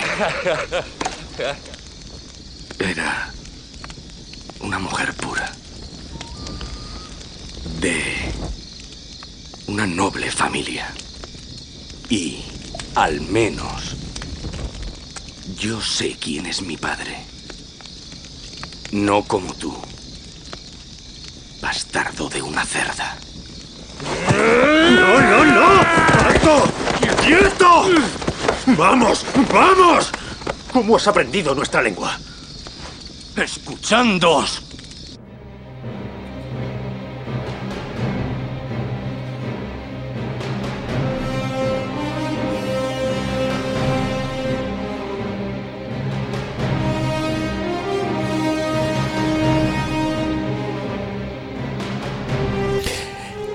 era 2.79 3.29
una 4.61 4.79
mujer 4.79 5.13
pura. 5.15 5.51
De 7.81 8.29
una 9.69 9.85
noble 9.85 10.31
familia. 10.31 10.91
Y, 12.09 12.43
al 12.95 13.21
menos, 13.21 13.95
yo 15.59 15.79
sé 15.79 16.17
quién 16.19 16.47
es 16.47 16.63
mi 16.63 16.75
padre. 16.75 17.19
No 18.91 19.21
como 19.25 19.53
tú. 19.53 19.77
Bastardo 21.61 22.29
de 22.29 22.41
una 22.41 22.65
cerda. 22.65 23.15
¡No, 24.31 25.21
no, 25.21 25.45
no! 25.45 25.67
¡Alto! 26.25 26.63
¡Quieto! 27.23 27.89
¡Vamos! 28.75 29.23
¡Vamos! 29.53 30.09
¿Cómo 30.73 30.95
has 30.95 31.07
aprendido 31.07 31.53
nuestra 31.53 31.83
lengua? 31.83 32.17
Escuchándoos. 33.35 34.63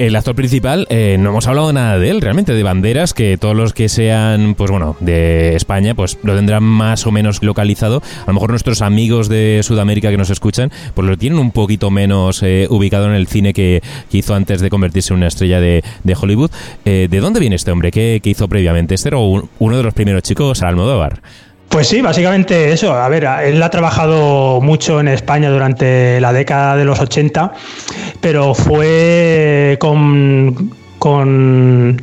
El 0.05 0.17
actor 0.17 0.35
principal, 0.35 0.87
eh, 0.91 1.17
no 1.19 1.31
hemos 1.31 1.47
hablado 1.47 1.73
nada 1.73 1.99
de 1.99 2.11
él, 2.11 2.21
realmente, 2.21 2.53
de 2.53 2.63
banderas, 2.63 3.15
que 3.15 3.39
todos 3.39 3.57
los 3.57 3.73
que 3.73 3.89
sean, 3.89 4.55
pues 4.55 4.71
bueno, 4.71 4.99
de 5.01 5.57
España, 5.57 5.95
pues 5.95 6.19
lo 6.23 6.37
tendrán 6.37 6.63
más 6.63 7.07
o 7.07 7.11
menos 7.11 7.43
localizado. 7.43 8.03
A 8.25 8.27
lo 8.27 8.35
mejor 8.35 8.51
nuestros 8.51 8.83
amigos 8.83 9.31
de 9.31 9.61
Sudamérica 9.63 10.11
que 10.11 10.19
nos 10.19 10.29
escuchan, 10.29 10.71
pues 10.93 11.09
lo 11.09 11.17
tienen 11.17 11.39
un 11.39 11.53
poquito 11.53 11.91
menos 11.91 12.43
eh, 12.43 12.67
ubicado 12.69 13.07
en 13.07 13.13
el 13.13 13.29
cine 13.29 13.55
que, 13.55 13.83
hizo 14.13 14.35
antes 14.35 14.61
de 14.61 14.69
convertirse 14.69 15.15
en 15.15 15.21
una 15.21 15.29
estrella 15.29 15.59
de, 15.59 15.83
de 16.03 16.17
Hollywood. 16.21 16.51
Eh, 16.85 17.09
¿De 17.11 17.21
dónde 17.21 17.41
viene 17.41 17.57
este 17.57 17.71
hombre? 17.71 17.91
¿Qué, 17.91 18.21
qué 18.23 18.29
hizo 18.29 18.47
previamente? 18.47 18.95
¿Este 18.95 19.09
era 19.09 19.17
un, 19.17 19.49
uno 19.59 19.79
de 19.79 19.85
los 19.85 19.95
primeros 19.95 20.23
chicos 20.23 20.61
al 20.61 20.69
Almodóvar? 20.69 21.23
Pues 21.69 21.89
sí, 21.89 22.01
básicamente 22.01 22.73
eso. 22.73 22.95
A 22.95 23.09
ver, 23.09 23.29
él 23.45 23.63
ha 23.63 23.71
trabajado 23.71 24.61
mucho 24.61 25.01
en 25.01 25.09
España 25.09 25.51
durante 25.51 26.21
la 26.21 26.33
década 26.33 26.77
de 26.77 26.85
los 26.85 27.01
80, 27.01 27.53
pero 28.21 28.55
fue 28.55 29.77
con, 29.81 30.71
con, 30.99 32.01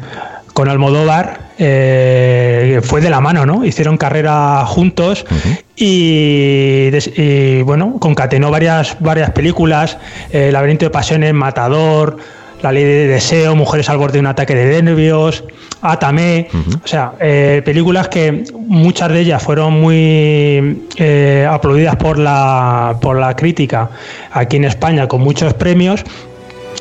con 0.54 0.70
Almodóvar, 0.70 1.52
eh, 1.58 2.82
fue 2.84 3.02
de 3.02 3.10
la 3.10 3.22
mano, 3.22 3.46
¿no? 3.46 3.64
Hicieron 3.64 3.96
carrera 3.98 4.66
juntos 4.66 5.26
uh 5.30 5.34
-huh. 5.34 5.64
y, 5.76 7.22
y, 7.22 7.62
bueno, 7.62 7.98
concatenó 8.00 8.52
varias, 8.52 8.98
varias 9.00 9.30
películas, 9.32 9.98
eh, 10.32 10.52
Laberinto 10.52 10.86
de 10.86 10.90
Pasiones, 10.90 11.34
Matador, 11.34 12.18
La 12.62 12.72
Ley 12.72 12.84
de 12.84 13.08
Deseo, 13.08 13.56
Mujeres 13.56 13.90
al 13.90 13.98
borde 13.98 14.14
de 14.14 14.20
un 14.20 14.28
ataque 14.28 14.56
de 14.56 14.82
nervios, 14.82 15.44
Atame, 15.82 16.48
uh 16.54 16.58
-huh. 16.58 16.84
o 16.84 16.88
sea, 16.88 17.14
eh, 17.20 17.62
películas 17.66 18.08
que 18.08 18.44
muchas 18.68 19.10
de 19.12 19.22
ellas 19.22 19.42
fueron 19.42 19.74
muy 19.82 20.88
eh, 20.98 21.48
aplaudidas 21.50 21.96
por 21.96 22.20
la, 22.20 22.98
por 23.02 23.18
la 23.18 23.36
crítica 23.36 23.90
aquí 24.32 24.58
en 24.58 24.66
España 24.66 25.08
con 25.08 25.22
muchos 25.22 25.54
premios. 25.56 26.04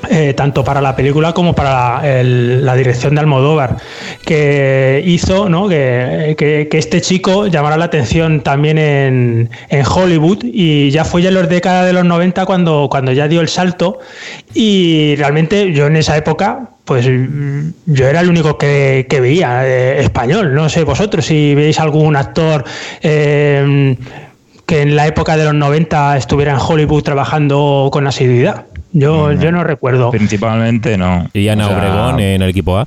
Eh, 0.09 0.33
tanto 0.35 0.65
para 0.65 0.81
la 0.81 0.97
película 0.97 1.35
como 1.35 1.55
para 1.55 2.01
la, 2.23 2.75
dirección 2.75 3.15
de 3.15 3.21
Almodóvar, 3.21 3.77
que 4.25 5.03
hizo 5.05 5.49
¿no? 5.51 5.69
que, 5.69 6.69
este 6.73 7.03
chico 7.03 7.47
llamara 7.49 7.77
la 7.77 7.85
atención 7.85 8.41
también 8.41 8.79
en, 8.79 9.51
Hollywood 9.87 10.39
y 10.43 10.91
ya 10.91 11.05
fue 11.05 11.23
ya 11.23 11.29
en 11.29 11.35
los 11.35 11.49
décadas 11.49 11.85
de 11.87 11.93
los 11.93 12.05
90 12.05 12.47
cuando, 12.47 12.89
cuando 12.91 13.13
ya 13.13 13.29
dio 13.29 13.41
el 13.41 13.49
salto 13.49 13.99
y 14.55 15.17
realmente 15.17 15.73
yo 15.73 15.87
en 15.87 15.97
esa 15.97 16.17
época 16.17 16.71
pues 16.85 17.07
yo 17.07 18.09
era 18.09 18.21
el 18.21 18.29
único 18.29 18.57
que, 18.59 19.07
que 19.09 19.21
veía 19.21 19.67
eh, 19.67 20.01
español. 20.01 20.55
No 20.55 20.69
sé 20.69 20.83
vosotros 20.83 21.25
si 21.25 21.55
veis 21.55 21.79
algún 21.79 22.17
actor 22.17 22.65
eh, 23.03 23.97
que 24.67 24.83
en 24.83 24.97
la 24.97 25.07
época 25.07 25.37
de 25.37 25.45
los 25.45 25.55
90 25.55 26.17
estuviera 26.17 26.53
en 26.53 26.59
Hollywood 26.59 27.03
trabajando 27.03 27.91
con 27.93 28.07
asiduidad. 28.07 28.67
Yo, 28.93 29.33
no, 29.33 29.41
yo 29.41 29.53
no 29.53 29.65
recuerdo. 29.65 30.11
Principalmente 30.11 30.97
no. 30.97 31.29
¿Y 31.33 31.49
Ana 31.49 31.67
o 31.67 31.69
sea, 31.69 31.79
Obregón 31.79 32.21
en 32.21 32.43
el 32.43 32.51
equipo 32.51 32.79
A? 32.79 32.87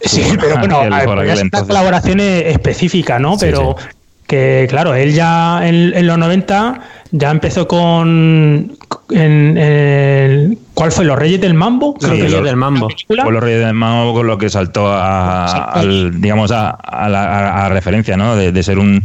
Sí, 0.00 0.22
pero 0.38 0.58
bueno, 0.58 0.82
es 1.22 1.42
una 1.42 1.64
colaboración 1.64 2.20
específica, 2.20 3.18
¿no? 3.18 3.36
Pero 3.38 3.76
sí, 3.78 3.86
que, 4.26 4.66
claro, 4.68 4.94
él 4.94 5.12
ya 5.12 5.66
en, 5.66 5.94
en, 5.94 6.06
los 6.06 6.18
90 6.18 6.80
ya 7.12 7.30
empezó 7.30 7.68
con. 7.68 8.76
En, 9.10 9.56
en, 9.56 10.58
¿Cuál 10.74 10.90
fue? 10.90 11.04
¿Los 11.04 11.16
Reyes 11.16 11.40
del 11.40 11.54
Mambo? 11.54 11.94
Creo 11.94 12.14
sí, 12.14 12.22
que 12.22 12.28
los, 12.28 12.44
del 12.44 12.56
Mambo. 12.56 12.88
Fue 13.06 13.32
los 13.32 13.42
Reyes 13.42 13.64
del 13.64 13.74
Mambo 13.74 14.14
con 14.14 14.26
lo 14.26 14.36
que 14.36 14.50
saltó 14.50 14.88
a, 14.88 15.70
al, 15.70 16.20
digamos, 16.20 16.50
a, 16.50 16.70
a, 16.70 17.08
la, 17.08 17.66
a, 17.66 17.68
referencia, 17.68 18.16
¿no? 18.16 18.34
De, 18.34 18.50
de 18.50 18.62
ser 18.64 18.78
un, 18.80 19.04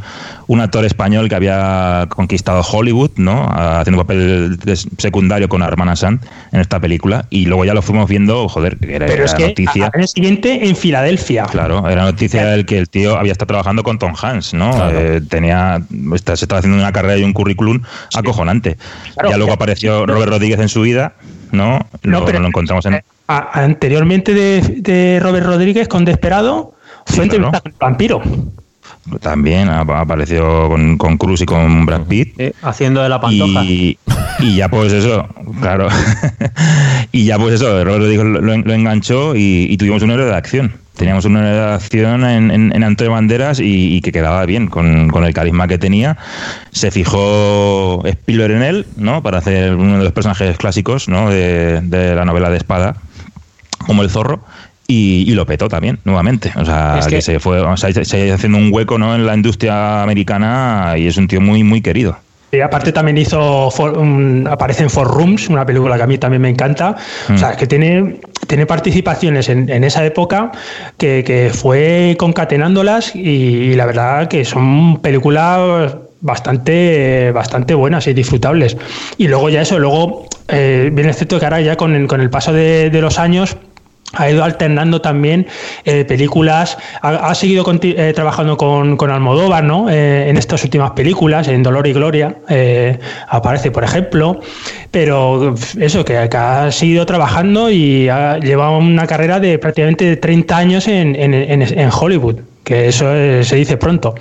un, 0.52 0.62
actor 0.62 0.86
español 0.86 1.30
que 1.30 1.36
había 1.36 2.08
conquistado 2.10 2.62
Hollywood, 2.62 3.12
¿no? 3.16 3.47
Haciendo 3.52 4.06
papel 4.06 4.58
secundario 4.97 5.49
con 5.49 5.62
Hermana 5.62 5.95
Sand 5.95 6.22
en 6.52 6.62
esta 6.62 6.80
película. 6.80 7.26
Y 7.30 7.45
luego 7.45 7.66
ya 7.66 7.74
lo 7.74 7.82
fuimos 7.82 8.08
viendo, 8.10 8.47
joder, 8.47 8.78
que 8.78 8.95
era, 8.95 9.06
Pero 9.06 9.26
es 9.26 9.34
que 9.34 9.47
noticia. 9.47 9.89
Al 9.93 10.08
siguiente 10.08 10.68
en 10.68 10.76
Filadelfia. 10.76 11.45
Claro, 11.45 11.88
era 11.89 12.04
noticia 12.04 12.45
del 12.47 12.66
que 12.66 12.78
el 12.78 12.89
tío 12.89 13.18
había 13.18 13.32
estado 13.32 13.47
trabajando 13.47 13.84
con 13.84 13.97
Tom 13.99 14.14
Hanks, 14.20 14.54
¿no? 14.54 14.72
Claro. 14.72 14.99
Eh, 14.99 15.22
tenía, 15.22 15.82
se 16.18 16.34
estaba 16.34 16.60
haciendo 16.60 16.78
una 16.78 16.91
carrera 16.91 17.18
y 17.18 17.24
un 17.24 17.34
currículum 17.34 17.82
sí. 18.10 18.20
acojonante. 18.20 18.78
Claro, 19.14 19.32
ya 19.32 19.38
luego 19.38 19.54
apareció 19.54 20.06
Robert 20.06 20.32
Rodríguez 20.32 20.60
en 20.60 20.70
su 20.70 20.82
vida, 20.82 21.14
¿no? 21.52 21.80
Lo, 22.04 22.20
no, 22.20 22.26
pero 22.26 22.39
lo 22.39 22.47
encontramos 22.47 22.86
en. 22.86 23.02
Anteriormente 23.28 24.34
de, 24.34 24.62
de 24.62 25.20
Robert 25.22 25.45
Rodríguez 25.45 25.88
con 25.88 26.04
Desperado 26.04 26.74
fue 27.06 27.26
sí, 27.26 27.30
claro. 27.30 27.52
con 27.52 27.62
el 27.66 27.74
vampiro. 27.80 28.22
También 29.20 29.68
apareció 29.70 30.70
con, 30.70 30.97
con 30.97 31.18
Cruz 31.18 31.41
y 31.41 31.45
con 31.45 31.86
Brad 31.86 32.04
Pitt. 32.04 32.36
Sí, 32.38 32.52
haciendo 32.62 33.02
de 33.02 33.10
la 33.10 33.20
pantoja. 33.20 33.64
Y, 33.64 33.97
y 34.39 34.56
ya 34.56 34.70
pues 34.70 34.93
eso, 34.93 35.28
claro. 35.60 35.88
y 37.12 37.26
ya 37.26 37.39
pues 37.39 37.56
eso, 37.56 37.84
Robert 37.84 38.02
Rodríguez 38.02 38.26
lo, 38.26 38.41
lo 38.41 38.74
enganchó 38.74 39.36
y, 39.36 39.66
y, 39.70 39.78
tuvimos 39.78 40.04
un 40.04 40.12
héroe 40.12 40.26
de 40.26 40.36
acción. 40.36 40.74
Teníamos 40.95 41.26
una 41.26 41.39
héroe 41.39 41.68
de 41.68 41.74
acción 41.74 42.24
en, 42.26 42.52
en, 42.52 42.76
en 42.76 42.84
Antonio 42.84 43.14
Banderas 43.14 43.60
y, 43.60 43.95
y, 43.95 44.02
que 44.02 44.12
quedaba 44.12 44.45
bien 44.45 44.68
con, 44.68 45.10
con, 45.10 45.24
el 45.24 45.34
carisma 45.34 45.68
que 45.68 45.80
tenía. 45.80 46.18
Se 46.72 46.91
fijó 46.91 48.04
Spielberg 48.06 48.54
en 48.58 48.64
él, 48.64 48.86
¿no? 48.97 49.24
Para 49.24 49.39
hacer 49.39 49.76
uno 49.76 49.97
de 49.97 50.04
los 50.04 50.14
personajes 50.14 50.58
clásicos, 50.58 51.10
¿no? 51.10 51.32
De, 51.32 51.82
de 51.82 52.14
la 52.14 52.24
novela 52.24 52.52
de 52.52 52.58
espada, 52.58 52.97
como 53.88 54.04
el 54.04 54.12
zorro. 54.12 54.43
Y, 54.92 55.24
y, 55.26 55.34
lo 55.36 55.46
petó 55.46 55.70
también, 55.70 56.00
nuevamente. 56.04 56.52
O 56.58 56.66
sea, 56.66 56.98
es 57.00 57.08
que, 57.08 57.16
que 57.16 57.22
se 57.22 57.39
fue 57.39 57.62
o 57.62 57.78
sea, 57.78 57.94
se, 57.94 58.30
ha 58.30 58.36
haciendo 58.36 58.58
un 58.58 58.74
hueco 58.74 58.98
¿no? 58.98 59.16
en 59.16 59.26
la 59.26 59.34
industria 59.34 60.04
americana 60.04 60.96
y 60.98 61.08
es 61.08 61.16
un 61.16 61.30
tío 61.30 61.39
muy, 61.39 61.64
muy 61.64 61.82
querido. 61.82 62.18
Y 62.52 62.60
aparte 62.60 62.92
también 62.92 63.18
hizo 63.18 63.72
for, 63.72 63.98
un, 63.98 64.46
aparece 64.52 64.84
en 64.84 64.89
Four 64.89 65.08
Rooms, 65.08 65.48
una 65.48 65.66
película 65.66 65.96
que 65.96 66.04
a 66.04 66.08
mí 66.08 66.18
también 66.18 66.42
me 66.42 66.50
encanta. 66.50 66.98
Mm. 67.30 67.36
O 67.36 67.38
sea, 67.38 67.56
que 67.56 67.68
tiene, 67.68 68.18
tiene 68.48 68.66
participaciones 68.66 69.48
en, 69.48 69.70
en 69.70 69.86
esa 69.86 70.04
época 70.06 70.52
que, 70.98 71.24
que, 71.24 71.52
fue 71.54 72.18
concatenándolas 72.20 73.16
y, 73.16 73.20
y, 73.20 73.76
la 73.76 73.86
verdad 73.86 74.28
que 74.28 74.44
son 74.44 75.00
películas 75.02 75.96
bastante, 76.20 77.32
bastante 77.32 77.74
buenas 77.74 78.08
y 78.08 78.14
disfrutables. 78.14 78.76
Y 79.18 79.30
luego 79.30 79.50
ya 79.50 79.62
eso, 79.62 79.80
luego 79.80 80.28
eh, 80.50 80.89
viene 80.92 81.12
el 81.12 81.16
cierto 81.16 81.39
que 81.39 81.46
ahora 81.46 81.62
ya 81.62 81.78
con 81.78 81.96
el, 81.96 82.08
con 82.08 82.20
el 82.20 82.30
paso 82.30 82.52
de, 82.52 82.89
de 82.89 83.02
los 83.02 83.18
años 83.18 83.56
ha 84.14 84.30
ido 84.30 84.43
alternando 84.43 85.01
también 85.01 85.47
eh, 85.86 86.05
películas, 86.05 86.78
ha, 87.01 87.34
seguido 87.36 87.64
eh, 87.82 88.12
trabajando 88.14 88.57
con, 88.57 88.97
con, 88.97 89.09
Almodóvar, 89.09 89.64
¿no? 89.64 89.89
Eh, 89.89 90.30
en 90.30 90.38
estas 90.38 90.64
últimas 90.64 90.91
películas, 90.91 91.47
en 91.47 91.64
Dolor 91.64 91.88
y 91.88 91.93
Gloria, 91.93 92.36
aparece, 93.30 93.72
por 93.72 93.84
ejemplo, 93.84 94.39
pero 94.91 95.55
eso, 95.80 96.03
que, 96.03 96.18
ha 96.18 96.72
seguido 96.72 97.05
trabajando 97.05 97.70
y 97.70 98.09
ha 98.09 98.38
llevado 98.39 98.78
una 98.78 99.07
carrera 99.07 99.39
de 99.39 99.57
prácticamente 99.59 100.18
30 100.18 100.57
años 100.57 100.88
en, 100.88 101.16
en, 101.16 101.34
en 101.34 101.89
Hollywood, 101.91 102.39
que 102.64 102.88
eso 102.88 103.05
se 103.43 103.55
dice 103.55 103.78
pronto. 103.78 104.16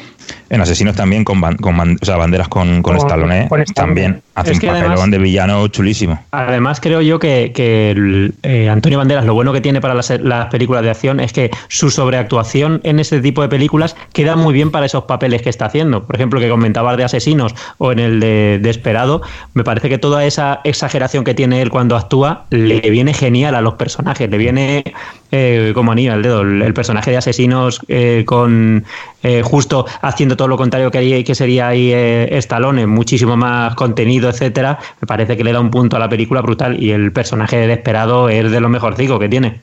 En 0.49 0.61
Asesinos 0.61 0.97
también, 0.97 1.25
con, 1.25 1.41
banderas 1.41 2.49
con, 2.49 2.83
con, 2.83 2.97
Stallone, 2.97 3.49
también 3.75 4.23
hace 4.35 4.53
un 4.53 4.61
papelón 4.61 5.11
de 5.11 5.19
villano 5.19 5.69
chulísimo. 5.69 6.23
Además, 6.31 6.81
creo 6.81 7.01
yo 7.01 7.19
que, 7.19 7.53
que 7.55 8.33
eh, 8.43 8.69
Antonio 8.69 8.99
Banderas, 8.99 9.25
lo 9.25 9.35
bueno 9.35 9.53
que 9.53 9.61
tiene 9.61 9.81
para 9.81 9.95
las, 9.95 10.11
películas 10.51 10.83
de 10.83 10.91
acción 10.91 11.21
es 11.21 11.33
que 11.33 11.51
su 11.69 11.91
sobreactuación 11.91 12.81
en 12.85 12.99
ese 12.99 13.21
tipo 13.21 13.43
de 13.43 13.49
películas 13.49 13.97
queda 14.13 14.37
muy 14.37 14.53
bien 14.53 14.71
para 14.71 14.87
esos 14.87 15.05
papeles 15.05 15.43
que 15.43 15.51
está 15.51 15.67
haciendo. 15.67 16.05
Por 16.05 16.17
ejemplo, 16.17 16.41
que 16.41 16.49
comentabas 16.49 16.97
de 16.97 17.05
Asesinos 17.05 17.55
o 17.79 17.93
en 17.93 17.99
el 17.99 18.21
de 18.21 18.59
Desperado, 18.61 19.23
me 19.55 19.65
parece 19.65 19.89
que 19.89 19.99
toda 19.99 20.25
esa 20.25 20.61
exageración 20.65 21.25
que 21.25 21.35
tiene 21.35 21.63
él 21.63 21.71
cuando 21.71 21.97
actúa 21.97 22.47
le 22.51 22.81
viene 22.91 23.15
genial 23.15 23.55
a 23.55 23.61
los 23.61 23.75
personajes, 23.75 24.29
le 24.29 24.39
viene 24.39 24.85
eh, 25.33 25.73
como 25.75 25.93
anillo 25.93 26.13
al 26.13 26.23
dedo. 26.23 26.41
El, 26.43 26.75
personaje 26.75 27.11
de 27.11 27.17
Asesinos 27.17 27.81
eh, 27.89 28.25
con 28.27 28.85
justo 29.45 29.87
haciendo 30.01 30.37
todo 30.37 30.49
lo 30.49 30.57
contrario 30.57 30.91
que, 30.91 30.99
haría, 30.99 31.23
que 31.23 31.35
sería 31.35 31.69
ahí 31.69 31.93
eh, 31.93 32.29
Stallone, 32.39 32.87
muchísimo 32.87 33.37
más 33.37 33.75
contenido, 33.75 34.31
etcétera, 34.31 34.79
me 35.01 35.07
parece 35.07 35.37
que 35.37 35.45
le 35.45 35.53
da 35.53 35.61
un 35.61 35.71
punto 35.71 35.97
a 35.97 35.99
la 35.99 36.09
película 36.09 36.41
brutal 36.41 36.83
y 36.83 36.91
el 36.91 37.13
personaje 37.13 37.57
de 37.57 37.67
Desperado 37.67 38.29
es 38.29 38.51
de 38.51 38.61
lo 38.61 38.69
mejorcico 38.69 39.19
que 39.19 39.29
tiene. 39.29 39.61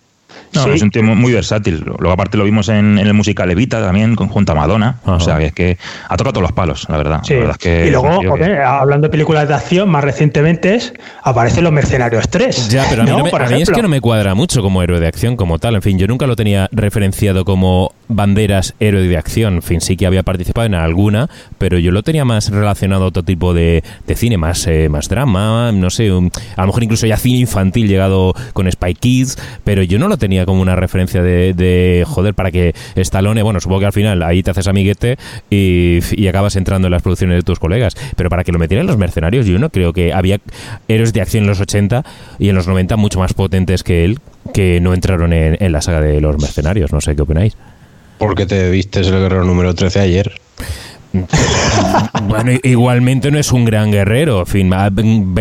No, 0.54 0.74
es 0.74 0.82
un 0.82 0.92
tío 0.92 1.04
muy 1.04 1.34
versátil. 1.34 1.84
Luego, 1.86 2.12
aparte, 2.12 2.38
lo 2.38 2.44
vimos 2.44 2.70
en, 2.70 2.98
el 2.98 3.14
musical 3.14 3.52
Evita 3.52 3.82
también, 3.82 4.16
junto 4.16 4.52
a 4.52 4.56
Madonna. 4.56 4.98
O 5.06 5.20
sea, 5.20 5.38
que 5.38 5.46
es 5.48 5.54
que 5.54 5.78
ha 6.08 6.18
tocado 6.18 6.34
todos 6.34 6.44
los 6.44 6.52
palos, 6.54 6.88
la 6.90 6.98
verdad. 6.98 7.22
y 7.30 7.90
luego, 7.90 8.22
hablando 8.66 9.08
de 9.08 9.12
películas 9.12 9.48
de 9.48 9.54
acción, 9.54 9.90
más 9.90 10.04
recientemente 10.04 10.80
aparecen 11.24 11.64
Los 11.64 11.74
Mercenarios 11.74 12.30
3. 12.30 12.70
Ya, 12.70 12.86
pero 12.90 13.04
a 13.04 13.06
mí, 13.50 13.62
es 13.62 13.70
que 13.70 13.82
no 13.82 13.90
me 13.90 14.02
cuadra 14.02 14.36
mucho 14.36 14.62
como 14.62 14.82
héroe 14.82 15.00
de 15.00 15.08
acción 15.08 15.36
como 15.36 15.60
tal. 15.60 15.76
En 15.76 15.82
fin, 15.82 15.98
yo 15.98 16.08
nunca 16.08 16.28
lo 16.28 16.36
tenía 16.36 16.70
referenciado 16.72 17.46
como 17.46 17.92
banderas 18.08 18.76
héroe 18.80 19.08
de 19.08 19.18
acción. 19.18 19.62
Fin, 19.62 19.82
sí 19.82 19.98
que 19.98 20.06
había 20.06 20.24
participado 20.24 20.66
en 20.66 20.76
alguna, 20.76 21.30
pero 21.58 21.80
yo 21.80 21.92
lo 21.92 22.04
tenía 22.04 22.26
más 22.26 22.50
relacionado 22.50 23.06
a 23.06 23.08
otro 23.08 23.24
tipo 23.24 23.54
de, 23.54 23.84
cine, 24.16 24.38
más, 24.38 24.66
eh, 24.68 24.90
más 24.90 25.10
drama, 25.10 25.72
no 25.72 25.90
sé, 25.90 26.08
a 26.08 26.62
lo 26.62 26.68
mejor 26.68 26.84
incluso 26.84 27.06
ya 27.06 27.18
cine 27.18 27.40
infantil 27.40 27.88
llegado 27.88 28.34
con 28.54 28.72
Spy 28.72 28.94
Kids, 28.96 29.38
pero 29.64 29.84
yo 29.84 30.00
no 30.00 30.08
lo 30.08 30.18
tenía 30.18 30.46
como 30.46 30.62
una 30.62 30.76
referencia 30.76 31.22
de, 31.22 32.04
joder, 32.08 32.34
para 32.34 32.52
que 32.52 32.74
Stallone, 32.96 33.42
bueno, 33.44 33.60
supongo 33.60 33.82
que 33.82 33.86
al 33.88 33.94
final 33.94 34.24
ahí 34.24 34.44
te 34.44 34.52
haces 34.52 34.68
amiguete 34.68 35.18
y, 35.50 36.00
y 36.12 36.28
acabas 36.28 36.56
entrando 36.56 36.88
en 36.88 36.92
las 36.92 37.02
producciones 37.02 37.38
de 37.38 37.44
tus 37.44 37.60
colegas, 37.60 37.96
pero 38.16 38.30
para 38.30 38.44
que 38.44 38.52
lo 38.52 38.60
metieran 38.60 38.88
los 38.88 38.98
mercenarios, 38.98 39.46
yo 39.46 39.60
no 39.60 39.70
creo 39.70 39.94
que 39.94 40.14
había 40.14 40.40
héroes 40.88 41.14
de 41.14 41.22
acción 41.22 41.44
en 41.44 41.50
los 41.50 41.60
80 41.60 42.04
y 42.40 42.50
en 42.50 42.56
los 42.56 42.68
90 42.68 42.96
mucho 42.98 43.20
más 43.20 43.34
potentes 43.34 43.84
que 43.84 44.06
él 44.06 44.20
que 44.54 44.80
no 44.80 44.94
entraron 44.94 45.34
en, 45.34 45.58
en 45.60 45.72
la 45.72 45.82
saga 45.82 46.02
de 46.02 46.22
los 46.22 46.42
mercenarios, 46.42 46.94
no 46.94 47.02
sé 47.02 47.16
qué 47.16 47.22
opináis. 47.22 47.58
Porque 48.18 48.46
te 48.46 48.70
viste 48.70 49.00
el 49.00 49.12
guerrero 49.12 49.44
número 49.44 49.74
13 49.76 50.00
ayer. 50.00 50.42
bueno, 52.28 52.52
igualmente 52.64 53.32
no 53.32 53.40
es 53.40 53.52
un 53.52 53.66
gran 53.66 53.92
guerrero. 53.92 54.42
En 54.42 54.46
fin, 54.46 54.72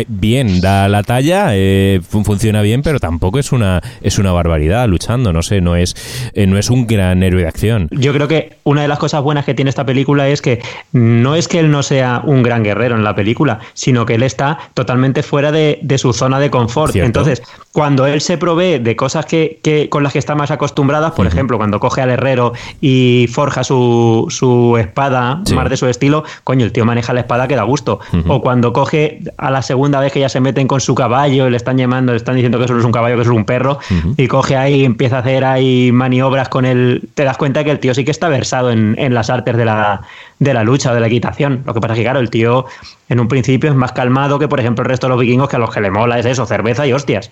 bien, 0.07 0.61
da 0.61 0.87
la 0.87 1.03
talla, 1.03 1.49
eh, 1.51 2.01
funciona 2.07 2.61
bien, 2.61 2.81
pero 2.81 2.99
tampoco 2.99 3.39
es 3.39 3.51
una, 3.51 3.81
es 4.01 4.17
una 4.17 4.31
barbaridad 4.31 4.87
luchando. 4.87 5.33
No 5.33 5.41
sé, 5.41 5.61
no 5.61 5.75
es, 5.75 5.95
eh, 6.33 6.47
no 6.47 6.57
es 6.57 6.69
un 6.69 6.87
gran 6.87 7.23
héroe 7.23 7.41
de 7.41 7.47
acción. 7.47 7.87
Yo 7.91 8.13
creo 8.13 8.27
que 8.27 8.57
una 8.63 8.81
de 8.81 8.87
las 8.87 8.99
cosas 8.99 9.21
buenas 9.21 9.45
que 9.45 9.53
tiene 9.53 9.69
esta 9.69 9.85
película 9.85 10.27
es 10.27 10.41
que 10.41 10.61
no 10.91 11.35
es 11.35 11.47
que 11.47 11.59
él 11.59 11.71
no 11.71 11.83
sea 11.83 12.21
un 12.23 12.43
gran 12.43 12.63
guerrero 12.63 12.95
en 12.95 13.03
la 13.03 13.15
película, 13.15 13.59
sino 13.73 14.05
que 14.05 14.15
él 14.15 14.23
está 14.23 14.57
totalmente 14.73 15.23
fuera 15.23 15.51
de, 15.51 15.79
su 15.97 16.13
zona 16.13 16.39
de 16.39 16.49
confort. 16.51 16.95
Entonces, 16.95 17.41
cuando 17.71 18.05
él 18.05 18.21
se 18.21 18.37
provee 18.37 18.79
de 18.79 18.95
cosas 18.95 19.25
que, 19.25 19.87
con 19.89 20.03
las 20.03 20.13
que 20.13 20.19
está 20.19 20.35
más 20.35 20.51
acostumbradas, 20.51 21.13
por 21.13 21.27
ejemplo, 21.27 21.57
cuando 21.57 21.79
coge 21.79 22.01
al 22.01 22.09
herrero 22.09 22.53
y 22.81 23.27
forja 23.31 23.63
su, 23.63 24.27
su 24.29 24.77
espada, 24.77 25.41
más 25.53 25.66
de 25.69 25.77
su 25.77 25.87
estilo, 25.87 26.23
coño, 26.43 26.65
el 26.65 26.71
tío 26.71 26.85
maneja 26.85 27.13
la 27.13 27.21
espada 27.21 27.47
que 27.47 27.55
da 27.55 27.63
gusto. 27.63 27.99
O 28.27 28.41
cuando 28.41 28.73
coge 28.73 29.19
a 29.37 29.51
la 29.51 29.61
segunda 29.61 29.99
vez 29.99 30.11
que 30.13 30.19
ya 30.19 30.29
se 30.29 30.39
meten 30.39 30.67
con 30.67 30.81
su 30.81 30.95
caballo 30.95 31.47
y 31.47 31.51
le 31.51 31.57
están 31.57 31.77
llamando, 31.77 32.13
le 32.13 32.17
están 32.17 32.35
diciendo 32.35 32.57
que 32.57 32.65
eso 32.65 32.73
no 32.73 32.79
es 32.79 32.85
un 32.85 32.91
caballo, 32.91 33.15
que 33.15 33.21
eso 33.21 33.31
es 33.31 33.37
un 33.37 33.45
perro, 33.45 33.79
y 34.15 34.27
coge 34.27 34.55
ahí 34.55 34.81
y 34.81 34.85
empieza 34.85 35.17
a 35.17 35.19
hacer 35.19 35.43
ahí 35.43 35.91
maniobras 35.91 36.49
con 36.49 36.65
él, 36.65 37.09
te 37.13 37.23
das 37.23 37.37
cuenta 37.37 37.63
que 37.63 37.71
el 37.71 37.79
tío 37.79 37.93
sí 37.93 38.05
que 38.05 38.11
está 38.11 38.29
versado 38.29 38.71
en, 38.71 39.13
las 39.13 39.29
artes 39.29 39.55
de 39.57 39.65
la, 39.65 40.01
de 40.39 40.53
la 40.53 40.63
lucha 40.63 40.91
o 40.91 40.93
de 40.93 40.99
la 40.99 41.07
equitación. 41.07 41.63
Lo 41.65 41.73
que 41.73 41.81
pasa 41.81 41.93
es 41.93 41.99
que, 41.99 42.03
claro, 42.03 42.19
el 42.19 42.29
tío 42.29 42.65
en 43.09 43.19
un 43.19 43.27
principio 43.27 43.69
es 43.69 43.75
más 43.75 43.91
calmado 43.93 44.37
que, 44.39 44.47
por 44.47 44.59
ejemplo, 44.59 44.83
el 44.83 44.89
resto 44.89 45.07
de 45.07 45.11
los 45.11 45.19
vikingos 45.19 45.49
que 45.49 45.55
a 45.55 45.59
los 45.59 45.73
que 45.73 45.81
le 45.81 45.91
mola 45.91 46.19
es 46.19 46.25
eso, 46.25 46.45
cerveza 46.45 46.85
y 46.85 46.93
hostias. 46.93 47.31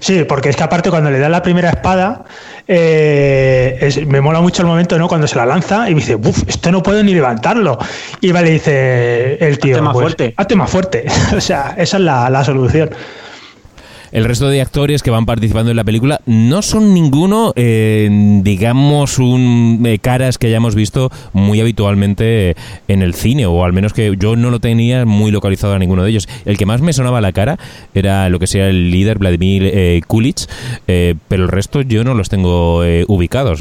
Sí, 0.00 0.24
porque 0.24 0.48
es 0.48 0.56
que 0.56 0.62
aparte 0.62 0.90
cuando 0.90 1.10
le 1.10 1.18
da 1.18 1.28
la 1.28 1.42
primera 1.42 1.70
espada, 1.70 2.24
eh, 2.66 4.04
me 4.06 4.20
mola 4.20 4.40
mucho 4.40 4.62
el 4.62 4.68
momento, 4.68 4.98
¿no? 4.98 5.08
Cuando 5.08 5.26
se 5.26 5.36
la 5.36 5.46
lanza 5.46 5.88
y 5.88 5.94
me 5.94 6.00
dice, 6.00 6.16
uff, 6.16 6.42
esto 6.48 6.72
no 6.72 6.82
puedo 6.82 7.02
ni 7.02 7.14
levantarlo. 7.14 7.78
Y 8.20 8.32
va 8.32 8.42
le 8.42 8.50
dice 8.50 9.36
el 9.46 9.58
tío, 9.58 9.76
hazte 9.76 9.82
más 9.82 9.92
pues, 9.92 10.02
fuerte. 10.04 10.34
Hazte 10.36 10.56
más 10.56 10.70
fuerte. 10.70 11.06
o 11.36 11.40
sea, 11.40 11.74
esa 11.76 11.96
es 11.96 12.02
la, 12.02 12.30
la 12.30 12.44
solución 12.44 12.90
el 14.16 14.24
resto 14.24 14.48
de 14.48 14.62
actores 14.62 15.02
que 15.02 15.10
van 15.10 15.26
participando 15.26 15.70
en 15.70 15.76
la 15.76 15.84
película 15.84 16.22
no 16.24 16.62
son 16.62 16.94
ninguno, 16.94 17.52
eh, 17.54 18.08
digamos, 18.42 19.18
un 19.18 19.82
eh, 19.84 19.98
caras 19.98 20.38
que 20.38 20.46
hayamos 20.46 20.74
visto 20.74 21.10
muy 21.34 21.60
habitualmente 21.60 22.56
en 22.88 23.02
el 23.02 23.12
cine, 23.12 23.44
o 23.44 23.62
al 23.62 23.74
menos 23.74 23.92
que 23.92 24.16
yo 24.18 24.34
no 24.34 24.48
lo 24.48 24.58
tenía 24.58 25.04
muy 25.04 25.30
localizado 25.30 25.74
a 25.74 25.78
ninguno 25.78 26.02
de 26.02 26.08
ellos. 26.08 26.30
El 26.46 26.56
que 26.56 26.64
más 26.64 26.80
me 26.80 26.94
sonaba 26.94 27.20
la 27.20 27.32
cara 27.32 27.58
era 27.92 28.30
lo 28.30 28.38
que 28.38 28.46
sea 28.46 28.70
el 28.70 28.90
líder 28.90 29.18
Vladimir 29.18 29.64
eh, 29.66 30.00
Kulich, 30.06 30.46
pero 30.86 31.44
el 31.44 31.48
resto 31.48 31.82
yo 31.82 32.02
no 32.02 32.14
los 32.14 32.30
tengo 32.30 32.78
ubicados. 33.08 33.60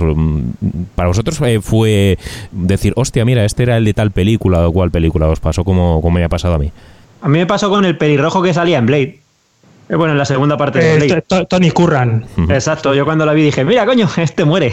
Para 0.95 1.09
vosotros 1.09 1.37
fue 1.63 2.17
decir, 2.53 2.93
hostia, 2.95 3.25
mira, 3.25 3.43
este 3.43 3.63
era 3.63 3.75
el 3.75 3.83
de 3.83 3.93
tal 3.93 4.11
película 4.11 4.65
o 4.65 4.71
cual 4.71 4.89
película, 4.89 5.27
os 5.27 5.41
pasó 5.41 5.65
como, 5.65 6.01
como 6.01 6.17
me 6.17 6.23
ha 6.23 6.29
pasado 6.29 6.53
a 6.53 6.59
mí. 6.59 6.71
A 7.21 7.27
mí 7.27 7.39
me 7.39 7.45
pasó 7.45 7.69
con 7.69 7.83
el 7.83 7.97
pelirrojo 7.97 8.41
que 8.41 8.53
salía 8.53 8.77
en 8.77 8.85
Blade. 8.85 9.24
Eh, 9.88 9.95
bueno, 9.95 10.13
en 10.13 10.17
la 10.17 10.25
segunda 10.25 10.57
parte 10.57 10.79
de 10.79 11.07
eh, 11.07 11.45
Tony 11.47 11.69
Curran. 11.69 12.25
Exacto, 12.49 12.93
yo 12.95 13.05
cuando 13.05 13.25
la 13.25 13.33
vi 13.33 13.43
dije, 13.43 13.63
mira, 13.63 13.86
coño, 13.86 14.09
este 14.17 14.43
muere. 14.43 14.71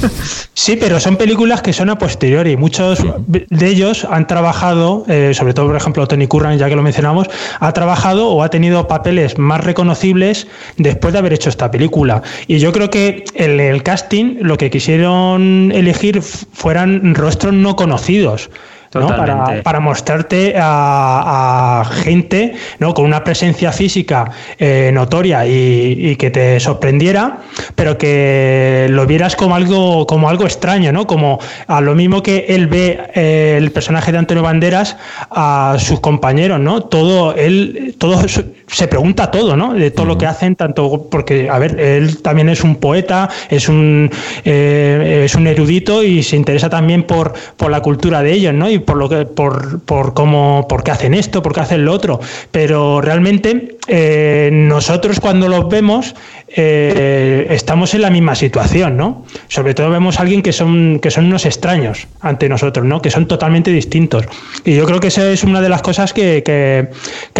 sí, 0.54 0.76
pero 0.76 0.98
son 0.98 1.16
películas 1.16 1.62
que 1.62 1.72
son 1.72 1.90
a 1.90 1.98
posteriori. 1.98 2.56
Muchos 2.56 2.98
de 3.26 3.66
ellos 3.66 4.06
han 4.10 4.26
trabajado, 4.26 5.04
eh, 5.08 5.32
sobre 5.34 5.54
todo, 5.54 5.66
por 5.66 5.76
ejemplo, 5.76 6.06
Tony 6.08 6.26
Curran, 6.26 6.58
ya 6.58 6.68
que 6.68 6.74
lo 6.74 6.82
mencionamos, 6.82 7.28
ha 7.60 7.72
trabajado 7.72 8.30
o 8.30 8.42
ha 8.42 8.50
tenido 8.50 8.88
papeles 8.88 9.38
más 9.38 9.62
reconocibles 9.62 10.48
después 10.76 11.12
de 11.12 11.20
haber 11.20 11.34
hecho 11.34 11.50
esta 11.50 11.70
película. 11.70 12.22
Y 12.48 12.58
yo 12.58 12.72
creo 12.72 12.90
que 12.90 13.24
el, 13.34 13.60
el 13.60 13.82
casting, 13.84 14.38
lo 14.40 14.56
que 14.56 14.70
quisieron 14.70 15.70
elegir 15.72 16.20
fueran 16.22 17.14
rostros 17.14 17.54
no 17.54 17.76
conocidos. 17.76 18.50
Para, 18.90 19.62
para, 19.62 19.80
mostrarte 19.80 20.54
a, 20.56 21.84
gente 22.02 22.54
¿no? 22.78 22.94
con 22.94 23.04
una 23.04 23.22
presencia 23.22 23.70
física 23.70 24.30
eh, 24.58 24.90
notoria 24.94 25.46
y, 25.46 26.16
que 26.16 26.30
te 26.30 26.58
sorprendiera, 26.58 27.38
pero 27.74 27.98
que 27.98 28.86
lo 28.88 29.06
vieras 29.06 29.36
como 29.36 29.54
algo, 29.54 30.06
como 30.06 30.28
algo 30.28 30.44
extraño, 30.44 30.90
¿no? 30.90 31.06
Como 31.06 31.38
a 31.66 31.80
lo 31.80 31.94
mismo 31.94 32.22
que 32.22 32.46
él 32.48 32.66
ve 32.66 32.98
eh, 33.14 33.56
el 33.58 33.70
personaje 33.72 34.10
de 34.10 34.18
Antonio 34.18 34.42
Banderas 34.42 34.96
a 35.30 35.76
sus 35.78 36.00
compañeros, 36.00 36.58
¿no? 36.58 36.82
Todo, 36.82 37.34
él, 37.34 37.94
todo 37.98 38.22
se 38.68 38.86
pregunta 38.88 39.30
todo, 39.30 39.56
¿no? 39.56 39.74
De 39.74 39.90
todo 39.90 40.06
lo 40.06 40.18
que 40.18 40.26
hacen, 40.26 40.56
tanto 40.56 41.08
porque, 41.10 41.48
a 41.48 41.58
ver, 41.58 41.78
él 41.80 42.22
también 42.22 42.48
es 42.48 42.62
un 42.62 42.76
poeta, 42.76 43.28
es 43.48 43.68
un, 43.68 44.10
eh, 44.44 45.22
es 45.24 45.34
un 45.34 45.46
erudito 45.46 46.02
y 46.02 46.22
se 46.22 46.36
interesa 46.36 46.68
también 46.68 47.04
por, 47.04 47.32
por 47.56 47.70
la 47.70 47.80
cultura 47.80 48.22
de 48.22 48.32
ellos, 48.32 48.54
¿no? 48.54 48.66
por 48.84 48.96
lo 48.96 49.08
que, 49.08 49.24
por, 49.24 49.80
por 49.80 50.14
cómo, 50.14 50.66
por 50.68 50.82
qué 50.82 50.90
hacen 50.90 51.14
esto, 51.14 51.42
por 51.42 51.54
qué 51.54 51.60
hacen 51.60 51.84
lo 51.84 51.92
otro. 51.92 52.20
Pero 52.50 53.00
realmente 53.00 53.77
eh, 53.88 54.50
nosotros 54.52 55.18
cuando 55.18 55.48
los 55.48 55.68
vemos 55.68 56.14
eh, 56.48 57.46
estamos 57.50 57.94
en 57.94 58.02
la 58.02 58.10
misma 58.10 58.34
situación, 58.34 58.96
¿no? 58.96 59.24
Sobre 59.48 59.74
todo 59.74 59.90
vemos 59.90 60.18
a 60.18 60.22
alguien 60.22 60.42
que 60.42 60.52
son, 60.52 60.98
que 61.00 61.10
son 61.10 61.24
unos 61.26 61.46
extraños 61.46 62.06
ante 62.20 62.48
nosotros, 62.48 62.84
¿no? 62.84 63.00
Que 63.00 63.10
son 63.10 63.26
totalmente 63.26 63.70
distintos. 63.70 64.26
Y 64.64 64.74
yo 64.74 64.84
creo 64.84 65.00
que 65.00 65.08
esa 65.08 65.28
es 65.30 65.42
una 65.42 65.62
de 65.62 65.70
las 65.70 65.80
cosas 65.80 66.12
que, 66.12 66.42
que, 66.42 66.88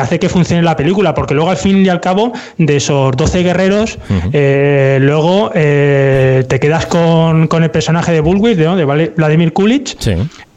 hace 0.00 0.18
que 0.18 0.28
funcione 0.28 0.62
la 0.62 0.76
película, 0.76 1.14
porque 1.14 1.34
luego 1.34 1.50
al 1.50 1.58
fin 1.58 1.84
y 1.84 1.88
al 1.90 2.00
cabo 2.00 2.32
de 2.56 2.76
esos 2.76 3.14
12 3.16 3.42
guerreros, 3.42 3.98
eh, 4.32 4.98
luego 5.00 5.50
te 5.52 6.60
quedas 6.60 6.86
con, 6.86 7.46
con, 7.46 7.62
el 7.62 7.70
personaje 7.70 8.12
de 8.12 8.20
Bullwhip, 8.20 8.58
¿no? 8.58 8.76
de 8.76 8.84
Vladimir 8.84 9.52
Kulich, 9.52 9.96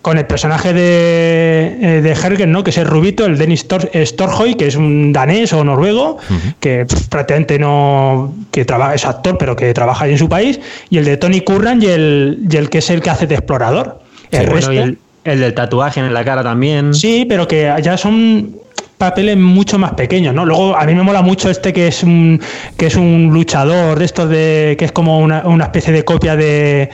con 0.02 0.18
el 0.18 0.26
personaje 0.26 0.74
de, 0.74 1.78
eh, 1.80 2.02
de 2.02 2.12
Hergen, 2.12 2.52
¿no? 2.52 2.64
que 2.64 2.72
es 2.72 2.78
el 2.78 2.88
rubito, 2.88 3.26
el 3.26 3.38
Dennis 3.38 3.66
Storhoy, 4.04 4.56
que 4.56 4.68
es 4.68 4.76
un 4.76 5.14
danés 5.14 5.54
o 5.54 5.64
noruego, 5.64 6.18
que 6.60 6.88
prácticamente 7.10 7.60
no 7.60 8.34
que 8.52 8.66
trabaja, 8.66 8.96
es 8.96 9.06
actor, 9.06 9.38
pero 9.38 9.56
que 9.56 9.74
trabaja 9.74 10.08
en 10.08 10.18
su 10.18 10.28
país, 10.28 10.60
y 10.90 10.98
el 10.98 11.06
de 11.06 11.18
Tony 11.18 11.42
Curran 11.42 11.82
y 11.82 11.86
el, 11.86 12.48
y 12.50 12.58
el 12.58 12.70
que 12.70 12.80
es 12.80 12.90
el 12.90 13.02
que 13.02 13.10
hace 13.12 13.28
de 13.28 13.36
explorador. 13.36 14.02
El, 14.32 14.48
resto, 14.48 14.72
el, 14.72 14.98
del 15.24 15.54
tatuaje 15.54 16.00
en 16.00 16.14
la 16.14 16.24
cara 16.24 16.42
también. 16.42 16.94
Sí, 16.94 17.26
pero 17.28 17.48
que 17.48 17.72
ya 17.84 17.98
son 17.98 18.56
papeles 18.98 19.36
mucho 19.38 19.78
más 19.78 19.94
pequeños, 19.94 20.34
¿no? 20.34 20.46
Luego 20.46 20.76
a 20.76 20.86
mí 20.86 20.94
me 20.94 21.04
mola 21.04 21.22
mucho 21.22 21.50
este 21.50 21.74
que 21.74 21.88
es 21.88 22.04
un 22.04 22.40
que 22.78 22.86
es 22.86 22.96
un 22.96 23.30
luchador 23.34 23.98
de 23.98 24.06
estos 24.06 24.30
de 24.30 24.76
que 24.78 24.86
es 24.86 24.92
como 24.92 25.20
una, 25.20 25.42
una 25.48 25.66
especie 25.66 25.92
de 25.92 26.06
copia 26.06 26.36
de 26.36 26.90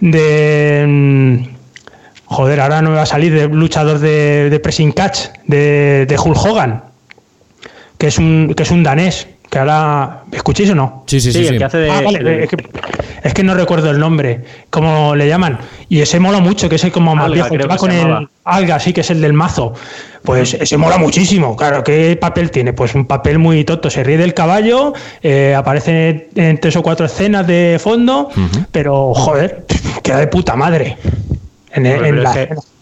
de 0.00 0.84
mm, 0.88 1.59
Joder, 2.30 2.60
ahora 2.60 2.80
no 2.80 2.90
me 2.90 2.96
va 2.96 3.02
a 3.02 3.06
salir 3.06 3.34
de 3.34 3.48
luchador 3.48 3.98
de, 3.98 4.50
de 4.50 4.60
pressing 4.60 4.92
catch, 4.92 5.30
de, 5.46 6.06
de, 6.06 6.16
Hulk 6.16 6.36
Hogan, 6.36 6.84
que 7.98 8.06
es 8.06 8.18
un, 8.18 8.54
que 8.56 8.62
es 8.62 8.70
un 8.70 8.84
danés, 8.84 9.26
que 9.50 9.58
ahora. 9.58 10.22
¿Escuchéis 10.30 10.70
o 10.70 10.76
no? 10.76 11.02
Sí, 11.08 11.20
sí, 11.20 11.32
sí. 11.32 11.44
sí, 11.44 11.60
hace 11.60 11.78
de, 11.78 11.90
ah, 11.90 12.02
vale, 12.04 12.48
es, 13.24 13.34
que, 13.34 13.42
no 13.42 13.54
recuerdo 13.54 13.90
el 13.90 13.98
nombre, 13.98 14.44
¿cómo 14.70 15.16
le 15.16 15.26
llaman? 15.26 15.58
Y 15.88 16.02
ese 16.02 16.20
mola 16.20 16.38
mucho, 16.38 16.68
que 16.68 16.76
es 16.76 16.84
el 16.84 16.92
como 16.92 17.16
más 17.16 17.32
viejo, 17.32 17.48
que 17.48 17.66
va 17.66 17.76
con 17.76 17.90
el. 17.90 18.28
Alga, 18.44 18.78
sí, 18.78 18.92
que 18.92 19.00
es 19.00 19.10
el 19.10 19.20
del 19.20 19.32
mazo. 19.32 19.74
Pues 20.22 20.54
ese 20.54 20.76
mola 20.76 20.98
muchísimo, 20.98 21.56
claro. 21.56 21.82
¿Qué 21.82 22.16
papel 22.16 22.52
tiene? 22.52 22.72
Pues 22.72 22.94
un 22.94 23.06
papel 23.06 23.40
muy 23.40 23.64
tonto. 23.64 23.90
Se 23.90 24.04
ríe 24.04 24.18
del 24.18 24.34
caballo, 24.34 24.92
eh, 25.20 25.56
aparece 25.56 26.28
en 26.36 26.60
tres 26.60 26.76
o 26.76 26.82
cuatro 26.84 27.06
escenas 27.06 27.44
de 27.44 27.80
fondo, 27.80 28.28
pero 28.70 29.14
joder, 29.14 29.66
queda 30.04 30.18
de 30.18 30.28
puta 30.28 30.54
madre 30.54 30.96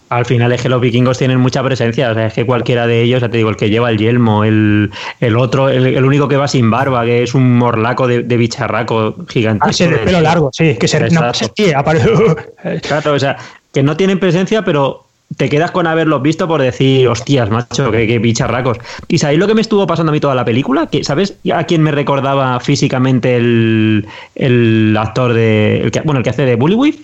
al 0.09 0.25
final 0.25 0.51
es 0.51 0.61
que 0.61 0.69
los 0.69 0.81
vikingos 0.81 1.17
tienen 1.17 1.39
mucha 1.39 1.63
presencia, 1.63 2.11
o 2.11 2.13
sea, 2.13 2.27
es 2.27 2.33
que 2.33 2.45
cualquiera 2.45 2.87
de 2.87 3.03
ellos, 3.03 3.21
ya 3.21 3.29
te 3.29 3.37
digo, 3.37 3.49
el 3.49 3.55
que 3.55 3.69
lleva 3.69 3.91
el 3.91 3.97
yelmo, 3.97 4.43
el, 4.43 4.91
otro, 5.37 5.69
el, 5.69 6.03
único 6.03 6.27
que 6.27 6.35
va 6.35 6.47
sin 6.47 6.71
barba, 6.71 7.05
que 7.05 7.23
es 7.23 7.35
un 7.35 7.57
morlaco 7.57 8.07
de, 8.07 8.23
bicharraco 8.23 9.15
gigante. 9.27 9.65
Ah, 9.69 9.73
sí, 9.73 9.85
de 9.85 9.97
pelo 9.97 10.21
largo, 10.21 10.49
sí, 10.51 10.75
que 10.79 10.87
se 10.87 10.99
no, 11.11 11.31
Claro, 12.81 13.13
o 13.13 13.19
sea, 13.19 13.37
que 13.71 13.83
no 13.83 13.95
tienen 13.95 14.19
presencia, 14.19 14.63
pero 14.63 15.05
te 15.37 15.47
quedas 15.47 15.69
con 15.69 15.85
haberlos 15.85 16.23
visto 16.23 16.47
por 16.47 16.61
decir, 16.61 17.07
hostias, 17.07 17.51
macho, 17.51 17.91
qué, 17.91 18.17
bicharracos. 18.17 18.79
¿Y 19.07 19.19
sabéis 19.19 19.39
lo 19.39 19.45
que 19.45 19.53
me 19.53 19.61
estuvo 19.61 19.85
pasando 19.85 20.11
a 20.11 20.13
mí 20.13 20.19
toda 20.19 20.33
la 20.33 20.43
película? 20.43 20.87
que 20.87 21.03
¿Sabes 21.03 21.35
a 21.53 21.63
quién 21.65 21.83
me 21.83 21.91
recordaba 21.91 22.59
físicamente 22.59 23.35
el, 23.35 24.07
el 24.33 24.97
actor 24.99 25.33
de. 25.33 25.81
El 25.81 25.91
que, 25.91 26.01
bueno, 26.01 26.17
el 26.19 26.23
que 26.23 26.31
hace 26.31 26.45
de 26.45 26.55
Bullywig? 26.55 26.99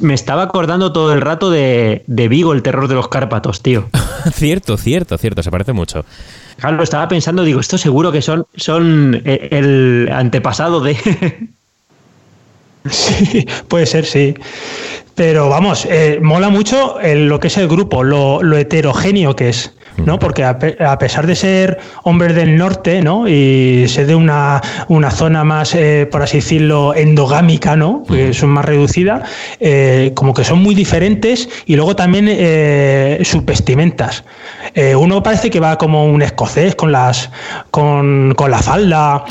Me 0.00 0.14
estaba 0.14 0.42
acordando 0.42 0.92
todo 0.92 1.12
el 1.12 1.20
rato 1.20 1.50
de, 1.50 2.02
Vigo, 2.06 2.52
el 2.52 2.62
terror 2.62 2.88
de 2.88 2.94
los 2.94 3.08
Cárpatos, 3.08 3.62
tío. 3.62 3.88
cierto, 4.32 4.76
cierto, 4.76 5.18
cierto, 5.18 5.42
se 5.42 5.50
parece 5.50 5.72
mucho. 5.72 6.04
Claro, 6.58 6.82
estaba 6.82 7.08
pensando, 7.08 7.42
digo, 7.44 7.60
esto 7.60 7.78
seguro 7.78 8.12
que 8.12 8.22
son, 8.22 8.46
son 8.56 9.20
eh, 9.24 9.48
el 9.50 10.08
antepasado 10.12 10.80
de... 10.80 10.96
sí, 12.90 13.46
puede 13.68 13.86
ser, 13.86 14.06
sí. 14.06 14.34
Pero 15.14 15.48
vamos, 15.48 15.86
eh, 15.88 16.18
mola 16.20 16.48
mucho 16.48 16.96
lo 17.02 17.38
que 17.38 17.46
es 17.48 17.56
el 17.56 17.68
grupo, 17.68 18.02
lo, 18.02 18.42
lo 18.42 18.56
heterogéneo 18.56 19.36
que 19.36 19.50
es. 19.50 19.72
¿No? 19.96 20.18
Porque 20.18 20.44
a, 20.44 20.58
pesar 20.98 21.26
de 21.26 21.34
ser 21.34 21.78
hombres 22.02 22.34
del 22.34 22.56
norte, 22.56 23.02
¿no? 23.02 23.28
Y 23.28 23.86
ser 23.88 24.06
de 24.06 24.14
una, 24.14 24.60
una 24.88 25.10
zona 25.10 25.44
más, 25.44 25.74
eh, 25.74 26.08
por 26.10 26.22
así 26.22 26.38
decirlo, 26.38 26.94
endogámica, 26.94 27.76
¿no? 27.76 28.02
Que 28.08 28.32
son 28.32 28.50
más 28.50 28.64
reducidas, 28.64 29.28
eh, 29.60 30.12
como 30.14 30.34
que 30.34 30.44
son 30.44 30.62
muy 30.62 30.74
diferentes 30.74 31.48
y 31.66 31.76
luego 31.76 31.96
también 31.96 32.26
eh, 32.28 33.20
sus 33.24 33.44
vestimentas. 33.44 34.24
uno 34.96 35.22
parece 35.22 35.50
que 35.50 35.60
va 35.60 35.76
como 35.78 36.06
un 36.06 36.22
escocés 36.22 36.74
con 36.74 36.90
las 36.92 37.30
con, 37.70 38.34
con 38.36 38.50
la 38.50 38.58
falda. 38.58 39.24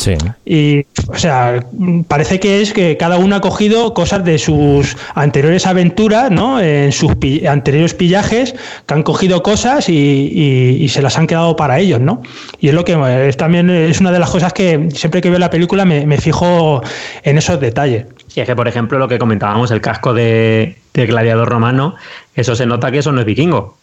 Y, 0.46 0.86
o 1.08 1.18
sea, 1.18 1.64
parece 2.08 2.40
que 2.40 2.62
es 2.62 2.74
que 2.74 2.98
cada 2.98 3.18
uno 3.18 3.36
ha 3.36 3.42
cogido 3.42 3.94
cosas 3.94 4.24
de 4.24 4.38
sus 4.38 4.96
anteriores 5.16 5.66
aventuras, 5.66 6.32
¿no? 6.32 6.60
En 6.60 6.92
sus 6.92 7.12
anteriores 7.48 7.94
pillajes, 7.94 8.56
que 8.86 8.94
han 8.94 9.04
cogido 9.04 9.44
cosas 9.44 9.90
y 9.90 10.04
y, 10.04 10.53
se 10.90 11.02
las 11.02 11.18
han 11.18 11.28
quedado 11.28 11.56
para 11.56 11.80
ellos, 11.80 12.00
¿no? 12.00 12.22
Y 12.60 12.70
es 12.70 12.74
lo 12.74 12.86
que 12.86 13.28
es, 13.28 13.38
también 13.38 13.70
es 13.70 14.00
una 14.00 14.12
de 14.12 14.20
las 14.20 14.30
cosas 14.30 14.54
que 14.54 14.90
siempre 14.92 15.22
que 15.22 15.30
veo 15.30 15.40
la 15.40 15.50
película 15.50 15.86
me, 15.86 16.18
fijo 16.18 16.82
en 17.24 17.38
esos 17.38 17.60
detalles. 17.60 18.06
Y 18.36 18.40
es 18.40 18.48
que, 18.48 18.56
por 18.56 18.68
ejemplo, 18.68 18.98
lo 19.00 19.08
que 19.08 19.20
comentábamos, 19.20 19.72
el 19.72 19.82
casco 19.82 20.14
de, 20.14 20.78
gladiador 20.94 21.50
romano, 21.50 21.96
eso 22.36 22.56
se 22.56 22.66
nota 22.66 22.92
que 22.92 23.00
eso 23.00 23.12
no 23.12 23.20
es 23.20 23.26
vikingo. 23.26 23.78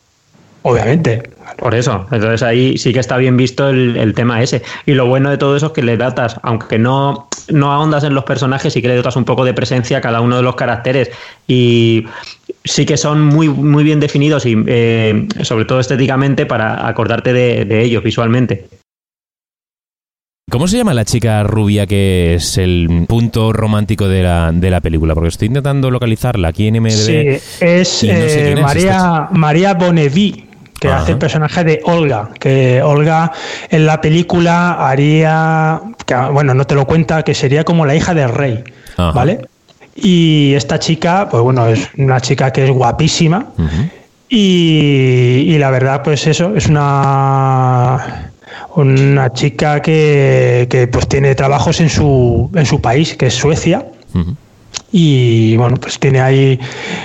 Obviamente. 0.63 1.23
Por 1.57 1.75
eso. 1.75 2.07
Entonces 2.11 2.43
ahí 2.43 2.77
sí 2.79 2.93
que 2.93 3.01
está 3.01 3.17
bien 3.17 3.37
visto 3.37 3.69
el, 3.71 4.15
tema 4.15 4.43
ese. 4.43 4.63
Y 4.87 4.93
lo 4.93 5.07
bueno 5.07 5.31
de 5.31 5.39
todo 5.39 5.57
eso 5.57 5.67
es 5.67 5.73
que 5.73 5.83
le 5.83 5.97
datas, 5.97 6.37
aunque 6.43 6.79
no, 6.79 7.29
no 7.49 7.73
ahondas 7.73 8.05
en 8.05 8.15
los 8.15 8.25
personajes, 8.25 8.73
sí 8.73 8.83
que 8.83 8.89
le 8.89 8.97
dotas 8.97 9.17
un 9.17 9.25
poco 9.25 9.45
de 9.45 9.55
presencia 9.55 9.99
a 9.99 10.01
cada 10.01 10.21
uno 10.21 10.37
de 10.37 10.43
los 10.43 10.57
caracteres. 10.57 11.11
Y 11.47 12.07
sí 12.65 12.87
que 12.87 12.97
son 12.97 13.25
muy, 13.25 13.49
muy 13.49 13.85
bien 13.85 14.01
definidos 14.01 14.47
y 14.47 14.57
eh, 14.67 15.27
sobre 15.43 15.65
todo 15.65 15.81
estéticamente 15.81 16.47
para 16.47 16.87
acordarte 16.87 17.33
de, 17.33 17.83
ellos 17.83 18.03
visualmente. 18.03 18.67
¿Cómo 20.51 20.67
se 20.67 20.79
llama 20.79 20.95
la 20.95 21.05
chica 21.05 21.45
rubia 21.45 21.87
que 21.87 22.35
es 22.35 22.59
el 22.59 23.05
punto 23.07 23.53
romántico 23.53 24.09
de 24.09 24.25
la, 24.25 24.51
de 24.53 24.71
la 24.71 24.81
película? 24.81 25.15
Porque 25.15 25.29
estoy 25.29 25.47
intentando 25.47 25.91
localizarla 25.91 26.49
aquí 26.49 26.67
en 26.67 26.83
MDB. 26.83 26.91
Sí, 26.91 27.17
es, 27.61 28.03
eh, 28.03 28.57
María, 28.61 29.29
María 29.31 29.75
Boneví, 29.75 30.49
que 30.81 30.89
hace 30.89 31.13
el 31.13 31.19
personaje 31.19 31.63
de 31.63 31.81
Olga, 31.85 32.31
que 32.41 32.83
Olga 32.83 33.31
en 33.69 33.87
la 33.87 34.01
película 34.01 34.89
haría, 34.89 35.81
bueno, 36.33 36.55
no 36.55 36.67
te 36.67 36.75
lo 36.75 36.85
cuenta, 36.85 37.23
que 37.23 37.35
sería 37.35 37.63
como 37.63 37.87
la 37.87 37.95
hija 37.95 38.13
del 38.13 38.31
rey, 38.31 38.65
¿vale? 38.97 39.41
Y 39.95 40.55
esta 40.55 40.79
chica, 40.79 41.29
pues 41.31 41.43
bueno, 41.43 41.67
es 41.67 41.89
una 41.99 42.21
chica 42.21 42.53
que 42.53 42.65
es 42.65 42.71
guapísima. 42.71 43.47
y, 44.29 45.57
la 45.59 45.71
verdad, 45.71 46.03
pues 46.03 46.27
eso, 46.27 46.55
es 46.57 46.67
una 46.67 48.31
una 48.77 49.33
chica 49.33 49.81
que, 49.81 50.89
pues 50.91 51.09
tiene 51.09 51.35
trabajos 51.35 51.81
en 51.81 51.89
su, 51.89 52.51
en 52.55 52.67
su 52.67 52.81
país, 52.81 53.17
que 53.17 53.27
es 53.27 53.35
Suecia. 53.35 53.87
Y 54.93 55.57
bueno, 55.57 55.77
pues 55.77 55.99
tiene 55.99 56.21
ahí, 56.21 56.59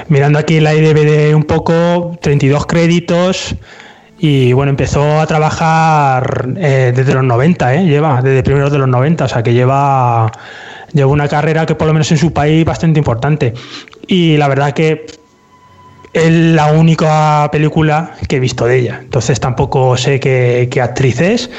mirando 0.08 0.40
aquí 0.40 0.60
la 0.60 0.74
IDB 0.74 1.36
un 1.36 1.44
poco, 1.44 2.18
32 2.22 2.66
créditos. 2.66 3.56
Y 4.18 4.54
bueno, 4.54 4.70
empezó 4.70 5.20
a 5.20 5.28
trabajar 5.28 6.48
eh, 6.58 6.94
desde 6.96 7.14
los 7.14 7.24
90, 7.24 7.76
¿eh? 7.76 7.86
lleva, 7.86 8.22
desde 8.22 8.44
primeros 8.44 8.72
de 8.72 8.80
los 8.80 8.88
90, 8.88 9.26
o 9.26 9.28
sea 9.28 9.44
que 9.44 9.54
lleva 9.54 10.32
llevó 10.94 11.12
una 11.12 11.28
carrera 11.28 11.66
que 11.66 11.76
por 11.76 11.88
lo 11.88 11.94
menos 11.94 12.12
en 12.12 12.18
su 12.18 12.34
país 12.34 12.66
bastante 12.66 13.00
importante. 13.00 13.54
Y 14.08 14.38
la 14.38 14.48
verdad 14.48 14.74
que 14.74 15.06
es 16.14 16.32
la 16.32 16.72
única 16.72 17.50
película 17.52 18.12
que 18.28 18.38
he 18.38 18.40
visto 18.40 18.66
de 18.66 18.80
ella. 18.80 19.00
Entonces 19.02 19.40
tampoco 19.40 19.98
sé 19.98 20.20
qué, 20.20 20.70
actriz 20.82 21.20
es, 21.20 21.50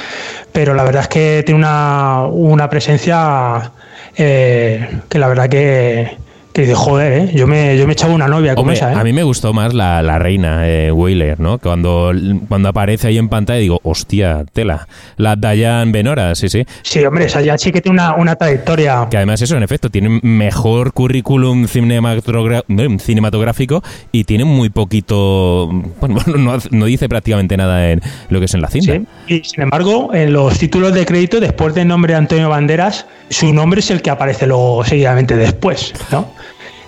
pero 0.53 0.75
la 0.75 0.83
verdad 0.83 1.03
es 1.03 1.09
que 1.09 1.43
tiene 1.45 1.59
una, 1.59 2.27
una 2.27 2.71
presencia 2.71 3.73
eh, 4.17 5.01
que 5.09 5.19
la 5.19 5.29
verdad 5.29 5.49
que, 5.49 6.17
que 6.57 6.63
dice, 6.63 6.75
joder, 6.75 7.13
¿eh? 7.13 7.31
yo, 7.35 7.47
me, 7.47 7.77
yo 7.77 7.87
me 7.87 7.93
echaba 7.93 8.15
una 8.15 8.29
novia 8.29 8.55
como 8.55 8.73
esa. 8.73 8.91
¿eh? 8.91 8.97
A 8.97 9.05
mí 9.05 9.13
me 9.13 9.23
gustó 9.23 9.53
más 9.53 9.75
la, 9.75 10.03
la 10.03 10.19
reina 10.19 10.67
eh, 10.67 10.91
Wheeler, 10.91 11.39
¿no? 11.39 11.59
Cuando, 11.59 12.13
cuando 12.49 12.71
aparece 12.71 13.09
ahí 13.09 13.19
en 13.19 13.29
pantalla 13.29 13.59
digo, 13.59 13.79
hostia, 13.83 14.43
tela. 14.55 14.89
La 15.19 15.37
Diane 15.37 15.93
Benora, 15.93 16.35
sí, 16.35 16.49
sí. 16.49 16.65
Sí, 16.81 17.05
hombre, 17.05 17.27
esa 17.27 17.43
ya 17.43 17.59
sí 17.59 17.73
que 17.73 17.83
tiene 17.83 18.01
una, 18.01 18.15
una 18.15 18.37
trayectoria. 18.37 19.07
Que 19.11 19.19
además 19.19 19.43
eso, 19.43 19.55
en 19.55 19.65
efecto, 19.65 19.91
tiene 19.91 20.19
mejor 20.23 20.95
currículum 20.95 21.69
cinematográfico 21.69 23.83
y 24.11 24.25
tiene 24.25 24.47
muy 24.47 24.71
poquito... 24.71 25.69
Bueno, 26.01 26.21
no, 26.39 26.57
no, 26.71 26.85
dice 26.87 27.07
prácticamente 27.07 27.59
nada 27.59 27.91
en 27.91 28.01
lo 28.31 28.39
que 28.39 28.47
es 28.47 28.55
en 28.55 28.63
la 28.63 28.69
cinta. 28.69 28.95
Sí, 28.95 29.35
y 29.35 29.45
sin 29.45 29.65
embargo, 29.65 30.15
en 30.15 30.33
los 30.33 30.59
títulos 30.59 30.95
de 30.95 31.05
crédito, 31.05 31.39
después 31.39 31.75
del 31.75 31.89
nombre 31.89 32.15
de 32.15 32.19
Antonio 32.19 32.49
Banderas, 32.49 33.05
su 33.29 33.53
nombre 33.53 33.81
es 33.81 33.91
el 33.91 34.01
que 34.01 34.09
aparece 34.09 34.47
luego 34.47 34.83
seguidamente 34.87 35.37
después, 35.37 35.93
¿no? 36.11 36.35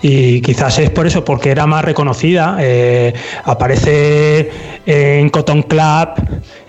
Y 0.01 0.41
quizás 0.41 0.79
es 0.79 0.91
por 0.91 1.07
eso, 1.07 1.25
porque 1.25 1.51
era 1.51 1.67
más 1.67 1.85
reconocida. 1.85 2.57
Eh, 2.61 3.13
aparece 3.45 4.51
en 4.87 5.29
Cotton 5.31 5.63
Club, 5.63 6.09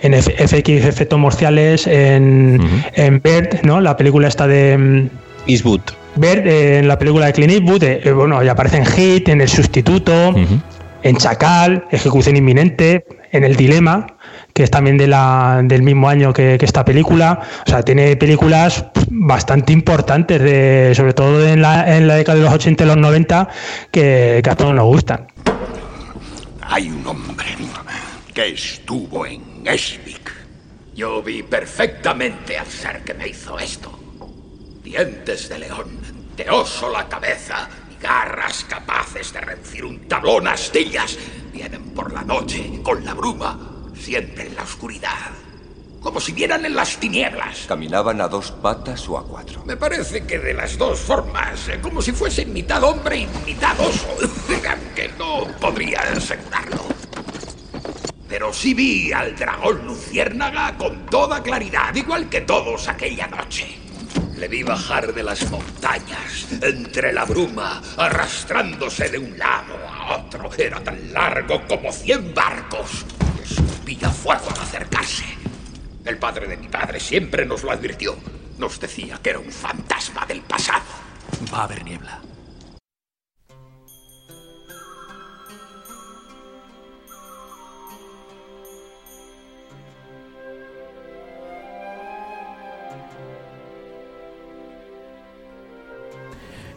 en 0.01 0.14
FX 0.22 0.69
Efectos 0.85 1.19
Morciales, 1.19 1.88
en, 1.88 2.60
en 2.93 3.22
Bird, 3.22 3.61
¿no? 3.64 3.81
La 3.81 3.95
película 3.95 4.27
esta 4.27 4.47
de... 4.47 4.77
Mm, 4.77 5.10
Eastwood. 5.47 5.81
Bird, 6.15 6.47
eh, 6.47 6.80
en 6.80 6.88
la 6.88 6.97
película 6.97 7.27
de 7.27 7.34
Clint 7.34 7.53
Eastwood, 7.53 7.84
eh, 7.84 8.11
bueno, 8.11 8.43
y 8.43 8.47
aparece 8.47 8.77
en 8.77 8.85
Hit, 8.85 9.30
en 9.30 9.41
El 9.41 9.49
Sustituto, 9.49 10.34
en 11.03 11.18
Chacal, 11.18 11.85
Ejecución 11.91 12.35
Inminente, 12.35 13.06
en 13.31 13.43
El 13.43 13.56
Dilema, 13.56 14.07
que 14.60 14.65
es 14.65 14.72
también 14.72 14.98
del 14.98 15.81
mismo 15.84 16.10
año 16.10 16.34
que, 16.34 16.57
esta 16.60 16.84
película. 16.84 17.40
O 17.65 17.69
sea, 17.69 17.81
tiene 17.81 18.18
películas 18.18 18.88
bastante 19.10 19.72
importantes, 19.72 20.98
sobre 20.98 21.14
todo 21.14 21.48
en 21.48 21.61
la, 21.61 21.95
en 21.95 22.10
la 22.10 22.15
década 22.15 22.40
de 22.40 22.44
los 22.44 22.53
80 22.53 22.84
y 22.84 22.88
los 22.88 22.98
90, 22.98 23.48
que, 23.90 24.44
a 24.45 24.56
todos 24.57 24.76
nos 24.76 24.84
gustan. 24.84 25.27
Hay 26.60 26.90
un 26.90 27.07
hombre 27.07 27.56
que 28.34 28.49
estuvo 28.49 29.26
en 29.26 29.41
Esvik. 29.64 30.30
Yo 30.94 31.23
vi 31.23 31.41
perfectamente 31.41 32.57
al 32.57 32.68
ser 32.68 33.02
que 33.06 33.14
me 33.14 33.30
hizo 33.30 33.57
esto. 33.57 33.98
Dientes 34.84 35.48
de 35.48 35.60
león, 35.60 36.02
de 36.36 36.49
oso 36.49 36.91
la 36.91 37.07
cabeza 37.07 37.69
y 37.90 38.03
garras 38.03 38.65
capaces 38.68 39.31
de 39.31 39.40
reducir 39.40 39.86
un 39.86 39.99
tablón 39.99 40.49
a 40.49 40.52
astillas. 40.52 41.18
Vienen 41.53 41.91
por 41.91 42.11
la 42.11 42.23
noche, 42.23 42.81
con 42.84 43.06
la 43.06 43.14
bruma, 43.14 43.78
siempre 43.99 44.47
en 44.47 44.55
la 44.55 44.63
oscuridad. 44.63 45.31
Como 46.01 46.21
si 46.21 46.31
vieran 46.31 46.65
en 46.65 46.76
las 46.76 46.97
tinieblas. 46.97 47.65
¿Caminaban 47.67 48.21
a 48.21 48.30
dos 48.30 48.51
patas 48.51 49.07
o 49.09 49.17
a 49.17 49.26
cuatro? 49.26 49.63
Me 49.65 49.76
parece 49.76 50.26
que 50.26 50.39
de 50.39 50.53
las 50.53 50.77
dos 50.77 50.99
formas, 50.99 51.67
eh, 51.67 51.80
como 51.81 52.01
si 52.01 52.13
fuesen 52.13 52.53
mitad 52.53 52.81
hombre 52.84 53.17
y 53.17 53.27
mitad 53.45 53.77
oso. 53.80 54.07
que 54.95 55.09
no 55.17 55.45
podría 55.59 55.99
asegurarlo. 56.01 56.84
Pero 58.30 58.53
sí 58.53 58.73
vi 58.73 59.11
al 59.11 59.35
dragón 59.35 59.85
luciérnaga 59.85 60.77
con 60.77 61.05
toda 61.07 61.43
claridad, 61.43 61.93
igual 61.95 62.30
que 62.30 62.41
todos 62.41 62.88
aquella 62.88 63.27
noche. 63.27 63.77
Le 64.38 64.47
vi 64.47 64.63
bajar 64.63 65.13
de 65.13 65.23
las 65.23 65.49
montañas, 65.51 66.47
entre 66.61 67.11
la 67.11 67.26
bruma, 67.26 67.81
arrastrándose 67.97 69.09
de 69.09 69.17
un 69.17 69.38
lado 69.38 69.76
a 69.85 70.17
otro. 70.17 70.49
Era 70.57 70.81
tan 70.81 71.11
largo 71.11 71.61
como 71.67 71.91
cien 71.91 72.34
barcos. 72.34 73.05
Escupía 73.90 74.11
fuego 74.11 74.45
al 74.53 74.61
acercarse. 74.61 75.26
El 76.06 76.20
padre 76.20 76.45
de 76.48 76.57
mi 76.57 76.68
padre 76.68 76.99
siempre 76.99 77.44
nos 77.44 77.64
lo 77.64 77.72
advirtió. 77.72 78.16
Nos 78.60 78.80
decía 78.80 79.20
que 79.24 79.32
era 79.32 79.40
un 79.40 79.52
fantasma 79.52 80.28
del 80.28 80.41
pasado. 80.41 80.84
Va 81.52 81.61
a 81.61 81.64
haber 81.64 81.84
niebla. 81.84 82.22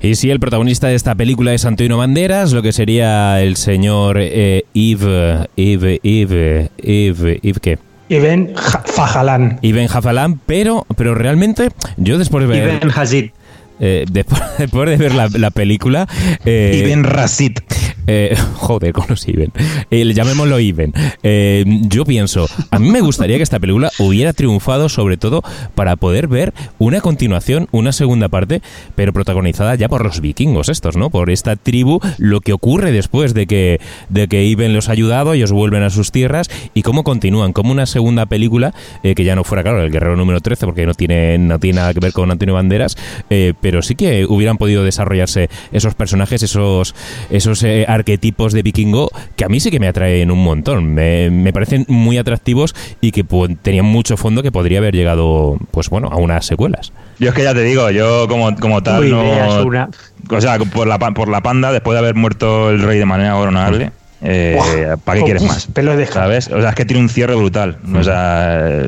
Y 0.03 0.17
si 0.17 0.31
el 0.31 0.41
protagonista 0.41 0.89
de 0.89 0.97
esta 0.97 1.15
película 1.15 1.55
es 1.55 1.65
Antonio 1.65 1.97
Banderas, 1.97 2.53
lo 2.53 2.61
que 2.61 2.73
sería 2.73 3.41
el 3.41 3.57
señor 3.57 4.17
eh, 4.19 4.65
Yves, 4.75 5.49
Yves, 5.55 6.01
Yves, 6.03 6.71
Yves, 6.83 7.41
Yves, 7.41 7.61
¿qué? 7.61 7.79
Ibn 8.09 8.51
Fajalán. 8.85 9.61
Ibn 9.63 9.89
Fajalán, 9.89 10.41
pero, 10.45 10.87
pero 10.97 11.15
realmente 11.15 11.69
yo 11.99 12.19
después 12.19 12.49
de 12.49 12.53
ver... 12.53 12.81
Ibn 12.83 12.91
Hazid. 12.91 13.31
Eh, 13.79 14.05
después, 14.11 14.43
después, 14.59 14.91
de 14.91 14.97
ver 14.97 15.15
la, 15.15 15.29
la 15.29 15.53
película... 15.53 16.09
Eh, 16.45 16.85
Ibn 16.85 17.05
Rasid. 17.05 17.59
Eh, 18.07 18.37
joder, 18.55 18.93
con 18.93 19.07
los 19.09 19.27
Iben. 19.29 19.53
Eh, 19.91 20.13
llamémoslo 20.13 20.59
Iben. 20.59 20.93
Eh, 21.23 21.65
yo 21.83 22.05
pienso, 22.05 22.47
a 22.71 22.79
mí 22.79 22.91
me 22.91 23.01
gustaría 23.01 23.37
que 23.37 23.43
esta 23.43 23.61
película 23.61 23.91
hubiera 23.99 24.33
triunfado, 24.33 24.89
sobre 24.89 25.17
todo 25.17 25.43
para 25.75 25.97
poder 25.97 26.29
ver 26.29 26.53
una 26.79 27.01
continuación, 27.01 27.69
una 27.71 27.93
segunda 27.93 28.29
parte, 28.29 28.63
pero 28.95 29.13
protagonizada 29.13 29.75
ya 29.75 29.89
por 29.89 30.05
los 30.05 30.21
vikingos 30.21 30.69
estos, 30.69 30.97
¿no? 30.97 31.11
Por 31.11 31.31
esta 31.31 31.57
tribu, 31.57 32.01
lo 32.19 32.41
que 32.41 32.53
ocurre 32.53 32.93
después 32.93 33.35
de 33.35 33.47
que, 33.47 33.81
de 34.09 34.29
que 34.29 34.45
Iben 34.45 34.75
los 34.75 34.89
ha 34.89 34.93
ayudado, 34.93 35.33
ellos 35.33 35.53
vuelven 35.53 35.83
a 35.83 35.91
sus 35.91 36.13
tierras 36.13 36.51
y 36.75 36.83
cómo 36.83 37.05
continúan, 37.05 37.53
como 37.53 37.73
una 37.73 37.87
segunda 37.87 38.27
película, 38.27 38.75
eh, 39.03 39.15
que 39.15 39.25
ya 39.25 39.37
no 39.37 39.45
fuera, 39.45 39.63
claro, 39.63 39.83
el 39.83 39.91
guerrero 39.91 40.17
número 40.17 40.41
13, 40.41 40.67
porque 40.67 40.87
no 40.87 40.95
tiene, 40.95 41.39
no 41.39 41.59
tiene 41.59 41.77
nada 41.77 41.95
que 41.95 42.01
ver 42.01 42.13
con 42.13 42.31
Antonio 42.31 42.55
Banderas, 42.55 42.97
eh, 43.31 43.55
pero 43.61 43.83
sí 43.83 43.95
que 43.95 44.27
hubieran 44.27 44.59
podido 44.59 44.85
desarrollarse 44.85 45.49
esos 45.73 45.95
personajes, 45.95 46.43
esos, 46.43 46.95
esos 47.31 47.63
eh, 47.63 47.87
arquetipos 47.93 48.53
de 48.53 48.63
vikingo 48.63 49.11
que 49.37 49.45
a 49.45 49.49
mí 49.49 49.61
sí 49.61 49.71
que 49.71 49.81
me 49.81 49.89
atraen 49.89 50.31
un 50.31 50.43
montón. 50.43 50.95
Me, 50.95 51.31
me 51.31 51.53
parecen 51.53 51.85
muy 51.89 52.19
atractivos 52.19 52.75
y 53.01 53.13
que 53.13 53.25
pues, 53.25 53.53
tenían 53.63 53.87
mucho 53.87 54.17
fondo 54.17 54.43
que 54.43 54.53
podría 54.53 54.79
haber 54.79 54.95
llegado, 54.95 55.57
pues 55.71 55.89
bueno, 55.91 56.09
a 56.11 56.17
unas 56.17 56.47
secuelas. 56.47 56.93
Yo 57.19 57.29
es 57.29 57.35
que 57.35 57.43
ya 57.43 57.55
te 57.55 57.63
digo, 57.63 57.91
yo 57.91 58.27
como, 58.29 58.55
como 58.57 58.83
tal 58.83 59.03
Uy, 59.03 59.11
no... 59.11 59.23
veas 59.23 59.65
una. 59.65 59.89
O 60.31 60.41
sea, 60.41 60.59
por 60.59 60.87
la, 60.87 60.99
por 60.99 61.29
la 61.29 61.41
panda, 61.43 61.73
después 61.73 61.95
de 61.95 61.99
haber 61.99 62.15
muerto 62.15 62.71
el 62.71 62.83
rey 62.83 62.99
de 62.99 63.07
manera 63.07 63.37
honorable, 63.37 63.93
eh, 64.23 64.55
Buah. 64.57 64.97
¿para 64.99 65.19
qué 65.19 65.25
quieres 65.25 65.43
más? 65.43 65.73
De. 65.75 66.07
¿Sabes? 66.07 66.49
O 66.49 66.61
sea, 66.61 66.71
es 66.71 66.75
que 66.77 66.85
tiene 66.85 67.03
un 67.03 67.09
cierre 67.09 67.35
brutal. 67.35 67.79
O 67.95 68.03
sea, 68.03 68.87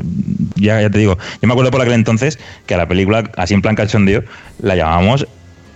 ya, 0.55 0.81
ya 0.81 0.89
te 0.89 0.97
digo. 0.97 1.17
Yo 1.41 1.47
me 1.47 1.53
acuerdo 1.53 1.71
por 1.71 1.81
aquel 1.81 1.93
entonces 1.93 2.39
que 2.65 2.73
a 2.73 2.77
la 2.77 2.87
película, 2.87 3.23
así 3.35 3.53
en 3.53 3.61
plan 3.61 3.75
cachondeo, 3.75 4.23
la 4.61 4.75
llamábamos 4.75 5.27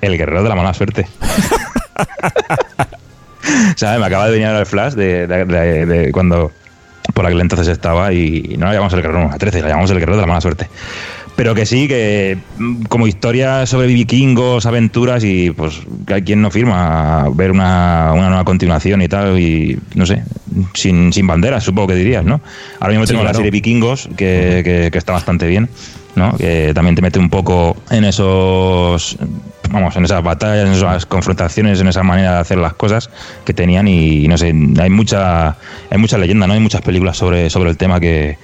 El 0.02 0.18
guerrero 0.18 0.44
de 0.44 0.50
la 0.50 0.56
mala 0.56 0.74
suerte. 0.74 1.08
¿Sabes? 3.76 4.00
Me 4.00 4.06
acaba 4.06 4.26
de 4.26 4.32
venir 4.32 4.48
ahora 4.48 4.60
el 4.60 4.66
flash 4.66 4.94
de, 4.94 5.28
de- 5.28 5.46
de- 5.46 5.86
de 5.86 6.12
cuando 6.12 6.52
por 7.14 7.26
aquel 7.26 7.42
entonces 7.42 7.68
estaba 7.68 8.14
y 8.14 8.56
no 8.58 8.68
la 8.68 8.74
llamamos 8.74 8.94
el 8.94 9.02
guerrero 9.02 9.30
la 9.30 9.38
13, 9.38 9.62
la 9.62 9.70
llamamos 9.70 9.90
el 9.92 10.00
guerrero 10.00 10.16
de 10.18 10.22
la 10.22 10.28
mala 10.28 10.42
suerte. 10.42 10.68
Pero 11.36 11.56
que 11.56 11.66
sí, 11.66 11.88
que 11.88 12.38
mm, 12.58 12.84
como 12.84 13.08
historia 13.08 13.66
sobre 13.66 13.88
vikingos, 13.88 14.66
aventuras 14.66 15.24
y 15.24 15.52
pues 15.52 15.80
que 16.06 16.16
hay 16.16 16.22
quien 16.24 16.42
no 16.42 16.52
firma 16.52 17.28
ver 17.34 17.52
una, 17.52 18.12
una 18.14 18.28
nueva 18.28 18.44
continuación 18.44 19.02
y 19.02 19.08
tal 19.08 19.40
y 19.40 19.80
no 19.96 20.06
sé, 20.06 20.24
sin, 20.74 21.14
sin 21.14 21.26
banderas 21.28 21.64
supongo 21.64 21.88
que 21.90 21.96
dirías, 21.96 22.26
¿no? 22.26 22.42
Ahora 22.80 22.90
mismo 22.92 23.06
Sí, 23.06 23.14
tenemos 23.14 23.26
la 23.26 23.34
serie 23.34 23.52
Vikingos 23.52 24.10
que, 24.18 24.62
que- 24.66 24.90
que 24.92 24.98
está 24.98 25.14
bastante 25.14 25.48
bien, 25.48 25.70
¿no? 26.20 26.38
Que 26.38 26.72
también 26.76 26.96
te 26.96 27.02
mete 27.02 27.18
un 27.18 27.30
poco 27.30 27.76
en 27.90 28.06
esos 28.06 29.18
vamos, 29.72 29.96
en 29.96 30.06
esas 30.06 30.24
batallas, 30.24 30.68
en 30.68 30.74
esas 30.74 31.06
confrontaciones, 31.06 31.80
en 31.80 31.88
esa 31.88 32.04
manera 32.04 32.34
de 32.34 32.40
hacer 32.40 32.58
las 32.58 32.74
cosas 32.74 33.10
que 33.46 33.54
tenían 33.54 33.88
y 33.88 34.28
no 34.28 34.38
sé, 34.38 34.48
hay 34.48 34.90
mucha 34.90 35.56
hay 35.90 35.98
mucha 35.98 36.18
leyenda, 36.18 36.48
¿no? 36.48 36.54
Hay 36.54 36.60
muchas 36.60 36.82
películas 36.82 37.18
sobre, 37.18 37.50
sobre 37.50 37.72
el 37.72 37.78
tema 37.78 38.00
que 38.00 38.38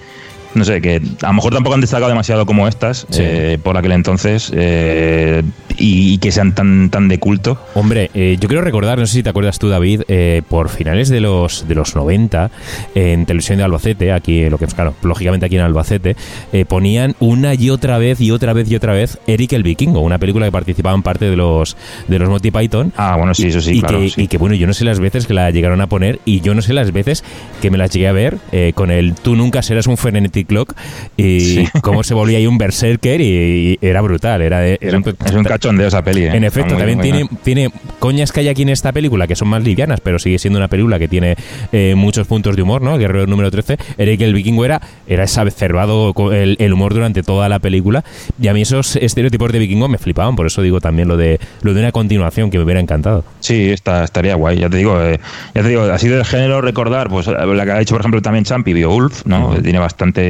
no 0.55 0.63
sé, 0.65 0.81
que 0.81 1.01
a 1.21 1.27
lo 1.27 1.33
mejor 1.33 1.53
tampoco 1.53 1.73
han 1.75 1.81
destacado 1.81 2.09
demasiado 2.09 2.45
como 2.45 2.67
estas 2.67 3.05
Sí. 3.09 3.21
eh, 3.23 3.59
por 3.61 3.77
aquel 3.77 3.91
entonces 3.91 4.51
eh, 4.55 5.43
y, 5.77 6.13
y 6.13 6.17
que 6.17 6.31
sean 6.31 6.55
tan, 6.55 6.89
tan 6.89 7.07
de 7.07 7.19
culto. 7.19 7.57
Hombre, 7.73 8.09
eh, 8.13 8.37
yo 8.39 8.47
quiero 8.47 8.63
recordar, 8.63 8.97
no 8.97 9.05
sé 9.05 9.13
si 9.13 9.23
te 9.23 9.29
acuerdas 9.29 9.59
tú, 9.59 9.69
David, 9.69 10.01
eh, 10.07 10.41
por 10.49 10.69
finales 10.69 11.09
de 11.09 11.19
los 11.19 11.67
de 11.67 11.75
los 11.75 11.95
90, 11.95 12.49
en 12.95 13.25
televisión 13.25 13.57
de 13.57 13.63
Albacete, 13.65 14.11
aquí, 14.11 14.49
lo 14.49 14.57
que 14.57 14.65
claro, 14.67 14.93
lógicamente 15.03 15.45
aquí 15.45 15.55
en 15.55 15.61
Albacete, 15.61 16.15
eh, 16.53 16.65
ponían 16.65 17.15
una 17.19 17.53
y 17.53 17.69
otra 17.69 17.97
vez 17.97 18.19
y 18.21 18.31
otra 18.31 18.53
vez 18.53 18.69
y 18.71 18.75
otra 18.75 18.93
vez 18.93 19.19
Eric 19.27 19.53
el 19.53 19.63
Vikingo, 19.63 19.99
una 19.99 20.17
película 20.17 20.45
que 20.45 20.51
participaba 20.51 20.95
en 20.95 21.03
parte 21.03 21.29
de 21.29 21.35
los 21.35 21.75
de 22.07 22.19
los 22.19 22.29
Monty 22.29 22.51
Python. 22.51 22.93
Ah, 22.97 23.15
bueno, 23.17 23.33
sí, 23.33 23.47
eso 23.47 23.61
sí, 23.61 23.77
y 23.77 23.81
claro. 23.81 23.99
que, 23.99 24.09
sí. 24.09 24.23
y 24.23 24.27
que, 24.27 24.37
bueno, 24.37 24.55
yo 24.55 24.67
no 24.67 24.73
sé 24.73 24.85
las 24.85 24.99
veces 24.99 25.27
que 25.27 25.33
la 25.33 25.51
llegaron 25.51 25.81
a 25.81 25.87
poner 25.87 26.19
y 26.25 26.41
yo 26.41 26.53
no 26.55 26.61
sé 26.61 26.73
las 26.73 26.91
veces 26.91 27.23
que 27.61 27.69
me 27.69 27.77
las 27.77 27.91
llegué 27.91 28.07
a 28.07 28.11
ver 28.11 28.37
eh, 28.51 28.71
con 28.73 28.91
el 28.91 29.13
Tú 29.15 29.35
nunca 29.35 29.61
serás 29.61 29.87
un 29.87 29.97
Frenetic 29.97 30.44
Clock 30.45 30.73
y 31.17 31.39
Sí. 31.39 31.67
cómo 31.81 32.03
se 32.03 32.13
volvía 32.13 32.37
ahí 32.37 32.47
un 32.47 32.57
berserker 32.57 33.21
y, 33.21 33.77
y 33.81 33.85
era 33.85 34.01
brutal, 34.01 34.41
era, 34.41 34.65
es, 34.67 34.93
un, 34.93 35.03
es 35.25 35.31
un 35.33 35.43
cachondeo 35.43 35.87
esa 35.87 36.03
peli. 36.03 36.23
¿eh? 36.25 36.35
en 36.35 36.43
efecto, 36.43 36.73
muy- 36.75 36.77
también 36.79 36.97
muy 36.97 37.03
tiene, 37.03 37.17
bien. 37.19 37.39
tiene 37.43 37.69
coñas 37.99 38.31
que 38.31 38.39
hay 38.41 38.47
aquí 38.49 38.61
en 38.63 38.69
esta 38.69 38.91
película 38.91 39.27
que 39.27 39.35
son 39.35 39.47
más 39.47 39.63
livianas, 39.63 39.99
pero 40.01 40.19
sigue 40.19 40.39
siendo 40.39 40.57
una 40.59 40.67
película 40.67 40.99
que 40.99 41.07
tiene 41.07 41.35
eh, 41.71 41.93
muchos 41.95 42.27
puntos 42.27 42.55
de 42.55 42.61
humor, 42.61 42.81
¿no? 42.81 42.97
Guerrero 42.97 43.27
número 43.27 43.51
13. 43.51 43.77
Eric 43.97 44.21
el 44.21 44.33
Vikingo 44.33 44.65
era, 44.65 44.81
era 45.07 45.23
exacerbado 45.23 46.13
el, 46.33 46.55
el 46.59 46.73
humor 46.73 46.93
durante 46.93 47.23
toda 47.23 47.49
la 47.49 47.59
película. 47.59 48.03
Y 48.39 48.47
a 48.47 48.53
mí 48.53 48.61
esos 48.61 48.95
estereotipos 48.95 49.51
de 49.51 49.59
vikingo 49.59 49.87
me 49.87 49.97
flipaban, 49.97 50.35
por 50.35 50.45
eso 50.47 50.61
digo 50.61 50.79
también 50.81 51.07
lo 51.07 51.17
de, 51.17 51.39
lo 51.61 51.73
de 51.73 51.79
una 51.81 51.91
continuación 51.91 52.49
que 52.49 52.57
me 52.57 52.63
hubiera 52.63 52.79
encantado. 52.79 53.23
Sí, 53.39 53.69
está, 53.71 54.03
estaría 54.03 54.35
guay. 54.35 54.59
Ya 54.59 54.69
te 54.69 54.77
digo, 54.77 55.01
eh, 55.01 55.19
ya 55.53 55.61
te 55.61 55.69
digo, 55.69 55.83
así 55.83 56.07
del 56.07 56.25
género 56.25 56.61
recordar, 56.61 57.09
pues 57.09 57.27
la 57.27 57.65
que 57.65 57.71
ha 57.71 57.81
hecho, 57.81 57.95
por 57.95 58.01
ejemplo, 58.01 58.21
también 58.21 58.43
Champi, 58.45 58.73
Beowulf, 58.73 59.25
¿no? 59.25 59.55
Que 59.55 59.61
Tiene 59.61 59.79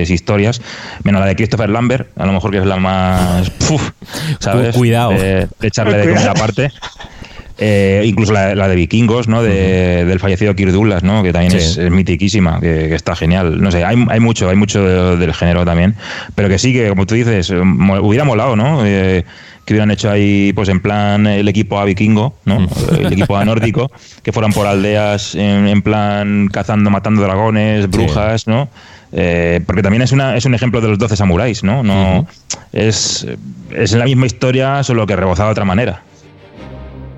bastantes 0.06 0.10
historias. 0.12 0.62
Menos 1.04 1.22
la 1.22 1.28
de 1.28 1.36
Christopher 1.36 1.70
Lambert, 1.70 2.08
a 2.18 2.26
lo 2.26 2.34
mejor 2.34 2.52
que 2.52 2.58
es 2.60 2.66
la 2.66 2.78
más. 2.78 3.50
puf, 3.50 3.92
¿Sabes? 4.40 4.74
Cu- 4.74 4.80
cuidado. 4.80 5.12
De, 5.12 5.48
de 5.60 5.68
echarle 5.68 5.98
de 5.98 6.14
comida 6.14 6.32
aparte. 6.32 6.72
Eh, 7.58 8.04
incluso 8.06 8.34
la, 8.34 8.54
la 8.54 8.68
de 8.68 8.76
vikingos, 8.76 9.30
¿no? 9.30 9.42
De- 9.42 10.04
Del 10.06 10.20
fallecido 10.20 10.54
Kirk 10.56 10.72
Douglas, 10.72 11.04
¿no? 11.04 11.24
Que 11.24 11.32
también 11.32 11.52
Sí. 11.54 11.58
es, 11.58 11.78
es 11.78 11.90
mitiquísima, 11.90 12.60
que, 12.60 12.90
que 12.90 12.96
está 12.96 13.16
genial. 13.16 13.62
No 13.62 13.72
sé, 13.72 13.84
hay, 13.86 13.96
hay 14.10 14.20
mucho, 14.20 14.50
hay 14.50 14.58
mucho 14.58 14.84
de- 14.84 15.16
del 15.18 15.34
género 15.34 15.64
también. 15.64 15.96
Pero 16.36 16.50
que 16.50 16.60
sí, 16.60 16.74
que 16.74 16.90
como 16.90 17.06
tú 17.06 17.16
dices, 17.16 17.50
eh, 17.52 17.56
hubiera 18.02 18.26
molado, 18.26 18.56
¿no? 18.58 18.86
Eh, 18.86 19.24
que 19.64 19.74
hubieran 19.74 19.90
hecho 19.90 20.12
ahí, 20.12 20.52
pues 20.54 20.68
en 20.70 20.80
plan, 20.82 21.26
el 21.26 21.48
equipo 21.48 21.80
A 21.80 21.86
vikingo, 21.86 22.36
¿no? 22.46 22.68
El 23.00 23.12
equipo 23.14 23.36
A 23.38 23.46
nórdico, 23.46 23.90
que 24.22 24.32
fueran 24.34 24.52
por 24.54 24.68
aldeas 24.68 25.34
en, 25.34 25.68
en 25.70 25.82
plan 25.82 26.50
cazando, 26.52 26.90
matando 26.92 27.22
dragones, 27.24 27.90
brujas, 27.90 28.46
¿no? 28.48 28.68
Eh, 29.12 29.62
porque 29.66 29.82
también 29.82 30.02
es, 30.02 30.12
una, 30.12 30.36
es 30.36 30.46
un 30.46 30.56
ejemplo 30.56 30.82
de 30.82 30.90
los 30.90 30.98
12 30.98 31.16
samuráis, 31.16 31.64
¿no? 31.64 31.84
no 31.84 32.28
es, 32.74 33.26
es 33.72 33.94
la 33.94 34.06
misma 34.06 34.26
historia, 34.26 34.84
solo 34.84 35.06
que 35.06 35.16
rebozada 35.16 35.50
de 35.50 35.52
otra 35.52 35.66
manera. 35.66 36.04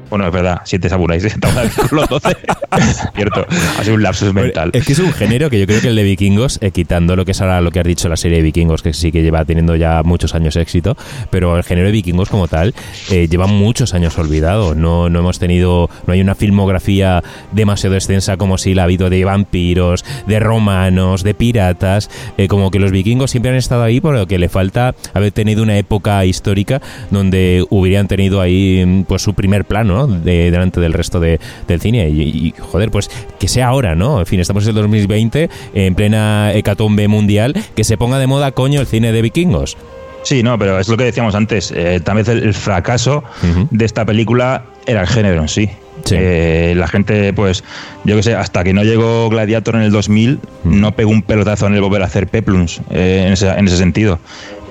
Bueno, 0.10 0.26
es 0.28 0.34
verdad, 0.34 0.62
siete 0.64 0.90
samuráis. 0.90 1.24
Estamos 1.26 1.70
con 1.74 2.00
los 2.00 2.10
doce. 2.10 2.36
Cierto, 3.16 3.46
ha 3.78 3.84
sido 3.84 3.96
un 3.96 4.04
lapsus 4.04 4.34
mental. 4.34 4.72
Es 4.74 4.86
que 4.86 4.94
es 4.94 5.00
un 5.00 5.12
género 5.12 5.50
que 5.50 5.60
yo 5.60 5.66
creo 5.66 5.82
que 5.82 5.90
el 5.90 5.96
de 5.96 6.04
vikingos, 6.04 6.60
eh, 6.62 6.72
quitando 6.72 7.16
lo 7.16 7.26
que 7.26 7.32
es 7.32 7.42
ahora 7.42 7.62
lo 7.62 7.72
que 7.72 7.80
has 7.80 7.86
dicho 7.86 8.08
la 8.10 8.18
serie 8.18 8.38
de 8.38 8.44
vikingos, 8.44 8.82
que 8.82 8.94
sí 8.94 9.12
que 9.12 9.22
lleva 9.22 9.44
teniendo 9.46 9.76
ya 9.76 10.04
muchos 10.04 10.36
años 10.36 10.56
éxito, 10.56 10.96
pero 11.30 11.58
el 11.58 11.64
género 11.64 11.88
de 11.88 11.92
vikingos 11.92 12.30
como 12.30 12.48
tal 12.48 12.74
eh, 13.12 13.28
lleva 13.28 13.48
muchos 13.48 13.94
años 13.94 14.18
olvidado. 14.18 14.76
No, 14.76 15.10
no 15.10 15.20
hemos 15.20 15.40
tenido, 15.40 15.90
no 16.06 16.14
hay 16.14 16.22
una 16.22 16.36
filmografía 16.36 17.24
demasiado 17.52 17.96
extensa 17.96 18.38
como 18.38 18.58
si 18.58 18.74
la 18.74 18.84
ha 18.84 18.86
habido 18.86 19.10
de 19.10 19.26
vampiros, 19.26 20.06
de 20.26 20.40
romanos, 20.40 21.24
de 21.24 21.34
piratas. 21.34 22.10
Eh, 22.38 22.48
como 22.48 22.72
que 22.72 22.80
los 22.80 22.92
vikingos 22.92 23.32
siempre 23.32 23.52
han 23.52 23.58
estado 23.58 23.84
ahí, 23.84 24.00
pero 24.00 24.28
que 24.28 24.38
le 24.38 24.50
falta 24.50 24.96
haber 25.14 25.32
tenido 25.32 25.64
una 25.64 25.78
época 25.78 26.24
histórica 26.26 26.82
donde 27.12 27.66
hubieran 27.70 28.08
tenido 28.08 28.42
ahí 28.42 29.06
pues 29.08 29.22
su 29.22 29.34
primer 29.34 29.66
plano 29.66 29.97
de, 30.06 30.52
delante 30.52 30.80
del 30.80 30.94
resto 30.94 31.19
de, 31.19 31.40
del 31.68 31.82
cine. 31.82 32.10
Y, 32.10 32.53
joder, 32.60 32.91
pues 32.91 33.10
que 33.40 33.48
sea 33.48 33.68
ahora, 33.68 33.95
¿no? 33.95 34.19
En 34.19 34.26
fin, 34.26 34.40
estamos 34.40 34.64
en 34.65 34.69
el 34.69 34.76
2020, 34.76 35.49
en 35.74 35.95
plena 35.95 36.52
hecatombe 36.53 37.07
mundial, 37.07 37.56
que 37.76 37.84
se 37.84 37.98
ponga 37.98 38.19
de 38.19 38.28
moda, 38.28 38.52
coño, 38.52 38.82
el 38.82 38.88
cine 38.88 39.11
de 39.11 39.22
vikingos. 39.22 39.78
Sí, 40.24 40.44
no, 40.44 40.60
pero 40.60 40.78
es 40.78 40.90
lo 40.90 40.98
que 40.98 41.06
decíamos 41.06 41.36
antes. 41.36 41.72
Eh, 41.74 42.02
tal 42.03 42.18
vez 42.18 42.28
el, 42.28 42.53
fracaso 42.53 43.24
de 43.72 43.86
esta 43.86 44.06
película 44.06 44.65
era 44.86 45.02
el 45.02 45.07
género 45.07 45.41
en 45.41 45.48
sí. 45.48 45.69
Eh, 46.11 46.74
la 46.76 46.88
gente, 46.88 47.34
pues, 47.34 47.64
yo 48.03 48.15
que 48.15 48.24
sé, 48.24 48.36
hasta 48.36 48.64
que 48.64 48.74
no 48.74 48.84
llegó 48.84 49.30
Gladiator 49.30 49.76
en 49.76 49.84
el 49.84 49.91
2000, 49.91 50.40
no 50.65 50.91
pegó 50.94 51.11
un 51.11 51.22
pelotazo 51.22 51.68
en 51.68 51.76
el 51.76 51.82
volver 51.82 52.02
a 52.02 52.06
hacer 52.06 52.28
Peplums 52.28 52.82
eh, 52.90 53.24
en, 53.26 53.34
ese, 53.34 53.49
en 53.49 53.68
ese 53.68 53.78
sentido. 53.78 54.19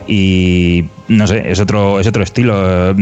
Y 0.07 0.85
no 1.09 1.27
sé, 1.27 1.51
es 1.51 1.59
otro, 1.59 2.01
es 2.01 2.07
otro 2.07 2.23
estilo 2.23 2.95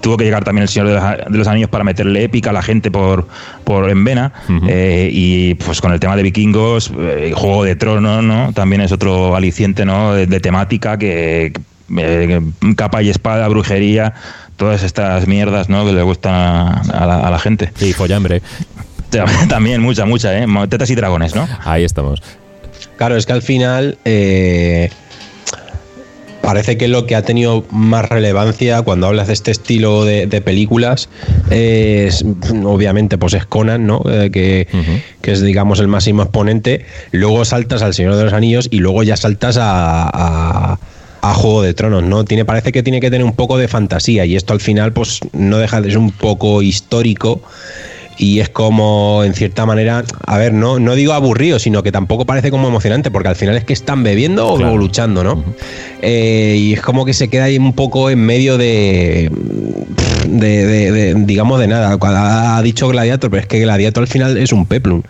tuvo 0.00 0.16
que 0.16 0.24
llegar 0.24 0.44
también 0.44 0.62
el 0.62 0.68
Señor 0.68 0.88
de 1.30 1.38
los 1.38 1.46
Anillos 1.46 1.70
para 1.70 1.84
meterle 1.84 2.24
épica 2.24 2.50
a 2.50 2.52
la 2.52 2.62
gente 2.62 2.90
por, 2.90 3.26
por 3.64 3.90
en 3.90 4.04
vena. 4.04 4.32
Eh, 4.68 5.10
y 5.12 5.54
pues 5.54 5.80
con 5.80 5.92
el 5.92 6.00
tema 6.00 6.16
de 6.16 6.22
vikingos, 6.22 6.92
eh, 6.98 7.32
Juego 7.34 7.64
de 7.64 7.76
Tronos, 7.76 8.22
¿no? 8.22 8.52
También 8.52 8.82
es 8.82 8.92
otro 8.92 9.36
aliciente, 9.36 9.84
¿no? 9.84 10.14
De, 10.14 10.40
temática 10.40 10.98
que, 10.98 11.52
eh, 11.96 12.40
capa 12.76 13.02
y 13.02 13.10
espada, 13.10 13.46
brujería, 13.48 14.14
todas 14.56 14.82
estas 14.82 15.26
mierdas, 15.26 15.68
¿no? 15.68 15.84
Que 15.84 15.92
le 15.92 16.02
gustan 16.02 16.34
a, 16.34 17.28
la, 17.30 17.38
gente. 17.38 17.72
Sí, 17.74 17.92
follambre. 17.92 18.42
También, 19.48 19.82
mucha, 19.82 20.06
mucha, 20.06 20.36
¿eh? 20.36 20.46
Tetas 20.68 20.90
y 20.90 20.94
dragones, 20.94 21.34
¿no? 21.34 21.46
Ahí 21.64 21.84
estamos. 21.84 22.22
Claro, 22.96 23.16
es 23.16 23.26
que 23.26 23.32
al 23.32 23.42
final 23.42 23.98
parece 26.42 26.76
que 26.76 26.88
lo 26.88 27.06
que 27.06 27.16
ha 27.16 27.22
tenido 27.22 27.64
más 27.70 28.08
relevancia 28.08 28.82
cuando 28.82 29.06
hablas 29.06 29.28
de 29.28 29.32
este 29.32 29.50
estilo 29.50 30.04
de, 30.04 30.42
películas 30.42 31.08
es 31.50 32.24
obviamente 32.64 33.16
pues 33.16 33.34
es 33.34 33.46
Conan, 33.46 33.86
¿no? 33.86 34.02
Eh, 34.08 34.30
que, 34.30 34.66
es 35.22 35.42
digamos 35.42 35.80
el 35.80 35.88
máximo 35.88 36.22
exponente. 36.22 36.84
Luego 37.12 37.44
saltas 37.44 37.82
al 37.82 37.94
Señor 37.94 38.16
de 38.16 38.24
los 38.24 38.32
Anillos 38.32 38.68
y 38.70 38.78
luego 38.78 39.02
ya 39.02 39.16
saltas 39.16 39.56
a, 39.58 40.78
a 41.22 41.34
Juego 41.34 41.62
de 41.62 41.72
Tronos, 41.72 42.02
¿no? 42.02 42.24
Tiene, 42.24 42.44
parece 42.44 42.72
que 42.72 42.82
tiene 42.82 43.00
que 43.00 43.10
tener 43.10 43.24
un 43.24 43.34
poco 43.34 43.56
de 43.56 43.68
fantasía 43.68 44.26
y 44.26 44.34
esto 44.34 44.52
al 44.52 44.60
final 44.60 44.92
pues 44.92 45.20
no 45.32 45.58
deja 45.58 45.80
de 45.80 45.90
ser 45.90 45.98
un 45.98 46.10
poco 46.10 46.62
histórico 46.62 47.40
y 48.18 48.40
es 48.40 48.48
como, 48.48 49.22
en 49.24 49.34
cierta 49.34 49.66
manera, 49.66 50.04
a 50.26 50.38
ver, 50.38 50.52
no, 50.52 50.78
no 50.78 50.94
digo 50.94 51.12
aburrido, 51.12 51.58
sino 51.58 51.82
que 51.82 51.92
tampoco 51.92 52.26
parece 52.26 52.50
como 52.50 52.68
emocionante, 52.68 53.10
porque 53.10 53.28
al 53.28 53.36
final 53.36 53.56
es 53.56 53.64
que 53.64 53.72
están 53.72 54.02
bebiendo 54.02 54.46
o 54.46 54.76
luchando, 54.76 55.24
¿no? 55.24 55.42
Eh, 56.02 56.56
y 56.58 56.72
es 56.74 56.80
como 56.80 57.04
que 57.04 57.14
se 57.14 57.28
queda 57.28 57.44
ahí 57.44 57.58
un 57.58 57.72
poco 57.72 58.10
en 58.10 58.18
medio 58.18 58.58
de, 58.58 59.30
de, 60.26 61.14
digamos, 61.16 61.60
de 61.60 61.68
nada. 61.68 61.96
Ha 62.56 62.62
dicho 62.62 62.88
Gladiator, 62.88 63.30
pero 63.30 63.40
es 63.40 63.46
que 63.46 63.60
Gladiator 63.60 64.02
al 64.02 64.08
final 64.08 64.36
es 64.36 64.52
un 64.52 64.66
peplum, 64.66 65.02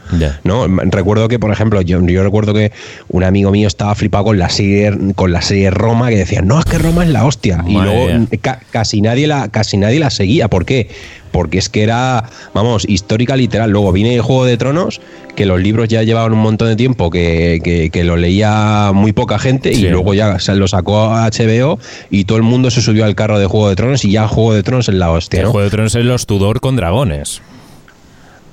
¿no? 0.45 0.67
Recuerdo 0.69 1.29
que, 1.29 1.39
por 1.39 1.51
ejemplo, 1.51 1.81
yo, 1.81 2.01
yo 2.07 2.23
recuerdo 2.23 2.55
que 2.55 2.73
un 3.09 3.25
amigo 3.25 3.51
mío 3.51 3.69
estaba 3.69 3.95
flipado 3.95 4.25
con 4.25 4.39
la 4.39 4.49
serie, 4.49 4.93
con 5.15 5.33
la 5.33 5.43
serie 5.43 5.71
Roma, 5.71 6.11
que 6.11 6.17
decía, 6.17 6.43
no, 6.43 6.59
es 6.59 6.65
que 6.65 6.79
Roma 6.79 7.05
es 7.05 7.11
la 7.11 7.25
hostia. 7.25 7.65
y 7.67 7.75
luego 7.75 8.27
casi, 8.71 9.01
nadie 9.01 9.27
la, 9.27 9.49
casi 9.49 9.77
nadie 9.77 9.99
la 9.99 10.11
seguía. 10.11 10.49
¿Por 10.49 10.65
qué? 10.65 10.89
Porque 11.33 11.59
es 11.59 11.69
que 11.69 11.83
era, 11.83 12.25
vamos, 12.55 12.85
histórica 12.89 13.35
literal. 13.35 13.71
Luego 13.71 13.91
vine 13.91 14.15
el 14.15 14.21
Juego 14.21 14.45
de 14.45 14.57
Tronos, 14.57 15.01
que 15.35 15.47
los 15.47 15.61
libros 15.61 15.89
ya 15.89 16.03
llevaban 16.03 16.33
un 16.33 16.39
montón 16.39 16.69
de 16.69 16.77
tiempo, 16.77 17.11
que, 17.11 17.89
que, 17.93 18.05
lo 18.05 18.17
leía 18.17 18.93
muy 18.95 19.13
poca 19.13 19.39
gente, 19.39 19.73
y 19.73 19.89
luego 19.89 20.15
ya 20.15 20.39
se 20.39 20.55
lo 20.55 20.69
sacó 20.69 21.07
a 21.07 21.29
HBO 21.29 21.79
y 22.11 22.25
todo 22.25 22.37
el 22.37 22.45
mundo 22.45 22.71
se 22.71 22.83
subió 22.83 23.05
al 23.05 23.15
carro 23.15 23.39
de 23.39 23.47
Juego 23.47 23.69
de 23.69 23.77
Tronos 23.77 24.05
y 24.05 24.13
ya 24.13 24.29
Juego 24.29 24.55
de 24.55 24.63
Tronos 24.63 24.89
es 24.89 24.95
la 24.95 25.11
hostia. 25.11 25.41
El 25.41 25.47
Juego 25.47 25.65
de 25.65 25.71
Tronos 25.71 25.95
es 25.95 26.05
los 26.05 26.27
Tudor 26.27 26.61
con 26.61 26.77
dragones. 26.77 27.41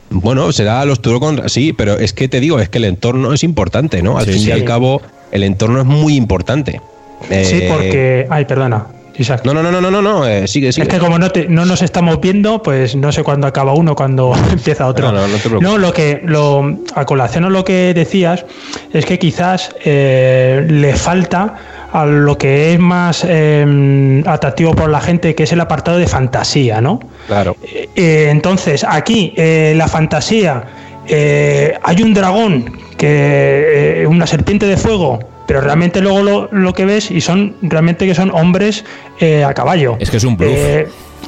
Bueno, 0.09 0.51
será 0.51 0.83
los 0.85 1.01
Tudor 1.01 1.19
con... 1.19 1.49
Sí, 1.49 1.73
pero 1.73 1.97
es 1.99 2.13
que 2.13 2.27
te 2.27 2.39
digo, 2.39 2.59
es 2.59 2.69
que 2.69 2.79
el 2.79 2.85
entorno 2.85 3.33
es 3.33 3.43
importante, 3.43 4.01
¿no? 4.01 4.17
Al 4.17 4.25
fin 4.25 4.47
y 4.47 4.51
al 4.51 4.63
cabo, 4.63 5.01
el 5.31 5.43
entorno 5.43 5.79
es 5.79 5.85
muy 5.85 6.15
importante. 6.15 6.81
Sí, 7.27 7.59
eh, 7.61 7.69
porque... 7.71 8.27
Ay, 8.29 8.45
perdona. 8.45 8.87
No, 9.43 9.53
no, 9.53 9.61
no, 9.61 9.81
no, 9.81 9.91
no, 9.91 10.01
no, 10.01 10.25
eh, 10.25 10.47
sigue, 10.47 10.71
sigue. 10.71 10.87
Es 10.87 10.93
que 10.93 10.97
como 10.97 11.19
no, 11.19 11.27
no 11.49 11.65
nos 11.65 11.81
estamos 11.81 12.21
viendo, 12.21 12.63
pues 12.63 12.95
no 12.95 13.11
sé 13.11 13.21
cuándo 13.21 13.47
acaba 13.47 13.73
uno, 13.73 13.93
cuando 13.93 14.33
empieza 14.51 14.87
otro. 14.87 15.11
No, 15.11 15.19
no, 15.19 15.27
no, 15.27 15.37
te 15.37 15.49
no, 15.49 15.77
lo 15.77 15.91
que, 15.91 16.21
lo, 16.23 16.77
a 16.95 17.05
colación 17.05 17.43
a 17.43 17.49
lo 17.49 17.65
que 17.65 17.93
decías, 17.93 18.45
es 18.93 19.05
que 19.05 19.19
quizás 19.19 19.75
eh, 19.83 20.65
le 20.69 20.95
falta 20.95 21.55
a 21.91 22.05
lo 22.05 22.37
que 22.37 22.73
es 22.73 22.79
más 22.79 23.25
eh, 23.27 24.23
atractivo 24.25 24.73
por 24.73 24.89
la 24.89 25.01
gente, 25.01 25.35
que 25.35 25.43
es 25.43 25.51
el 25.51 25.59
apartado 25.59 25.97
de 25.97 26.07
fantasía, 26.07 26.79
¿no? 26.79 26.99
Claro. 27.27 27.57
entonces, 27.95 28.85
aquí, 28.87 29.33
la 29.37 29.87
fantasía, 29.87 30.63
hay 31.07 32.01
un 32.01 32.13
dragón, 32.13 32.77
que 32.97 34.05
una 34.07 34.27
serpiente 34.27 34.65
de 34.65 34.77
fuego, 34.77 35.19
pero 35.49 35.61
realmente 35.61 35.99
luego 35.99 36.21
lo, 36.21 36.49
lo, 36.51 36.73
que 36.73 36.85
ves 36.85 37.09
y 37.09 37.21
son 37.21 37.55
realmente 37.63 38.05
que 38.05 38.13
son 38.13 38.29
hombres 38.29 38.85
eh, 39.19 39.43
a 39.43 39.51
caballo. 39.55 39.97
Es 39.99 40.11
que 40.11 40.17
es 40.17 40.23
un 40.23 40.37
bluff. 40.37 40.51
Eh, 40.55 40.87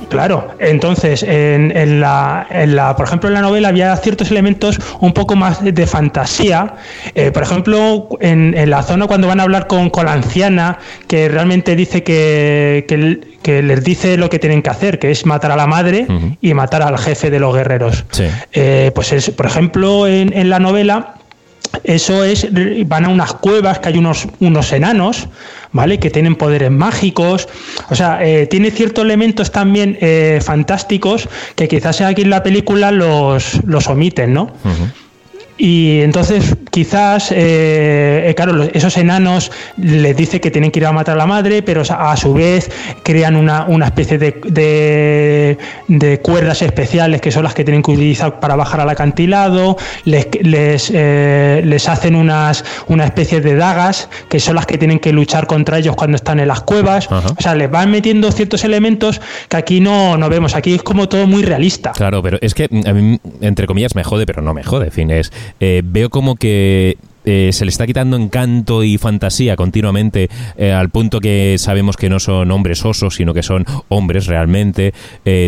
claro, 0.10 0.49
entonces 0.60 1.23
en, 1.23 1.76
en, 1.76 1.99
la, 1.99 2.45
en, 2.52 2.76
la, 2.76 2.95
por 2.95 3.07
ejemplo 3.07 3.30
en 3.30 3.34
la 3.34 3.41
novela 3.41 3.69
había 3.69 3.98
ciertos 3.98 4.30
elementos 4.30 4.80
un 4.99 5.14
poco 5.14 5.35
más 5.35 5.64
de, 5.64 5.88
fantasía. 5.88 6.76
Eh, 7.15 7.31
por 7.31 7.41
ejemplo, 7.41 8.10
en, 8.19 8.53
en, 8.56 8.69
la 8.69 8.84
zona 8.84 9.07
cuando 9.07 9.26
van 9.27 9.39
a 9.39 9.43
hablar 9.43 9.65
con, 9.65 9.89
con 9.89 10.06
la 10.06 10.14
anciana, 10.14 10.77
que 11.07 11.27
realmente 11.27 11.76
dice 11.76 12.03
que, 12.03 12.85
que, 13.41 13.64
les 13.64 13.84
dice 13.84 14.18
lo 14.18 14.30
que 14.30 14.38
tienen 14.38 14.61
que 14.61 14.69
hacer, 14.69 14.99
que 14.99 15.10
es 15.10 15.26
matar 15.26 15.52
a 15.52 15.56
la 15.56 15.65
madre 15.65 16.06
y 16.41 16.53
matar 16.53 16.84
al 16.84 16.99
jefe 16.99 17.31
de 17.31 17.39
los 17.39 17.56
guerreros. 17.56 18.06
pues 18.93 19.14
es, 19.14 19.31
por 19.31 19.48
ejemplo, 19.48 20.06
en, 20.06 20.31
en 20.38 20.52
la 20.52 20.60
novela 20.60 21.15
eso 21.83 22.23
es, 22.23 22.47
van 22.85 23.05
a 23.05 23.09
unas 23.09 23.33
cuevas 23.33 23.79
que 23.79 23.89
hay 23.89 23.97
unos, 23.97 24.27
unos 24.39 24.71
enanos, 24.71 25.27
¿vale? 25.71 25.99
Que 25.99 26.09
tienen 26.09 26.35
poderes 26.35 26.69
mágicos. 26.69 27.47
O 27.89 27.95
sea, 27.95 28.23
eh, 28.23 28.47
tiene 28.47 28.71
ciertos 28.71 29.03
elementos 29.03 29.51
también 29.51 29.97
eh, 30.01 30.39
fantásticos 30.43 31.27
que 31.55 31.67
quizás 31.67 32.01
aquí 32.01 32.23
en 32.23 32.29
la 32.29 32.43
película 32.43 32.91
los, 32.91 33.63
los 33.65 33.88
omiten, 33.88 34.33
¿no? 34.33 34.51
Y 35.57 36.01
entonces 36.01 36.55
quizás, 36.72 37.31
eh, 37.31 38.30
eh, 38.30 38.34
claro, 38.35 38.64
esos 38.73 38.98
enanos 38.98 39.52
les 39.77 40.15
dice 40.15 40.39
que 40.39 40.49
tienen 40.49 40.72
que 40.72 40.80
ir 40.80 40.85
a 40.85 40.91
matar 40.93 41.15
a 41.15 41.18
la 41.18 41.27
madre, 41.27 41.61
pero 41.61 41.84
a 41.88 42.18
su 42.18 42.34
vez 42.34 42.72
crean 43.03 43.35
una, 43.35 43.65
una 43.65 43.85
especie 43.85 44.18
de, 44.18 45.57
de, 45.88 46.19
cuerdas 46.22 46.61
especiales 46.61 47.22
que 47.22 47.31
son 47.31 47.43
las 47.43 47.53
que 47.53 47.64
tienen 47.64 47.84
que 47.84 47.91
utilizar 47.91 48.39
para 48.39 48.56
bajar 48.56 48.80
al 48.80 48.89
acantilado, 48.89 49.77
les, 50.06 50.27
les, 50.41 50.91
eh, 50.93 51.61
les 51.65 51.89
hacen 51.89 52.15
unas, 52.15 52.64
una 52.88 53.06
especie 53.06 53.41
de 53.41 53.56
dagas 53.56 54.10
que 54.30 54.39
son 54.39 54.56
las 54.56 54.65
que 54.65 54.77
tienen 54.77 54.99
que 54.99 55.11
luchar 55.11 55.48
contra 55.48 55.77
ellos 55.77 55.95
cuando 55.95 56.15
están 56.15 56.39
en 56.39 56.48
las 56.48 56.61
cuevas. 56.61 57.10
O 57.11 57.41
sea, 57.41 57.53
les 57.56 57.69
van 57.69 57.91
metiendo 57.91 58.31
ciertos 58.31 58.64
elementos 58.64 59.19
que 59.49 59.57
aquí 59.57 59.81
no, 59.81 60.18
no 60.18 60.30
vemos. 60.30 60.56
Aquí 60.56 60.76
es 60.76 60.84
como 60.84 61.10
todo 61.10 61.27
muy 61.27 61.43
realista. 61.43 61.91
Claro, 61.91 62.23
pero 62.23 62.38
es 62.41 62.53
que 62.53 62.69
a 62.85 62.93
mí, 62.93 63.19
entre 63.41 63.68
comillas, 63.68 63.95
me 63.95 64.03
jode, 64.03 64.26
pero 64.26 64.41
no 64.41 64.53
me 64.53 64.64
jode. 64.64 64.85
En 64.85 64.91
fin, 64.91 65.11
es 65.11 65.34
eh, 65.60 65.81
veo 65.84 66.10
como 66.10 66.35
que 66.35 66.60
eh, 67.23 67.49
se 67.53 67.65
le 67.65 67.69
está 67.69 67.85
quitando 67.85 68.17
encanto 68.17 68.83
y 68.83 68.97
fantasía 68.97 69.55
continuamente 69.55 70.29
eh, 70.57 70.71
al 70.71 70.89
punto 70.89 71.19
que 71.19 71.55
sabemos 71.59 71.95
que 71.95 72.09
no 72.09 72.19
son 72.19 72.49
hombres 72.51 72.83
osos, 72.83 73.15
sino 73.15 73.33
que 73.33 73.43
son 73.43 73.65
hombres 73.89 74.25
realmente. 74.27 74.93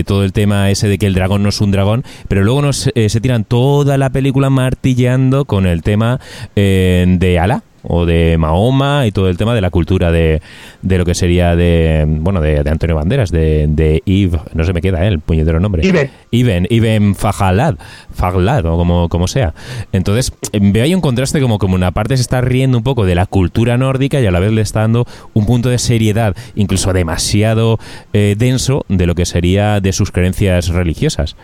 todo 0.06 0.24
el 0.24 0.34
tema 0.34 0.70
ese 0.70 0.88
de 0.88 0.98
que 0.98 1.08
el 1.08 1.14
dragón 1.14 1.44
no 1.44 1.50
es 1.50 1.62
un 1.62 1.72
dragón, 1.72 2.04
pero 2.28 2.44
luego 2.44 2.72
se 2.74 3.22
tiran 3.22 3.44
toda 3.44 3.98
la 3.98 4.10
película 4.12 4.50
martilleando 4.50 5.46
con 5.46 5.66
el 5.66 5.82
tema 5.82 6.20
de 6.56 7.40
Ala 7.42 7.64
o 7.84 8.06
de 8.06 8.38
Mahoma 8.38 9.06
y 9.06 9.12
todo 9.12 9.30
el 9.30 9.38
tema 9.38 9.54
de 9.54 9.62
la 9.62 9.70
cultura 9.70 10.12
de, 10.12 10.42
de 10.82 10.98
lo 10.98 11.06
que 11.06 11.16
sería 11.16 11.56
de, 11.56 12.06
bueno, 12.08 12.42
de, 12.42 12.60
Antonio 12.70 12.96
Banderas, 12.96 13.32
de, 13.32 13.68
de 13.68 14.02
Yves, 14.06 14.42
no 14.54 14.64
se 14.64 14.74
me 14.74 14.82
queda 14.82 15.06
el 15.06 15.20
puñetero 15.20 15.60
nombre. 15.60 15.86
Iben. 15.86 16.12
Iben, 16.32 16.68
Iben 16.70 17.16
Fajalad, 17.16 17.76
Faglad 18.14 18.66
o 18.66 18.78
como, 18.78 19.10
como 19.10 19.28
sea. 19.28 19.54
Entonces, 19.92 20.34
veo 20.54 20.84
ahí 20.84 20.96
un 20.96 21.02
contraste 21.02 21.42
como 21.42 21.60
como 21.60 21.76
una 21.76 21.92
parte 21.92 22.16
se 22.18 22.22
está 22.22 22.42
riendo 22.42 22.78
un 22.78 22.84
poco 22.84 23.06
de 23.06 23.16
la 23.16 23.26
cultura 23.26 23.78
nórdica 23.78 24.20
y 24.20 24.26
a 24.26 24.32
la 24.32 24.40
vez 24.40 24.52
le 24.52 24.62
está 24.62 24.82
dando 24.82 25.06
un 25.34 25.46
punto 25.46 25.70
de 25.70 25.78
seriedad, 25.78 26.36
incluso 26.56 26.94
demasiado 26.94 27.80
eh, 28.14 28.36
denso, 28.38 28.86
de 28.90 29.06
lo 29.06 29.16
que 29.16 29.26
sería 29.26 29.80
de 29.82 29.94
sus 29.94 30.12
creencias 30.12 30.70
religiosas. 30.70 31.36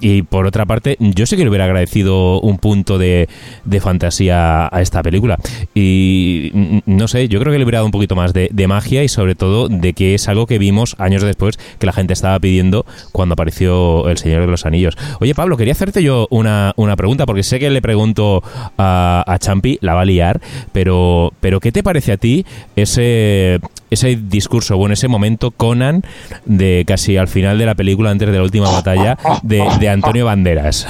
Y 0.00 0.22
por 0.22 0.46
otra 0.46 0.66
parte, 0.66 0.96
yo 0.98 1.26
sé 1.26 1.36
que 1.36 1.44
le 1.44 1.50
hubiera 1.50 1.64
agradecido 1.64 2.40
un 2.40 2.58
punto 2.58 2.98
de, 2.98 3.28
de 3.64 3.80
fantasía 3.80 4.68
a 4.70 4.80
esta 4.80 5.02
película. 5.02 5.38
Y 5.74 6.82
no 6.86 7.08
sé, 7.08 7.28
yo 7.28 7.40
creo 7.40 7.52
que 7.52 7.58
le 7.58 7.64
hubiera 7.64 7.78
dado 7.78 7.86
un 7.86 7.92
poquito 7.92 8.16
más 8.16 8.32
de, 8.32 8.64
magia 8.64 9.04
y 9.04 9.08
sobre 9.08 9.34
todo 9.34 9.68
de 9.68 9.92
que 9.92 10.14
es 10.14 10.26
algo 10.26 10.46
que 10.46 10.58
vimos 10.58 10.96
años 10.98 11.22
después 11.22 11.58
que 11.78 11.84
la 11.84 11.92
gente 11.92 12.14
estaba 12.14 12.38
pidiendo 12.38 12.86
cuando 13.12 13.34
apareció 13.34 14.08
El 14.08 14.16
Señor 14.16 14.40
de 14.40 14.46
los 14.46 14.64
Anillos. 14.64 14.96
Oye, 15.20 15.34
Pablo, 15.34 15.58
quería 15.58 15.74
hacerte 15.74 16.02
yo 16.02 16.26
una, 16.30 16.72
una 16.76 16.96
pregunta 16.96 17.26
porque 17.26 17.42
sé 17.42 17.58
que 17.58 17.68
le 17.68 17.82
pregunto 17.82 18.42
a, 18.78 19.22
a 19.26 19.38
Champi, 19.38 19.78
la 19.82 19.92
va 19.92 20.00
a 20.00 20.04
liar, 20.06 20.40
pero, 20.72 21.34
pero 21.40 21.60
¿qué 21.60 21.72
te 21.72 21.82
parece 21.82 22.12
a 22.12 22.16
ti 22.16 22.46
ese, 22.74 23.60
ese 23.90 24.16
discurso, 24.16 24.76
bueno, 24.76 24.94
ese 24.94 25.08
momento 25.08 25.50
Conan 25.50 26.02
de 26.44 26.84
casi 26.86 27.16
al 27.16 27.28
final 27.28 27.58
de 27.58 27.66
la 27.66 27.74
película, 27.74 28.10
antes 28.10 28.28
de 28.28 28.36
la 28.36 28.42
última 28.42 28.70
batalla, 28.70 29.18
de, 29.42 29.63
de 29.78 29.88
Antonio 29.88 30.26
Banderas? 30.26 30.86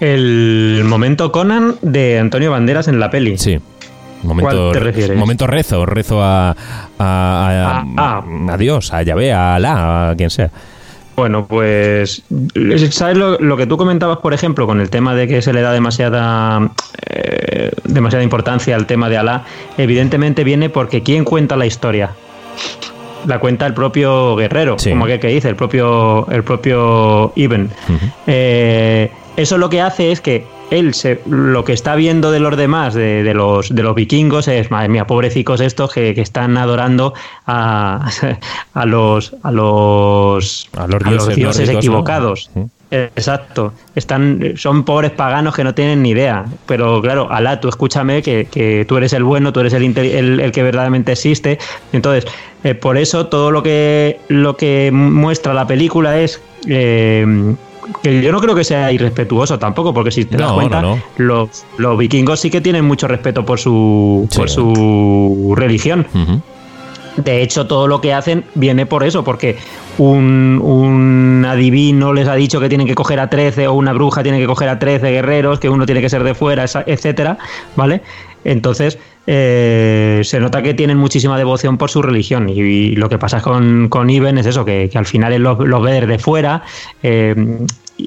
El 0.00 0.82
momento 0.84 1.30
Conan 1.30 1.76
de 1.82 2.18
Antonio 2.18 2.50
Banderas 2.50 2.88
en 2.88 2.98
la 2.98 3.10
peli. 3.10 3.38
Sí. 3.38 3.60
Momento, 4.22 4.50
¿Cuál 4.50 4.72
te 4.72 4.80
refieres? 4.80 5.16
Momento 5.16 5.46
rezo, 5.46 5.84
rezo 5.84 6.22
a, 6.22 6.50
a, 6.50 6.54
a, 6.98 7.84
Ah, 7.96 8.24
a 8.50 8.56
Dios, 8.56 8.92
a 8.92 9.02
Yahvé, 9.02 9.32
a 9.32 9.56
Alá, 9.56 10.10
a 10.10 10.16
quien 10.16 10.30
sea. 10.30 10.50
Bueno, 11.16 11.46
pues, 11.46 12.22
¿sabes 12.90 13.18
lo, 13.18 13.38
lo 13.38 13.56
que 13.56 13.66
tú 13.66 13.76
comentabas, 13.76 14.18
por 14.18 14.32
ejemplo, 14.32 14.66
con 14.66 14.80
el 14.80 14.88
tema 14.90 15.14
de 15.14 15.28
que 15.28 15.42
se 15.42 15.52
le 15.52 15.60
da 15.60 15.72
demasiada, 15.72 16.70
eh, 17.10 17.70
demasiada 17.84 18.24
importancia 18.24 18.74
al 18.74 18.86
tema 18.86 19.08
de 19.08 19.18
Alá? 19.18 19.44
Evidentemente 19.76 20.42
viene 20.42 20.70
porque 20.70 21.02
¿quién 21.02 21.24
cuenta 21.24 21.56
la 21.56 21.66
historia? 21.66 22.12
La 23.26 23.38
cuenta 23.38 23.66
el 23.66 23.74
propio 23.74 24.36
guerrero, 24.36 24.78
Sí. 24.78 24.90
como 24.90 25.06
que, 25.06 25.18
que 25.20 25.28
dice, 25.28 25.48
el 25.48 25.56
propio, 25.56 26.26
el 26.30 26.42
propio 26.44 27.32
Ibn. 27.36 27.70
Eh, 28.26 29.10
eso 29.36 29.58
lo 29.58 29.68
que 29.68 29.80
hace 29.80 30.12
es 30.12 30.20
que 30.20 30.44
él 30.70 30.94
se, 30.94 31.20
lo 31.26 31.64
que 31.64 31.74
está 31.74 31.94
viendo 31.96 32.30
de 32.30 32.40
los 32.40 32.56
demás, 32.56 32.94
de, 32.94 33.22
de 33.22 33.34
los, 33.34 33.74
de 33.74 33.82
los 33.82 33.94
vikingos, 33.94 34.48
es, 34.48 34.70
madre 34.70 34.88
mía, 34.88 35.06
pobrecicos 35.06 35.60
estos 35.60 35.92
que, 35.92 36.14
que 36.14 36.22
están 36.22 36.56
adorando 36.56 37.12
a, 37.46 38.08
a 38.74 38.86
los 38.86 39.34
a 39.42 39.50
los, 39.50 40.68
A 40.76 40.86
los 40.86 41.34
dioses 41.34 41.68
equivocados. 41.68 42.50
Exacto. 42.92 43.72
Están, 43.94 44.52
son 44.56 44.84
pobres 44.84 45.10
paganos 45.12 45.54
que 45.54 45.64
no 45.64 45.74
tienen 45.74 46.02
ni 46.02 46.10
idea. 46.10 46.44
Pero 46.66 47.00
claro, 47.00 47.30
Alá, 47.30 47.60
tú 47.60 47.68
escúchame 47.68 48.22
que, 48.22 48.46
que 48.50 48.84
tú 48.86 48.96
eres 48.98 49.12
el 49.14 49.24
bueno, 49.24 49.52
tú 49.52 49.60
eres 49.60 49.72
el, 49.72 49.96
el, 49.98 50.40
el 50.40 50.52
que 50.52 50.62
verdaderamente 50.62 51.12
existe. 51.12 51.58
Entonces, 51.92 52.26
eh, 52.64 52.74
por 52.74 52.96
eso 52.98 53.26
todo 53.26 53.50
lo 53.50 53.62
que, 53.62 54.20
lo 54.28 54.56
que 54.56 54.90
muestra 54.92 55.54
la 55.54 55.66
película 55.66 56.20
es 56.20 56.40
eh, 56.68 57.54
que 58.02 58.22
yo 58.22 58.30
no 58.30 58.40
creo 58.40 58.54
que 58.54 58.62
sea 58.64 58.92
irrespetuoso 58.92 59.58
tampoco, 59.58 59.92
porque 59.92 60.10
si 60.12 60.24
te 60.24 60.36
das 60.36 60.52
cuenta, 60.52 60.80
no, 60.82 60.96
no. 60.96 61.02
Los, 61.16 61.64
los 61.78 61.98
vikingos 61.98 62.38
sí 62.40 62.50
que 62.50 62.60
tienen 62.60 62.84
mucho 62.84 63.08
respeto 63.08 63.44
por 63.44 63.58
su, 63.58 64.28
Sí. 64.30 64.38
por 64.38 64.48
su 64.50 65.54
religión. 65.56 66.06
De 67.16 67.42
hecho, 67.42 67.66
todo 67.66 67.86
lo 67.86 68.00
que 68.00 68.14
hacen 68.14 68.44
viene 68.54 68.86
por 68.86 69.04
eso, 69.04 69.22
porque 69.22 69.58
un, 69.98 70.60
un 70.62 71.44
adivino 71.46 72.12
les 72.12 72.26
ha 72.26 72.34
dicho 72.34 72.58
que 72.60 72.68
tienen 72.68 72.86
que 72.86 72.94
coger 72.94 73.20
a 73.20 73.28
13 73.28 73.68
o 73.68 73.74
una 73.74 73.92
bruja 73.92 74.22
tiene 74.22 74.38
que 74.38 74.46
coger 74.46 74.68
a 74.68 74.78
13 74.78 75.10
guerreros, 75.10 75.60
que 75.60 75.68
uno 75.68 75.84
tiene 75.84 76.00
que 76.00 76.08
ser 76.08 76.24
de 76.24 76.34
fuera, 76.34 76.64
etcétera, 76.86 77.38
¿vale? 77.76 78.02
Entonces, 78.44 78.98
eh, 79.26 80.22
se 80.24 80.40
nota 80.40 80.62
que 80.62 80.74
tienen 80.74 80.96
muchísima 80.96 81.38
devoción 81.38 81.78
por 81.78 81.90
su 81.90 82.02
religión 82.02 82.48
y, 82.48 82.54
y 82.60 82.96
lo 82.96 83.08
que 83.08 83.18
pasa 83.18 83.40
con, 83.40 83.88
con 83.88 84.10
Iben 84.10 84.38
es 84.38 84.46
eso, 84.46 84.64
que, 84.64 84.88
que 84.90 84.98
al 84.98 85.06
final 85.06 85.32
él 85.32 85.42
los, 85.42 85.58
los 85.60 85.82
ve 85.82 86.00
desde 86.00 86.18
fuera 86.18 86.62
eh, 87.02 87.34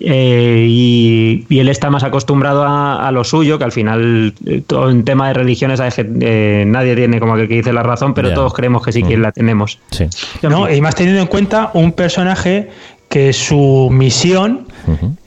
eh, 0.02 0.66
y, 0.68 1.46
y 1.50 1.60
él 1.60 1.70
está 1.70 1.90
más 1.90 2.04
acostumbrado 2.04 2.64
a, 2.64 3.08
a 3.08 3.12
lo 3.12 3.24
suyo, 3.24 3.58
que 3.58 3.64
al 3.64 3.72
final 3.72 4.34
eh, 4.46 4.62
todo 4.66 4.90
en 4.90 5.04
tema 5.04 5.28
de 5.30 5.34
religiones 5.36 5.80
eh, 5.98 6.64
nadie 6.68 6.96
tiene 6.96 7.20
como 7.20 7.36
que, 7.36 7.48
que 7.48 7.56
dice 7.56 7.74
la 7.74 7.84
razón, 7.84 8.14
pero 8.14 8.34
todos 8.34 8.54
creemos 8.54 8.84
que 8.84 8.92
sí 8.92 9.04
que 9.04 9.18
Mm. 9.18 9.22
la 9.22 9.32
tenemos. 9.32 9.80
Sí. 9.92 10.08
¿no? 10.44 10.72
Y 10.72 10.82
más 10.82 10.96
teniendo 10.96 11.22
en 11.22 11.28
cuenta 11.28 11.72
un 11.74 11.92
personaje 11.92 12.70
que 13.10 13.34
su 13.34 13.90
misión, 13.92 14.68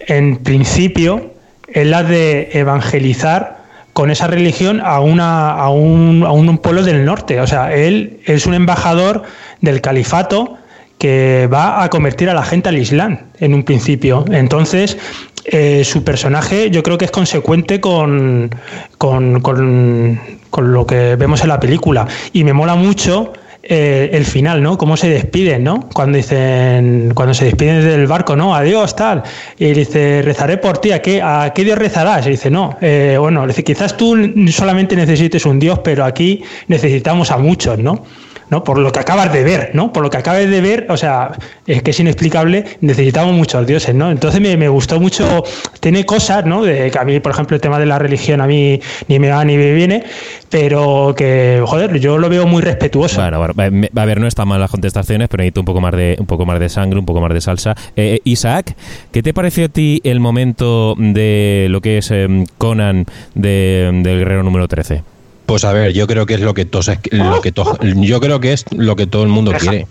en 0.01 0.37
principio, 0.39 1.33
es 1.69 1.87
la 1.87 2.03
de 2.03 2.51
evangelizar 2.53 3.59
con 3.93 4.11
esa 4.11 4.27
religión 4.27 4.81
a, 4.85 5.01
una, 5.01 5.51
a, 5.51 5.71
un, 5.71 6.23
a 6.25 6.31
un 6.31 6.59
pueblo 6.59 6.83
del 6.83 7.05
norte. 7.05 7.41
O 7.41 7.47
sea, 7.47 7.75
él 7.75 8.21
es 8.27 8.47
un 8.47 8.55
embajador 8.55 9.23
del 9.61 9.81
califato 9.81 10.57
que 10.99 11.49
va 11.53 11.83
a 11.83 11.89
convertir 11.91 12.29
a 12.29 12.35
la 12.35 12.43
gente 12.43 12.69
al 12.69 12.77
Islam 12.79 13.19
en 13.41 13.55
un 13.55 13.63
principio. 13.63 14.25
Entonces, 14.31 14.99
eh, 15.45 15.83
su 15.85 16.05
personaje 16.05 16.71
yo 16.71 16.83
creo 16.83 16.99
que 16.99 17.05
es 17.07 17.11
consecuente 17.11 17.81
con, 17.81 18.51
con, 18.99 19.41
con- 19.41 20.21
lo 20.73 20.87
que 20.87 21.15
vemos 21.17 21.41
en 21.43 21.49
la 21.49 21.61
película. 21.61 22.07
Y 22.33 22.43
me 22.43 22.53
mola 22.53 22.75
mucho 22.75 23.33
eh, 23.63 24.11
el 24.13 24.25
final, 24.25 24.61
¿no? 24.63 24.77
Cómo 24.77 24.97
se 24.97 25.09
despiden, 25.09 25.63
¿no? 25.63 25.89
Cuando 25.95 26.17
dicen, 26.17 27.13
cuando 27.15 27.33
se 27.33 27.45
despiden 27.45 27.83
del 27.83 28.07
barco, 28.09 28.35
¿no? 28.35 28.55
Adiós, 28.57 28.97
tal. 28.97 29.23
Y 29.59 29.67
dice, 29.73 30.23
rezaré 30.25 30.57
por 30.57 30.79
ti, 30.79 30.91
¿a 30.91 31.01
qué, 31.01 31.23
a 31.23 31.53
qué 31.55 31.65
Dios 31.65 31.79
rezarás? 31.79 32.27
Y 32.27 32.31
dice, 32.31 32.51
no, 32.51 32.77
eh, 32.81 33.17
bueno, 33.21 33.47
dice, 33.47 33.63
quizás 33.63 33.97
tú 33.97 34.17
solamente 34.51 34.97
necesites 34.97 35.47
un 35.47 35.59
Dios, 35.61 35.79
pero 35.81 36.05
aquí 36.05 36.43
necesitamos 36.67 37.31
a 37.31 37.37
muchos, 37.39 37.79
¿no? 37.79 38.05
¿No? 38.51 38.65
Por 38.65 38.79
lo 38.79 38.91
que 38.93 39.01
acabas 39.01 39.33
de 39.33 39.45
ver, 39.45 39.71
¿no? 39.75 39.93
Por 39.93 40.03
lo 40.03 40.11
que 40.11 40.17
acabas 40.17 40.49
de 40.49 40.61
ver, 40.61 40.87
o 40.89 40.97
sea, 40.97 41.33
es 41.67 41.83
que 41.83 41.91
es 41.91 42.01
inexplicable, 42.01 42.65
necesitamos 42.81 43.35
muchos 43.35 43.67
dioses, 43.67 43.95
¿no? 43.95 44.11
Entonces 44.11 44.41
me, 44.41 44.57
me 44.57 44.69
gustó 44.69 45.01
mucho, 45.01 45.45
tiene 45.81 46.05
cosas, 46.07 46.45
¿no? 46.47 46.63
De 46.65 46.91
que 46.91 46.99
a 46.99 47.05
mí, 47.05 47.21
por 47.21 47.33
ejemplo, 47.33 47.55
el 47.55 47.61
tema 47.61 47.79
de 47.79 47.87
la 47.87 47.99
religión 47.99 48.41
a 48.41 48.47
mí 48.47 48.81
ni 49.09 49.19
me 49.19 49.29
va 49.31 49.45
ni 49.45 49.57
me 49.57 49.73
viene, 49.73 50.05
pero 50.51 51.15
que, 51.17 51.63
joder, 51.67 51.99
yo 52.01 52.19
lo 52.19 52.29
veo 52.29 52.47
muy 52.47 52.63
respetuoso. 52.63 53.21
Bueno, 53.21 53.39
bueno, 53.39 53.55
me- 53.71 53.91
a 53.95 54.05
ver, 54.05 54.21
no 54.21 54.27
están 54.27 54.49
mal 54.49 54.61
las 54.61 54.71
contestaciones, 54.71 55.29
pero 55.29 55.43
necesito 55.43 55.61
un 55.61 55.67
poco 55.67 55.81
más 55.81 55.93
de, 55.95 56.17
un 56.19 56.27
poco 56.27 56.47
más 56.47 56.59
de 56.61 56.69
sangre, 56.69 56.99
un 56.99 57.07
poco 57.07 57.21
más 57.21 57.33
de 57.35 57.41
salsa. 57.41 57.75
Eh, 57.97 58.15
eh, 58.17 58.21
Isaac, 58.25 58.75
¿qué 59.13 59.23
te 59.23 59.35
pareció 59.35 59.67
a 59.67 59.69
ti 59.69 60.01
el 60.05 60.21
momento 60.21 60.95
de 60.97 61.67
lo 61.69 61.81
que 61.81 61.99
es 61.99 62.11
em, 62.11 62.47
Conan 62.57 63.05
de, 63.35 63.91
del 64.03 64.19
guerrero 64.19 64.43
número 64.43 64.67
13? 64.69 65.03
Pues 65.49 65.65
a 65.65 65.73
ver, 65.73 65.95
yo 65.95 66.07
creo 66.07 66.27
que 66.27 66.35
es 66.35 66.41
lo 66.41 66.53
que 66.53 66.67
todos, 66.67 66.91
lo 67.11 67.41
que 67.41 67.53
to- 67.53 67.79
yo 67.83 68.21
creo 68.21 68.39
que 68.39 68.53
es 68.53 68.67
lo 68.71 68.97
que 68.97 69.07
todo 69.07 69.23
el 69.23 69.31
mundo 69.31 69.53
quiere. 69.59 69.87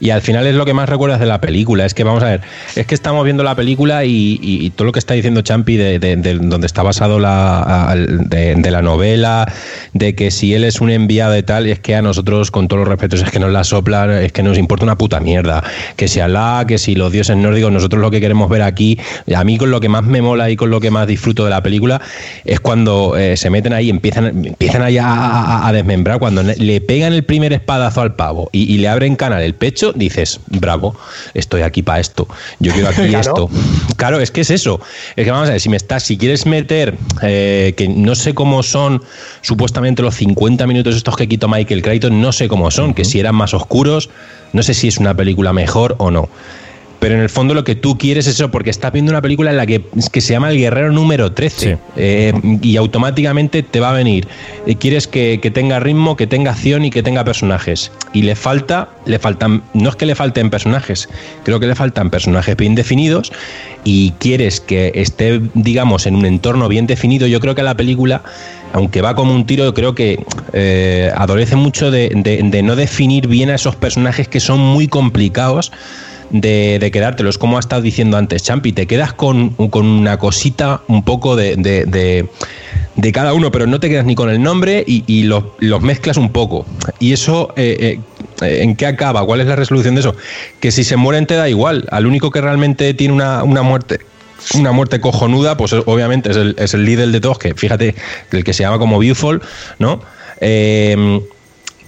Y 0.00 0.10
al 0.10 0.22
final 0.22 0.46
es 0.46 0.54
lo 0.54 0.64
que 0.64 0.74
más 0.74 0.88
recuerdas 0.88 1.20
de 1.20 1.26
la 1.26 1.40
película. 1.40 1.84
Es 1.86 1.94
que 1.94 2.04
vamos 2.04 2.22
a 2.22 2.26
ver, 2.26 2.40
es 2.74 2.86
que 2.86 2.94
estamos 2.94 3.24
viendo 3.24 3.42
la 3.42 3.54
película 3.54 4.04
y, 4.04 4.38
y- 4.42 4.70
todo 4.70 4.86
lo 4.86 4.92
que 4.92 4.98
está 4.98 5.14
diciendo 5.14 5.40
Champi 5.42 5.76
de, 5.76 5.98
de- 5.98 6.16
de 6.16 6.34
donde 6.34 6.66
está 6.66 6.82
basado 6.82 7.18
la 7.18 7.94
de, 7.96 8.54
de 8.56 8.70
la 8.70 8.82
novela, 8.82 9.50
de 9.92 10.14
que 10.14 10.30
si 10.30 10.54
él 10.54 10.64
es 10.64 10.80
un 10.80 10.90
enviado 10.90 11.36
y 11.36 11.42
tal, 11.42 11.66
es 11.66 11.78
que 11.80 11.94
a 11.94 12.02
nosotros, 12.02 12.50
con 12.50 12.68
todos 12.68 12.80
los 12.80 12.88
respetos, 12.88 13.22
es 13.22 13.30
que 13.30 13.38
nos 13.38 13.50
la 13.50 13.64
soplan, 13.64 14.10
es 14.10 14.32
que 14.32 14.42
nos 14.42 14.58
importa 14.58 14.84
una 14.84 14.96
puta 14.96 15.20
mierda. 15.20 15.62
Que 15.96 16.08
si 16.08 16.20
Alá, 16.20 16.64
que 16.66 16.78
si 16.78 16.94
los 16.94 17.12
dioses 17.12 17.36
nórdicos, 17.36 17.72
nosotros 17.72 18.00
lo 18.00 18.10
que 18.10 18.20
queremos 18.20 18.48
ver 18.50 18.62
aquí, 18.62 18.98
a 19.34 19.44
mí 19.44 19.56
con 19.58 19.70
lo 19.70 19.80
que 19.80 19.88
más 19.88 20.04
me 20.04 20.20
mola 20.22 20.50
y 20.50 20.56
con 20.56 20.70
lo 20.70 20.80
que 20.80 20.90
más 20.90 21.06
disfruto 21.06 21.44
de 21.44 21.50
la 21.50 21.62
película, 21.62 22.00
es 22.44 22.60
cuando 22.60 23.16
eh, 23.16 23.36
se 23.36 23.50
meten 23.50 23.72
ahí, 23.72 23.90
empiezan, 23.90 24.26
empiezan 24.46 24.82
ahí 24.82 24.98
a, 25.00 25.70
desmembrar, 25.72 26.18
cuando 26.18 26.42
le 26.42 26.80
pegan 26.80 27.12
el 27.12 27.24
primer 27.24 27.52
espadazo 27.52 28.00
al 28.00 28.14
pavo 28.14 28.48
y, 28.52 28.72
y 28.72 28.78
le 28.78 28.88
abren 28.88 29.16
canal 29.16 29.42
el 29.42 29.54
pecho, 29.56 29.92
dices, 29.92 30.40
bravo, 30.46 30.96
estoy 31.34 31.62
aquí 31.62 31.82
para 31.82 32.00
esto, 32.00 32.28
yo 32.60 32.72
quiero 32.72 32.88
aquí 32.90 33.08
Claro. 33.08 33.20
esto. 33.20 33.50
Claro, 33.96 34.20
es 34.20 34.30
que 34.30 34.42
es 34.42 34.50
eso. 34.50 34.80
Es 35.16 35.24
que 35.24 35.30
vamos 35.30 35.48
a 35.48 35.52
ver, 35.52 35.60
si 35.60 35.68
me 35.68 35.76
estás, 35.76 36.02
si 36.02 36.16
quieres 36.18 36.46
meter, 36.46 36.96
eh, 37.22 37.74
que 37.76 37.88
no 37.88 38.14
sé 38.14 38.34
cómo 38.34 38.62
son 38.62 39.02
supuestamente 39.40 40.02
los 40.02 40.14
50 40.16 40.66
minutos 40.66 40.94
estos 40.96 41.16
que 41.16 41.26
quitó 41.28 41.48
Michael 41.48 41.82
Crichton, 41.82 42.20
no 42.20 42.32
sé 42.32 42.48
cómo 42.48 42.70
son, 42.70 42.94
que 42.94 43.04
si 43.04 43.18
eran 43.20 43.34
más 43.34 43.54
oscuros, 43.54 44.10
no 44.52 44.62
sé 44.62 44.74
si 44.74 44.88
es 44.88 44.98
una 44.98 45.14
película 45.14 45.52
mejor 45.52 45.96
o 45.98 46.10
no. 46.10 46.28
Pero 46.98 47.14
en 47.14 47.20
el 47.20 47.28
fondo 47.28 47.54
lo 47.54 47.64
que 47.64 47.74
tú 47.74 47.98
quieres 47.98 48.26
es 48.26 48.34
eso, 48.34 48.50
porque 48.50 48.70
estás 48.70 48.92
viendo 48.92 49.10
una 49.12 49.22
película 49.22 49.50
en 49.50 49.56
la 49.56 49.66
que, 49.66 49.82
que 50.12 50.20
se 50.20 50.32
llama 50.32 50.50
El 50.50 50.58
Guerrero 50.58 50.92
número 50.92 51.32
13. 51.32 51.72
Sí. 51.72 51.80
eh, 51.96 52.32
y 52.62 52.76
automáticamente 52.76 53.62
te 53.62 53.80
va 53.80 53.90
a 53.90 53.92
venir. 53.92 54.26
eh, 54.66 54.76
quieres 54.76 55.06
que, 55.06 55.38
que 55.40 55.50
tenga 55.50 55.80
ritmo, 55.80 56.16
que 56.16 56.26
tenga 56.26 56.52
acción 56.52 56.84
y 56.84 56.90
que 56.90 57.02
tenga 57.02 57.24
personajes. 57.24 57.92
Y 58.12 58.22
le 58.22 58.34
falta, 58.34 58.88
le 59.04 59.18
faltan, 59.18 59.62
no 59.74 59.90
es 59.90 59.96
que 59.96 60.06
le 60.06 60.14
falten 60.14 60.50
personajes, 60.50 61.08
creo 61.44 61.60
que 61.60 61.66
le 61.66 61.74
faltan 61.74 62.10
personajes 62.10 62.56
bien 62.56 62.74
definidos 62.74 63.32
y 63.84 64.12
quieres 64.18 64.60
que 64.60 64.92
esté, 64.94 65.40
digamos, 65.54 66.06
en 66.06 66.16
un 66.16 66.26
entorno 66.26 66.68
bien 66.68 66.86
definido. 66.86 67.26
Yo 67.26 67.40
creo 67.40 67.54
que 67.54 67.62
la 67.62 67.76
película 67.76 68.22
aunque 68.72 69.00
va 69.00 69.14
como 69.14 69.34
un 69.34 69.46
tiro, 69.46 69.64
yo 69.64 69.72
creo 69.72 69.94
que 69.94 70.22
eh, 70.52 71.10
adolece 71.16 71.56
mucho 71.56 71.90
de, 71.90 72.10
de, 72.14 72.62
no 72.62 72.76
definir 72.76 73.26
bien 73.26 73.48
a 73.48 73.54
esos 73.54 73.76
personajes 73.76 74.28
que 74.28 74.40
son 74.40 74.60
muy 74.60 74.86
complicados 74.86 75.72
de, 76.30 76.78
de 76.80 76.90
quedártelo. 76.90 77.30
Es 77.30 77.38
como 77.38 77.56
ha 77.56 77.60
estado 77.60 77.82
diciendo 77.82 78.16
antes 78.16 78.42
Champi, 78.42 78.72
te 78.72 78.86
quedas 78.86 79.12
con, 79.12 79.50
con 79.50 79.86
una 79.86 80.18
cosita 80.18 80.82
un 80.88 81.02
poco 81.04 81.36
de, 81.36 81.56
de, 81.56 82.28
de, 82.96 83.12
cada 83.12 83.34
uno, 83.34 83.50
pero 83.52 83.66
no 83.66 83.80
te 83.80 83.88
quedas 83.88 84.04
ni 84.04 84.14
con 84.14 84.30
el 84.30 84.42
nombre 84.42 84.84
y, 84.86 85.04
y 85.06 85.24
los, 85.24 85.44
los, 85.58 85.82
mezclas 85.82 86.16
un 86.16 86.30
poco. 86.30 86.66
Y 86.98 87.12
eso, 87.12 87.52
eh, 87.56 88.00
eh, 88.42 88.62
¿en 88.62 88.76
qué 88.76 88.86
acaba? 88.86 89.24
¿Cuál 89.24 89.40
es 89.40 89.46
la 89.46 89.56
resolución 89.56 89.94
de 89.94 90.00
eso? 90.00 90.14
Que 90.60 90.70
si 90.70 90.84
se 90.84 90.96
mueren 90.96 91.26
te 91.26 91.34
da 91.34 91.48
igual. 91.48 91.86
Al 91.90 92.06
único 92.06 92.30
que 92.30 92.40
realmente 92.40 92.94
tiene 92.94 93.14
una, 93.14 93.42
una 93.42 93.62
muerte 93.62 94.00
una 94.54 94.70
muerte 94.70 95.00
cojonuda, 95.00 95.56
pues 95.56 95.72
obviamente 95.72 96.30
es 96.30 96.36
el, 96.36 96.54
es 96.58 96.72
el 96.72 96.84
líder 96.84 97.08
de 97.08 97.20
todos, 97.20 97.38
que 97.38 97.54
fíjate, 97.54 97.96
el 98.30 98.44
que 98.44 98.52
se 98.52 98.62
llama 98.62 98.78
como 98.78 98.96
Beautiful, 98.98 99.42
¿no? 99.80 100.00
Eh, 100.40 101.20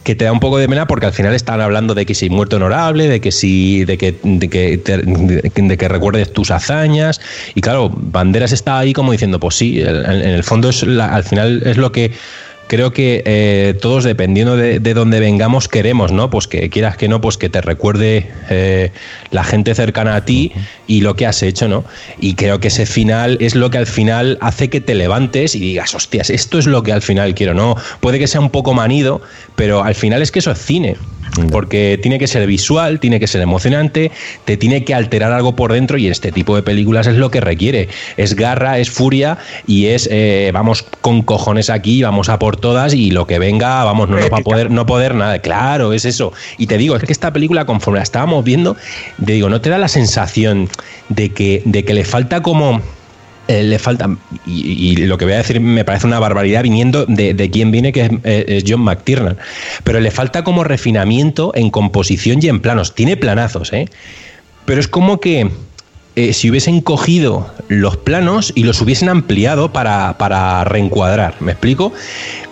que 0.03 0.15
te 0.15 0.25
da 0.25 0.33
un 0.33 0.41
poco 0.41 0.59
de 0.59 0.69
pena 0.69 0.87
porque 0.87 1.07
al 1.07 1.13
final 1.13 1.35
están 1.35 1.61
hablando 1.61 1.95
de 1.95 2.07
que 2.07 2.15
si 2.15 2.31
muerto 2.31 2.57
honorable, 2.57 3.09
de 3.09 3.21
que 3.21 3.33
si, 3.33 3.85
de 3.85 3.99
que, 3.99 4.15
de 4.23 4.49
que, 4.49 5.79
que 5.79 5.89
recuerdes 5.89 6.33
tus 6.33 6.51
hazañas. 6.51 7.21
Y 7.55 7.61
claro, 7.61 7.91
Banderas 7.95 8.53
está 8.53 8.79
ahí 8.79 8.93
como 8.93 9.13
diciendo, 9.13 9.39
pues 9.39 9.57
sí, 9.57 9.81
en, 9.81 9.89
el 10.07 10.45
fondo 10.45 10.71
es 10.71 10.83
al 10.83 11.25
final 11.25 11.63
es 11.65 11.77
lo 11.77 11.93
que 11.93 12.13
creo 12.69 12.93
que 12.93 13.23
eh, 13.25 13.75
todos, 13.81 14.05
dependiendo 14.05 14.57
de, 14.57 14.79
de, 14.79 14.95
dónde 14.95 15.19
vengamos, 15.19 15.67
queremos, 15.67 16.13
¿no? 16.13 16.31
Pues 16.31 16.47
que 16.47 16.71
quieras 16.71 16.97
que 16.97 17.09
no, 17.09 17.21
pues 17.21 17.37
que 17.37 17.49
te 17.49 17.61
recuerde 17.61 18.31
eh, 18.51 18.93
la 19.31 19.43
gente 19.43 19.75
cercana 19.75 20.15
a 20.15 20.25
ti 20.25 20.53
y 20.87 21.01
lo 21.01 21.17
que 21.17 21.27
has 21.27 21.43
hecho, 21.43 21.67
¿no? 21.67 21.85
Y 22.21 22.35
creo 22.35 22.61
que 22.61 22.69
ese 22.69 22.87
final 22.87 23.39
es 23.41 23.55
lo 23.55 23.71
que 23.71 23.79
al 23.79 23.87
final 23.87 24.39
hace 24.41 24.71
que 24.71 24.81
te 24.81 24.95
levantes 24.95 25.55
y 25.55 25.61
digas, 25.61 25.95
hostias, 25.95 26.31
esto 26.31 26.59
es 26.59 26.67
lo 26.67 26.83
que 26.83 26.93
al 26.93 27.03
final 27.03 27.35
quiero, 27.35 27.55
¿no? 27.55 27.75
Puede 28.01 28.19
que 28.19 28.27
sea 28.27 28.41
un 28.41 28.51
poco 28.51 28.75
manido, 28.75 29.21
pero 29.57 29.83
al 29.83 29.95
final 29.95 30.23
es 30.23 30.31
que 30.31 30.39
eso 30.39 30.51
es 30.51 30.59
cine. 30.59 30.97
Porque 31.51 31.99
tiene 32.03 32.19
que 32.19 32.27
ser 32.27 32.47
visual, 32.47 33.01
tiene 33.01 33.21
que 33.21 33.27
ser 33.27 33.41
emocionante, 33.41 34.11
te 34.45 34.57
tiene 34.57 34.85
que 34.85 34.95
alterar 34.95 35.33
algo 35.33 35.55
por 35.55 35.73
dentro 35.73 35.99
y 35.99 36.09
este 36.09 36.33
tipo 36.33 36.57
de 36.57 36.63
películas 36.63 37.07
es 37.07 37.17
lo 37.17 37.31
que 37.31 37.41
requiere. 37.41 37.89
Es 38.17 38.35
garra, 38.35 38.79
es 38.79 38.91
furia 38.91 39.39
y 39.67 39.87
es 39.87 40.09
eh, 40.11 40.51
vamos 40.53 40.85
con 41.01 41.23
cojones 41.23 41.71
aquí, 41.71 42.03
vamos 42.03 42.29
a 42.29 42.39
por 42.39 42.57
todas 42.57 42.95
y 42.95 43.11
lo 43.11 43.27
que 43.27 43.39
venga, 43.39 43.85
vamos, 43.85 44.09
no 44.09 44.17
nos 44.17 44.33
va 44.33 44.39
a 44.39 44.43
poder, 44.43 44.71
no 44.71 44.87
poder 44.87 45.15
nada. 45.15 45.39
Claro, 45.41 45.93
es 45.93 46.05
eso. 46.05 46.33
Y 46.57 46.67
te 46.67 46.79
digo, 46.79 46.97
es 46.97 47.03
que 47.03 47.13
esta 47.13 47.33
película, 47.33 47.65
conforme 47.65 47.99
la 47.99 48.05
estábamos 48.05 48.45
viendo, 48.45 48.77
te 49.25 49.33
digo, 49.33 49.49
¿no 49.49 49.61
te 49.61 49.71
da 49.71 49.79
la 49.79 49.89
sensación 49.89 50.69
de 51.09 51.31
que, 51.31 51.63
de 51.65 51.85
que 51.85 51.95
le 51.95 52.05
falta 52.05 52.43
como 52.43 52.83
eh, 53.49 53.63
le 53.63 53.79
falta, 53.79 54.09
y, 54.47 54.97
lo 54.97 55.17
que 55.17 55.25
voy 55.25 55.35
a 55.35 55.39
decir 55.39 55.59
me 55.59 55.85
parece 55.85 56.07
una 56.07 56.19
barbaridad 56.19 56.63
viniendo 56.63 57.07
de, 57.07 57.33
de 57.33 57.51
quien 57.51 57.71
viene, 57.71 57.93
que 57.93 58.03
es, 58.03 58.11
eh, 58.25 58.45
es, 58.47 58.65
John 58.67 58.83
McTiernan, 58.83 59.39
pero 59.85 60.01
le 60.01 60.11
falta 60.11 60.45
como 60.45 60.65
refinamiento 60.65 61.53
en 61.55 61.71
composición 61.71 62.41
y 62.43 62.49
en 62.49 62.61
planos. 62.61 62.95
Tiene 62.95 63.17
planazos, 63.17 63.73
¿eh? 63.73 63.89
Pero 64.67 64.81
es 64.81 64.87
como 64.87 65.19
que 65.19 65.49
eh, 66.19 66.33
si 66.33 66.51
hubiesen 66.51 66.81
cogido 66.81 67.47
los 67.69 67.97
planos 67.97 68.53
y 68.57 68.65
los 68.65 68.81
hubiesen 68.81 69.09
ampliado 69.09 69.73
para, 69.73 70.19
para 70.19 70.65
reencuadrar, 70.65 71.37
¿me 71.39 71.53
explico? 71.53 71.93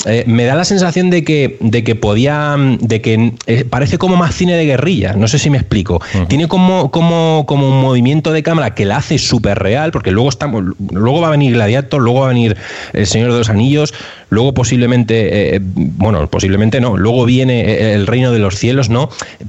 Eh, 0.04 0.22
me 0.28 0.44
da 0.44 0.54
la 0.54 0.64
sensación 0.64 1.10
de 1.10 1.24
que, 1.24 1.56
de 1.58 1.82
que 1.82 1.96
podía, 1.96 2.54
de 2.78 3.00
que 3.00 3.32
eh, 3.48 3.64
parece 3.68 3.98
como 3.98 4.14
más 4.14 4.36
cine 4.36 4.56
de 4.56 4.66
guerrilla, 4.66 5.14
no 5.14 5.26
sé 5.26 5.40
si 5.40 5.50
me 5.50 5.58
explico. 5.58 5.96
Uh 5.96 6.18
-huh. 6.18 6.28
Tiene 6.28 6.46
como, 6.46 6.92
como, 6.92 7.44
como 7.48 7.68
un 7.68 7.80
movimiento 7.80 8.32
de 8.32 8.44
cámara 8.44 8.72
que 8.72 8.84
la 8.84 8.98
hace 8.98 9.18
súper 9.18 9.58
real, 9.58 9.90
porque 9.90 10.12
luego, 10.12 10.28
estamos, 10.28 10.62
luego 10.92 11.20
va 11.22 11.26
a 11.26 11.30
venir 11.32 11.54
Gladiator, 11.54 12.00
luego 12.00 12.20
va 12.20 12.26
a 12.26 12.28
venir 12.28 12.56
El 12.92 13.08
Señor 13.08 13.32
de 13.32 13.38
los 13.38 13.50
Anillos, 13.50 13.94
luego 14.30 14.54
posiblemente, 14.54 15.60
bueno, 15.64 16.28
posiblemente 16.28 16.80
no, 16.80 16.96
luego 16.96 17.24
viene 17.24 17.94
El 17.94 18.06
Reino 18.06 18.30
de 18.30 18.38
los 18.38 18.54
Cielos, 18.56 18.90
¿no? 18.90 19.08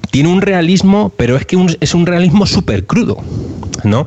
Tiene 0.10 0.30
un 0.30 0.42
realismo, 0.42 1.12
pero 1.18 1.36
es 1.38 1.46
que 1.46 1.56
un, 1.56 1.76
es 1.80 1.94
un 1.94 2.08
realismo 2.08 2.48
súper 2.48 2.86
crudo, 2.86 3.18
¿no? 3.84 4.07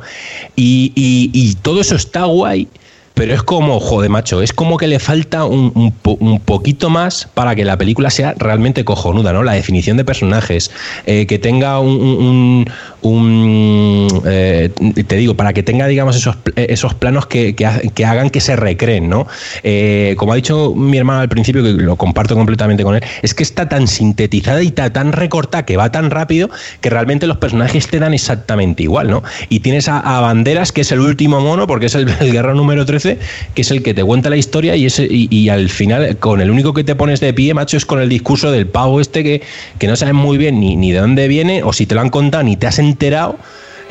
Y, 0.55 0.91
y, 0.95 1.29
y 1.33 1.55
todo 1.55 1.81
eso 1.81 1.95
está 1.95 2.25
guay 2.25 2.67
pero 3.13 3.33
es 3.33 3.43
como, 3.43 3.79
joder, 3.79 4.09
macho, 4.09 4.41
es 4.41 4.53
como 4.53 4.77
que 4.77 4.87
le 4.87 4.99
falta 4.99 5.45
un, 5.45 5.71
un, 5.75 5.93
un, 6.19 6.39
poquito 6.39 6.89
más 6.89 7.27
para 7.33 7.55
que 7.55 7.65
la 7.65 7.77
película 7.77 8.09
sea 8.09 8.33
realmente 8.37 8.85
cojonuda, 8.85 9.33
¿no? 9.33 9.43
La 9.43 9.53
definición 9.53 9.97
de 9.97 10.05
personajes, 10.05 10.71
eh, 11.05 11.25
que 11.25 11.37
tenga 11.37 11.79
un, 11.79 12.65
un 13.01 14.21
eh, 14.25 14.69
te 15.07 15.15
digo, 15.17 15.35
para 15.35 15.53
que 15.53 15.63
tenga, 15.63 15.87
digamos, 15.87 16.15
esos, 16.15 16.37
esos 16.55 16.93
planos 16.93 17.25
que, 17.27 17.55
que, 17.55 18.05
hagan 18.05 18.29
que 18.29 18.39
se 18.39 18.55
recreen, 18.55 19.09
¿no? 19.09 19.27
Eh, 19.63 20.15
como 20.17 20.33
ha 20.33 20.35
dicho 20.35 20.73
mi 20.75 20.97
hermano 20.97 21.21
al 21.21 21.29
principio, 21.29 21.63
que 21.63 21.73
lo 21.73 21.95
comparto 21.97 22.35
completamente 22.35 22.83
con 22.83 22.95
él, 22.95 23.03
es 23.21 23.33
que 23.33 23.43
está 23.43 23.67
tan 23.67 23.87
sintetizada 23.87 24.63
y 24.63 24.67
está 24.67 24.91
tan 24.91 25.11
recortada, 25.11 25.65
que 25.65 25.77
va 25.77 25.91
tan 25.91 26.11
rápido, 26.11 26.49
que 26.79 26.89
realmente 26.89 27.27
los 27.27 27.37
personajes 27.37 27.87
te 27.87 27.99
dan 27.99 28.13
exactamente 28.13 28.83
igual, 28.83 29.09
¿no? 29.09 29.23
Y 29.49 29.59
tienes 29.59 29.87
a, 29.89 29.99
a 29.99 30.21
Banderas, 30.21 30.71
que 30.71 30.81
es 30.81 30.91
el 30.91 31.01
último 31.01 31.41
mono, 31.41 31.67
porque 31.67 31.87
es 31.87 31.95
el, 31.95 32.07
el 32.19 32.31
guerrero 32.31 32.55
número 32.55 32.85
13, 32.85 33.00
que 33.03 33.61
es 33.61 33.71
el 33.71 33.83
que 33.83 33.93
te 33.93 34.03
cuenta 34.03 34.29
la 34.29 34.37
historia 34.37 34.75
y, 34.75 34.85
ese, 34.85 35.07
y, 35.09 35.27
y, 35.29 35.49
al 35.49 35.69
final, 35.69 36.17
con 36.17 36.41
el 36.41 36.49
único 36.49 36.73
que 36.73 36.83
te 36.83 36.95
pones 36.95 37.19
de 37.19 37.33
pie, 37.33 37.53
macho, 37.53 37.77
es 37.77 37.85
con 37.85 38.01
el 38.01 38.09
discurso 38.09 38.51
del 38.51 38.67
pavo 38.67 39.01
este 39.01 39.23
que, 39.23 39.41
que 39.77 39.87
no 39.87 39.95
sabes 39.95 40.13
muy 40.13 40.37
bien 40.37 40.59
ni, 40.59 40.75
ni 40.75 40.91
de 40.91 40.99
dónde 40.99 41.27
viene, 41.27 41.63
o 41.63 41.73
si 41.73 41.85
te 41.85 41.95
lo 41.95 42.01
han 42.01 42.09
contado 42.09 42.43
ni 42.43 42.57
te 42.57 42.67
has 42.67 42.79
enterado. 42.79 43.37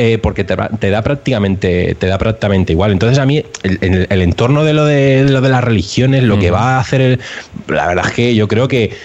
Eh, 0.02 0.16
porque 0.16 0.44
te, 0.44 0.56
te, 0.78 0.88
da 0.88 1.02
prácticamente 1.02 1.94
te 1.98 2.06
da 2.06 2.16
prácticamente 2.16 2.72
igual. 2.72 2.90
Entonces 2.90 3.18
a 3.18 3.26
mí 3.26 3.44
el, 3.62 3.78
el, 3.82 4.06
el 4.08 4.22
entorno 4.22 4.64
de 4.64 4.72
lo 4.72 4.86
de, 4.86 5.24
de, 5.24 5.30
lo 5.30 5.42
de 5.42 5.50
las 5.50 5.62
religiones, 5.62 6.22
lo 6.22 6.38
mm. 6.38 6.40
que 6.40 6.50
va 6.50 6.76
a 6.76 6.80
hacer, 6.80 7.02
el, 7.02 7.20
la 7.68 7.88
verdad 7.88 8.06
es 8.06 8.14
que 8.14 8.34
yo 8.34 8.48
creo 8.48 8.66
que 8.66 8.96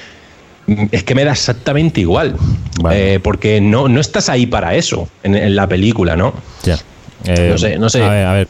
es 0.91 1.03
que 1.03 1.14
me 1.14 1.23
da 1.23 1.34
exactamente 1.34 2.02
igual, 2.02 2.36
vale. 2.82 3.15
eh, 3.15 3.19
porque 3.19 3.61
no, 3.61 3.88
no 3.88 3.99
estás 3.99 4.30
ahí 4.30 4.45
para 4.45 4.76
eso 4.76 5.10
en, 5.23 5.36
en 5.36 5.56
la 5.56 5.68
película, 5.68 6.15
¿no? 6.15 6.34
Ya. 6.64 6.80
Eh, 7.26 7.49
no 7.52 7.57
sé, 7.57 7.77
no 7.77 7.90
sé. 7.90 8.03
A 8.03 8.10
ver, 8.10 8.26
a 8.26 8.34
ver. 8.34 8.48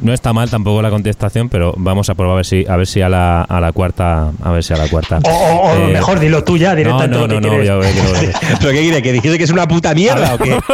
Mm, 0.00 0.06
no 0.06 0.12
está 0.12 0.32
mal 0.32 0.50
tampoco 0.50 0.82
la 0.82 0.90
contestación, 0.90 1.48
pero 1.48 1.74
vamos 1.76 2.08
a 2.10 2.14
probar 2.14 2.34
a 2.34 2.36
ver 2.36 2.46
si 2.46 2.64
a 2.68 2.76
ver 2.76 2.86
si 2.86 3.00
a 3.00 3.08
la, 3.08 3.42
a 3.42 3.60
la 3.60 3.72
cuarta, 3.72 4.32
a 4.42 4.52
ver 4.52 4.62
si 4.62 4.72
a 4.74 4.76
la 4.76 4.88
cuarta. 4.88 5.18
O, 5.24 5.28
o, 5.30 5.72
o 5.72 5.88
eh, 5.88 5.92
mejor 5.92 6.20
dilo 6.20 6.42
tú 6.44 6.56
ya 6.56 6.74
directamente. 6.74 7.16
No, 7.16 7.26
no, 7.26 7.40
no, 7.40 7.56
no, 7.56 7.62
ya 7.62 7.76
ve, 7.76 7.88
¿Pero 8.60 8.72
qué 8.72 8.80
quiere? 8.80 9.02
¿Que 9.02 9.12
dijiste 9.12 9.38
que 9.38 9.44
es 9.44 9.50
una 9.50 9.66
puta 9.66 9.94
mierda 9.94 10.34
o 10.34 10.38
qué? 10.38 10.58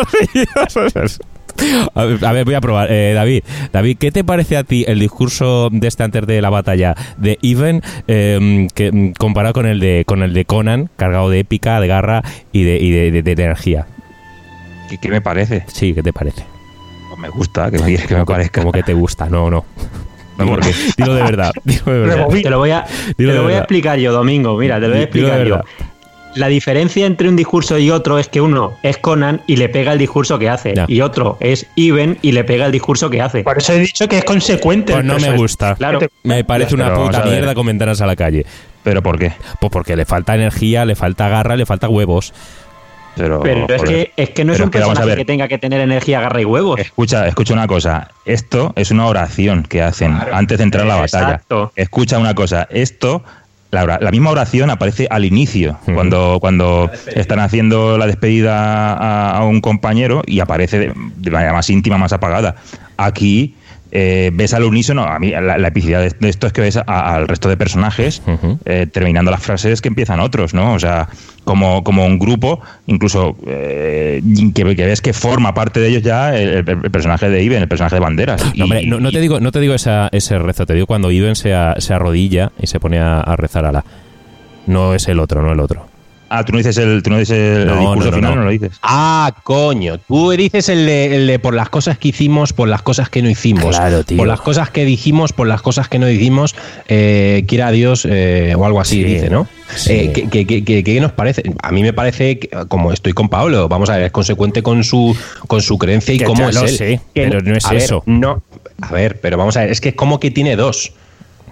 A 1.94 2.04
ver, 2.04 2.24
a 2.24 2.32
ver, 2.32 2.44
voy 2.44 2.54
a 2.54 2.60
probar. 2.60 2.90
Eh, 2.90 3.12
David, 3.12 3.42
David, 3.72 3.98
¿qué 3.98 4.10
te 4.10 4.24
parece 4.24 4.56
a 4.56 4.64
ti 4.64 4.84
el 4.86 4.98
discurso 4.98 5.68
de 5.70 5.88
este 5.88 6.02
antes 6.02 6.26
de 6.26 6.40
la 6.40 6.48
batalla 6.48 6.94
de 7.18 7.38
Even 7.42 7.82
eh, 8.08 8.66
que, 8.74 9.12
comparado 9.18 9.52
con 9.52 9.66
el 9.66 9.80
de 9.80 10.04
con 10.06 10.22
el 10.22 10.32
de 10.32 10.44
Conan, 10.44 10.88
cargado 10.96 11.28
de 11.28 11.40
épica, 11.40 11.80
de 11.80 11.86
garra 11.86 12.22
y 12.52 12.62
de, 12.62 12.78
y 12.78 12.90
de, 12.90 13.10
de, 13.10 13.22
de 13.22 13.42
energía? 13.42 13.86
¿Qué, 14.88 14.98
¿Qué, 14.98 15.08
me 15.08 15.20
parece? 15.20 15.64
Sí, 15.66 15.92
¿qué 15.92 16.02
te 16.02 16.12
parece? 16.12 16.44
Me 17.20 17.28
gusta, 17.28 17.70
que 17.70 17.78
me 17.78 17.84
quieres 17.84 18.06
que 18.06 18.16
me 18.16 18.24
parezca. 18.24 18.60
Como 18.60 18.72
que 18.72 18.82
te 18.82 18.94
gusta, 18.94 19.28
no, 19.28 19.50
no. 19.50 19.64
No, 20.38 20.46
porque, 20.46 20.72
dilo 20.96 21.14
de 21.14 21.22
verdad. 21.22 21.52
Dilo 21.64 21.92
de 21.92 21.98
verdad. 22.00 22.28
Te 22.28 22.50
lo 22.50 22.58
voy 22.58 22.70
a, 22.70 22.84
te 23.16 23.22
lo 23.24 23.42
voy 23.42 23.52
a 23.52 23.58
explicar 23.58 23.98
yo, 23.98 24.12
Domingo. 24.12 24.56
Mira, 24.56 24.76
te 24.76 24.86
lo 24.86 24.90
voy 24.90 25.00
a 25.00 25.02
explicar 25.02 25.44
yo. 25.44 25.60
La 26.36 26.46
diferencia 26.46 27.06
entre 27.06 27.28
un 27.28 27.34
discurso 27.34 27.76
y 27.76 27.90
otro 27.90 28.18
es 28.18 28.28
que 28.28 28.40
uno 28.40 28.74
es 28.84 28.98
Conan 28.98 29.42
y 29.48 29.56
le 29.56 29.68
pega 29.68 29.92
el 29.92 29.98
discurso 29.98 30.38
que 30.38 30.48
hace, 30.48 30.74
ya. 30.76 30.84
y 30.86 31.00
otro 31.00 31.36
es 31.40 31.66
Iben 31.74 32.18
y 32.22 32.30
le 32.30 32.44
pega 32.44 32.66
el 32.66 32.72
discurso 32.72 33.10
que 33.10 33.20
hace. 33.20 33.42
Por 33.42 33.58
eso 33.58 33.72
he 33.72 33.80
dicho 33.80 34.06
que 34.06 34.18
es 34.18 34.24
consecuente. 34.24 34.92
Pues 34.92 35.04
no 35.04 35.18
me 35.18 35.36
gusta. 35.36 35.74
Claro. 35.74 35.98
Me 36.22 36.44
parece 36.44 36.76
una 36.76 36.86
Pero 36.86 37.04
puta 37.06 37.24
mierda 37.24 37.52
con 37.54 37.66
ventanas 37.66 38.00
a 38.00 38.06
la 38.06 38.14
calle. 38.14 38.46
¿Pero 38.84 39.02
por 39.02 39.18
qué? 39.18 39.32
Pues 39.60 39.70
porque 39.70 39.96
le 39.96 40.04
falta 40.04 40.34
energía, 40.34 40.84
le 40.84 40.94
falta 40.94 41.28
garra, 41.28 41.56
le 41.56 41.66
falta 41.66 41.88
huevos. 41.88 42.32
Pero, 43.16 43.40
pero 43.40 43.66
es, 43.68 43.82
que, 43.82 44.12
es 44.16 44.30
que 44.30 44.44
no 44.44 44.52
es 44.52 44.60
un 44.60 44.70
personaje 44.70 45.16
que 45.16 45.24
tenga 45.24 45.48
que 45.48 45.58
tener 45.58 45.80
energía, 45.80 46.20
garra 46.20 46.40
y 46.40 46.44
huevos. 46.44 46.80
Escucha, 46.80 47.26
escucha 47.26 47.52
una 47.54 47.66
cosa. 47.66 48.10
Esto 48.24 48.72
es 48.76 48.90
una 48.90 49.06
oración 49.06 49.64
que 49.64 49.82
hacen 49.82 50.14
claro, 50.14 50.36
antes 50.36 50.58
de 50.58 50.64
entrar 50.64 50.84
a 50.84 50.88
la 50.88 50.96
batalla. 50.96 51.30
Exacto. 51.32 51.72
Escucha 51.76 52.18
una 52.18 52.34
cosa. 52.34 52.66
Esto 52.70 53.22
la, 53.70 53.98
la, 54.00 54.10
misma 54.10 54.30
oración 54.30 54.68
aparece 54.70 55.06
al 55.10 55.24
inicio, 55.24 55.78
cuando, 55.94 56.38
cuando 56.40 56.90
están 57.14 57.38
haciendo 57.38 57.98
la 57.98 58.06
despedida 58.06 58.94
a, 58.94 59.38
a 59.38 59.44
un 59.44 59.60
compañero 59.60 60.22
y 60.26 60.40
aparece 60.40 60.78
de, 60.78 60.92
de, 61.16 61.30
manera 61.30 61.52
más 61.52 61.70
íntima, 61.70 61.96
más 61.96 62.12
apagada. 62.12 62.56
Aquí 62.96 63.54
eh, 63.92 64.30
ves 64.32 64.54
al 64.54 64.64
unísono, 64.64 65.04
a 65.04 65.18
mí 65.18 65.30
la, 65.30 65.58
la 65.58 65.68
epicidad 65.68 66.00
de, 66.00 66.28
esto 66.28 66.46
es 66.46 66.52
que 66.52 66.60
ves 66.60 66.76
al 66.76 67.26
resto 67.28 67.48
de 67.48 67.56
personajes 67.56 68.22
uh 68.26 68.30
-huh. 68.30 68.58
eh, 68.64 68.86
terminando 68.86 69.30
las 69.30 69.42
frases 69.42 69.80
que 69.80 69.88
empiezan 69.88 70.20
otros, 70.20 70.54
¿no? 70.54 70.74
O 70.74 70.78
sea, 70.78 71.08
como, 71.44 71.82
como 71.82 72.06
un 72.06 72.18
grupo, 72.18 72.60
incluso 72.86 73.36
eh, 73.46 74.22
que, 74.54 74.76
que, 74.76 74.86
ves 74.86 75.00
que 75.00 75.12
forma 75.12 75.54
parte 75.54 75.80
de 75.80 75.88
ellos 75.88 76.02
ya 76.02 76.36
el, 76.36 76.48
el, 76.48 76.68
el 76.68 76.90
personaje 76.90 77.28
de 77.28 77.42
Iben, 77.42 77.62
el 77.62 77.68
personaje 77.68 77.96
de 77.96 78.00
Banderas. 78.00 78.44
No, 78.44 78.52
y, 78.54 78.62
hombre, 78.62 78.86
no, 78.86 79.00
no, 79.00 79.10
te 79.10 79.20
digo, 79.20 79.40
no 79.40 79.50
te 79.50 79.60
digo 79.60 79.74
esa, 79.74 80.08
ese 80.12 80.38
rezo, 80.38 80.66
te 80.66 80.74
digo 80.74 80.86
cuando 80.86 81.10
Iben 81.10 81.34
se, 81.34 81.54
a, 81.54 81.74
se 81.78 81.92
arrodilla 81.94 82.52
y 82.60 82.66
se 82.66 82.78
pone 82.78 82.98
a, 82.98 83.20
a 83.20 83.36
rezar 83.36 83.64
a 83.64 83.72
la. 83.72 83.84
No 84.66 84.94
es 84.94 85.08
el 85.08 85.18
otro, 85.18 85.42
no 85.42 85.52
el 85.52 85.60
otro. 85.60 85.89
Ah, 86.32 86.44
tú 86.44 86.52
no 86.52 86.58
dices 86.58 86.76
el, 86.78 87.02
tú 87.02 87.10
no 87.10 87.18
dices 87.18 87.36
el, 87.36 87.66
No, 87.66 87.80
discurso 87.80 88.04
no, 88.04 88.10
no, 88.10 88.16
final, 88.16 88.30
no. 88.30 88.36
no. 88.36 88.44
lo 88.44 88.50
dices. 88.50 88.70
Ah, 88.82 89.34
coño. 89.42 89.98
Tú 89.98 90.30
dices 90.30 90.68
el 90.68 90.86
de, 90.86 91.16
el 91.16 91.26
de 91.26 91.38
por 91.40 91.54
las 91.54 91.68
cosas 91.70 91.98
que 91.98 92.06
hicimos, 92.08 92.52
por 92.52 92.68
las 92.68 92.82
cosas 92.82 93.08
que 93.10 93.20
no 93.20 93.28
hicimos. 93.28 93.76
Claro, 93.76 94.04
tío. 94.04 94.16
Por 94.16 94.28
las 94.28 94.40
cosas 94.40 94.70
que 94.70 94.84
dijimos, 94.84 95.32
por 95.32 95.48
las 95.48 95.60
cosas 95.60 95.88
que 95.88 95.98
no 95.98 96.06
dijimos, 96.06 96.54
eh, 96.86 97.44
quiera 97.48 97.72
Dios, 97.72 98.06
eh, 98.08 98.54
o 98.56 98.64
algo 98.64 98.80
así 98.80 98.96
Sí, 99.02 99.02
dice, 99.04 99.28
¿no? 99.28 99.48
sí. 99.74 99.92
Eh, 99.92 100.12
¿qué, 100.14 100.28
qué- 100.28 100.46
qué- 100.46 100.64
qué- 100.64 100.84
qué 100.84 101.00
nos 101.00 101.10
parece? 101.10 101.42
A 101.62 101.72
mí 101.72 101.82
me 101.82 101.92
parece, 101.92 102.38
que, 102.38 102.48
como 102.68 102.92
estoy 102.92 103.12
con 103.12 103.28
Pablo, 103.28 103.68
vamos 103.68 103.90
a 103.90 103.96
ver, 103.96 104.04
es 104.04 104.12
consecuente 104.12 104.62
con 104.62 104.84
su, 104.84 105.16
con 105.48 105.60
su 105.60 105.78
creencia 105.78 106.14
y 106.14 106.18
Que 106.18 106.24
cómo 106.26 106.42
ya 106.42 106.48
es 106.50 106.54
lo 106.54 106.62
él. 106.62 106.68
sé, 106.68 107.00
Que 107.12 107.24
pero 107.24 107.40
no 107.40 107.56
es 107.56 107.64
a 107.66 107.70
ver, 107.72 107.82
eso. 107.82 108.04
no, 108.06 108.40
a 108.82 108.92
ver, 108.92 109.20
pero 109.20 109.36
vamos 109.36 109.56
a 109.56 109.62
ver, 109.62 109.70
es 109.72 109.80
que 109.80 109.88
es 109.88 109.94
como 109.96 110.20
que 110.20 110.30
tiene 110.30 110.54
dos. 110.54 110.92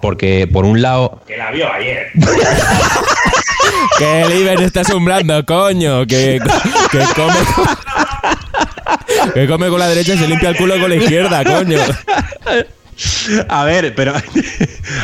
Porque 0.01 0.47
por 0.47 0.63
un 0.63 0.81
lado, 0.81 1.21
Que 1.27 1.35
la 1.35 1.51
vio 1.51 1.69
ayer. 1.69 2.07
Que 3.97 4.21
el 4.21 4.39
Iben 4.39 4.59
está 4.59 4.81
asombrando, 4.81 5.45
coño. 5.45 6.05
Que, 6.05 6.39
que 6.91 6.99
come. 7.15 7.39
Que 9.33 9.47
come 9.47 9.69
con 9.69 9.79
la 9.79 9.87
derecha 9.87 10.13
y 10.13 10.17
se 10.17 10.27
limpia 10.27 10.49
el 10.49 10.57
culo 10.57 10.79
con 10.79 10.89
la 10.89 10.95
izquierda, 10.95 11.43
coño. 11.43 11.79
A 13.47 13.63
ver, 13.63 13.95
pero. 13.95 14.13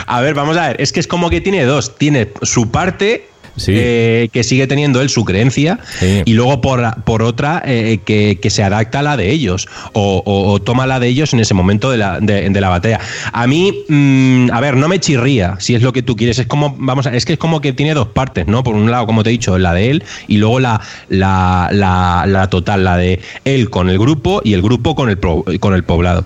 A 0.08 0.22
ver, 0.22 0.34
vamos 0.34 0.58
a 0.58 0.70
ver. 0.70 0.82
Es 0.82 0.92
que 0.92 1.00
es 1.00 1.08
como 1.08 1.30
que 1.30 1.42
tiene 1.42 1.64
dos. 1.64 1.98
Tiene 1.98 2.30
su 2.42 2.72
parte. 2.72 3.28
Sí. 3.58 3.72
eh, 3.76 4.30
que 4.34 4.44
sigue 4.44 4.68
teniendo 4.68 5.02
él 5.02 5.10
su 5.10 5.24
creencia 5.24 5.80
Sí. 6.00 6.22
y 6.26 6.34
luego 6.34 6.62
por, 6.62 7.04
por 7.04 7.24
otra 7.24 7.62
eh, 7.66 8.00
que, 8.06 8.38
que 8.42 8.50
se 8.50 8.64
adapta 8.64 9.00
a 9.00 9.04
la 9.04 9.18
de 9.18 9.32
ellos 9.32 9.68
o, 9.94 10.22
o- 10.26 10.52
o 10.52 10.60
toma 10.62 10.86
la 10.88 11.00
de 11.00 11.08
ellos 11.08 11.34
en 11.34 11.40
ese 11.40 11.54
momento 11.54 11.90
de 11.92 11.98
la, 11.98 12.20
de, 12.20 12.50
de 12.50 12.62
la 12.62 12.70
batalla. 12.70 13.00
A 13.32 13.48
mí, 13.48 13.74
mm, 13.88 14.52
a 14.52 14.60
ver, 14.60 14.76
no 14.78 14.88
me 14.88 15.00
chirría 15.00 15.56
si 15.60 15.76
es 15.76 15.82
lo 15.82 15.94
que 15.94 16.02
tú 16.04 16.16
quieres. 16.16 16.40
Es 16.40 16.48
como, 16.48 16.76
vamos 16.78 17.08
a, 17.08 17.16
es 17.16 17.26
que 17.26 17.34
es 17.34 17.40
como 17.40 17.62
que 17.62 17.74
tiene 17.74 17.94
dos 17.94 18.08
partes, 18.10 18.48
¿no? 18.48 18.64
Por 18.64 18.76
un 18.76 18.92
lado, 18.92 19.06
como 19.06 19.24
te 19.24 19.30
he 19.30 19.32
dicho, 19.32 19.58
la 19.58 19.74
de 19.74 19.90
él 19.92 20.04
y 20.28 20.38
luego 20.38 20.60
la, 20.60 20.82
la, 21.10 21.70
la, 21.72 22.26
la 22.28 22.50
total, 22.50 22.84
la 22.84 22.98
de 22.98 23.20
él 23.46 23.70
con 23.70 23.90
el 23.90 23.98
grupo 24.00 24.42
y 24.44 24.54
el 24.54 24.62
grupo 24.62 24.96
con 24.96 25.10
el, 25.10 25.18
pro- 25.18 25.46
con 25.60 25.74
el 25.74 25.84
poblado. 25.84 26.24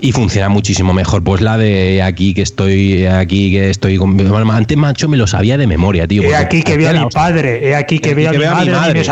Y 0.00 0.12
funciona 0.12 0.48
muchísimo 0.48 0.92
mejor. 0.92 1.22
Pues 1.22 1.40
la 1.40 1.56
de 1.58 2.02
aquí 2.02 2.34
que 2.34 2.42
estoy, 2.42 3.06
aquí 3.06 3.50
que 3.50 3.70
estoy 3.70 3.96
con. 3.96 4.16
bueno, 4.16 4.50
Antes, 4.52 4.76
macho, 4.76 5.08
me 5.08 5.16
lo 5.16 5.26
sabía 5.26 5.56
de 5.56 5.66
memoria, 5.66 6.06
tío. 6.06 6.22
He 6.22 6.34
aquí 6.34 6.62
que 6.62 6.76
veo 6.76 6.90
a 6.90 6.92
mi 6.92 7.06
padre, 7.10 7.68
he 7.68 7.74
aquí 7.74 7.98
que 7.98 8.14
veo 8.14 8.30
a 8.30 8.32
mi 8.32 8.70
madre, 8.70 9.02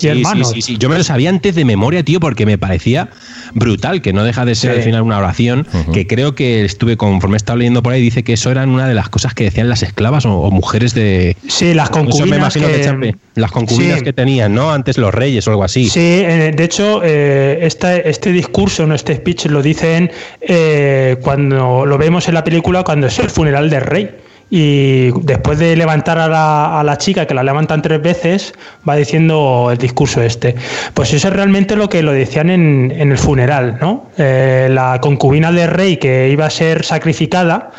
y 0.00 0.06
hermanos. 0.08 0.50
Sí, 0.52 0.62
sí. 0.62 0.76
Yo 0.78 0.88
me 0.88 0.96
lo 0.98 1.04
sabía 1.04 1.30
antes 1.30 1.54
de 1.54 1.64
memoria, 1.64 2.02
tío, 2.02 2.20
porque 2.20 2.46
me 2.46 2.58
parecía 2.58 3.08
brutal, 3.54 4.00
que 4.02 4.12
no 4.12 4.24
deja 4.24 4.44
de 4.44 4.54
ser 4.54 4.72
Sí. 4.72 4.76
al 4.78 4.82
final 4.84 5.02
una 5.02 5.18
oración, 5.18 5.66
que 5.92 6.06
creo 6.06 6.34
que 6.34 6.64
estuve, 6.64 6.96
conforme 6.96 7.36
he 7.36 7.38
estado 7.38 7.58
leyendo 7.58 7.82
por 7.82 7.92
ahí, 7.92 8.00
dice 8.02 8.22
que 8.22 8.32
eso 8.34 8.50
eran 8.50 8.70
una 8.70 8.86
de 8.86 8.94
las 8.94 9.08
cosas 9.08 9.34
que 9.34 9.44
decían 9.44 9.68
las 9.68 9.82
esclavas 9.82 10.24
o, 10.26 10.34
o 10.38 10.50
mujeres 10.50 10.94
de... 10.94 11.36
Sí, 11.48 11.74
las 11.74 11.90
Eso 11.90 11.98
me 12.02 12.04
concubinas 12.10 12.38
imagino 12.56 12.66
que, 12.68 13.10
que- 13.12 13.16
las 13.34 13.50
concubinas 13.50 13.98
Sí. 13.98 14.04
que 14.04 14.12
tenían, 14.12 14.54
¿no? 14.54 14.70
Antes 14.72 14.98
los 14.98 15.12
reyes 15.14 15.46
o 15.46 15.50
algo 15.50 15.64
así. 15.64 15.88
Sí, 15.88 16.00
eh, 16.00 16.52
de 16.54 16.64
hecho, 16.64 17.00
eh, 17.04 17.58
este 17.62 18.32
discurso, 18.32 18.86
no 18.86 18.94
este 18.94 19.16
speech, 19.16 19.46
lo 19.46 19.62
dicen 19.62 19.99
eh, 20.40 21.16
cuando 21.22 21.84
lo 21.84 21.98
vemos 21.98 22.28
en 22.28 22.34
la 22.34 22.44
película, 22.44 22.84
cuando 22.84 23.08
es 23.08 23.18
el 23.18 23.28
funeral 23.28 23.68
del 23.68 23.82
rey. 23.82 24.10
Y 24.52 25.12
después 25.22 25.60
de 25.60 25.76
levantar 25.76 26.18
a 26.18 26.82
la, 26.82 26.98
chica, 26.98 27.24
que 27.24 27.34
la 27.34 27.44
levantan 27.44 27.82
tres 27.82 28.02
veces, 28.02 28.52
va 28.88 28.96
diciendo 28.96 29.68
el 29.70 29.78
discurso 29.78 30.20
este. 30.22 30.56
Pues 30.92 31.12
eso 31.12 31.28
es 31.28 31.34
realmente 31.34 31.76
lo 31.76 31.88
que 31.88 32.02
lo 32.02 32.12
decían 32.12 32.50
en, 32.50 32.92
en 32.96 33.12
el 33.12 33.18
funeral, 33.18 33.78
¿no? 33.80 34.06
Eh, 34.18 34.68
la 34.68 34.98
concubina 35.00 35.52
del 35.52 35.68
rey 35.68 35.98
que 35.98 36.28
iba 36.30 36.46
a 36.46 36.50
ser 36.50 36.84
sacrificada. 36.84 37.70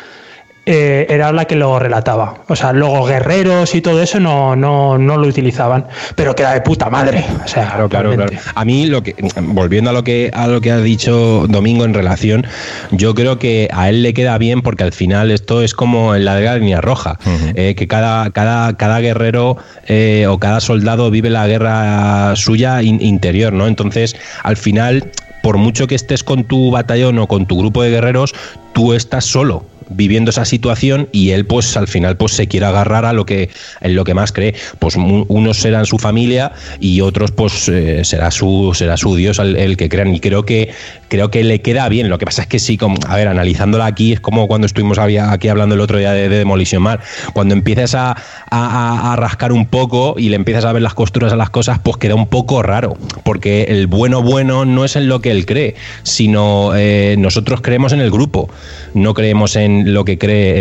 Eh, 0.64 1.06
era 1.10 1.32
la 1.32 1.44
que 1.46 1.56
lo 1.56 1.78
relataba. 1.78 2.34
O 2.48 2.54
sea, 2.54 2.72
luego 2.72 3.04
guerreros 3.04 3.74
y 3.74 3.80
todo 3.80 4.00
eso 4.02 4.20
no, 4.20 4.54
no, 4.54 4.96
no 4.98 5.16
lo 5.16 5.26
utilizaban. 5.26 5.86
Pero 6.14 6.34
que 6.34 6.42
era 6.42 6.52
de 6.54 6.60
puta 6.60 6.88
madre. 6.88 7.24
O 7.44 7.48
sea, 7.48 7.66
Claro, 7.68 7.88
claro, 7.88 8.14
claro. 8.14 8.32
A 8.54 8.64
mí 8.64 8.86
lo 8.86 9.02
que 9.02 9.14
volviendo 9.40 9.90
a 9.90 9.92
lo 9.92 10.04
que 10.04 10.30
a 10.32 10.46
lo 10.46 10.60
que 10.60 10.70
ha 10.70 10.78
dicho 10.78 11.46
Domingo 11.48 11.84
en 11.84 11.94
relación, 11.94 12.46
yo 12.92 13.14
creo 13.14 13.38
que 13.38 13.68
a 13.72 13.88
él 13.88 14.02
le 14.02 14.14
queda 14.14 14.38
bien 14.38 14.62
porque 14.62 14.84
al 14.84 14.92
final 14.92 15.30
esto 15.30 15.62
es 15.62 15.74
como 15.74 16.14
en 16.14 16.24
la 16.24 16.36
de 16.36 16.44
la 16.44 16.56
línea 16.58 16.80
roja, 16.80 17.18
eh, 17.54 17.74
que 17.76 17.88
cada 17.88 18.30
cada 18.30 18.76
cada 18.76 19.00
guerrero 19.00 19.56
eh, 19.88 20.26
o 20.28 20.38
cada 20.38 20.60
soldado 20.60 21.10
vive 21.10 21.30
la 21.30 21.46
guerra 21.46 22.34
suya 22.36 22.82
in- 22.82 23.00
interior, 23.02 23.52
¿no? 23.52 23.66
Entonces, 23.66 24.14
al 24.42 24.56
final 24.56 25.10
por 25.42 25.56
mucho 25.56 25.88
que 25.88 25.96
estés 25.96 26.22
con 26.22 26.44
tu 26.44 26.70
batallón 26.70 27.18
o 27.18 27.26
con 27.26 27.46
tu 27.46 27.58
grupo 27.58 27.82
de 27.82 27.90
guerreros, 27.90 28.32
tú 28.74 28.92
estás 28.94 29.24
solo 29.24 29.64
viviendo 29.94 30.30
esa 30.30 30.44
situación 30.44 31.08
y 31.12 31.30
él 31.30 31.46
pues 31.46 31.76
al 31.76 31.88
final 31.88 32.16
pues 32.16 32.32
se 32.32 32.48
quiere 32.48 32.66
agarrar 32.66 33.04
a 33.04 33.12
lo 33.12 33.24
que 33.26 33.50
en 33.80 33.94
lo 33.94 34.04
que 34.04 34.14
más 34.14 34.32
cree. 34.32 34.54
Pues 34.78 34.96
unos 34.96 35.56
serán 35.58 35.86
su 35.86 35.98
familia 35.98 36.52
y 36.80 37.00
otros 37.00 37.30
pues 37.30 37.68
eh, 37.68 38.04
será 38.04 38.30
su 38.30 38.72
será 38.74 38.96
su 38.96 39.14
dios 39.16 39.38
el, 39.38 39.56
el 39.56 39.76
que 39.76 39.88
crean. 39.88 40.14
Y 40.14 40.20
creo 40.20 40.44
que 40.44 40.70
creo 41.08 41.30
que 41.30 41.44
le 41.44 41.60
queda 41.60 41.88
bien. 41.88 42.08
Lo 42.08 42.18
que 42.18 42.24
pasa 42.26 42.42
es 42.42 42.48
que 42.48 42.58
sí 42.58 42.76
como, 42.76 42.96
a 43.06 43.16
ver 43.16 43.28
analizándola 43.28 43.86
aquí 43.86 44.12
es 44.12 44.20
como 44.20 44.46
cuando 44.48 44.66
estuvimos 44.66 44.98
aquí 44.98 45.48
hablando 45.48 45.74
el 45.74 45.80
otro 45.80 45.98
día 45.98 46.12
de, 46.12 46.28
de 46.28 46.38
Demolition 46.38 46.82
Man. 46.82 46.98
Cuando 47.32 47.54
empiezas 47.54 47.94
a- 47.94 48.16
a 48.50 49.16
rascar 49.16 49.52
un 49.52 49.66
poco 49.66 50.14
y 50.18 50.28
le 50.28 50.36
empiezas 50.36 50.64
a 50.64 50.72
ver 50.72 50.82
las 50.82 50.94
costuras 50.94 51.32
a 51.32 51.36
las 51.36 51.50
cosas 51.50 51.78
pues 51.82 51.96
queda 51.96 52.14
un 52.14 52.26
poco 52.26 52.62
raro 52.62 52.96
porque 53.24 53.64
el 53.68 53.86
bueno 53.86 54.22
bueno 54.22 54.64
no 54.64 54.84
es 54.84 54.96
en 54.96 55.08
lo 55.08 55.20
que 55.20 55.30
él 55.30 55.46
cree 55.46 55.74
sino 56.02 56.72
eh, 56.74 57.16
nosotros 57.18 57.60
creemos 57.62 57.92
en 57.92 58.00
el 58.00 58.10
grupo. 58.10 58.48
No 58.94 59.14
creemos 59.14 59.56
en 59.56 59.81
lo 59.86 60.04
que 60.04 60.18
cree 60.18 60.52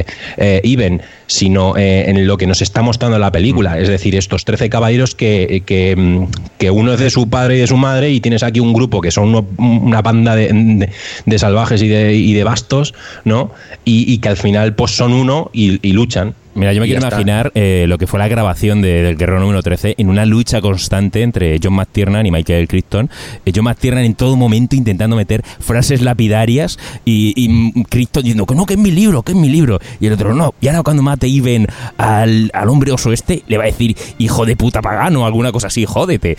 eh, 0.00 0.04
eh, 0.36 0.60
Iben, 0.64 1.02
sino 1.26 1.76
eh, 1.76 2.08
en 2.10 2.26
lo 2.26 2.36
que 2.36 2.46
nos 2.46 2.60
está 2.62 2.82
mostrando 2.82 3.18
la 3.18 3.32
película. 3.32 3.78
Es 3.78 3.88
decir, 3.88 4.14
estos 4.16 4.44
13 4.44 4.68
caballeros 4.70 5.14
que, 5.14 5.62
que, 5.66 5.94
mm, 5.96 6.24
que 6.58 6.70
uno 6.70 6.92
es 6.94 7.00
de 7.00 7.10
su 7.10 7.28
padre 7.28 7.56
y 7.56 7.60
de 7.60 7.66
su 7.66 7.76
madre 7.76 8.10
y 8.10 8.20
tienes 8.20 8.42
aquí 8.42 8.60
un 8.60 8.72
grupo 8.72 9.00
que 9.00 9.10
son 9.10 9.28
uno- 9.34 9.46
una 9.58 10.02
banda 10.02 10.36
de, 10.36 10.48
de- 10.52 10.88
de 11.26 11.38
salvajes 11.38 11.82
y 11.82 11.88
de, 11.88 12.14
y 12.14 12.32
de 12.34 12.44
bastos, 12.44 12.94
¿no? 13.24 13.50
Y, 13.84 14.12
y 14.12 14.18
que 14.18 14.28
al 14.28 14.36
final 14.36 14.74
pues 14.74 14.92
son 14.92 15.12
uno 15.12 15.50
y, 15.52 15.78
y 15.86 15.92
luchan. 15.92 16.34
Mira, 16.54 16.72
yo 16.74 16.80
me 16.82 16.86
quiero 16.86 16.98
está. 17.00 17.08
imaginar 17.16 17.50
eh, 17.54 17.86
lo 17.88 17.96
que 17.96 18.06
fue 18.06 18.18
la 18.18 18.28
grabación 18.28 18.82
de- 18.82 19.02
del 19.02 19.16
Guerrero 19.16 19.40
número 19.40 19.62
13 19.62 19.94
en 19.96 20.08
una 20.10 20.26
lucha 20.26 20.60
constante 20.60 21.22
entre 21.22 21.58
John 21.62 21.72
McTiernan 21.74 22.26
y 22.26 22.30
Michael 22.30 22.68
Crichton. 22.68 23.08
Eh, 23.46 23.52
John 23.54 23.64
McTiernan 23.64 24.04
en 24.04 24.14
todo 24.14 24.36
momento 24.36 24.76
intentando 24.76 25.16
meter 25.16 25.42
frases 25.60 26.02
lapidarias 26.02 26.78
y, 27.06 27.32
y, 27.42 27.48
mm, 27.48 27.82
Crichton 27.88 28.22
diciendo 28.22 28.44
que 28.46 28.54
no, 28.54 28.66
que 28.66 28.74
es 28.74 28.78
mi 28.80 28.90
libro, 28.90 29.22
que 29.22 29.32
es 29.32 29.38
mi 29.38 29.48
libro. 29.48 29.78
Y 29.98 30.06
el 30.06 30.12
otro, 30.12 30.34
no. 30.34 30.54
Y 30.60 30.68
ahora 30.68 30.82
cuando 30.82 31.02
mate 31.02 31.26
Iben 31.26 31.66
al, 31.96 32.50
al 32.52 32.68
hombre 32.68 32.92
oso 32.92 33.12
este, 33.12 33.42
le 33.48 33.56
va 33.56 33.64
a 33.64 33.66
decir, 33.66 33.96
hijo 34.18 34.44
de 34.44 34.54
puta 34.54 34.82
pagano, 34.82 35.24
alguna 35.24 35.52
cosa 35.52 35.68
así, 35.68 35.86
jódete. 35.86 36.36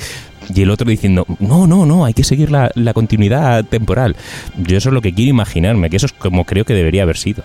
Y 0.53 0.61
el 0.61 0.69
otro 0.69 0.88
diciendo, 0.90 1.26
no, 1.40 1.65
no, 1.68 1.85
no, 1.85 2.06
hay 2.06 2.14
que 2.14 2.23
seguir 2.23 2.52
la, 2.52 2.69
la 2.76 2.94
continuidad 2.94 3.64
temporal. 3.65 4.15
Yo 4.57 4.77
eso 4.77 4.90
es 4.90 4.94
lo 4.94 5.02
que 5.02 5.14
quiero 5.14 5.30
imaginarme, 5.31 5.90
que 5.90 5.95
eso 5.98 6.06
es 6.06 6.11
como 6.14 6.44
creo 6.45 6.65
que 6.65 6.73
debería 6.73 7.03
haber 7.03 7.18
sido. 7.18 7.44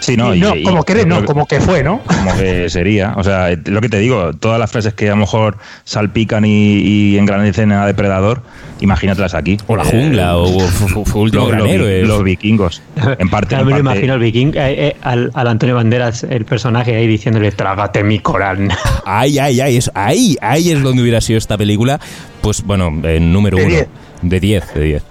Sí, 0.00 0.16
no, 0.16 0.34
Y 0.34 0.40
no, 0.40 0.54
y- 0.54 0.62
como 0.62 0.84
que, 0.84 0.94
yo 0.98 1.06
no, 1.06 1.24
como 1.24 1.46
que 1.46 1.60
fue, 1.60 1.82
¿no? 1.82 2.00
como 2.06 2.36
que 2.36 2.68
sería. 2.70 3.14
O 3.16 3.24
sea, 3.24 3.48
lo 3.66 3.80
que 3.80 3.88
te 3.88 3.98
digo, 3.98 4.32
todas 4.34 4.58
las 4.58 4.70
frases 4.70 4.94
que 4.94 5.06
a 5.08 5.10
lo 5.10 5.16
mejor 5.16 5.58
salpican 5.84 6.44
y, 6.44 6.78
y 6.78 7.18
engrandecen 7.18 7.72
a 7.72 7.84
Depredador, 7.86 8.42
imagínatelas 8.80 9.34
aquí. 9.34 9.58
O 9.66 9.76
la 9.76 9.82
Eh, 9.82 9.86
jungla, 9.90 10.36
o, 10.36 10.44
o- 10.44 10.58
o- 10.96 11.04
o 11.14 11.18
último 11.18 11.50
los, 11.50 11.58
los 11.58 11.68
eh. 11.88 12.02
los 12.04 12.22
vikingos. 12.24 12.80
En 13.18 13.28
parte. 13.28 13.54
En 13.56 13.60
me 13.60 13.64
lo 13.64 13.70
parte- 13.70 13.80
imagino 13.80 14.12
al 14.14 14.20
viking, 14.20 14.48
eh, 14.54 14.88
eh, 14.88 14.96
al, 15.02 15.30
al 15.34 15.48
Antonio 15.48 15.74
Banderas, 15.74 16.22
el 16.24 16.44
personaje 16.44 16.94
ahí 16.94 17.06
diciéndole, 17.06 17.50
trágate 17.52 18.02
mi 18.04 18.20
coral. 18.20 18.68
Ay, 19.04 19.38
ay, 19.38 19.60
ay, 19.60 19.76
eso- 19.78 19.90
ahí, 19.94 20.36
ahí 20.40 20.70
es 20.70 20.82
donde 20.82 21.02
hubiera 21.02 21.20
sido 21.20 21.38
esta 21.38 21.58
película. 21.58 21.98
Pues 22.40 22.62
bueno, 22.62 22.88
en 23.02 23.32
número 23.32 23.56
De 23.58 23.64
uno. 23.64 23.74
10. 23.74 23.86
De 24.22 24.40
10, 24.40 24.74
de 24.74 24.80
10. 24.80 25.02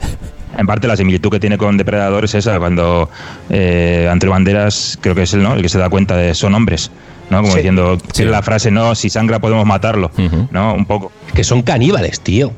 En 0.58 0.66
parte 0.66 0.88
la 0.88 0.98
similitud 0.98 1.30
que 1.30 1.40
tiene 1.40 1.58
con 1.58 1.78
Depredador 1.78 2.26
es 2.26 2.34
esa, 2.36 2.58
cuando 2.60 3.10
eh, 3.50 4.08
Antonio 4.12 4.32
Banderas, 4.32 4.98
creo 5.00 5.14
que 5.16 5.24
es 5.24 5.34
él, 5.34 5.44
¿no? 5.44 5.54
El 5.54 5.62
que 5.62 5.70
se 5.70 5.78
da 5.78 5.90
cuenta 5.90 6.16
de 6.18 6.34
son 6.34 6.56
hombres, 6.56 6.90
¿no? 7.30 7.38
Como 7.42 7.52
Sí. 7.52 7.58
diciendo, 7.60 7.98
Sí. 8.12 8.26
la 8.26 8.42
frase, 8.42 8.72
no, 8.72 8.96
si 8.96 9.10
sangra 9.10 9.40
podemos 9.40 9.66
matarlo. 9.66 10.12
¿no? 10.52 10.74
Un 10.74 10.86
poco. 10.86 11.12
Que 11.36 11.44
son 11.44 11.62
caníbales, 11.62 12.20
tío. 12.22 12.52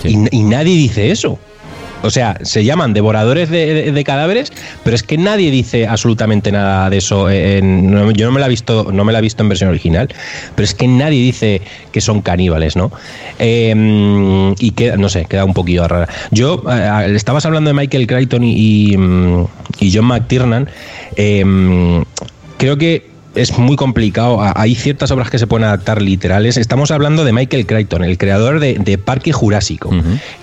Sí. 0.00 0.16
Y, 0.30 0.36
y 0.36 0.42
nadie 0.44 0.76
dice 0.76 1.10
eso. 1.10 1.38
O 2.02 2.10
sea, 2.10 2.38
se 2.42 2.64
llaman 2.64 2.92
devoradores 2.92 3.48
de, 3.50 4.02
cadáveres, 4.04 4.52
pero 4.82 4.96
es 4.96 5.02
que 5.02 5.16
nadie 5.16 5.50
dice 5.50 5.86
absolutamente 5.86 6.50
nada 6.50 6.90
de 6.90 6.98
eso. 6.98 7.30
en- 7.30 7.90
no, 7.90 8.10
yo 8.10 8.26
no 8.26 8.32
me 8.32 8.40
la 8.40 8.46
he 8.46 8.48
visto, 8.50 8.90
no 8.92 9.04
me 9.04 9.12
la 9.12 9.20
he 9.20 9.22
visto 9.22 9.42
en 9.42 9.48
versión 9.48 9.70
original, 9.70 10.08
pero 10.54 10.64
es 10.64 10.74
que 10.74 10.88
nadie 10.88 11.22
dice 11.22 11.62
que 11.92 12.00
son 12.00 12.20
caníbales, 12.22 12.74
¿no? 12.76 12.90
Eh, 13.38 14.54
y 14.58 14.70
queda, 14.72 14.96
no 14.96 15.08
sé, 15.08 15.26
queda 15.26 15.44
un 15.44 15.54
poquillo 15.54 15.86
rara. 15.86 16.08
Yo 16.30 16.62
estabas 17.06 17.46
hablando 17.46 17.68
de 17.68 17.74
Michael 17.74 18.06
Crichton 18.06 18.42
y, 18.44 18.96
mm, 18.96 19.44
John 19.92 20.06
McTiernan. 20.06 20.68
eh, 21.16 22.02
creo 22.58 22.76
que 22.78 23.11
es 23.34 23.58
muy 23.58 23.76
complicado. 23.76 24.38
Hay 24.54 24.74
ciertas 24.74 25.10
obras 25.10 25.30
que 25.30 25.38
se 25.38 25.46
pueden 25.46 25.64
adaptar 25.64 26.02
literales. 26.02 26.56
Estamos 26.56 26.90
hablando 26.90 27.24
de 27.24 27.32
Michael 27.32 27.66
Crichton, 27.66 28.04
el 28.04 28.18
creador 28.18 28.60
de, 28.60 28.98
Parque 28.98 29.32
Jurásico, 29.32 29.90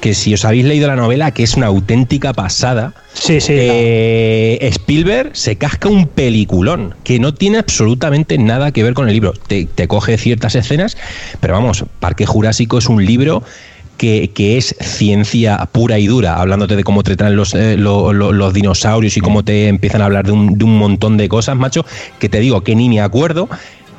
que 0.02 0.14
si 0.14 0.34
os 0.34 0.44
habéis 0.46 0.66
leído 0.66 0.88
la 0.88 0.96
novela, 0.96 1.32
que 1.32 1.44
es 1.44 1.56
una 1.56 1.68
auténtica 1.68 2.34
pasada. 2.34 2.94
Sí, 3.14 3.42
sí. 3.42 3.54
Eh, 3.56 4.60
Spielberg 4.74 5.32
se 5.34 5.56
casca 5.56 5.90
un 5.90 6.08
peliculón 6.08 6.96
que 7.04 7.20
no 7.20 7.34
tiene 7.34 7.58
absolutamente 7.58 8.38
nada 8.38 8.72
que 8.72 8.84
ver 8.84 8.94
con 8.94 9.08
el 9.08 9.14
libro. 9.14 9.34
Te, 9.34 9.66
te 9.66 9.88
coge 9.88 10.18
ciertas 10.18 10.56
escenas, 10.56 10.98
pero 11.40 11.54
vamos, 11.54 11.86
Parque 12.00 12.26
Jurásico 12.26 12.78
es 12.78 12.88
un 12.88 13.06
libro 13.06 13.44
que, 14.00 14.58
es 14.58 14.76
ciencia 14.80 15.58
pura 15.72 16.00
y 16.00 16.08
dura, 16.08 16.38
hablándote 16.38 16.76
de 16.76 16.84
cómo 16.84 17.04
tratan 17.04 17.36
los, 17.36 17.54
eh, 17.54 17.76
los, 17.78 18.54
dinosaurios 18.54 19.18
y 19.18 19.20
cómo 19.20 19.44
te 19.44 19.68
empiezan 19.68 20.02
a 20.02 20.06
hablar 20.06 20.26
de 20.26 20.32
un, 20.32 20.58
de 20.58 20.64
un 20.64 20.78
montón 20.78 21.18
de 21.18 21.28
cosas, 21.28 21.58
macho, 21.58 21.86
que 22.18 22.30
te 22.30 22.40
digo 22.40 22.62
que 22.62 22.76
ni 22.76 22.90
me 22.90 23.02
acuerdo. 23.02 23.50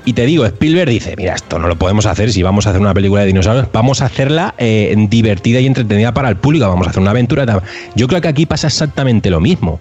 Y 0.06 0.14
te 0.14 0.24
digo, 0.24 0.46
Spielberg 0.46 0.88
dice, 0.88 1.14
mira, 1.16 1.34
esto 1.34 1.58
no 1.58 1.68
lo 1.68 1.76
podemos 1.76 2.06
hacer 2.06 2.32
si 2.32 2.42
vamos 2.42 2.66
a 2.66 2.70
hacer 2.70 2.80
una 2.80 2.94
película 2.94 3.20
de 3.20 3.26
dinosaurios, 3.26 3.68
vamos 3.70 4.00
a 4.00 4.06
hacerla 4.06 4.54
eh, 4.56 4.94
divertida 5.10 5.60
y 5.60 5.66
entretenida 5.66 6.14
para 6.14 6.30
el 6.30 6.36
público, 6.36 6.66
vamos 6.66 6.86
a 6.86 6.90
hacer 6.90 7.02
una 7.02 7.10
aventura. 7.10 7.62
Yo 7.94 8.08
creo 8.08 8.22
que 8.22 8.28
aquí 8.28 8.46
pasa 8.46 8.68
exactamente 8.68 9.28
lo 9.28 9.40
mismo. 9.40 9.78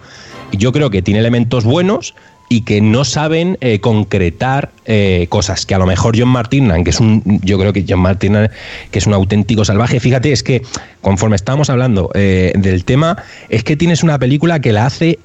Yo 0.51 0.73
creo 0.73 0.89
que 0.89 1.01
tiene 1.01 1.21
elementos 1.21 1.63
buenos, 1.63 2.15
y 2.49 2.61
que 2.61 2.81
no 2.81 3.05
saben 3.05 3.57
eh, 3.61 3.79
concretar 3.79 4.71
eh, 4.85 5.27
cosas 5.29 5.67
que 5.67 5.75
a 5.75 5.77
lo 5.77 5.85
mejor 5.85 6.17
John 6.17 6.29
Martinan, 6.29 6.83
que 6.83 6.89
es 6.89 6.99
un, 6.99 7.39
yo 7.43 7.59
creo 7.59 7.71
que 7.71 7.85
John 7.87 7.99
Martinan, 7.99 8.49
que 8.89 8.99
es 8.99 9.05
un 9.05 9.13
auténtico 9.13 9.63
salvaje, 9.63 9.99
fíjate, 9.99 10.31
es 10.31 10.41
que 10.41 10.63
conforme 11.01 11.35
estábamos 11.35 11.69
hablando 11.69 12.09
eh, 12.15 12.51
del 12.55 12.83
tema, 12.85 13.23
es 13.49 13.63
que 13.63 13.77
tienes 13.77 14.03
una 14.03 14.17
película 14.17 14.59
que 14.59 14.73
la 14.73 14.87
hace, 14.87 15.19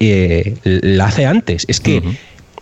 la 0.63 1.05
hace 1.07 1.25
antes, 1.25 1.65
es 1.67 1.79
que... 1.79 2.01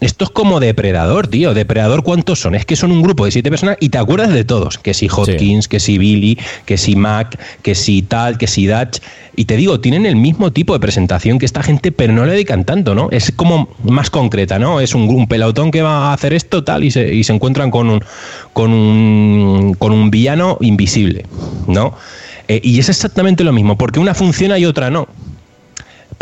Esto 0.04 0.26
es 0.26 0.32
como 0.32 0.60
Depredador, 0.60 1.28
tío. 1.28 1.54
Depredador, 1.54 2.04
¿cuántos 2.04 2.42
son? 2.42 2.56
Es 2.56 2.66
que 2.66 2.76
son 2.76 2.92
un 2.92 3.02
grupo 3.02 3.24
de 3.24 3.32
siete 3.32 3.50
personas 3.50 3.78
y 3.80 3.88
te 3.88 3.98
acuerdas 3.98 4.34
de 4.34 4.44
todos. 4.44 4.78
Que 4.78 4.94
si 4.94 5.08
Hotkins, 5.08 5.70
que 5.70 5.80
si 5.80 5.98
Billy, 5.98 6.38
que 6.66 6.78
si 6.78 6.98
Mac, 6.98 7.40
que 7.62 7.74
si 7.74 8.02
tal, 8.02 8.38
que 8.38 8.48
si 8.48 8.68
Dutch. 8.68 9.00
Y 9.38 9.46
te 9.46 9.56
digo, 9.56 9.80
tienen 9.80 10.06
el 10.06 10.18
mismo 10.18 10.52
tipo 10.52 10.74
de 10.74 10.82
presentación 10.82 11.40
que 11.40 11.46
esta 11.46 11.64
gente, 11.64 11.94
pero 11.94 12.12
no 12.12 12.26
le 12.26 12.34
dedican 12.34 12.66
tanto, 12.66 12.94
¿no? 12.94 13.08
Es 13.12 13.32
como 13.32 13.70
más 13.84 14.10
concreta, 14.10 14.60
¿no? 14.60 14.82
Es 14.82 14.94
un, 14.94 15.04
un 15.04 15.26
pelotón 15.28 15.72
que 15.72 15.82
va 15.82 16.10
a 16.10 16.14
hacer 16.14 16.34
esto, 16.34 16.66
tal, 16.66 16.84
y 16.84 16.92
se, 16.92 17.14
y 17.14 17.24
se 17.24 17.32
encuentran 17.32 17.72
con 17.72 17.90
un, 17.90 18.04
con 18.52 18.74
un, 18.74 19.74
con 19.80 19.94
un 19.94 20.12
villano 20.12 20.58
invisible, 20.60 21.26
¿no? 21.68 21.96
Eh, 22.50 22.60
y 22.62 22.78
es 22.78 22.90
exactamente 22.90 23.46
lo 23.46 23.54
mismo, 23.54 23.78
porque 23.78 24.02
una 24.02 24.14
funciona 24.14 24.60
y 24.60 24.66
otra 24.66 24.90
no 24.90 25.08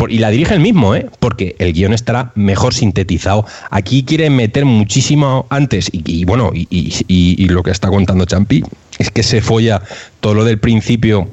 y 0.08 0.18
la 0.18 0.30
dirige 0.30 0.54
el 0.54 0.60
mismo, 0.60 0.94
¿eh? 0.94 1.06
porque 1.18 1.56
el 1.58 1.72
guion 1.72 1.92
estará 1.92 2.32
mejor 2.34 2.74
sintetizado. 2.74 3.46
Aquí 3.70 4.04
quieren 4.04 4.36
meter 4.36 4.64
muchísimo 4.64 5.46
antes, 5.50 5.88
y, 5.92 6.24
bueno, 6.24 6.50
y, 6.54 7.48
lo 7.48 7.62
que 7.62 7.70
está 7.70 7.88
contando 7.88 8.24
Champi 8.24 8.62
es 8.98 9.10
que 9.10 9.22
se 9.22 9.40
folla 9.40 9.82
todo 10.20 10.34
lo 10.34 10.44
del 10.44 10.58
principio 10.58 11.28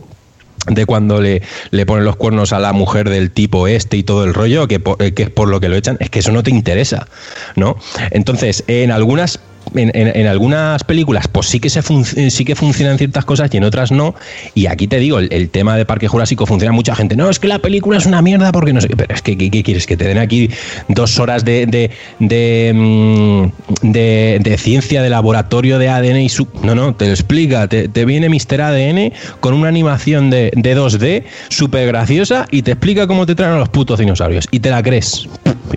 de 0.67 0.85
cuando 0.85 1.21
le, 1.21 1.41
le 1.71 1.85
ponen 1.85 2.03
los 2.03 2.17
cuernos 2.17 2.51
a 2.51 2.59
la 2.59 2.73
mujer 2.73 3.09
del 3.09 3.31
tipo 3.31 3.67
este 3.67 3.97
y 3.97 4.03
todo 4.03 4.25
el 4.25 4.33
rollo, 4.33 4.67
que, 4.67 4.81
eh, 4.99 5.13
que 5.13 5.23
es 5.23 5.29
por 5.29 5.47
lo 5.47 5.59
que 5.59 5.69
lo 5.69 5.75
echan, 5.75 5.97
es 5.99 6.09
que 6.09 6.19
eso 6.19 6.31
no 6.31 6.43
te 6.43 6.51
interesa, 6.51 7.07
¿no? 7.55 7.77
Entonces, 8.11 8.63
en 8.67 8.91
algunas 8.91 9.39
en, 9.75 10.27
algunas 10.27 10.83
películas 10.83 11.27
pues 11.27 11.47
sí 11.47 11.59
que 11.59 11.69
se 11.69 11.79
eh, 11.79 12.29
sí 12.29 12.45
que 12.45 12.55
funcionan 12.55 12.97
ciertas 12.97 13.25
cosas 13.25 13.49
y 13.53 13.57
en 13.57 13.63
otras 13.63 13.91
no. 13.91 14.15
Y 14.55 14.67
aquí 14.67 14.87
te 14.87 14.97
digo, 14.97 15.19
el, 15.19 15.49
tema 15.49 15.75
de 15.77 15.85
Parque 15.85 16.07
Jurásico 16.07 16.45
funciona 16.45 16.73
mucha 16.73 16.95
gente. 16.95 17.15
No, 17.15 17.29
es 17.29 17.39
que 17.39 17.47
la 17.47 17.59
película 17.59 17.97
es 17.97 18.05
una 18.05 18.21
mierda 18.21 18.51
porque 18.51 18.73
no 18.73 18.81
sé. 18.81 18.89
Pero 18.89 19.13
es 19.13 19.21
que 19.21 19.37
¿qué, 19.37 19.63
quieres? 19.63 19.85
Que 19.85 19.97
te 19.97 20.05
den 20.05 20.17
aquí 20.17 20.49
dos 20.87 21.19
horas 21.19 21.45
de 21.45 21.65
de, 21.65 21.91
de, 22.19 22.71
mm, 22.73 23.91
de, 23.91 24.57
ciencia 24.57 25.01
de 25.01 25.09
laboratorio 25.09 25.79
de 25.79 25.89
ADN 25.89 26.21
y 26.21 26.29
su. 26.29 26.47
No, 26.63 26.75
no, 26.75 26.95
te 26.95 27.05
lo 27.05 27.11
explica. 27.11 27.67
Te, 27.67 28.05
viene 28.05 28.29
Mr. 28.29 28.61
ADN 28.61 29.13
con 29.39 29.53
una 29.53 29.67
animación 29.67 30.29
de, 30.29 30.51
2D 30.51 31.23
súper 31.49 31.87
graciosa 31.87 32.47
y 32.51 32.61
te 32.61 32.71
explica 32.71 33.07
cómo 33.07 33.25
te 33.25 33.35
traen 33.35 33.53
a 33.53 33.57
los 33.57 33.69
putos 33.69 33.99
dinosaurios. 33.99 34.47
Y 34.51 34.59
te 34.59 34.69
la 34.69 34.81
crees. 34.83 35.27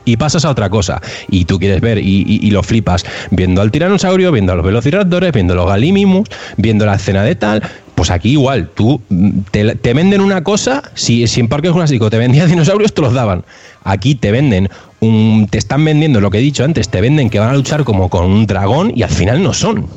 Y 0.05 0.16
pasas 0.16 0.44
a 0.44 0.51
otra 0.51 0.70
cosa. 0.70 1.01
Y 1.31 1.44
tú 1.44 1.59
quieres 1.59 1.81
ver 1.81 1.98
y, 1.98 2.24
y 2.27 2.51
lo 2.51 2.62
flipas 2.62 3.05
viendo 3.31 3.60
al 3.60 3.70
tiranosaurio, 3.83 4.31
viendo 4.31 4.53
a 4.53 4.55
los 4.55 4.65
velociraptores, 4.65 5.33
viendo 5.33 5.57
los 5.57 5.67
galimimus, 5.67 6.29
viendo 6.57 6.87
la 6.87 6.95
escena 6.95 7.25
de 7.25 7.35
tal. 7.35 7.63
Pues 7.97 8.13
aquí 8.13 8.31
igual, 8.31 8.69
tú 8.75 9.01
mm, 9.09 9.41
te, 9.51 9.93
venden 9.93 10.21
una 10.21 10.45
cosa, 10.45 10.83
si, 10.95 11.27
si 11.27 11.41
en 11.41 11.49
Parque 11.49 11.71
Jurásico 11.71 12.09
te 12.09 12.17
vendían 12.17 12.49
dinosaurios, 12.49 12.95
te 12.95 13.03
los 13.03 13.13
daban. 13.13 13.45
Aquí 13.83 14.15
te 14.15 14.31
venden 14.31 14.69
un, 15.01 15.49
te 15.51 15.59
están 15.59 15.85
vendiendo 15.85 16.21
lo 16.21 16.31
que 16.31 16.39
he 16.39 16.41
dicho 16.41 16.63
antes, 16.63 16.89
te 16.89 17.01
venden 17.01 17.29
que 17.29 17.41
van 17.41 17.49
a 17.49 17.55
luchar 17.55 17.83
como 17.83 18.09
con 18.09 18.25
un 18.25 18.47
dragón 18.47 18.93
y 18.95 19.03
al 19.03 19.11
final 19.11 19.43
no 19.43 19.53
son. 19.53 19.89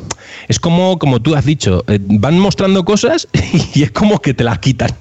Es 0.47 0.59
como, 0.59 0.99
como 0.99 1.21
tú 1.21 1.35
has 1.35 1.45
dicho, 1.45 1.83
eh, 1.87 1.99
van 2.01 2.39
mostrando 2.39 2.85
cosas 2.85 3.27
y 3.73 3.83
es 3.83 3.91
como 3.91 4.19
que 4.19 4.33
te 4.33 4.43
las 4.43 4.59
quitan. 4.59 4.91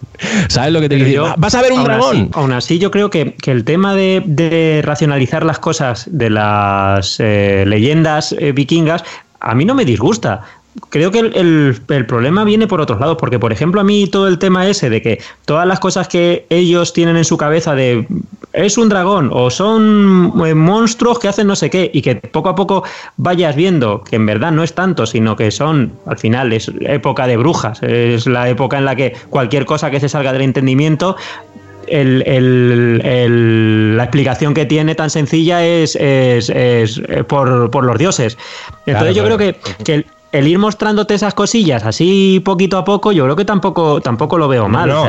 ¿Sabes 0.48 0.72
lo 0.72 0.80
que 0.80 0.88
te 0.88 0.96
digo? 0.96 1.34
Vas 1.36 1.54
a 1.54 1.62
ver 1.62 1.72
un 1.72 1.84
dragón. 1.84 2.30
aún 2.32 2.52
así, 2.52 2.78
yo 2.78 2.90
creo 2.90 3.10
que, 3.10 3.36
el 3.46 3.64
tema 3.64 3.94
de, 3.94 4.80
racionalizar 4.84 5.44
las 5.44 5.58
cosas 5.58 6.08
de 6.10 6.30
las 6.30 7.16
eh, 7.18 7.64
leyendas 7.66 8.34
eh, 8.38 8.52
vikingas 8.52 9.04
a 9.44 9.54
mí 9.54 9.64
no 9.64 9.74
me 9.74 9.84
disgusta 9.84 10.42
creo 10.90 11.10
que 11.10 11.20
el, 11.20 12.04
problema 12.06 12.44
viene 12.44 12.66
por 12.66 12.80
otros 12.80 13.00
lados, 13.00 13.16
porque 13.18 13.38
por 13.38 13.52
ejemplo 13.52 13.80
a 13.80 13.84
mí 13.84 14.06
todo 14.06 14.28
el 14.28 14.38
tema 14.38 14.66
ese 14.68 14.90
de 14.90 15.02
que 15.02 15.20
todas 15.44 15.66
las 15.66 15.80
cosas 15.80 16.08
que 16.08 16.46
ellos 16.50 16.92
tienen 16.92 17.16
en 17.16 17.24
su 17.24 17.36
cabeza 17.36 17.74
de 17.74 18.06
es 18.52 18.78
un 18.78 18.88
dragón 18.88 19.30
o 19.32 19.50
son 19.50 20.32
eh, 20.46 20.54
monstruos 20.54 21.18
que 21.18 21.28
hacen 21.28 21.46
no 21.46 21.56
sé 21.56 21.70
qué 21.70 21.90
y 21.92 22.02
que 22.02 22.16
poco 22.16 22.48
a 22.48 22.54
poco 22.54 22.84
vayas 23.16 23.56
viendo 23.56 24.02
que 24.02 24.16
en 24.16 24.26
verdad 24.26 24.52
no 24.52 24.62
es 24.62 24.74
tanto, 24.74 25.06
sino 25.06 25.36
que 25.36 25.50
son 25.50 25.92
al 26.06 26.18
final 26.18 26.52
es 26.52 26.70
época 26.80 27.26
de 27.26 27.36
brujas, 27.36 27.82
es 27.82 28.26
la 28.26 28.48
época 28.48 28.78
en 28.78 28.84
la 28.84 28.96
que 28.96 29.14
cualquier 29.30 29.66
cosa 29.66 29.90
que 29.90 30.00
se 30.00 30.08
salga 30.08 30.32
del 30.32 30.42
entendimiento 30.42 31.16
el, 31.88 32.98
la 33.96 34.04
explicación 34.04 34.54
que 34.54 34.64
tiene 34.64 34.94
tan 34.94 35.10
sencilla 35.10 35.64
es, 35.64 35.96
es, 35.96 36.48
es 36.48 37.00
por, 37.28 37.84
los 37.84 37.98
dioses. 37.98 38.38
Entonces 38.86 39.14
yo 39.14 39.24
creo 39.24 39.36
que, 39.38 39.56
que, 39.84 40.06
el 40.34 40.48
ir 40.48 40.58
mostrándote 40.58 41.14
esas 41.14 41.32
cosillas 41.32 41.84
así 41.84 42.42
poquito 42.44 42.76
a 42.76 42.84
poco, 42.84 43.12
yo 43.12 43.22
creo 43.22 43.36
que 43.36 43.44
tampoco, 43.44 44.00
tampoco 44.00 44.36
lo 44.36 44.48
veo 44.48 44.68
mal. 44.68 44.88
No, 44.88 45.06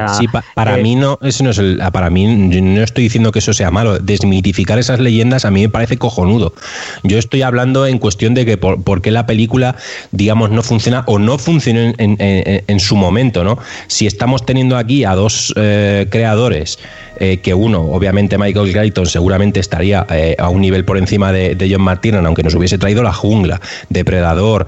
para 0.53 0.77
eh, 0.77 0.83
mí 0.83 0.95
no, 0.95 1.17
eso 1.23 1.43
no 1.43 1.49
es 1.49 1.57
el, 1.57 1.81
para 1.91 2.11
mí 2.11 2.27
no 2.27 2.83
estoy 2.83 3.05
diciendo 3.05 3.31
que 3.31 3.39
eso 3.39 3.51
sea 3.51 3.71
malo. 3.71 3.97
Desmitificar 3.97 4.77
esas 4.77 4.99
leyendas 4.99 5.43
a 5.43 5.49
mí 5.49 5.61
me 5.61 5.69
parece 5.69 5.97
cojonudo. 5.97 6.53
Yo 7.01 7.17
estoy 7.17 7.41
hablando 7.41 7.87
en 7.87 7.97
cuestión 7.97 8.35
de 8.35 8.45
que 8.45 8.57
por, 8.57 9.01
qué 9.01 9.09
la 9.09 9.25
película, 9.25 9.75
digamos, 10.11 10.51
no 10.51 10.61
funciona 10.61 11.03
o 11.07 11.17
no 11.17 11.39
funcionó 11.39 11.93
en, 11.97 12.79
su 12.79 12.95
momento, 12.95 13.43
¿no? 13.43 13.57
Si 13.87 14.05
estamos 14.05 14.45
teniendo 14.45 14.77
aquí 14.77 15.05
a 15.05 15.15
dos 15.15 15.53
eh, 15.57 16.05
creadores, 16.11 16.77
eh, 17.19 17.37
que 17.37 17.53
uno, 17.53 17.81
obviamente 17.81 18.37
Michael 18.37 18.71
Crichton, 18.71 19.05
seguramente 19.05 19.59
estaría 19.59 20.05
a 20.37 20.49
un 20.49 20.61
nivel 20.61 20.85
por 20.85 20.97
encima 20.97 21.31
de, 21.31 21.55
John 21.71 21.81
McTiernan, 21.81 22.25
aunque 22.25 22.43
nos 22.43 22.55
hubiese 22.55 22.77
traído 22.77 23.03
la 23.03 23.13
jungla, 23.13 23.59
Depredador, 23.89 24.67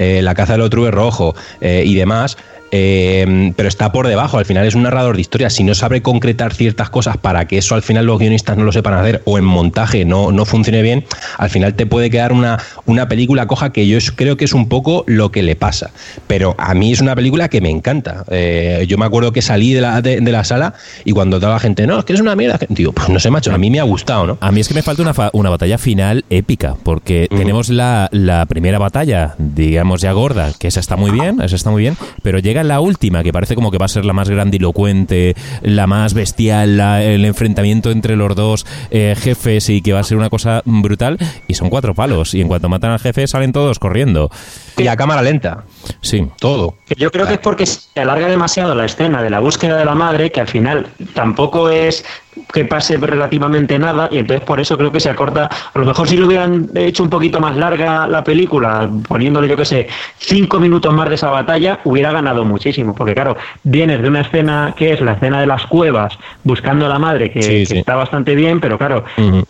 eh, 0.00 0.22
la 0.22 0.32
caza 0.36 0.52
del 0.52 0.62
otro 0.62 0.88
rojo 0.92 1.34
eh, 1.60 1.82
y 1.84 1.96
demás, 1.96 2.38
eh, 2.70 3.52
pero 3.56 3.68
está 3.68 3.92
por 3.92 4.06
debajo. 4.06 4.38
Al 4.38 4.44
final 4.44 4.66
es 4.66 4.74
un 4.74 4.82
narrador 4.82 5.16
de 5.16 5.20
historias. 5.20 5.52
Si 5.54 5.64
no 5.64 5.74
sabe 5.74 6.02
concretar 6.02 6.54
ciertas 6.54 6.90
cosas 6.90 7.16
para 7.16 7.46
que 7.46 7.58
eso 7.58 7.74
al 7.74 7.82
final 7.82 8.06
los 8.06 8.18
guionistas 8.18 8.56
no 8.56 8.64
lo 8.64 8.72
sepan 8.72 8.94
hacer 8.94 9.22
o 9.24 9.38
en 9.38 9.44
montaje 9.44 10.04
no, 10.04 10.32
no 10.32 10.44
funcione 10.44 10.82
bien, 10.82 11.04
al 11.38 11.50
final 11.50 11.74
te 11.74 11.86
puede 11.86 12.10
quedar 12.10 12.32
una, 12.32 12.58
una 12.86 13.08
película 13.08 13.46
coja 13.46 13.72
que 13.72 13.86
yo 13.86 13.98
creo 14.14 14.36
que 14.36 14.44
es 14.44 14.52
un 14.52 14.68
poco 14.68 15.04
lo 15.06 15.30
que 15.30 15.42
le 15.42 15.56
pasa. 15.56 15.90
Pero 16.26 16.54
a 16.58 16.74
mí 16.74 16.92
es 16.92 17.00
una 17.00 17.14
película 17.14 17.48
que 17.48 17.60
me 17.60 17.70
encanta. 17.70 18.24
Eh, 18.30 18.84
yo 18.88 18.98
me 18.98 19.04
acuerdo 19.04 19.32
que 19.32 19.42
salí 19.42 19.72
de 19.72 19.80
la, 19.80 20.02
de, 20.02 20.20
la 20.20 20.44
sala 20.44 20.74
y 21.04 21.12
cuando 21.12 21.40
toda 21.40 21.54
la 21.54 21.60
gente, 21.60 21.86
no, 21.86 22.00
es 22.00 22.04
que 22.04 22.12
es 22.12 22.20
una 22.20 22.36
mierda. 22.36 22.58
Digo, 22.68 22.92
pues 22.92 23.08
no 23.08 23.18
sé, 23.18 23.30
macho, 23.30 23.52
a 23.52 23.58
mí 23.58 23.70
me 23.70 23.80
ha 23.80 23.84
gustado, 23.84 24.26
¿no? 24.26 24.38
A 24.40 24.52
mí 24.52 24.60
es 24.60 24.68
que 24.68 24.74
me 24.74 24.82
falta 24.82 25.02
una, 25.02 25.14
una 25.32 25.50
batalla 25.50 25.78
final 25.78 26.24
épica, 26.30 26.76
porque 26.82 27.28
tenemos 27.30 27.68
la, 27.68 28.08
la 28.12 28.46
primera 28.46 28.78
batalla, 28.78 29.34
digamos 29.38 30.00
ya 30.00 30.12
gorda, 30.12 30.52
que 30.58 30.68
esa 30.68 30.80
está 30.80 30.96
muy 30.96 31.10
bien, 31.10 31.40
esa 31.40 31.56
está 31.56 31.70
muy 31.70 31.82
bien, 31.82 31.96
pero 32.22 32.38
llega 32.38 32.57
la 32.64 32.80
última, 32.80 33.22
que 33.22 33.32
parece 33.32 33.54
como 33.54 33.70
que 33.70 33.78
va 33.78 33.86
a 33.86 33.88
ser 33.88 34.04
la 34.04 34.12
más 34.12 34.28
grandilocuente, 34.28 35.34
la 35.62 35.86
más 35.86 36.14
bestial, 36.14 36.80
el 36.80 37.24
enfrentamiento 37.24 37.90
entre 37.90 38.16
los 38.16 38.34
dos 38.34 38.66
eh, 38.90 39.14
jefes 39.18 39.68
y 39.68 39.82
que 39.82 39.92
va 39.92 40.00
a 40.00 40.04
ser 40.04 40.16
una 40.16 40.30
cosa 40.30 40.62
brutal, 40.64 41.18
y 41.46 41.54
son 41.54 41.70
cuatro 41.70 41.94
palos, 41.94 42.34
y 42.34 42.40
en 42.40 42.48
cuanto 42.48 42.68
matan 42.68 42.92
al 42.92 42.98
jefe 42.98 43.26
salen 43.26 43.52
todos 43.52 43.78
corriendo. 43.78 44.30
Y 44.76 44.86
a 44.86 44.96
cámara 44.96 45.22
lenta. 45.22 45.64
Sí. 46.00 46.26
Todo. 46.38 46.74
Yo 46.96 47.10
creo 47.10 47.26
que 47.26 47.34
es 47.34 47.38
porque 47.38 47.66
se 47.66 48.00
alarga 48.00 48.28
demasiado 48.28 48.74
la 48.74 48.84
escena 48.84 49.22
de 49.22 49.30
la 49.30 49.40
búsqueda 49.40 49.76
de 49.76 49.84
la 49.84 49.94
madre, 49.94 50.30
que 50.30 50.40
al 50.40 50.48
final 50.48 50.86
tampoco 51.14 51.70
es 51.70 52.04
que 52.52 52.64
pase 52.64 52.96
relativamente 52.96 53.78
nada 53.78 54.08
y 54.10 54.18
entonces 54.18 54.44
por 54.44 54.60
eso 54.60 54.76
creo 54.76 54.92
que 54.92 55.00
se 55.00 55.10
acorta. 55.10 55.48
A 55.74 55.78
lo 55.78 55.84
mejor 55.84 56.08
si 56.08 56.16
lo 56.16 56.26
hubieran 56.26 56.68
hecho 56.74 57.02
un 57.02 57.10
poquito 57.10 57.40
más 57.40 57.56
larga 57.56 58.06
la 58.06 58.24
película, 58.24 58.88
poniéndole 59.06 59.48
yo 59.48 59.56
que 59.56 59.64
sé, 59.64 59.88
cinco 60.18 60.60
minutos 60.60 60.92
más 60.92 61.08
de 61.08 61.14
esa 61.16 61.30
batalla, 61.30 61.80
hubiera 61.84 62.12
ganado 62.12 62.44
muchísimo. 62.44 62.94
Porque 62.94 63.14
claro, 63.14 63.36
vienes 63.62 64.02
de 64.02 64.08
una 64.08 64.22
escena 64.22 64.74
que 64.76 64.92
es 64.92 65.00
la 65.00 65.12
escena 65.12 65.40
de 65.40 65.46
las 65.46 65.66
cuevas, 65.66 66.18
buscando 66.44 66.86
a 66.86 66.88
la 66.88 66.98
madre, 66.98 67.30
que, 67.30 67.62
está 67.62 67.96
bastante 67.96 68.34
bien, 68.34 68.60
pero 68.60 68.78
claro, 68.78 69.04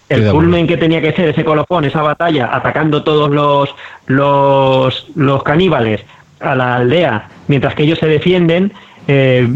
el 0.09 0.31
culmen 0.31 0.67
que 0.67 0.77
tenía 0.77 1.01
que 1.01 1.13
ser 1.13 1.29
ese 1.29 1.45
colofón, 1.45 1.85
esa 1.85 2.03
batalla, 2.03 2.51
atacando 2.53 3.03
todos 3.03 3.31
los, 3.31 3.75
los, 4.07 5.07
los 5.15 5.43
caníbales 5.43 6.05
a 6.41 6.55
la 6.55 6.77
aldea, 6.77 7.29
mientras 7.49 7.75
que 7.75 7.83
ellos 7.83 7.99
se 7.99 8.07
defienden, 8.07 8.73
eh, 9.11 9.49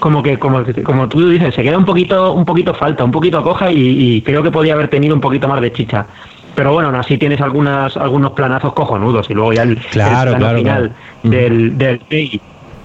como 0.00 0.22
que 0.22 0.38
como, 0.38 0.64
como 0.82 1.08
tú 1.08 1.28
dices 1.28 1.54
se 1.54 1.62
queda 1.62 1.76
un 1.76 1.84
poquito 1.84 2.32
un 2.32 2.46
poquito 2.46 2.72
falta 2.72 3.04
un 3.04 3.10
poquito 3.10 3.42
coja 3.42 3.70
y, 3.70 4.22
creo 4.22 4.42
que 4.42 4.50
podía 4.50 4.72
haber 4.72 4.88
tenido 4.88 5.14
un 5.14 5.20
poquito 5.20 5.46
más 5.46 5.60
de 5.60 5.72
chicha 5.72 6.06
pero 6.54 6.72
bueno 6.72 6.88
aún 6.88 6.96
así 6.96 7.18
tienes 7.18 7.40
algunas 7.42 7.98
algunos 7.98 8.32
planazos 8.32 8.72
cojonudos 8.72 9.28
y 9.28 9.34
luego 9.34 9.52
ya 9.52 9.64
el, 9.64 9.76
claro, 9.76 10.36
final 10.56 10.92
del, 11.22 11.76
del 11.76 12.00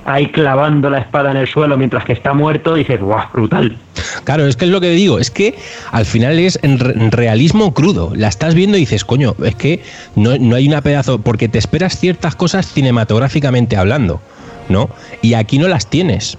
ahí 0.06 0.28
clavando 0.28 0.90
la 0.90 1.00
espada 1.00 1.32
en 1.32 1.38
el 1.38 1.48
suelo 1.48 1.78
mientras 1.78 2.04
que 2.04 2.14
está 2.14 2.34
muerto, 2.34 2.74
dices, 2.74 3.00
¡guau! 3.00 3.28
Brutal. 3.32 3.78
Claro, 4.24 4.48
es 4.48 4.56
que 4.56 4.66
es 4.66 4.72
lo 4.72 4.82
que 4.82 4.90
digo, 4.90 5.20
es 5.20 5.30
que 5.30 5.56
al 5.92 6.06
final 6.06 6.40
es 6.40 6.60
en 6.64 7.12
realismo 7.12 7.74
crudo. 7.74 8.12
La 8.16 8.28
estás 8.28 8.56
viendo 8.56 8.78
y 8.78 8.82
dices, 8.82 9.06
coño, 9.06 9.36
es 9.44 9.56
que 9.56 9.84
no, 10.16 10.38
no 10.40 10.56
hay 10.56 10.68
una 10.68 10.82
pedazo, 10.82 11.20
porque 11.20 11.48
te 11.48 11.60
esperas 11.60 12.00
ciertas 12.00 12.36
cosas 12.36 12.66
cinematográficamente 12.72 13.78
hablando. 13.78 14.22
¿No? 14.70 14.90
Y 15.22 15.34
aquí 15.34 15.58
no 15.58 15.68
las 15.68 15.88
tienes. 15.88 16.38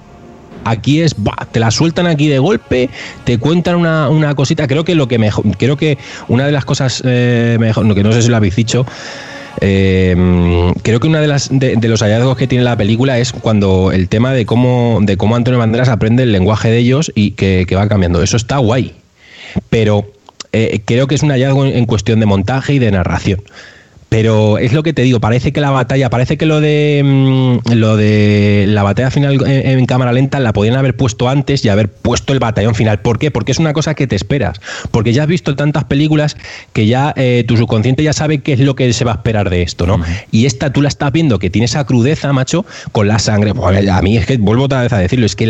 Aquí 0.65 1.01
es, 1.01 1.17
te 1.53 1.61
la 1.61 1.71
sueltan 1.71 2.07
aquí 2.07 2.29
de 2.29 2.39
golpe, 2.39 2.91
te 3.25 3.39
cuentan 3.39 3.77
una, 3.77 4.35
cosita. 4.35 4.67
Creo 4.67 4.85
que 4.85 4.95
lo 4.95 5.09
que 5.09 5.19
mejor, 5.19 5.45
creo 5.57 5.77
que 5.77 5.99
una 6.29 6.47
de 6.47 6.53
las 6.53 6.65
cosas 6.65 7.03
eh, 7.05 7.57
mejor, 7.59 7.95
que 7.95 8.03
no 8.03 8.13
sé 8.13 8.23
si 8.23 8.29
lo 8.29 8.37
habéis 8.37 8.57
dicho, 8.57 8.85
eh, 9.61 10.73
creo 10.83 11.01
que 11.01 11.07
una 11.07 11.21
de 11.21 11.27
las 11.27 11.49
de, 11.51 11.77
los 11.89 12.03
hallazgos 12.03 12.37
que 12.37 12.47
tiene 12.47 12.65
la 12.65 12.77
película 12.77 13.19
es 13.19 13.33
cuando 13.33 13.91
el 13.91 14.09
tema 14.09 14.33
de 14.33 14.47
cómo 14.47 15.01
de 15.03 15.17
cómo 15.17 15.35
Antonio 15.35 15.59
Banderas 15.59 15.89
aprende 15.89 16.23
el 16.23 16.33
lenguaje 16.33 16.71
de 16.71 16.79
ellos 16.79 17.11
y 17.15 17.33
que, 17.33 17.67
va 17.75 17.89
cambiando. 17.89 18.23
Eso 18.23 18.37
está 18.37 18.59
guay, 18.59 18.95
pero 19.71 20.13
eh, 20.53 20.83
creo 20.85 21.07
que 21.07 21.15
es 21.15 21.23
un 21.23 21.31
hallazgo 21.31 21.65
en 21.65 21.87
cuestión 21.87 22.21
de 22.21 22.27
montaje 22.27 22.75
y 22.75 22.79
de 22.79 22.91
narración. 22.91 23.43
Pero 24.11 24.59
es 24.59 24.73
lo 24.73 24.83
que 24.83 24.93
te 24.93 25.03
digo, 25.03 25.21
parece 25.21 25.53
que 25.53 25.61
la 25.61 25.71
batalla, 25.71 26.11
parece 26.11 26.37
que 26.37 26.45
lo 26.45 26.61
de 26.61 27.01
mm, 27.05 27.75
lo 27.75 27.97
de 27.97 28.65
la 28.69 28.83
batalla 28.83 29.09
final 29.09 29.39
en, 29.47 29.87
cámara 29.87 30.13
lenta 30.13 30.41
la 30.41 30.53
podían 30.53 30.75
haber 30.75 30.97
puesto 30.97 31.29
antes 31.29 31.65
y 31.65 31.69
haber 31.69 31.89
puesto 31.89 32.33
el 32.33 32.41
batallón 32.41 32.75
final. 32.75 32.99
¿Por 32.99 33.21
qué? 33.21 33.31
Porque 33.31 33.53
es 33.53 33.61
una 33.61 33.73
cosa 33.73 33.95
que 33.95 34.09
te 34.09 34.17
esperas. 34.17 34.61
Porque 34.91 35.13
ya 35.13 35.23
has 35.23 35.29
visto 35.29 35.55
tantas 35.55 35.85
películas 35.85 36.37
que 36.73 36.89
ya 36.89 37.15
eh, 37.17 37.45
tu 37.47 37.57
subconsciente 37.57 38.03
ya 38.03 38.13
sabe 38.13 38.41
qué 38.41 38.55
es 38.55 38.59
lo 38.59 38.75
que 38.75 38.93
se 38.93 39.05
va 39.05 39.13
a 39.13 39.15
esperar 39.15 39.49
de 39.49 39.63
esto, 39.63 39.87
¿no? 39.87 40.01
Y 40.33 40.47
esta 40.47 40.73
tú 40.73 40.83
la 40.83 40.89
estás 40.89 41.13
viendo 41.13 41.39
que 41.39 41.49
tiene 41.49 41.67
esa 41.67 41.85
crudeza, 41.85 42.33
macho, 42.33 42.67
con 42.91 43.07
la 43.07 43.21
sangre. 43.21 43.53
a 43.91 44.03
mí 44.03 44.17
es 44.17 44.27
que 44.27 44.39
vuelvo 44.39 44.65
otra 44.65 44.83
vez 44.83 44.93
a 44.93 44.99
decirlo, 44.99 45.27
es 45.27 45.37
que 45.37 45.47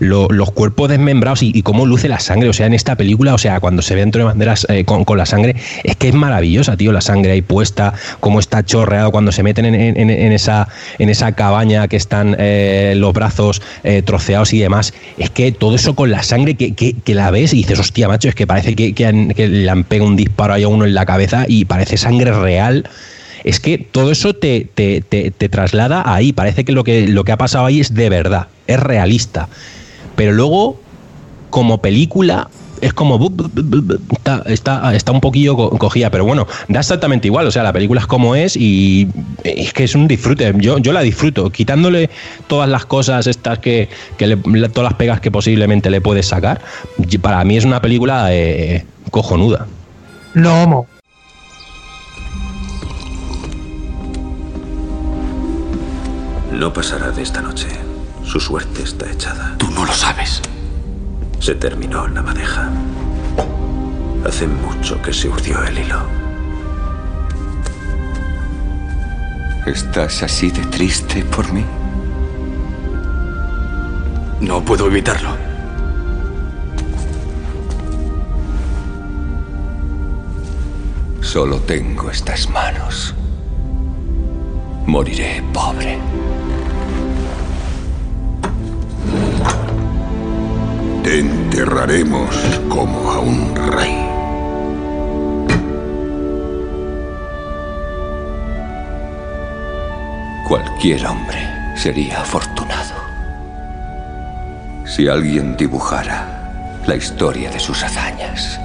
los 0.00 0.50
cuerpos 0.50 0.88
desmembrados 0.88 1.44
y, 1.44 1.62
cómo 1.62 1.86
luce 1.86 2.08
la 2.08 2.18
sangre, 2.18 2.48
o 2.48 2.52
sea, 2.52 2.66
en 2.66 2.74
esta 2.74 2.96
película, 2.96 3.32
o 3.32 3.38
sea, 3.38 3.60
cuando 3.60 3.80
se 3.80 3.94
ve 3.94 4.00
entre 4.00 4.24
banderas 4.24 4.66
eh, 4.68 4.84
con, 4.84 5.04
con 5.04 5.18
la 5.18 5.26
sangre, 5.26 5.54
es 5.84 5.94
que 5.94 6.08
es 6.08 6.14
maravillosa, 6.14 6.76
tío 6.76 6.95
la 6.96 7.00
sangre 7.00 7.32
ahí 7.32 7.42
puesta, 7.42 7.94
cómo 8.20 8.40
está 8.40 8.64
chorreado 8.64 9.12
cuando 9.12 9.32
se 9.32 9.42
meten 9.42 9.66
en, 9.66 10.32
esa, 10.32 10.68
en 10.98 11.08
esa 11.08 11.32
cabaña 11.32 11.88
que 11.88 11.96
están 11.96 12.36
eh, 12.38 12.94
los 12.96 13.12
brazos 13.12 13.62
eh, 13.84 14.02
troceados 14.02 14.52
y 14.52 14.58
demás. 14.58 14.92
Es 15.18 15.30
que 15.30 15.52
todo 15.52 15.76
eso 15.76 15.94
con 15.94 16.10
la 16.10 16.22
sangre 16.22 16.54
que, 16.54 16.74
que, 16.74 17.14
la 17.14 17.30
ves 17.30 17.52
y 17.52 17.58
dices, 17.58 17.78
hostia, 17.78 18.08
macho, 18.08 18.28
es 18.28 18.34
que 18.34 18.46
parece 18.46 18.74
que, 18.74 18.94
que, 18.94 19.12
le 19.12 19.70
han 19.70 19.84
pegado 19.84 20.08
un 20.08 20.16
disparo 20.16 20.54
ahí 20.54 20.64
a 20.64 20.68
uno 20.68 20.84
en 20.84 20.94
la 20.94 21.06
cabeza 21.06 21.44
y 21.46 21.64
parece 21.64 21.96
sangre 21.96 22.32
real 22.32 22.88
es 23.44 23.60
que 23.60 23.78
todo 23.78 24.10
eso 24.10 24.34
te, 24.34 24.66
te, 24.74 25.02
te, 25.02 25.30
te, 25.30 25.48
traslada 25.48 26.02
ahí. 26.04 26.32
Parece 26.32 26.64
que 26.64 26.72
lo, 26.72 26.82
que 26.82 27.06
lo 27.06 27.22
que 27.22 27.30
ha 27.30 27.36
pasado 27.36 27.64
ahí 27.64 27.78
es 27.78 27.94
de 27.94 28.08
verdad, 28.08 28.48
es 28.66 28.80
realista. 28.80 29.48
Pero 30.16 30.32
luego, 30.32 30.80
como 31.50 31.80
película, 31.80 32.48
es 32.80 32.92
como 32.92 33.18
está, 34.12 34.42
está, 34.46 34.94
está 34.94 35.12
un 35.12 35.20
poquillo 35.20 35.56
cogida, 35.56 36.10
pero 36.10 36.24
bueno, 36.24 36.46
da 36.68 36.80
exactamente 36.80 37.28
igual. 37.28 37.46
O 37.46 37.50
sea, 37.50 37.62
la 37.62 37.72
película 37.72 38.00
es 38.00 38.06
como 38.06 38.34
es 38.34 38.56
y 38.56 39.08
es 39.44 39.72
que 39.72 39.84
es 39.84 39.94
un 39.94 40.08
disfrute. 40.08 40.52
Yo, 40.56 40.78
yo 40.78 40.92
la 40.92 41.00
disfruto, 41.00 41.50
quitándole 41.50 42.10
todas 42.46 42.68
las 42.68 42.86
cosas 42.86 43.26
estas 43.26 43.58
que, 43.58 43.88
todas 44.18 44.90
las 44.90 44.94
pegas 44.94 45.20
que 45.20 45.30
posiblemente 45.30 45.90
le 45.90 46.00
puedes 46.00 46.26
sacar. 46.26 46.60
Para 47.20 47.44
mí 47.44 47.56
es 47.56 47.64
una 47.64 47.80
película 47.80 48.28
eh, 48.32 48.84
cojonuda. 49.10 49.66
No, 50.34 50.86
No 56.52 56.72
pasará 56.72 57.10
de 57.10 57.22
esta 57.22 57.42
noche. 57.42 57.68
Su 58.24 58.40
suerte 58.40 58.82
está 58.82 59.10
echada. 59.10 59.56
Tú 59.58 59.70
no 59.70 59.84
lo 59.84 59.92
sabes. 59.92 60.40
Se 61.40 61.54
terminó 61.54 62.08
la 62.08 62.22
madeja. 62.22 62.70
Hace 64.26 64.46
mucho 64.46 65.00
que 65.02 65.12
se 65.12 65.28
urdió 65.28 65.62
el 65.62 65.78
hilo. 65.78 66.00
¿Estás 69.66 70.22
así 70.22 70.50
de 70.50 70.64
triste 70.66 71.24
por 71.24 71.52
mí? 71.52 71.64
No 74.40 74.64
puedo 74.64 74.86
evitarlo. 74.86 75.30
Solo 81.20 81.58
tengo 81.60 82.10
estas 82.10 82.48
manos. 82.48 83.14
Moriré 84.86 85.42
pobre. 85.52 85.98
Te 91.06 91.20
enterraremos 91.20 92.34
como 92.68 93.12
a 93.12 93.20
un 93.20 93.54
rey. 93.54 93.96
Cualquier 100.48 101.06
hombre 101.06 101.38
sería 101.76 102.22
afortunado 102.22 102.96
si 104.84 105.06
alguien 105.06 105.56
dibujara 105.56 106.82
la 106.88 106.96
historia 106.96 107.52
de 107.52 107.60
sus 107.60 107.84
hazañas 107.84 108.58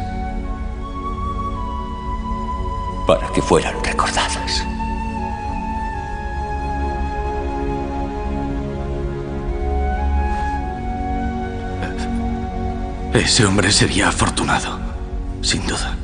para 3.06 3.32
que 3.34 3.42
fueran 3.44 3.76
recordadas. 3.84 4.66
Ese 13.14 13.44
hombre 13.46 13.70
sería 13.72 14.08
afortunado, 14.08 14.80
sin 15.42 15.68
duda. 15.68 15.98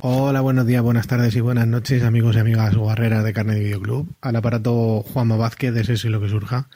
Hola, 0.00 0.40
buenos 0.40 0.64
días, 0.64 0.80
buenas 0.80 1.08
tardes 1.08 1.34
y 1.34 1.40
buenas 1.40 1.66
noches, 1.66 2.04
amigos 2.04 2.36
y 2.36 2.38
amigas 2.38 2.76
guerreras 2.76 3.24
de 3.24 3.32
Carne 3.32 3.54
de 3.54 3.64
Videoclub. 3.64 4.14
Al 4.20 4.36
aparato 4.36 5.02
Juanma 5.02 5.36
Vázquez 5.36 5.74
de 5.74 5.80
Eso 5.80 6.06
y 6.06 6.10
lo 6.10 6.20
que 6.20 6.28
surja. 6.28 6.68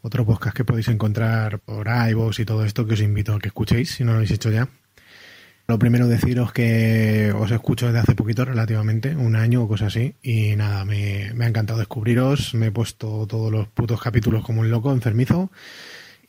Otro 0.00 0.24
podcast 0.24 0.56
que 0.56 0.64
podéis 0.64 0.88
encontrar 0.88 1.58
por 1.58 1.88
iVoox 1.88 2.38
y 2.38 2.46
todo 2.46 2.64
esto 2.64 2.86
que 2.86 2.94
os 2.94 3.02
invito 3.02 3.34
a 3.34 3.38
que 3.38 3.48
escuchéis 3.48 3.90
si 3.90 4.02
no 4.02 4.12
lo 4.12 4.16
habéis 4.16 4.30
hecho 4.30 4.50
ya. 4.50 4.66
Lo 5.66 5.78
primero 5.78 6.08
deciros 6.08 6.50
que 6.50 7.34
os 7.36 7.50
escucho 7.50 7.86
desde 7.86 7.98
hace 7.98 8.14
poquito 8.14 8.46
relativamente, 8.46 9.14
un 9.14 9.36
año 9.36 9.62
o 9.62 9.68
cosas 9.68 9.88
así, 9.88 10.14
y 10.22 10.56
nada, 10.56 10.86
me, 10.86 11.32
me 11.34 11.44
ha 11.44 11.48
encantado 11.48 11.78
descubriros, 11.78 12.54
me 12.54 12.66
he 12.66 12.70
puesto 12.70 13.26
todos 13.26 13.52
los 13.52 13.68
putos 13.68 14.00
capítulos 14.00 14.42
como 14.42 14.62
un 14.62 14.70
loco, 14.70 14.90
enfermizo, 14.92 15.50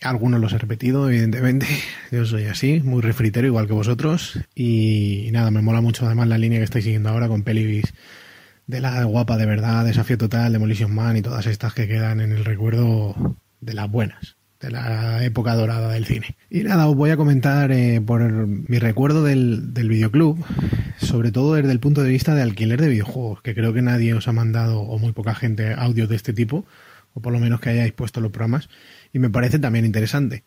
algunos 0.01 0.39
los 0.39 0.53
he 0.53 0.57
repetido, 0.57 1.09
evidentemente. 1.09 1.67
Yo 2.11 2.26
soy 2.26 2.45
así, 2.45 2.81
muy 2.81 3.01
refritero, 3.01 3.47
igual 3.47 3.67
que 3.67 3.73
vosotros. 3.73 4.39
Y, 4.55 5.30
nada, 5.31 5.51
me 5.51 5.61
mola 5.61 5.81
mucho 5.81 6.05
además 6.05 6.27
la 6.27 6.38
línea 6.38 6.59
que 6.59 6.65
estáis 6.65 6.85
siguiendo 6.85 7.09
ahora 7.09 7.27
con 7.27 7.43
pelis 7.43 7.93
de 8.67 8.81
la 8.81 9.03
guapa 9.03 9.38
de 9.38 9.45
verdad, 9.45 9.85
Desafío 9.85 10.17
Total, 10.17 10.51
Demolition 10.51 10.93
Man 10.93 11.17
y 11.17 11.22
todas 11.22 11.45
estas 11.45 11.73
que 11.73 11.88
quedan 11.88 12.19
en 12.19 12.31
el 12.31 12.45
recuerdo 12.45 13.38
de 13.61 13.73
las 13.73 13.89
buenas, 13.89 14.38
de 14.59 14.72
la 14.72 15.23
época 15.23 15.53
dorada 15.53 15.91
del 15.91 16.05
cine. 16.05 16.35
Y 16.49 16.63
nada, 16.63 16.88
os 16.88 16.95
voy 16.95 17.11
a 17.11 17.17
comentar 17.17 17.72
eh, 17.72 18.01
por 18.01 18.22
mi 18.47 18.80
recuerdo 18.80 19.23
del, 19.23 19.73
del 19.73 19.89
videoclub, 19.89 20.43
sobre 20.97 21.31
todo 21.31 21.53
desde 21.53 21.72
el 21.72 21.80
punto 21.80 22.01
de 22.01 22.09
vista 22.09 22.34
de 22.34 22.41
alquiler 22.41 22.81
de 22.81 22.89
videojuegos, 22.89 23.41
que 23.41 23.53
creo 23.53 23.73
que 23.73 23.84
nadie 23.84 24.13
os 24.13 24.27
ha 24.27 24.34
mandado, 24.34 24.81
o 24.81 24.97
muy 24.97 25.11
poca 25.11 25.35
gente, 25.35 25.73
audios 25.73 26.09
de 26.09 26.15
este 26.15 26.34
tipo, 26.34 26.65
o 27.13 27.22
por 27.22 27.34
lo 27.34 27.39
menos 27.39 27.59
que 27.61 27.69
hayáis 27.69 27.93
puesto 27.93 28.19
los 28.19 28.31
programas 28.31 28.69
y 29.16 29.20
me 29.20 29.30
parece 29.30 29.60
también 29.60 29.86
interesante. 29.86 30.44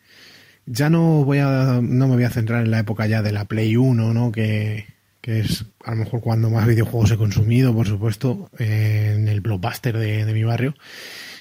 Ya 0.67 0.91
no 0.91 1.25
voy 1.25 1.39
a 1.39 1.81
no 1.83 2.07
me 2.07 2.17
voy 2.17 2.25
a 2.25 2.31
centrar 2.31 2.63
en 2.63 2.71
la 2.71 2.81
época 2.81 3.07
ya 3.07 3.23
de 3.23 3.33
la 3.33 3.47
Play 3.47 3.77
1, 3.77 4.13
¿no? 4.13 4.31
Que, 4.31 4.85
es 5.23 5.67
a 5.85 5.91
lo 5.91 5.97
mejor 5.97 6.21
cuando 6.21 6.49
más 6.49 6.67
videojuegos 6.67 7.11
he 7.11 7.17
consumido, 7.17 7.75
por 7.75 7.87
supuesto, 7.87 8.51
en 8.59 9.29
el 9.29 9.41
blockbuster 9.41 9.97
de, 9.97 10.33
mi 10.33 10.43
barrio, 10.43 10.75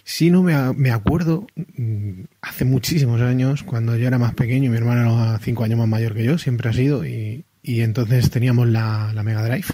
Sí, 0.03 0.29
no 0.29 0.41
me, 0.43 0.73
me 0.73 0.91
acuerdo 0.91 1.47
mm, 1.55 2.23
hace 2.41 2.63
muchísimos 2.63 3.21
años, 3.21 3.63
cuando 3.63 3.97
yo 3.97 4.07
era 4.07 4.17
más 4.17 4.33
pequeño 4.33 4.65
y 4.65 4.69
mi 4.69 4.77
hermano 4.77 5.01
era 5.01 5.39
cinco 5.39 5.65
años 5.65 5.79
más 5.79 5.87
mayor 5.87 6.13
que 6.13 6.23
yo, 6.23 6.37
siempre 6.37 6.69
ha 6.69 6.73
sido, 6.73 7.05
y, 7.05 7.45
y 7.61 7.81
entonces 7.81 8.29
teníamos 8.29 8.67
la, 8.69 9.11
la 9.13 9.23
Mega 9.23 9.43
Drive. 9.43 9.67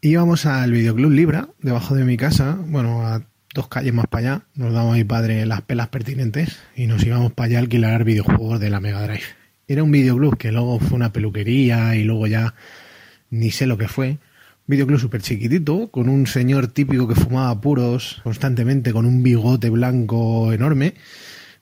Íbamos 0.00 0.46
al 0.46 0.72
videoclub 0.72 1.10
Libra, 1.10 1.48
debajo 1.60 1.94
de 1.94 2.04
mi 2.04 2.16
casa, 2.16 2.58
bueno, 2.58 3.06
a 3.06 3.22
dos 3.54 3.68
calles 3.68 3.94
más 3.94 4.06
para 4.06 4.34
allá, 4.34 4.42
nos 4.54 4.72
daba 4.72 4.92
mi 4.92 5.04
padre 5.04 5.46
las 5.46 5.62
pelas 5.62 5.88
pertinentes 5.88 6.58
y 6.76 6.86
nos 6.86 7.04
íbamos 7.04 7.32
para 7.32 7.46
allá 7.46 7.58
a 7.58 7.62
alquilar 7.62 8.04
videojuegos 8.04 8.60
de 8.60 8.70
la 8.70 8.80
Mega 8.80 9.02
Drive. 9.02 9.24
Era 9.66 9.82
un 9.82 9.90
videoclub 9.90 10.36
que 10.36 10.52
luego 10.52 10.78
fue 10.80 10.96
una 10.96 11.12
peluquería 11.12 11.94
y 11.94 12.04
luego 12.04 12.26
ya 12.26 12.54
ni 13.30 13.50
sé 13.50 13.66
lo 13.66 13.76
que 13.76 13.88
fue. 13.88 14.18
Videoclub 14.66 15.00
súper 15.00 15.22
chiquitito, 15.22 15.90
con 15.90 16.08
un 16.08 16.26
señor 16.26 16.68
típico 16.68 17.08
que 17.08 17.14
fumaba 17.14 17.58
puros 17.60 18.20
constantemente, 18.22 18.92
con 18.92 19.06
un 19.06 19.22
bigote 19.22 19.70
blanco 19.70 20.52
enorme, 20.52 20.94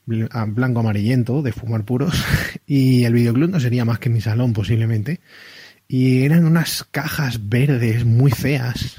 blanco 0.06 0.80
amarillento, 0.80 1.42
de 1.42 1.52
fumar 1.52 1.84
puros. 1.84 2.24
Y 2.68 3.04
el 3.04 3.12
videoclub 3.12 3.50
no 3.50 3.60
sería 3.60 3.84
más 3.84 4.00
que 4.00 4.10
mi 4.10 4.20
salón 4.20 4.52
posiblemente. 4.52 5.20
Y 5.86 6.24
eran 6.24 6.44
unas 6.44 6.84
cajas 6.90 7.48
verdes 7.48 8.04
muy 8.04 8.32
feas, 8.32 8.96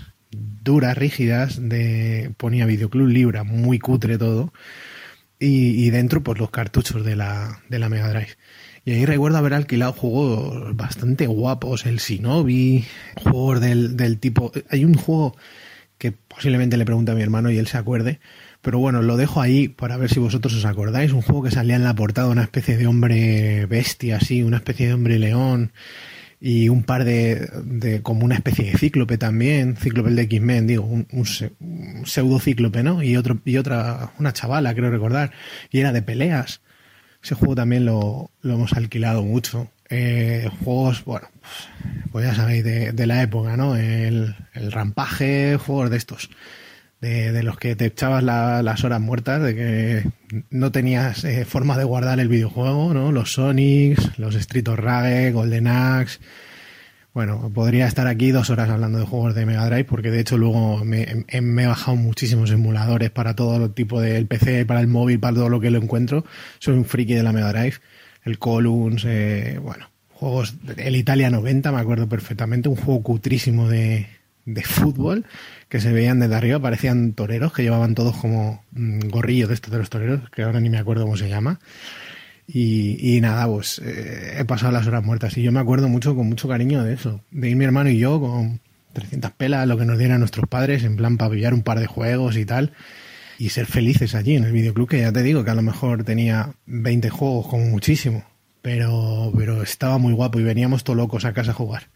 duras, 0.67 0.97
rígidas, 0.97 1.57
de 1.69 2.31
ponía 2.37 2.65
Videoclub 2.65 3.07
Libra, 3.07 3.43
muy 3.43 3.79
cutre 3.79 4.17
todo. 4.17 4.53
Y, 5.39 5.85
y 5.85 5.89
dentro, 5.89 6.21
pues 6.21 6.37
los 6.39 6.51
cartuchos 6.51 7.05
de 7.05 7.15
la, 7.15 7.61
de 7.69 7.79
la 7.79 7.89
Mega 7.89 8.09
Drive. 8.09 8.37
Y 8.85 8.91
ahí 8.91 9.05
recuerdo 9.05 9.37
haber 9.37 9.53
alquilado 9.53 9.93
juegos 9.93 10.75
bastante 10.75 11.27
guapos, 11.27 11.85
el 11.85 11.97
Shinobi, 11.97 12.85
juegos 13.23 13.59
del, 13.61 13.97
del 13.97 14.19
tipo... 14.19 14.51
Hay 14.69 14.85
un 14.85 14.95
juego 14.95 15.35
que 15.97 16.11
posiblemente 16.11 16.77
le 16.77 16.85
pregunte 16.85 17.11
a 17.11 17.15
mi 17.15 17.21
hermano 17.21 17.49
y 17.49 17.57
él 17.57 17.67
se 17.67 17.77
acuerde, 17.77 18.19
pero 18.61 18.79
bueno, 18.79 19.01
lo 19.01 19.17
dejo 19.17 19.41
ahí 19.41 19.67
para 19.67 19.97
ver 19.97 20.09
si 20.09 20.19
vosotros 20.19 20.53
os 20.53 20.65
acordáis. 20.65 21.11
Un 21.11 21.21
juego 21.21 21.43
que 21.43 21.51
salía 21.51 21.75
en 21.75 21.83
la 21.83 21.95
portada, 21.95 22.29
una 22.29 22.43
especie 22.43 22.77
de 22.77 22.87
hombre 22.87 23.65
bestia, 23.65 24.17
así, 24.17 24.43
una 24.43 24.57
especie 24.57 24.87
de 24.87 24.93
hombre 24.93 25.19
león 25.19 25.71
y 26.39 26.69
un 26.69 26.83
par 26.83 27.03
de, 27.03 27.49
de 27.63 28.01
como 28.01 28.23
una 28.23 28.35
especie 28.35 28.71
de 28.71 28.77
cíclope 28.77 29.17
también, 29.17 29.75
cíclope 29.75 30.11
de 30.11 30.21
X-Men, 30.23 30.67
digo, 30.67 30.85
un, 30.85 31.07
un, 31.11 32.05
pseudo 32.05 32.39
cíclope, 32.39 32.83
¿no? 32.83 33.01
Y 33.01 33.17
otro 33.17 33.39
y 33.43 33.57
otra 33.57 34.11
una 34.19 34.33
chavala, 34.33 34.75
creo 34.75 34.91
recordar, 34.91 35.31
y 35.71 35.79
era 35.79 35.91
de 35.91 36.01
peleas. 36.01 36.61
Ese 37.23 37.35
juego 37.35 37.55
también 37.55 37.85
lo, 37.85 38.31
lo 38.41 38.53
hemos 38.53 38.73
alquilado 38.73 39.23
mucho. 39.23 39.71
Eh, 39.89 40.49
juegos, 40.63 41.03
bueno, 41.05 41.27
pues 42.11 42.25
ya 42.25 42.35
sabéis, 42.35 42.63
de, 42.63 42.91
de 42.91 43.07
la 43.07 43.21
época, 43.21 43.57
¿no? 43.57 43.75
El, 43.75 44.35
el, 44.53 44.71
rampaje, 44.71 45.57
juegos 45.57 45.89
de 45.89 45.97
estos. 45.97 46.29
De, 46.99 47.43
los 47.43 47.57
que 47.57 47.75
te 47.75 47.85
echabas 47.85 48.23
la, 48.23 48.63
las 48.63 48.83
horas 48.83 48.99
muertas, 48.99 49.41
de 49.43 49.55
que 49.55 50.03
no 50.49 50.71
tenías 50.71 51.23
eh, 51.23 51.45
forma 51.45 51.77
de 51.77 51.83
guardar 51.83 52.19
el 52.19 52.27
videojuego, 52.27 52.93
¿no? 52.93 53.11
Los 53.11 53.33
Sonics, 53.33 54.17
los 54.17 54.33
Street 54.33 54.67
of 54.67 54.79
Rage, 54.79 55.31
Golden 55.31 55.67
Axe. 55.67 56.19
Bueno, 57.17 57.51
podría 57.51 57.87
estar 57.87 58.05
aquí 58.05 58.29
dos 58.29 58.51
horas 58.51 58.69
hablando 58.69 58.99
de 58.99 59.05
juegos 59.05 59.33
de 59.33 59.45
Mega 59.47 59.65
Drive, 59.65 59.85
porque 59.85 60.11
de 60.11 60.19
hecho 60.19 60.37
luego 60.37 60.85
me, 60.85 61.25
me 61.41 61.63
he 61.63 61.67
bajado 61.67 61.97
muchísimos 61.97 62.51
emuladores 62.51 63.09
para 63.09 63.35
todo 63.35 63.71
tipo 63.71 63.99
del 64.01 64.27
PC, 64.27 64.67
para 64.67 64.81
el 64.81 64.87
móvil, 64.87 65.19
para 65.19 65.33
todo 65.33 65.49
lo 65.49 65.59
que 65.59 65.71
lo 65.71 65.79
encuentro. 65.79 66.25
Soy 66.59 66.75
un 66.75 66.85
friki 66.85 67.15
de 67.15 67.23
la 67.23 67.31
Mega 67.31 67.51
Drive. 67.51 67.77
El 68.23 68.37
Columns, 68.37 69.03
eh, 69.07 69.57
bueno, 69.59 69.89
juegos. 70.09 70.57
El 70.75 70.95
Italia 70.95 71.31
90, 71.31 71.71
me 71.71 71.79
acuerdo 71.79 72.07
perfectamente. 72.07 72.69
Un 72.69 72.75
juego 72.75 73.01
cutrísimo 73.01 73.67
de, 73.67 74.05
de 74.47 74.63
fútbol 74.63 75.25
que 75.67 75.81
se 75.81 75.91
veían 75.91 76.19
desde 76.19 76.35
arriba, 76.35 76.59
parecían 76.59 77.13
toreros 77.13 77.51
que 77.51 77.63
llevaban 77.63 77.95
todos 77.95 78.15
como 78.15 78.63
mm, 78.71 79.09
gorrillos 79.09 79.49
de 79.49 79.55
estos 79.55 79.71
de 79.71 79.77
los 79.77 79.89
toreros, 79.89 80.29
que 80.31 80.41
ahora 80.43 80.61
ni 80.61 80.69
me 80.69 80.77
acuerdo 80.77 81.03
cómo 81.03 81.17
se 81.17 81.29
llama. 81.29 81.59
Y, 82.47 83.15
y 83.17 83.19
nada, 83.19 83.45
pues 83.45 83.81
eh, 83.83 84.37
he 84.39 84.45
pasado 84.45 84.71
las 84.71 84.87
horas 84.87 85.03
muertas 85.03 85.37
y 85.37 85.43
yo 85.43 85.51
me 85.51 85.59
acuerdo 85.59 85.89
mucho, 85.89 86.15
con 86.15 86.27
mucho 86.29 86.47
cariño 86.47 86.81
de 86.81 86.93
eso, 86.93 87.21
de 87.29 87.49
ir 87.49 87.57
mi 87.57 87.65
hermano 87.65 87.89
y 87.89 87.97
yo 87.97 88.21
con 88.21 88.61
300 88.93 89.31
pelas, 89.31 89.67
lo 89.67 89.77
que 89.77 89.83
nos 89.83 89.99
dieran 89.99 90.19
nuestros 90.19 90.47
padres, 90.47 90.85
en 90.85 90.95
plan 90.95 91.17
para 91.17 91.31
pillar 91.31 91.53
un 91.53 91.61
par 91.61 91.81
de 91.81 91.87
juegos 91.87 92.37
y 92.37 92.45
tal, 92.45 92.71
y 93.37 93.49
ser 93.49 93.65
felices 93.65 94.15
allí 94.15 94.37
en 94.37 94.45
el 94.45 94.53
videoclub, 94.53 94.87
que 94.87 95.01
ya 95.01 95.11
te 95.11 95.23
digo 95.23 95.43
que 95.43 95.51
a 95.51 95.55
lo 95.55 95.61
mejor 95.61 96.05
tenía 96.05 96.53
20 96.67 97.09
juegos 97.09 97.47
como 97.47 97.65
muchísimo, 97.65 98.23
pero, 98.61 99.33
pero 99.37 99.61
estaba 99.61 99.97
muy 99.97 100.13
guapo 100.13 100.39
y 100.39 100.43
veníamos 100.43 100.85
todos 100.85 100.95
locos 100.95 101.25
a 101.25 101.33
casa 101.33 101.51
a 101.51 101.53
jugar. 101.53 101.89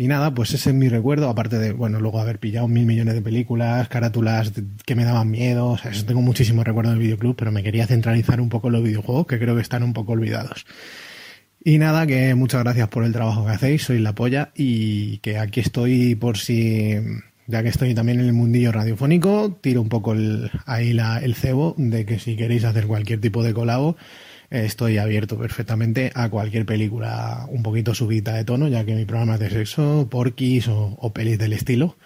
Y 0.00 0.06
nada, 0.06 0.32
pues 0.32 0.54
ese 0.54 0.70
es 0.70 0.76
mi 0.76 0.88
recuerdo, 0.88 1.28
aparte 1.28 1.58
de, 1.58 1.72
bueno, 1.72 1.98
luego 1.98 2.20
haber 2.20 2.38
pillado 2.38 2.68
mil 2.68 2.86
millones 2.86 3.14
de 3.14 3.20
películas, 3.20 3.88
carátulas 3.88 4.52
que 4.86 4.94
me 4.94 5.04
daban 5.04 5.28
miedo, 5.28 5.70
o 5.70 5.76
sea, 5.76 5.90
eso 5.90 6.06
tengo 6.06 6.22
muchísimos 6.22 6.64
recuerdos 6.64 6.94
del 6.94 7.02
videoclub, 7.02 7.34
pero 7.34 7.50
me 7.50 7.64
quería 7.64 7.84
centralizar 7.84 8.40
un 8.40 8.48
poco 8.48 8.68
en 8.68 8.74
los 8.74 8.84
videojuegos, 8.84 9.26
que 9.26 9.40
creo 9.40 9.56
que 9.56 9.60
están 9.60 9.82
un 9.82 9.94
poco 9.94 10.12
olvidados. 10.12 10.66
Y 11.64 11.78
nada, 11.78 12.06
que 12.06 12.36
muchas 12.36 12.62
gracias 12.62 12.86
por 12.86 13.02
el 13.02 13.12
trabajo 13.12 13.44
que 13.44 13.50
hacéis, 13.50 13.82
sois 13.82 14.00
la 14.00 14.14
polla 14.14 14.52
y 14.54 15.18
que 15.18 15.36
aquí 15.36 15.58
estoy 15.58 16.14
por 16.14 16.38
si, 16.38 16.94
ya 17.48 17.64
que 17.64 17.70
estoy 17.70 17.92
también 17.92 18.20
en 18.20 18.26
el 18.26 18.34
mundillo 18.34 18.70
radiofónico, 18.70 19.58
tiro 19.60 19.82
un 19.82 19.88
poco 19.88 20.12
el, 20.12 20.48
ahí 20.64 20.92
la, 20.92 21.18
el 21.18 21.34
cebo 21.34 21.74
de 21.76 22.06
que 22.06 22.20
si 22.20 22.36
queréis 22.36 22.62
hacer 22.62 22.86
cualquier 22.86 23.20
tipo 23.20 23.42
de 23.42 23.52
colabo, 23.52 23.96
estoy 24.50 24.98
abierto 24.98 25.38
perfectamente 25.38 26.10
a 26.14 26.28
cualquier 26.28 26.66
película 26.66 27.46
un 27.48 27.62
poquito 27.62 27.94
subida 27.94 28.34
de 28.34 28.44
tono, 28.44 28.68
ya 28.68 28.84
que 28.84 28.94
mi 28.94 29.04
programa 29.04 29.34
es 29.34 29.40
de 29.40 29.50
sexo, 29.50 30.08
porquis 30.10 30.68
o, 30.68 30.96
o 30.98 31.12
pelis 31.12 31.38
del 31.38 31.52
estilo. 31.52 31.96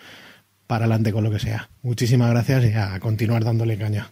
Para 0.67 0.85
adelante 0.85 1.13
con 1.13 1.25
lo 1.25 1.31
que 1.31 1.39
sea. 1.39 1.69
Muchísimas 1.83 2.31
gracias 2.31 2.65
y 2.65 2.73
a 2.73 2.99
continuar 3.01 3.45
dándole 3.45 3.77
caña. 3.77 4.11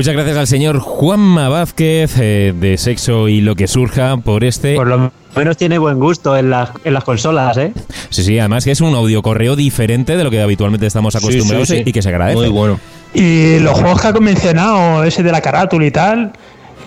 Muchas 0.00 0.14
gracias 0.14 0.38
al 0.38 0.46
señor 0.46 0.78
Juanma 0.78 1.50
Vázquez 1.50 2.14
eh, 2.18 2.54
de 2.58 2.78
Sexo 2.78 3.28
y 3.28 3.42
lo 3.42 3.54
que 3.54 3.68
surja 3.68 4.16
por 4.16 4.44
este. 4.44 4.74
Por 4.74 4.86
lo 4.86 5.12
menos 5.36 5.58
tiene 5.58 5.76
buen 5.76 5.98
gusto 6.00 6.34
en 6.38 6.48
las, 6.48 6.70
en 6.84 6.94
las 6.94 7.04
consolas, 7.04 7.54
¿eh? 7.58 7.74
Sí, 8.08 8.22
sí, 8.22 8.38
además 8.38 8.64
que 8.64 8.70
es 8.70 8.80
un 8.80 8.94
audio 8.94 9.20
correo 9.20 9.56
diferente 9.56 10.16
de 10.16 10.24
lo 10.24 10.30
que 10.30 10.40
habitualmente 10.40 10.86
estamos 10.86 11.14
acostumbrados 11.16 11.68
Sí, 11.68 11.74
sí, 11.76 11.82
sí. 11.84 11.90
y 11.90 11.92
que 11.92 12.00
se 12.00 12.08
agradece. 12.08 12.38
Muy 12.38 12.48
bueno. 12.48 12.80
Y 13.12 13.58
los 13.58 13.74
juegos 13.78 14.00
que 14.00 14.06
ha 14.08 14.12
mencionado, 14.14 15.04
ese 15.04 15.22
de 15.22 15.32
la 15.32 15.42
carátula 15.42 15.84
y 15.84 15.90
tal, 15.90 16.32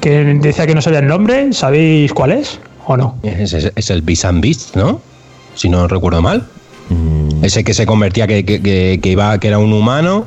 que 0.01 0.09
decía 0.41 0.65
que 0.65 0.73
no 0.73 0.81
sabía 0.81 0.97
el 0.97 1.05
nombre, 1.07 1.53
¿sabéis 1.53 2.11
cuál 2.13 2.31
es 2.31 2.59
o 2.87 2.97
no? 2.97 3.19
Es, 3.21 3.53
es- 3.53 3.71
es 3.75 3.89
el 3.91 4.01
Beast 4.01 4.25
and 4.25 4.41
Beast, 4.41 4.75
¿no? 4.75 5.01
Si 5.53 5.69
no 5.69 5.87
recuerdo 5.87 6.19
mal. 6.23 6.47
Mm. 6.89 7.43
Ese 7.45 7.63
que 7.63 7.75
se 7.75 7.85
convertía, 7.85 8.25
que, 8.25 8.43
que, 8.43 8.59
que- 8.59 8.99
que 9.03 9.09
iba, 9.11 9.37
que 9.37 9.49
era 9.49 9.59
un 9.59 9.71
humano. 9.71 10.25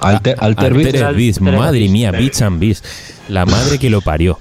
Alter, 0.00 0.36
Alter 0.38 0.74
Beast. 0.74 0.94
Altered 0.94 1.16
Beast, 1.16 1.40
madre 1.40 1.88
mía, 1.88 2.12
Beats 2.12 2.42
and 2.42 2.60
Beast. 2.60 2.84
La 3.28 3.44
madre 3.44 3.78
que 3.78 3.90
lo 3.90 4.00
parió. 4.00 4.38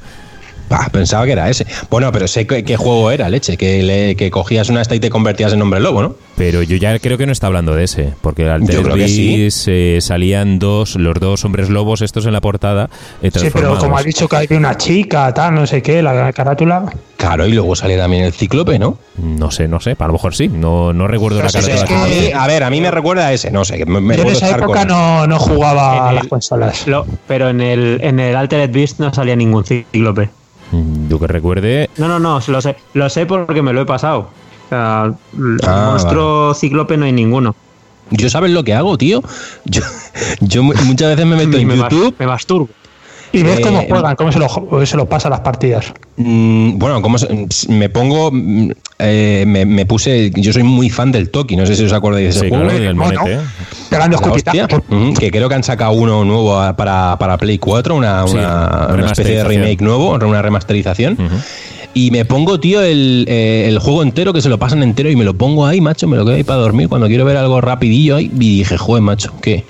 Pensaba 0.92 1.26
que 1.26 1.32
era 1.34 1.50
ese. 1.50 1.66
Bueno, 1.90 2.12
pero 2.12 2.28
sé 2.28 2.48
qué, 2.48 2.64
qué 2.64 2.76
juego 2.78 3.12
era, 3.12 3.30
leche. 3.30 3.58
Que, 3.58 3.84
le- 3.84 4.16
que 4.16 4.32
cogías 4.32 4.70
una 4.70 4.82
esta 4.82 4.96
y 4.96 5.00
te 5.00 5.10
convertías 5.10 5.54
en 5.54 5.62
hombre 5.62 5.80
lobo, 5.80 6.02
¿no? 6.02 6.16
Pero 6.36 6.64
yo 6.64 6.76
ya 6.78 6.98
creo 7.00 7.18
que 7.18 7.26
no 7.26 7.32
está 7.32 7.48
hablando 7.48 7.76
de 7.76 7.84
ese, 7.86 8.14
porque 8.22 8.44
el 8.44 8.50
Altered 8.50 9.08
sí. 9.08 9.38
Beast, 9.38 9.68
eh, 9.70 10.00
salían 10.02 10.60
dos, 10.60 10.96
los 10.96 11.14
dos 11.20 11.46
hombres 11.46 11.70
lobos 11.70 12.02
estos 12.02 12.26
en 12.26 12.34
la 12.34 12.42
portada. 12.42 12.90
eh, 13.22 13.32
Sí, 13.34 13.48
pero 13.54 13.78
como 13.78 13.98
ha 13.98 14.04
dicho 14.04 14.28
que 14.28 14.36
hay 14.38 14.48
una 14.52 14.76
chica, 14.78 15.34
tal, 15.34 15.56
no 15.56 15.66
sé 15.66 15.82
qué, 15.82 16.02
la 16.02 16.34
carátula. 16.34 16.86
Claro, 17.18 17.48
y 17.48 17.54
luego 17.54 17.76
sale 17.76 17.98
también 17.98 18.24
el 18.26 18.34
cíclope, 18.34 18.78
¿no? 18.78 18.98
No 19.18 19.50
sé, 19.52 19.68
no 19.68 19.80
sé, 19.80 19.96
a 19.98 20.08
lo 20.08 20.14
mejor 20.14 20.36
sí, 20.36 20.48
no, 20.50 20.92
no 20.94 21.08
recuerdo 21.08 21.38
la 21.42 21.48
Pero 21.48 21.64
si 21.64 21.70
carátula. 21.72 22.08
es 22.10 22.20
que- 22.28 22.34
a 22.34 22.48
ver, 22.48 22.64
a 22.64 22.70
mí 22.70 22.82
me 22.82 22.92
recuerda 22.92 23.28
a 23.28 23.34
ese, 23.34 23.50
no 23.52 23.64
sé. 23.64 23.86
Me, 23.86 24.02
me 24.02 24.16
Yo 24.16 24.24
en 24.24 24.28
puedo 24.28 24.38
esa 24.38 24.50
época 24.50 24.66
cosas. 24.68 24.88
no, 24.88 25.28
no 25.28 25.40
jugaba 25.40 26.10
a 26.10 26.14
las 26.14 26.24
el- 26.26 26.30
consolas. 26.30 26.86
Lo- 26.88 27.06
pero 27.28 27.50
en 27.50 27.62
el, 27.62 28.00
en 28.04 28.20
el 28.20 28.36
Altered 28.36 28.72
Beast 28.72 29.00
no 29.00 29.14
salía 29.14 29.36
ningún 29.36 29.64
cíclope. 29.64 30.30
Mm, 30.72 31.08
Yo 31.10 31.20
que 31.20 31.28
recuerde, 31.28 31.90
No, 31.98 32.08
no, 32.08 32.20
no, 32.20 32.40
lo 32.48 32.62
sé, 32.62 32.76
lo 32.94 33.10
sé 33.10 33.26
porque 33.26 33.62
me 33.62 33.74
lo 33.74 33.82
he 33.82 33.86
pasado. 33.86 34.30
O 34.66 34.70
sea, 34.70 35.14
el 35.34 35.58
Ah, 35.68 35.84
monstruo 35.92 36.54
cíclope 36.56 36.98
no 36.98 37.06
hay 37.06 37.12
ninguno. 37.12 37.56
Yo 38.12 38.30
sabes 38.30 38.52
lo 38.52 38.64
que 38.64 38.74
hago, 38.74 38.98
tío. 38.98 39.22
Yo, 39.66 39.82
yo 40.42 40.64
mu- 40.64 40.74
muchas 40.86 41.10
veces 41.10 41.26
me 41.26 41.36
meto 41.36 41.58
en 41.58 41.68
me, 41.68 41.76
YouTube. 41.78 42.16
me 42.20 42.28
masturbo. 42.28 42.70
Y 43.38 43.44
ves 43.44 43.60
Eh, 43.60 43.62
cómo 43.62 43.82
juegan, 43.88 44.16
cómo 44.16 44.32
se 44.32 44.40
lo, 44.40 44.86
se 44.86 44.96
lo 44.98 45.06
pasa 45.08 45.30
las 45.30 45.42
partidas. 45.42 45.92
mm, 46.18 46.78
bueno, 46.80 47.02
como 47.02 47.18
me 47.70 47.90
pongo, 47.90 48.32
mm, 48.32 48.72
eh, 49.00 49.44
me, 49.46 49.66
me 49.66 49.86
puse, 49.86 50.32
yo 50.36 50.54
soy 50.54 50.64
muy 50.64 50.90
fan 50.90 51.12
del 51.12 51.30
Toki, 51.30 51.56
no 51.58 51.66
sé 51.66 51.76
si 51.76 51.84
os 51.84 51.92
acordáis 51.92 52.24
de 52.26 52.30
ese 52.30 52.40
sí, 52.40 52.50
juego. 52.50 52.64
claro, 52.64 52.82
y 52.82 52.86
el 52.88 52.96
monete. 52.96 53.34
¿eh? 53.34 53.40
Hostia, 53.92 54.06
escupitazos. 54.16 54.82
ujú, 54.90 55.14
que 55.20 55.32
creo 55.32 55.50
que 55.50 55.56
han 55.56 55.64
sacado 55.64 55.92
uno 55.92 56.24
nuevo 56.24 56.60
a- 56.60 56.76
para, 56.78 57.18
para 57.20 57.38
Play 57.38 57.58
4, 57.58 57.96
una, 57.96 58.26
Sí, 58.28 58.36
una- 58.38 58.88
una 58.94 59.06
especie 59.08 59.36
de 59.36 59.44
remake 59.44 59.82
nuevo, 59.82 60.12
una 60.16 60.42
remasterización. 60.42 61.18
Y 61.94 62.12
me 62.12 62.26
pongo, 62.26 62.60
tío, 62.60 62.82
el, 62.82 63.26
eh, 63.28 63.66
el 63.70 63.80
juego 63.80 64.04
entero, 64.04 64.34
que 64.34 64.42
se 64.42 64.50
lo 64.50 64.58
pasan 64.60 64.84
entero, 64.84 65.10
y 65.10 65.16
me 65.16 65.24
lo 65.24 65.34
pongo 65.34 65.66
ahí, 65.66 65.80
macho, 65.82 66.08
me 66.08 66.18
lo 66.18 66.26
quedo 66.26 66.36
ahí 66.36 66.44
para 66.44 66.60
dormir 66.60 66.90
cuando 66.90 67.08
quiero 67.08 67.24
ver 67.26 67.38
algo 67.38 67.62
rapidillo 67.62 68.18
ahí. 68.18 68.32
Y 68.40 68.58
dije, 68.60 68.78
joder, 68.78 69.02
macho, 69.02 69.32
qué, 69.42 69.64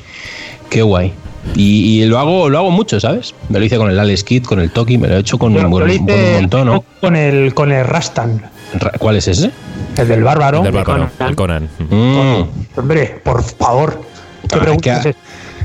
qué 0.69 0.81
guay. 0.81 1.13
Y, 1.55 2.01
y 2.01 2.05
lo 2.05 2.17
hago 2.19 2.49
lo 2.49 2.57
hago 2.57 2.71
mucho, 2.71 2.99
¿sabes? 2.99 3.35
Me 3.49 3.59
lo 3.59 3.65
hice 3.65 3.77
con 3.77 3.89
el 3.89 3.99
Alex 3.99 4.23
Kid, 4.23 4.43
con 4.43 4.59
el 4.59 4.71
Toki, 4.71 4.97
me 4.97 5.07
lo 5.07 5.15
he 5.15 5.19
hecho 5.19 5.37
con, 5.37 5.53
Yo- 5.53 5.69
con- 5.69 5.83
un 5.83 6.33
montón, 6.33 6.65
¿no? 6.67 6.83
con 6.99 7.15
el, 7.15 7.53
con 7.53 7.71
el 7.71 7.85
Rastan, 7.85 8.41
Ra- 8.73 8.91
¿Cuál 8.97 9.17
es 9.17 9.27
ese? 9.27 9.51
el 9.97 10.07
del 10.07 10.23
bárbaro. 10.23 10.61
Del 10.63 10.71
bárbaro, 10.73 11.09
Conan. 11.17 11.29
el 11.29 11.35
Conan. 11.35 11.69
Mm. 11.89 12.79
Hombre, 12.79 13.21
por 13.23 13.43
favor. 13.43 14.01
¿Qué 14.47 14.55
Ah, 14.55 14.57
es 14.57 14.59
preguntas 14.63 15.03
que- 15.03 15.09
es? 15.09 15.15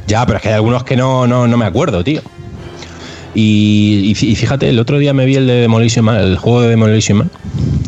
Ya, 0.07 0.25
pero 0.27 0.37
es 0.37 0.43
que 0.43 0.49
hay 0.49 0.55
algunos 0.55 0.85
que 0.85 0.97
no, 0.97 1.27
no, 1.27 1.47
no 1.49 1.57
me 1.57 1.65
acuerdo, 1.65 2.05
tío. 2.05 2.21
Y, 3.35 4.03
y 4.11 4.15
fí- 4.15 4.29
y 4.31 4.35
fíjate, 4.37 4.69
el 4.69 4.79
otro 4.81 4.99
día 4.99 5.13
me 5.15 5.25
vi 5.25 5.37
el 5.37 5.47
de 5.47 5.55
Demolition 5.61 6.05
Man, 6.05 6.17
el 6.17 6.37
juego 6.37 6.63
de 6.63 6.69
Demolition 6.69 7.19
Man 7.19 7.31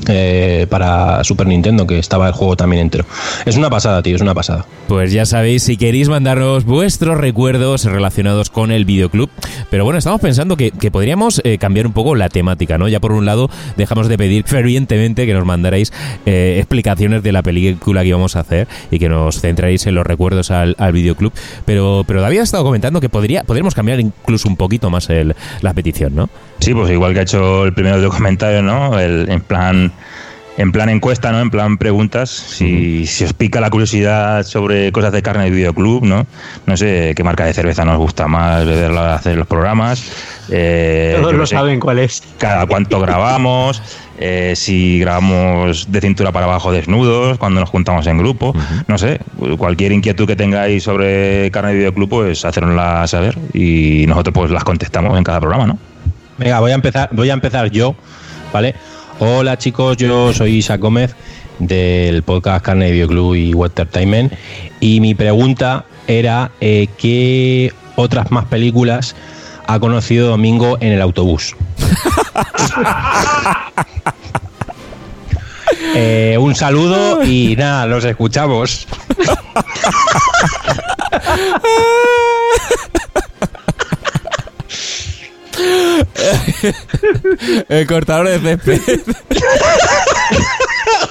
eh, 0.08 0.66
para 0.70 1.24
Super 1.24 1.46
Nintendo, 1.48 1.84
que 1.86 1.98
estaba 1.98 2.28
el 2.28 2.32
juego 2.34 2.56
también 2.56 2.82
entero. 2.82 3.04
Es 3.44 3.56
una 3.56 3.68
pasada, 3.68 4.02
tío, 4.02 4.14
es 4.14 4.22
una 4.22 4.34
pasada. 4.34 4.64
Pues 4.92 5.10
ya 5.10 5.24
sabéis, 5.24 5.62
si 5.62 5.78
queréis 5.78 6.10
mandarnos 6.10 6.66
vuestros 6.66 7.16
recuerdos 7.16 7.86
relacionados 7.86 8.50
con 8.50 8.70
el 8.70 8.84
videoclub. 8.84 9.30
Pero 9.70 9.84
bueno, 9.84 9.98
estamos 9.98 10.20
pensando 10.20 10.58
que, 10.58 10.70
que 10.70 10.90
podríamos 10.90 11.40
eh, 11.44 11.56
cambiar 11.56 11.86
un 11.86 11.94
poco 11.94 12.14
la 12.14 12.28
temática, 12.28 12.76
¿no? 12.76 12.88
Ya 12.88 13.00
por 13.00 13.12
un 13.12 13.24
lado, 13.24 13.48
dejamos 13.78 14.08
de 14.08 14.18
pedir 14.18 14.44
fervientemente 14.44 15.24
que 15.24 15.32
nos 15.32 15.46
mandarais 15.46 15.94
eh, 16.26 16.56
explicaciones 16.58 17.22
de 17.22 17.32
la 17.32 17.42
película 17.42 18.02
que 18.02 18.08
íbamos 18.08 18.36
a 18.36 18.40
hacer 18.40 18.68
y 18.90 18.98
que 18.98 19.08
nos 19.08 19.40
centraréis 19.40 19.86
en 19.86 19.94
los 19.94 20.06
recuerdos 20.06 20.50
al, 20.50 20.76
al 20.78 20.92
videoclub. 20.92 21.32
Pero, 21.64 22.04
pero 22.06 22.20
David 22.20 22.40
ha 22.40 22.42
estado 22.42 22.62
comentando 22.62 23.00
que 23.00 23.08
podría, 23.08 23.44
podríamos 23.44 23.74
cambiar 23.74 23.98
incluso 23.98 24.46
un 24.46 24.56
poquito 24.56 24.90
más 24.90 25.08
el, 25.08 25.34
la 25.62 25.72
petición, 25.72 26.14
¿no? 26.14 26.28
Sí, 26.58 26.74
pues 26.74 26.90
igual 26.90 27.14
que 27.14 27.20
ha 27.20 27.22
hecho 27.22 27.64
el 27.64 27.72
los 27.74 28.14
comentarios, 28.14 28.62
¿no? 28.62 29.00
El, 29.00 29.30
en 29.30 29.40
plan 29.40 29.90
en 30.56 30.72
plan 30.72 30.88
encuesta, 30.88 31.32
¿no? 31.32 31.40
En 31.40 31.50
plan 31.50 31.78
preguntas, 31.78 32.30
si, 32.30 33.06
si 33.06 33.24
os 33.24 33.32
pica 33.32 33.60
la 33.60 33.70
curiosidad 33.70 34.44
sobre 34.44 34.92
cosas 34.92 35.12
de 35.12 35.22
carne 35.22 35.44
de 35.44 35.50
videoclub, 35.50 36.04
¿no? 36.04 36.26
No 36.66 36.76
sé 36.76 37.14
qué 37.16 37.24
marca 37.24 37.44
de 37.44 37.54
cerveza 37.54 37.84
nos 37.84 37.98
gusta 37.98 38.28
más 38.28 38.66
beberla 38.66 39.14
hacer 39.14 39.36
los 39.36 39.46
programas. 39.46 40.04
eh, 40.50 41.16
Todos 41.18 41.34
lo 41.34 41.46
sé, 41.46 41.54
saben 41.56 41.80
cuál 41.80 41.98
es. 41.98 42.22
Cada 42.38 42.66
cuánto 42.66 43.00
grabamos, 43.00 43.82
eh, 44.18 44.52
si 44.54 44.98
grabamos 45.00 45.90
de 45.90 46.00
cintura 46.00 46.32
para 46.32 46.46
abajo 46.46 46.70
desnudos, 46.70 47.38
cuando 47.38 47.60
nos 47.60 47.70
juntamos 47.70 48.06
en 48.06 48.18
grupo, 48.18 48.54
no 48.86 48.98
sé, 48.98 49.20
cualquier 49.56 49.92
inquietud 49.92 50.26
que 50.26 50.36
tengáis 50.36 50.82
sobre 50.82 51.50
carne 51.50 51.70
de 51.70 51.76
videoclub, 51.78 52.08
pues 52.08 52.44
hacernosla 52.44 53.06
saber 53.06 53.38
y 53.54 54.04
nosotros 54.06 54.34
pues 54.34 54.50
las 54.50 54.64
contestamos 54.64 55.16
en 55.16 55.24
cada 55.24 55.40
programa, 55.40 55.66
¿no? 55.66 55.78
Venga, 56.38 56.60
voy 56.60 56.72
a 56.72 56.74
empezar, 56.74 57.08
voy 57.12 57.30
a 57.30 57.34
empezar 57.34 57.70
yo, 57.70 57.94
¿vale? 58.52 58.74
Hola 59.18 59.58
chicos, 59.58 59.96
yo 59.96 60.32
soy 60.32 60.56
Isaac 60.56 60.80
Gómez 60.80 61.14
del 61.58 62.22
podcast 62.22 62.64
Carne 62.64 62.86
de 62.86 62.92
Videoclub 62.92 63.34
y 63.34 63.52
Entertainment 63.52 64.32
y 64.80 65.00
mi 65.00 65.14
pregunta 65.14 65.84
era 66.06 66.50
eh, 66.60 66.88
¿qué 66.98 67.72
otras 67.96 68.30
más 68.30 68.46
películas 68.46 69.14
ha 69.66 69.78
conocido 69.78 70.28
Domingo 70.28 70.78
en 70.80 70.92
el 70.92 71.02
autobús? 71.02 71.54
Eh, 75.94 76.38
un 76.40 76.54
saludo 76.54 77.22
y 77.22 77.54
nada, 77.54 77.84
los 77.84 78.02
escuchamos. 78.04 78.86
El 87.68 87.86
cortador 87.86 88.28
de 88.28 88.56
césped. 88.56 89.00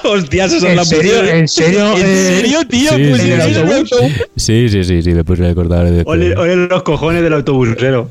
Hostias, 0.04 0.52
¿En 0.54 0.86
serio? 0.86 1.24
¿En 1.24 1.48
serio? 1.48 1.96
¿En 1.96 2.06
eh, 2.06 2.36
serio, 2.36 2.68
tío? 2.68 2.92
sí, 2.92 3.08
Pues 3.10 3.22
sí, 3.22 3.32
el 3.32 3.42
sí. 3.42 3.60
autobús. 3.60 3.90
Sí, 4.36 4.70
sí, 4.70 4.84
sí, 4.84 5.02
sí, 5.02 5.14
después 5.14 5.40
el 5.40 5.56
cortador 5.56 5.86
de 5.90 5.98
césped. 5.98 6.38
Ole, 6.38 6.56
los 6.56 6.84
cojones 6.84 7.22
del 7.22 7.34
autobusero. 7.34 8.10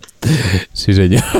Sí, 0.72 0.94
señor. 0.94 1.22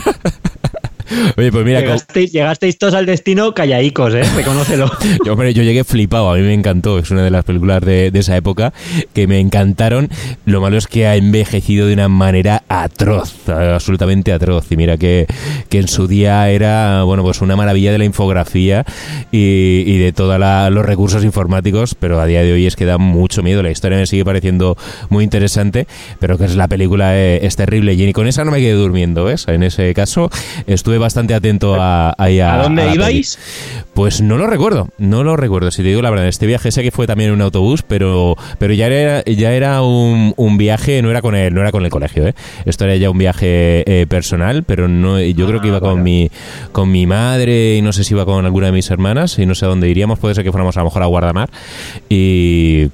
Oye, 1.37 1.51
pues 1.51 1.65
mira, 1.65 1.81
Llegasteis, 1.81 2.32
llegasteis 2.32 2.78
todos 2.78 2.95
al 2.95 3.07
destino 3.07 3.53
callaicos, 3.55 4.15
¿eh? 4.15 4.23
Reconócelo. 4.37 4.91
Yo, 5.24 5.32
hombre, 5.32 5.53
yo 5.55 5.62
llegué 5.62 5.85
flipado, 5.85 6.31
a 6.31 6.37
mí 6.37 6.43
me 6.43 6.55
encantó, 6.55 6.99
es 6.99 7.11
una 7.11 7.23
de 7.23 7.31
las 7.31 7.45
películas 7.45 7.81
de, 7.82 8.11
de 8.11 8.19
esa 8.19 8.37
época 8.37 8.73
que 9.12 9.27
me 9.27 9.41
encantaron. 9.41 10.09
Lo 10.45 10.61
malo 10.61 10.78
es 10.78 10.87
que 10.87 11.07
ha 11.07 11.16
envejecido 11.16 11.87
de 11.87 11.95
una 11.95 12.09
manera 12.09 12.62
atroz, 12.69 13.49
absolutamente 13.49 14.32
atroz. 14.32 14.70
Y 14.70 14.77
mira 14.77 14.97
que, 14.97 15.27
que 15.69 15.78
en 15.78 15.89
su 15.89 16.07
día 16.07 16.49
era, 16.51 17.03
bueno, 17.03 17.23
pues 17.23 17.41
una 17.41 17.57
maravilla 17.57 17.93
de 17.93 17.99
la 17.99 18.05
infografía 18.05 18.85
y, 19.32 19.82
y 19.87 19.99
de 19.99 20.12
todos 20.12 20.39
los 20.73 20.87
recursos 20.87 21.24
informáticos, 21.24 21.95
pero 21.95 22.20
a 22.20 22.27
día 22.27 22.43
de 22.43 22.53
hoy 22.53 22.66
es 22.66 22.77
que 22.77 22.85
da 22.85 22.99
mucho 22.99 23.43
miedo. 23.43 23.62
La 23.62 23.70
historia 23.70 23.99
me 23.99 24.07
sigue 24.07 24.24
pareciendo 24.24 24.77
muy 25.09 25.24
interesante, 25.24 25.87
pero 26.19 26.39
que 26.39 26.45
es 26.45 26.57
la 26.57 26.69
película 26.69 27.16
eh, 27.16 27.45
es 27.45 27.57
terrible. 27.57 27.95
Y 27.95 28.12
con 28.12 28.27
esa 28.28 28.45
no 28.45 28.51
me 28.51 28.59
quedé 28.59 28.73
durmiendo, 28.73 29.24
¿ves? 29.24 29.47
En 29.49 29.62
ese 29.62 29.93
caso 29.95 30.31
estuve 30.66 31.00
bastante 31.01 31.35
atento 31.35 31.75
a, 31.75 32.11
a, 32.11 32.25
¿A 32.25 32.63
dónde 32.63 32.83
peli. 32.83 32.95
ibais? 32.95 33.39
Pues 33.95 34.21
no 34.23 34.37
lo 34.39 34.47
recuerdo, 34.47 34.89
no 34.99 35.25
lo 35.25 35.37
recuerdo. 35.37 35.71
Si 35.71 35.83
te 35.83 35.89
digo 35.89 36.01
la 36.03 36.11
verdad, 36.11 36.29
este 36.29 36.47
viaje 36.47 36.71
sé 36.71 36.83
que 36.83 36.91
fue 36.93 37.07
también 37.07 37.31
en 37.31 37.35
un 37.35 37.43
autobús, 37.43 37.83
pero, 37.83 38.37
pero 38.59 38.73
ya 38.73 38.87
era, 38.87 39.25
ya 39.25 39.53
era 39.53 39.83
un, 39.83 40.33
un 40.37 40.57
viaje, 40.59 41.03
no 41.03 41.11
era 41.11 41.21
con 41.23 41.35
el, 41.35 41.53
no 41.53 41.61
era 41.61 41.73
con 41.73 41.85
el 41.85 41.91
colegio, 41.91 42.29
¿eh? 42.29 42.35
Esto 42.65 42.85
era 42.85 42.95
ya 42.97 43.11
un 43.11 43.19
viaje 43.19 43.83
eh, 43.87 44.07
personal, 44.07 44.63
pero 44.63 44.87
no, 44.89 45.21
yo 45.21 45.47
creo 45.49 45.61
que 45.61 45.69
iba 45.69 45.81
con 45.81 46.03
mi, 46.03 46.31
con 46.73 46.91
mi 46.91 47.07
madre 47.07 47.75
y 47.77 47.83
no 47.83 47.93
sé 47.93 48.05
si 48.05 48.15
iba 48.15 48.25
con 48.25 48.45
alguna 48.45 48.67
de 48.67 48.73
mis 48.73 48.91
hermanas 48.91 49.39
y 49.39 49.47
no 49.47 49.55
sé 49.55 49.65
a 49.65 49.69
dónde 49.69 49.89
iríamos. 49.89 50.19
Puede 50.19 50.35
ser 50.35 50.45
que 50.45 50.53
fuéramos 50.53 50.77
a 50.77 50.81
lo 50.81 50.85
mejor 50.85 51.03
a 51.03 51.07
Guardamar 51.07 51.51
y 52.09 52.89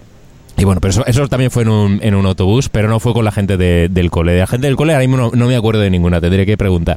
y 0.59 0.65
bueno, 0.65 0.81
pero 0.81 0.91
eso, 0.91 1.05
eso 1.07 1.28
también 1.28 1.51
fue 1.51 1.65
en 1.65 1.69
un, 1.69 1.99
en 2.03 2.15
un 2.15 2.24
autobús, 2.24 2.70
pero 2.70 2.89
no 2.89 2.99
fue 2.99 3.12
con 3.12 3.27
la 3.27 3.31
gente 3.31 3.59
de- 3.59 3.89
del 3.91 4.11
cole. 4.11 4.33
De 4.33 4.39
la 4.39 4.47
gente 4.47 4.66
del 4.66 4.74
cole 4.77 4.95
ahora 4.95 5.07
mismo 5.07 5.19
no, 5.19 5.31
no 5.35 5.47
me 5.49 5.55
acuerdo 5.55 5.83
de 5.83 5.91
ninguna, 5.91 6.19
tendré 6.19 6.47
que 6.47 6.57
preguntar. 6.57 6.97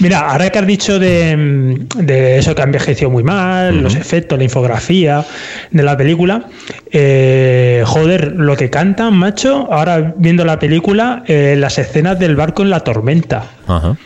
Mira, 0.00 0.30
ahora 0.30 0.50
que 0.50 0.58
has 0.58 0.66
dicho 0.66 0.98
de, 0.98 1.86
de 1.96 2.38
eso 2.38 2.54
que 2.54 2.62
ha 2.62 2.64
envejecido 2.64 3.10
muy 3.10 3.22
mal, 3.22 3.82
los 3.82 3.94
efectos, 3.94 4.38
la 4.38 4.44
infografía 4.44 5.24
de 5.70 5.82
la 5.82 5.96
película, 5.96 6.44
eh, 6.90 7.82
joder, 7.86 8.32
lo 8.32 8.56
que 8.56 8.70
cantan, 8.70 9.14
macho, 9.14 9.68
ahora 9.72 10.14
viendo 10.16 10.44
la 10.44 10.58
película, 10.58 11.22
eh, 11.26 11.56
las 11.58 11.78
escenas 11.78 12.18
del 12.18 12.36
barco 12.36 12.62
en 12.62 12.70
la 12.70 12.80
tormenta. 12.80 13.44
Ajá. 13.66 13.96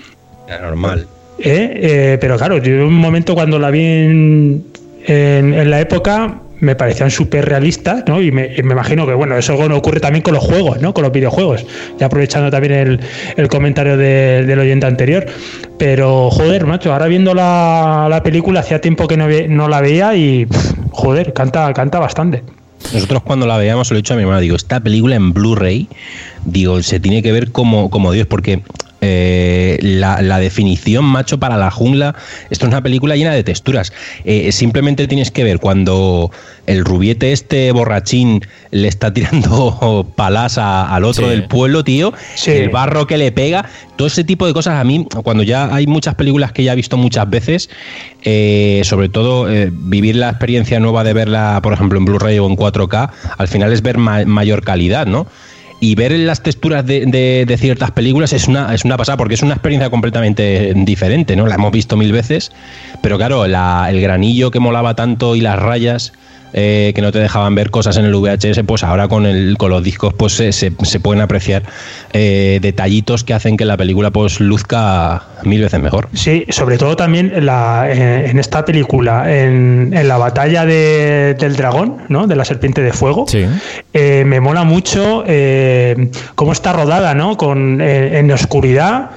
Normal. 0.60 1.06
¿eh? 1.38 1.72
Eh, 1.82 2.18
pero 2.20 2.36
claro, 2.36 2.58
yo 2.58 2.72
en 2.72 2.82
un 2.82 2.94
momento 2.94 3.34
cuando 3.34 3.58
la 3.58 3.70
vi 3.70 3.84
en, 3.84 4.64
en- 5.06 5.70
la 5.70 5.80
época 5.80 6.40
me 6.60 6.76
parecían 6.76 7.10
súper 7.10 7.46
realistas, 7.46 8.04
¿no? 8.06 8.20
Y 8.20 8.30
me, 8.32 8.54
y 8.54 8.60
imagino 8.60 9.06
que, 9.06 9.14
bueno, 9.14 9.34
eso 9.38 9.56
no 9.66 9.76
ocurre 9.78 9.98
también 9.98 10.22
con 10.22 10.34
los 10.34 10.44
juegos, 10.44 10.80
¿no? 10.82 10.92
Con 10.92 11.04
los 11.04 11.12
videojuegos. 11.12 11.64
Ya 11.98 12.06
aprovechando 12.06 12.50
también 12.50 12.74
el, 12.74 13.00
el 13.36 13.48
comentario 13.48 13.96
de- 13.96 14.44
del 14.44 14.58
oyente 14.58 14.84
anterior. 14.86 15.24
Pero, 15.78 16.30
joder, 16.30 16.66
macho, 16.66 16.92
ahora 16.92 17.06
viendo 17.06 17.32
la, 17.34 18.08
la 18.10 18.22
película, 18.22 18.60
hacía 18.60 18.78
tiempo 18.80 19.08
que 19.08 19.16
no, 19.16 19.26
no 19.48 19.68
la 19.68 19.80
veía 19.80 20.14
y, 20.16 20.46
joder, 20.90 21.32
canta, 21.32 21.72
canta 21.72 21.98
bastante. 21.98 22.42
Nosotros 22.92 23.22
cuando 23.22 23.46
la 23.46 23.56
veíamos, 23.56 23.90
lo 23.90 23.96
he 23.96 24.00
dicho 24.00 24.12
a 24.12 24.16
mi 24.16 24.22
hermana, 24.24 24.40
digo, 24.40 24.56
esta 24.56 24.80
película 24.80 25.14
en 25.16 25.32
Blu-ray, 25.32 25.88
digo, 26.44 26.82
se 26.82 27.00
tiene 27.00 27.22
que 27.22 27.32
ver 27.32 27.52
como, 27.52 27.88
como 27.88 28.12
Dios, 28.12 28.26
porque 28.26 28.60
eh, 29.02 29.78
la, 29.80 30.38
definición, 30.38 31.04
macho, 31.04 31.38
para 31.38 31.56
la 31.56 31.70
jungla. 31.70 32.14
Esto 32.50 32.66
es 32.66 32.68
una 32.70 32.82
película 32.82 33.16
llena 33.16 33.32
de 33.32 33.42
texturas. 33.42 33.92
Eh, 34.24 34.52
simplemente 34.52 35.06
tienes 35.08 35.30
que 35.30 35.42
ver 35.42 35.58
cuando 35.58 36.30
el 36.66 36.84
rubiete 36.84 37.32
este 37.32 37.72
borrachín 37.72 38.42
le 38.70 38.88
está 38.88 39.12
tirando 39.12 40.06
palas 40.16 40.58
al 40.58 41.04
otro 41.04 41.28
del 41.28 41.46
pueblo, 41.46 41.82
tío. 41.82 42.12
El 42.46 42.68
barro 42.68 43.06
que 43.06 43.16
le 43.16 43.32
pega. 43.32 43.68
Todo 43.96 44.08
ese 44.08 44.24
tipo 44.24 44.46
de 44.46 44.54
cosas 44.54 44.80
a 44.80 44.84
mí, 44.84 45.06
cuando 45.22 45.42
ya 45.42 45.74
hay 45.74 45.86
muchas 45.86 46.14
películas 46.14 46.52
que 46.52 46.64
ya 46.64 46.72
he 46.72 46.76
visto 46.76 46.96
muchas 46.96 47.28
veces, 47.28 47.68
eh, 48.22 48.80
sobre 48.84 49.10
todo 49.10 49.46
vivir 49.70 50.16
la 50.16 50.30
experiencia 50.30 50.80
nueva 50.80 51.04
de 51.04 51.12
verla, 51.12 51.60
por 51.62 51.74
ejemplo, 51.74 51.98
en 51.98 52.06
Blu-ray 52.06 52.38
o 52.38 52.46
en 52.46 52.56
4K, 52.56 53.10
al 53.36 53.48
final 53.48 53.72
es 53.74 53.82
ver 53.82 53.98
mayor 53.98 54.64
calidad, 54.64 55.06
¿no? 55.06 55.26
Y 55.80 55.94
ver 55.94 56.12
las 56.12 56.42
texturas 56.42 56.84
de, 56.86 57.56
ciertas 57.58 57.90
películas 57.90 58.34
es 58.34 58.46
una, 58.46 58.74
es 58.74 58.84
una 58.84 58.98
pasada, 58.98 59.16
porque 59.16 59.34
es 59.34 59.42
una 59.42 59.54
experiencia 59.54 59.88
completamente 59.88 60.74
diferente, 60.76 61.34
¿no? 61.36 61.46
La 61.46 61.54
hemos 61.54 61.72
visto 61.72 61.96
mil 61.96 62.12
veces, 62.12 62.52
pero 63.02 63.16
claro, 63.16 63.46
el 63.46 64.00
granillo 64.00 64.50
que 64.50 64.60
molaba 64.60 64.94
tanto 64.94 65.34
y 65.34 65.40
las 65.40 65.58
rayas 65.58 66.12
eh, 66.52 66.92
que 66.94 67.02
no 67.02 67.12
te 67.12 67.18
dejaban 67.18 67.54
ver 67.54 67.70
cosas 67.70 67.96
en 67.96 68.04
el 68.04 68.14
VHS, 68.14 68.62
pues 68.66 68.82
ahora 68.82 69.08
con, 69.08 69.26
el, 69.26 69.56
con 69.56 69.70
los 69.70 69.82
discos 69.82 70.14
pues 70.14 70.32
se, 70.32 70.52
se, 70.52 70.70
pueden 71.00 71.22
apreciar 71.22 71.62
eh, 72.12 72.58
detallitos 72.60 73.24
que 73.24 73.34
hacen 73.34 73.56
que 73.56 73.64
la 73.64 73.76
película 73.76 74.10
pues 74.10 74.40
luzca 74.40 75.22
mil 75.44 75.60
veces 75.60 75.80
mejor. 75.80 76.08
Sí, 76.12 76.46
sobre 76.48 76.78
todo 76.78 76.96
también 76.96 77.32
en, 77.34 77.46
la, 77.46 77.90
eh, 77.90 78.30
en 78.30 78.38
esta 78.38 78.64
película, 78.64 79.32
en, 79.32 79.92
en 79.94 80.08
la 80.08 80.18
batalla 80.18 80.64
del 80.66 81.56
dragón, 81.56 81.98
¿no? 82.08 82.26
de 82.26 82.36
la 82.36 82.44
serpiente 82.44 82.82
de 82.82 82.92
fuego, 82.92 83.26
me 83.92 84.40
mola 84.40 84.64
mucho 84.64 85.24
cómo 86.34 86.52
está 86.52 86.72
rodada, 86.72 87.14
¿no? 87.14 87.36
Con, 87.36 87.80
en 87.80 88.30
oscuridad 88.30 89.10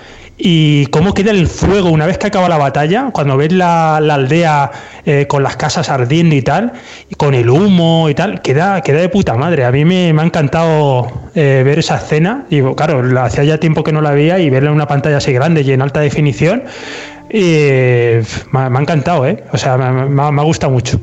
y 0.46 0.88
cómo 0.88 1.14
queda 1.14 1.32
el 1.32 1.48
fuego 1.48 1.90
una 1.90 2.06
vez 2.06 2.18
que 2.18 2.28
acaba 2.28 2.50
la 2.50 2.58
batalla, 2.58 3.12
cuando 3.14 3.38
ves 3.38 3.54
la, 3.54 3.96
aldea 3.96 4.72
eh, 5.06 5.26
con 5.26 5.42
las 5.42 5.56
casas 5.56 5.90
ardiendo 5.90 6.36
y 6.36 6.42
tal, 6.42 6.74
y 7.10 7.16
con 7.16 7.34
el 7.34 7.50
humo 7.50 8.10
y 8.10 8.14
tal, 8.14 8.42
queda, 8.42 8.82
queda 8.82 9.00
de 9.00 9.08
puta 9.08 9.36
madre. 9.36 9.64
A 9.64 9.72
mí 9.72 9.86
me, 9.86 10.10
ha 10.10 10.24
encantado 10.26 11.30
eh, 11.34 11.62
ver 11.64 11.80
esa 11.80 11.96
escena, 11.96 12.46
y 12.50 12.62
claro, 12.76 13.02
hacía 13.22 13.46
ya 13.46 13.58
tiempo 13.58 13.86
que 13.86 13.94
no 13.94 14.02
la 14.02 14.12
veía 14.12 14.38
y 14.38 14.50
verla 14.50 14.68
en 14.68 14.76
una 14.76 14.88
pantalla 14.88 15.16
así 15.16 15.32
grande 15.32 15.62
y 15.62 15.72
en 15.72 15.82
alta 15.82 16.02
definición, 16.02 16.64
y 17.30 18.20
me, 18.52 18.60
ha 18.60 18.82
encantado, 18.82 19.26
¿eh? 19.26 19.46
O 19.54 19.58
sea, 19.58 19.78
me, 19.78 20.10
me 20.10 20.42
ha 20.42 20.44
gustado 20.44 20.74
mucho. 20.74 21.00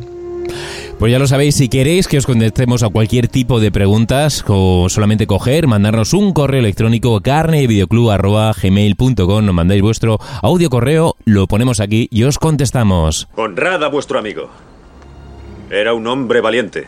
Pues 1.00 1.10
ya 1.10 1.18
lo 1.18 1.26
sabéis, 1.26 1.54
si 1.54 1.70
queréis 1.70 2.06
que 2.06 2.18
os 2.18 2.26
contestemos 2.26 2.82
a 2.82 2.90
cualquier 2.90 3.26
tipo 3.26 3.58
de 3.58 3.72
preguntas, 3.72 4.44
o 4.46 4.90
solamente 4.90 5.26
coger, 5.26 5.66
mandarnos 5.66 6.12
un 6.12 6.34
correo 6.34 6.60
electrónico 6.60 7.22
carnevideoclub.gmail.com, 7.22 9.46
nos 9.46 9.54
mandáis 9.54 9.80
vuestro 9.80 10.18
audio 10.42 10.68
correo, 10.68 11.16
lo 11.24 11.46
ponemos 11.46 11.80
aquí 11.80 12.06
y 12.10 12.24
os 12.24 12.38
contestamos. 12.38 13.28
Honrad 13.34 13.82
a 13.82 13.88
vuestro 13.88 14.18
amigo. 14.18 14.50
Era 15.70 15.94
un 15.94 16.06
hombre 16.06 16.42
valiente. 16.42 16.86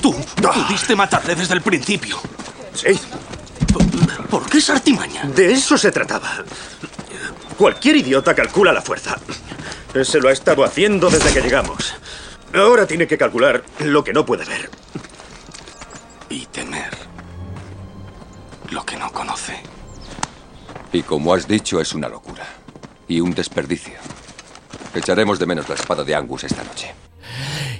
Tú 0.00 0.14
pudiste 0.36 0.94
matarle 0.94 1.34
desde 1.34 1.54
el 1.54 1.62
principio. 1.62 2.18
Sí. 2.72 2.96
¿Por 4.30 4.48
qué 4.48 4.58
esa 4.58 4.74
artimaña? 4.74 5.24
De 5.24 5.54
eso 5.54 5.76
se 5.76 5.90
trataba. 5.90 6.44
Cualquier 7.62 7.94
idiota 7.94 8.34
calcula 8.34 8.72
la 8.72 8.82
fuerza. 8.82 9.16
Se 10.02 10.18
lo 10.18 10.28
ha 10.28 10.32
estado 10.32 10.64
haciendo 10.64 11.08
desde 11.08 11.32
que 11.32 11.42
llegamos. 11.42 11.94
Ahora 12.52 12.88
tiene 12.88 13.06
que 13.06 13.16
calcular 13.16 13.62
lo 13.78 14.02
que 14.02 14.12
no 14.12 14.26
puede 14.26 14.44
ver. 14.44 14.68
Y 16.28 16.46
temer 16.46 16.90
lo 18.70 18.84
que 18.84 18.96
no 18.96 19.12
conoce. 19.12 19.62
Y 20.92 21.04
como 21.04 21.32
has 21.34 21.46
dicho, 21.46 21.80
es 21.80 21.94
una 21.94 22.08
locura. 22.08 22.44
Y 23.06 23.20
un 23.20 23.32
desperdicio. 23.32 23.94
Echaremos 24.92 25.38
de 25.38 25.46
menos 25.46 25.68
la 25.68 25.76
espada 25.76 26.02
de 26.02 26.16
Angus 26.16 26.42
esta 26.42 26.64
noche. 26.64 26.92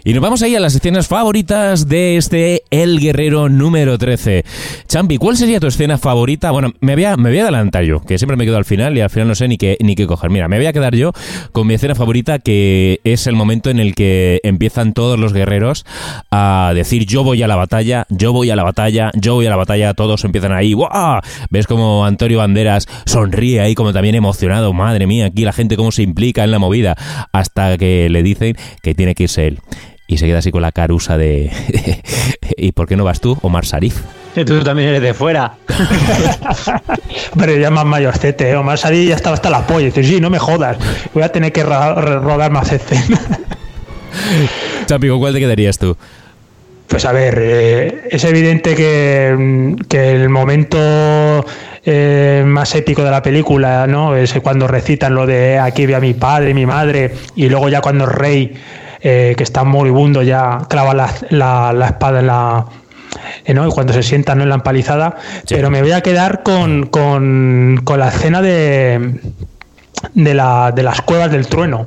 Y 0.04 0.14
nos 0.14 0.22
vamos 0.22 0.42
ahí 0.42 0.56
a 0.56 0.60
las 0.60 0.74
escenas 0.74 1.06
favoritas 1.06 1.86
de 1.86 2.16
este 2.16 2.64
El 2.70 2.98
Guerrero 2.98 3.48
número 3.48 3.98
13. 3.98 4.44
Champi, 4.88 5.16
¿cuál 5.16 5.36
sería 5.36 5.60
tu 5.60 5.68
escena 5.68 5.96
favorita? 5.96 6.50
Bueno, 6.50 6.72
me 6.80 6.96
voy, 6.96 7.04
a, 7.04 7.16
me 7.16 7.30
voy 7.30 7.38
a 7.38 7.42
adelantar 7.42 7.84
yo, 7.84 8.00
que 8.00 8.18
siempre 8.18 8.36
me 8.36 8.44
quedo 8.44 8.56
al 8.56 8.64
final 8.64 8.98
y 8.98 9.00
al 9.00 9.10
final 9.10 9.28
no 9.28 9.36
sé 9.36 9.46
ni 9.46 9.58
qué, 9.58 9.76
ni 9.78 9.94
qué 9.94 10.08
coger. 10.08 10.28
Mira, 10.30 10.48
me 10.48 10.56
voy 10.56 10.66
a 10.66 10.72
quedar 10.72 10.96
yo 10.96 11.12
con 11.52 11.68
mi 11.68 11.74
escena 11.74 11.94
favorita, 11.94 12.40
que 12.40 13.00
es 13.04 13.28
el 13.28 13.36
momento 13.36 13.70
en 13.70 13.78
el 13.78 13.94
que 13.94 14.40
empiezan 14.42 14.92
todos 14.92 15.20
los 15.20 15.32
guerreros 15.32 15.86
a 16.32 16.72
decir 16.74 17.06
yo 17.06 17.22
voy 17.22 17.44
a 17.44 17.46
la 17.46 17.54
batalla, 17.54 18.04
yo 18.08 18.32
voy 18.32 18.50
a 18.50 18.56
la 18.56 18.64
batalla, 18.64 19.12
yo 19.14 19.34
voy 19.34 19.46
a 19.46 19.50
la 19.50 19.56
batalla, 19.56 19.94
todos 19.94 20.24
empiezan 20.24 20.50
ahí, 20.50 20.72
¡guau! 20.72 21.20
Ves 21.50 21.68
como 21.68 22.04
Antonio 22.04 22.38
Banderas 22.38 22.88
sonríe 23.06 23.60
ahí 23.60 23.76
como 23.76 23.92
también 23.92 24.16
emocionado, 24.16 24.72
madre 24.72 25.06
mía, 25.06 25.26
aquí 25.26 25.44
la 25.44 25.52
gente 25.52 25.76
cómo 25.76 25.92
se 25.92 26.02
implica 26.02 26.42
en 26.42 26.50
la 26.50 26.58
movida, 26.58 26.96
hasta 27.32 27.78
que 27.78 28.08
le 28.10 28.24
dicen 28.24 28.56
que 28.82 28.96
tiene 28.96 29.14
que 29.14 29.22
irse 29.24 29.46
él 29.46 29.60
y 30.12 30.18
se 30.18 30.26
queda 30.26 30.39
así 30.39 30.51
con 30.51 30.60
la 30.60 30.72
carusa 30.72 31.16
de 31.16 31.51
¿y 32.56 32.72
por 32.72 32.86
qué 32.86 32.97
no 32.97 33.05
vas 33.05 33.20
tú, 33.20 33.39
Omar 33.40 33.64
Sarif? 33.64 33.97
Tú 34.47 34.62
también 34.62 34.90
eres 34.90 35.02
de 35.02 35.14
fuera. 35.14 35.55
Pero 37.39 37.56
ya 37.56 37.70
más 37.70 37.84
mayorcete, 37.84 38.51
¿eh? 38.51 38.56
Omar 38.56 38.78
Sarif 38.78 39.09
ya 39.09 39.14
estaba 39.14 39.34
hasta 39.34 39.51
la 39.51 39.66
polla. 39.66 39.86
Dice, 39.86 40.02
sí, 40.02 40.20
no 40.20 40.30
me 40.30 40.39
jodas. 40.39 40.78
Voy 41.12 41.22
a 41.22 41.30
tener 41.30 41.52
que 41.52 41.62
rodar 41.62 42.51
más 42.51 42.72
escenas. 42.72 43.20
Chapi, 44.86 45.09
¿con 45.09 45.18
cuál 45.18 45.34
te 45.34 45.40
quedarías 45.40 45.78
tú? 45.78 45.97
Pues 46.89 47.05
a 47.05 47.12
ver, 47.12 47.39
eh, 47.40 48.09
es 48.10 48.24
evidente 48.24 48.74
que, 48.74 49.76
que 49.89 50.12
el 50.12 50.28
momento 50.28 51.44
eh, 51.84 52.43
más 52.47 52.74
épico 52.74 53.02
de 53.02 53.10
la 53.10 53.22
película, 53.22 53.86
¿no? 53.86 54.14
Es 54.14 54.34
cuando 54.43 54.68
recitan 54.68 55.14
lo 55.14 55.26
de 55.26 55.59
aquí 55.59 55.86
vi 55.86 55.94
a 55.94 56.01
mi 56.01 56.14
padre, 56.14 56.55
mi 56.55 56.66
madre, 56.66 57.12
y 57.34 57.48
luego 57.48 57.68
ya 57.68 57.80
cuando 57.80 58.05
el 58.05 58.10
rey 58.10 58.55
eh, 59.02 59.34
que 59.36 59.42
está 59.42 59.64
moribundo 59.64 60.22
ya 60.22 60.60
clava 60.68 60.94
la, 60.94 61.12
la, 61.72 61.86
espada 61.86 62.20
en 62.20 62.28
la, 62.28 62.66
eh, 63.44 63.52
¿no? 63.52 63.66
y 63.66 63.70
cuando 63.70 63.92
se 63.92 64.02
sienta 64.02 64.34
¿no? 64.34 64.44
en 64.44 64.48
la 64.48 64.54
empalizada. 64.56 65.16
Pero 65.48 65.70
me 65.70 65.82
voy 65.82 65.92
a 65.92 66.00
quedar 66.00 66.42
con, 66.42 66.86
con, 66.86 67.80
con 67.84 67.98
la 67.98 68.08
escena 68.08 68.40
de, 68.42 69.20
de, 70.14 70.34
la, 70.34 70.72
de, 70.72 70.82
las 70.82 71.02
cuevas 71.02 71.32
del 71.32 71.46
trueno. 71.46 71.86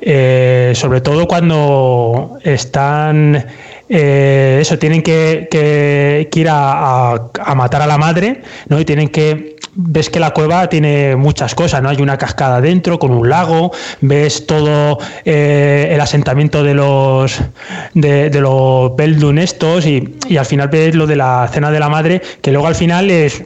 Eh, 0.00 0.72
sobre 0.76 1.00
todo 1.00 1.26
cuando 1.26 2.38
están. 2.44 3.44
Eso, 3.88 4.78
tienen 4.78 5.02
que, 5.02 5.48
que, 5.50 6.28
ir 6.34 6.48
a, 6.50 7.30
matar 7.54 7.82
a 7.82 7.86
la 7.86 7.98
madre, 7.98 8.42
¿no? 8.68 8.80
Y 8.80 8.84
tienen 8.84 9.08
que 9.08 9.56
ves 9.78 10.08
que 10.08 10.18
la 10.18 10.30
cueva 10.30 10.68
tiene 10.68 11.16
muchas 11.16 11.54
cosas, 11.54 11.82
¿no? 11.82 11.90
Hay 11.90 12.00
una 12.00 12.16
cascada 12.16 12.60
dentro 12.60 12.98
con 12.98 13.10
un 13.10 13.28
lago, 13.28 13.72
ves 14.00 14.46
todo 14.46 14.98
eh, 15.24 15.90
el 15.92 16.00
asentamiento 16.00 16.62
de 16.62 16.74
los 16.74 17.40
de, 17.94 18.30
los 18.40 18.96
Beldun 18.96 19.38
estos 19.38 19.86
y 19.86 20.36
al 20.36 20.46
final 20.46 20.68
ves 20.68 20.94
lo 20.94 21.06
de 21.06 21.16
la 21.16 21.48
cena 21.52 21.70
de 21.70 21.80
la 21.80 21.88
madre, 21.88 22.22
que 22.40 22.52
luego 22.52 22.66
al 22.66 22.74
final 22.74 23.10
es 23.10 23.44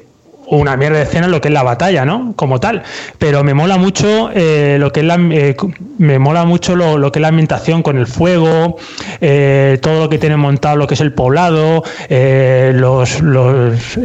una 0.50 0.76
mierda 0.76 0.98
de 0.98 1.04
escena 1.04 1.28
lo 1.28 1.40
que 1.40 1.48
es 1.48 1.54
la 1.54 1.62
batalla, 1.62 2.04
¿no? 2.04 2.32
Como 2.36 2.58
tal. 2.60 2.82
Pero 3.18 3.44
me 3.44 3.54
mola 3.54 3.78
mucho 3.78 4.30
eh, 4.34 4.76
lo 4.78 4.92
que 4.92 5.00
es 5.00 5.06
la 5.06 5.16
eh, 5.30 5.56
me 5.98 6.18
mola 6.18 6.44
mucho 6.44 6.76
lo, 6.76 7.12
que 7.12 7.18
es 7.18 7.22
la 7.22 7.28
ambientación 7.28 7.82
con 7.82 7.98
el 7.98 8.06
fuego, 8.06 8.76
eh, 9.20 9.78
todo 9.80 10.00
lo 10.00 10.08
que 10.08 10.18
tiene 10.18 10.36
montado, 10.36 10.76
lo 10.76 10.86
que 10.86 10.94
es 10.94 11.00
el 11.00 11.12
poblado, 11.12 11.84
los, 12.08 13.20
los 13.20 13.98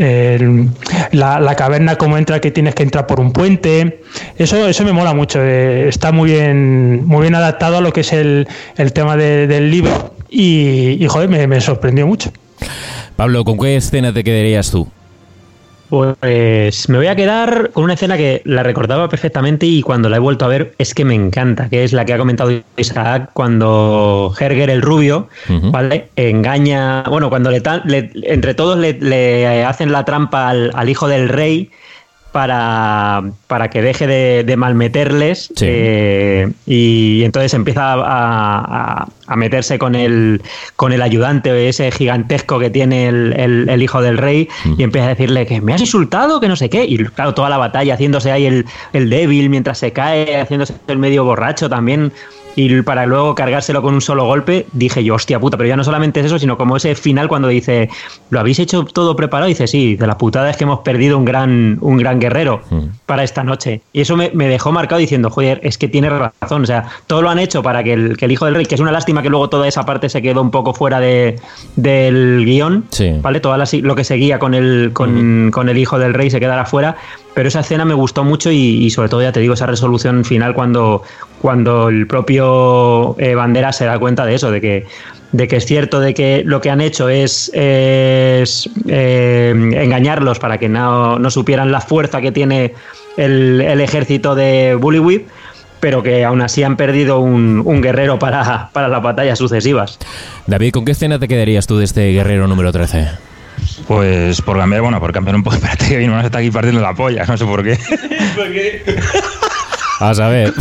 la, 1.12 1.56
caverna 1.56 1.96
como 1.96 2.18
entra 2.18 2.40
que 2.40 2.52
tienes 2.52 2.76
que 2.76 2.84
entrar 2.84 3.08
por 3.08 3.20
un 3.20 3.32
puente. 3.32 4.02
Eso, 4.38 4.68
eso 4.68 4.84
me 4.84 4.94
mola 4.94 5.14
mucho. 5.14 5.42
está 5.42 6.12
muy 6.12 6.32
bien, 6.32 7.06
muy 7.06 7.22
bien 7.22 7.36
adaptado 7.36 7.78
a 7.78 7.82
lo 7.82 7.92
que 7.92 8.02
es 8.02 8.14
el, 8.14 8.48
el 8.78 8.94
tema 8.94 9.18
del 9.18 9.72
libro. 9.72 10.14
Y, 10.30 11.04
y 11.04 11.08
joder, 11.08 11.30
me, 11.30 11.48
me 11.48 11.62
sorprendió 11.62 12.06
mucho. 12.06 12.32
Pablo, 13.16 13.46
¿con 13.46 13.58
qué 13.58 13.78
escena 13.78 14.14
te 14.14 14.24
quedarías 14.24 14.70
tú? 14.70 14.88
Pues 15.90 16.90
me 16.90 16.98
voy 16.98 17.08
a 17.08 17.16
quedar 17.16 17.72
con 17.72 17.84
una 17.84 17.94
escena 17.94 18.18
que 18.18 18.42
la 18.46 18.64
recordaba 18.64 19.08
perfectamente 19.08 19.66
y 19.66 19.82
cuando 19.82 20.10
la 20.10 20.18
he 20.18 20.20
vuelto 20.20 20.46
a 20.46 20.48
ver 20.48 20.74
es 20.78 20.94
que 20.94 21.06
me 21.06 21.14
encanta, 21.14 21.70
que 21.70 21.84
es 21.84 21.94
la 21.94 22.06
que 22.06 22.14
ha 22.14 22.18
comentado 22.18 22.52
Isaac 22.78 23.30
cuando 23.34 24.34
Herger 24.38 24.70
el 24.70 24.82
rubio, 24.82 25.30
¿vale? 25.72 26.10
Engaña, 26.16 27.04
bueno, 27.04 27.30
cuando 27.30 27.52
le, 27.52 27.62
entre 28.24 28.54
todos 28.56 28.78
le, 28.78 29.64
hacen 29.66 29.92
la 29.92 30.06
trampa 30.06 30.50
al, 30.50 30.90
hijo 30.90 31.08
del 31.08 31.30
rey 31.30 31.70
para, 32.36 33.24
para 33.48 33.70
que 33.70 33.82
deje 33.82 34.08
de, 34.08 34.58
malmeterles 34.58 35.54
eh, 35.62 36.52
y 36.66 37.24
entonces 37.24 37.54
empieza 37.54 37.94
a, 37.96 39.08
meterse 39.38 39.80
con 39.80 39.96
el, 39.96 40.42
con 40.76 40.92
el 40.92 41.02
ayudante 41.02 41.70
ese 41.70 41.90
gigantesco 41.92 42.60
que 42.60 42.70
tiene 42.70 43.08
el, 43.08 43.82
hijo 43.82 44.02
del 44.02 44.18
rey 44.18 44.50
y 44.78 44.84
empieza 44.84 45.06
a 45.06 45.10
decirle 45.12 45.46
que 45.46 45.62
me 45.62 45.74
has 45.74 45.80
insultado, 45.80 46.42
que 46.42 46.50
no 46.50 46.58
sé 46.58 46.70
qué. 46.70 46.84
Y 46.84 46.98
claro, 47.06 47.34
toda 47.34 47.48
la 47.48 47.58
batalla 47.58 47.94
haciéndose 47.94 48.34
ahí 48.34 48.48
el, 48.48 48.66
el 48.92 49.10
débil 49.10 49.50
mientras 49.50 49.78
se 49.78 49.94
cae, 49.94 50.38
haciéndose 50.38 50.74
el 50.90 50.98
medio 50.98 51.24
borracho 51.24 51.70
también 51.70 52.12
y 52.56 52.82
para 52.82 53.06
luego 53.06 53.36
cargárselo 53.36 53.82
con 53.82 53.94
un 53.94 54.02
solo 54.02 54.26
golpe, 54.26 54.66
dije 54.72 55.04
yo, 55.04 55.16
hostia 55.16 55.40
puta, 55.40 55.58
pero 55.58 55.68
ya 55.68 55.76
no 55.76 55.84
solamente 55.84 56.20
es 56.20 56.28
eso, 56.28 56.40
sino 56.40 56.58
como 56.58 56.78
ese 56.78 56.96
final 56.96 57.28
cuando 57.28 57.48
dice, 57.48 57.90
¿lo 58.30 58.40
habéis 58.40 58.60
hecho 58.60 58.86
todo 58.86 59.16
preparado? 59.16 59.50
Y 59.50 59.54
dice, 59.54 59.68
sí, 59.68 59.96
de 59.96 60.08
la 60.08 60.18
putada 60.18 60.50
es 60.50 60.58
que 60.58 60.64
hemos 60.64 60.80
perdido 60.80 61.18
un 61.18 61.26
gran, 61.26 61.78
un 61.82 61.98
gran 61.98 62.20
guerrero 62.20 62.62
mm. 62.70 62.84
para 63.06 63.24
esta 63.24 63.44
noche. 63.44 63.82
Y 63.92 64.02
eso 64.02 64.16
me, 64.16 64.30
dejó 64.30 64.72
marcado 64.72 65.00
diciendo, 65.00 65.30
joder, 65.30 65.60
es 65.64 65.78
que 65.78 65.88
tiene 65.88 66.10
razón, 66.10 66.64
o 66.64 66.66
sea, 66.66 66.86
todo 67.08 67.22
lo 67.22 67.30
han 67.30 67.40
hecho 67.40 67.62
para 67.62 67.84
que 67.84 67.94
el, 67.94 68.18
que 68.18 68.26
el 68.26 68.32
hijo 68.32 68.46
del 68.46 68.56
rey, 68.56 68.66
que 68.66 68.76
es 68.76 68.82
una 68.82 68.92
lástima 68.92 69.22
que 69.22 69.30
luego 69.30 69.50
toda 69.50 69.68
esa 69.68 69.86
parte 69.86 70.10
se 70.10 70.22
quedó 70.22 70.42
un 70.42 70.52
poco 70.52 70.74
fuera 70.74 71.00
de, 71.00 71.40
del 71.76 72.44
guion, 72.46 72.86
¿vale? 73.22 73.40
Todo 73.40 73.58
lo 73.58 73.96
que 73.96 74.04
seguía 74.04 74.40
con 74.40 74.54
el, 74.54 74.92
con, 74.94 75.48
mm. 75.48 75.52
con 75.52 75.70
el 75.70 75.78
hijo 75.78 76.00
del 76.00 76.14
rey 76.14 76.30
se 76.30 76.40
quedara 76.40 76.66
fuera, 76.66 76.96
pero 77.36 77.50
esa 77.50 77.60
escena 77.60 77.86
me 77.86 77.94
gustó 77.94 78.24
mucho 78.24 78.50
y, 78.50 78.90
sobre 78.90 79.10
todo, 79.10 79.22
ya 79.22 79.34
te 79.34 79.42
digo, 79.42 79.54
esa 79.54 79.66
resolución 79.66 80.24
final 80.24 80.56
cuando, 80.56 81.04
cuando 81.42 81.90
el 81.90 82.08
propio 82.08 83.16
eh, 83.20 83.36
Bandera 83.36 83.74
se 83.74 83.86
da 83.86 84.00
cuenta 84.00 84.26
de 84.26 84.36
eso, 84.36 84.50
de 84.52 84.62
que, 84.62 84.86
de 85.34 85.48
que 85.50 85.58
es 85.58 85.66
cierto 85.66 86.00
de 86.00 86.14
que 86.14 86.44
lo 86.46 86.62
que 86.62 86.70
han 86.70 86.80
hecho 86.80 87.10
es, 87.10 87.52
eh, 87.54 88.46
engañarlos 88.88 90.40
para 90.40 90.58
que 90.58 90.70
no, 90.70 91.20
no, 91.20 91.30
supieran 91.30 91.74
la 91.74 91.82
fuerza 91.82 92.22
que 92.22 92.32
tiene 92.32 92.74
el, 93.18 93.60
ejército 93.82 94.34
de 94.34 94.76
Bullywhip 94.76 95.28
pero 95.82 96.02
que 96.02 96.24
aún 96.24 96.42
así 96.42 96.64
han 96.64 96.78
perdido 96.78 97.20
un, 97.20 97.62
un 97.64 97.82
guerrero 97.82 98.18
para, 98.18 98.70
para, 98.74 98.88
las 98.88 99.04
batallas 99.04 99.38
sucesivas. 99.38 100.00
David, 100.48 100.72
¿con 100.72 100.84
qué 100.84 100.94
escena 100.94 101.20
te 101.20 101.28
quedarías 101.28 101.68
tú 101.68 101.78
de 101.78 101.84
este 101.84 102.12
guerrero 102.12 102.48
número 102.48 102.72
13? 102.72 103.35
Pues 103.88 104.42
por 104.42 104.58
cambiar, 104.58 104.82
bueno, 104.82 105.00
por 105.00 105.12
cambiar 105.12 105.36
un 105.36 105.44
poco. 105.44 105.56
Espérate 105.58 105.88
que 105.88 105.98
vino 105.98 106.20
está 106.20 106.40
aquí 106.40 106.52
partiendo 106.52 106.82
la 106.82 106.94
polla, 106.94 107.26
no 107.26 107.38
sé 107.38 107.46
por 107.46 107.64
qué. 107.64 107.78
¿Por 108.36 108.52
qué? 108.52 108.84
A 110.00 110.14
saber. 110.14 110.54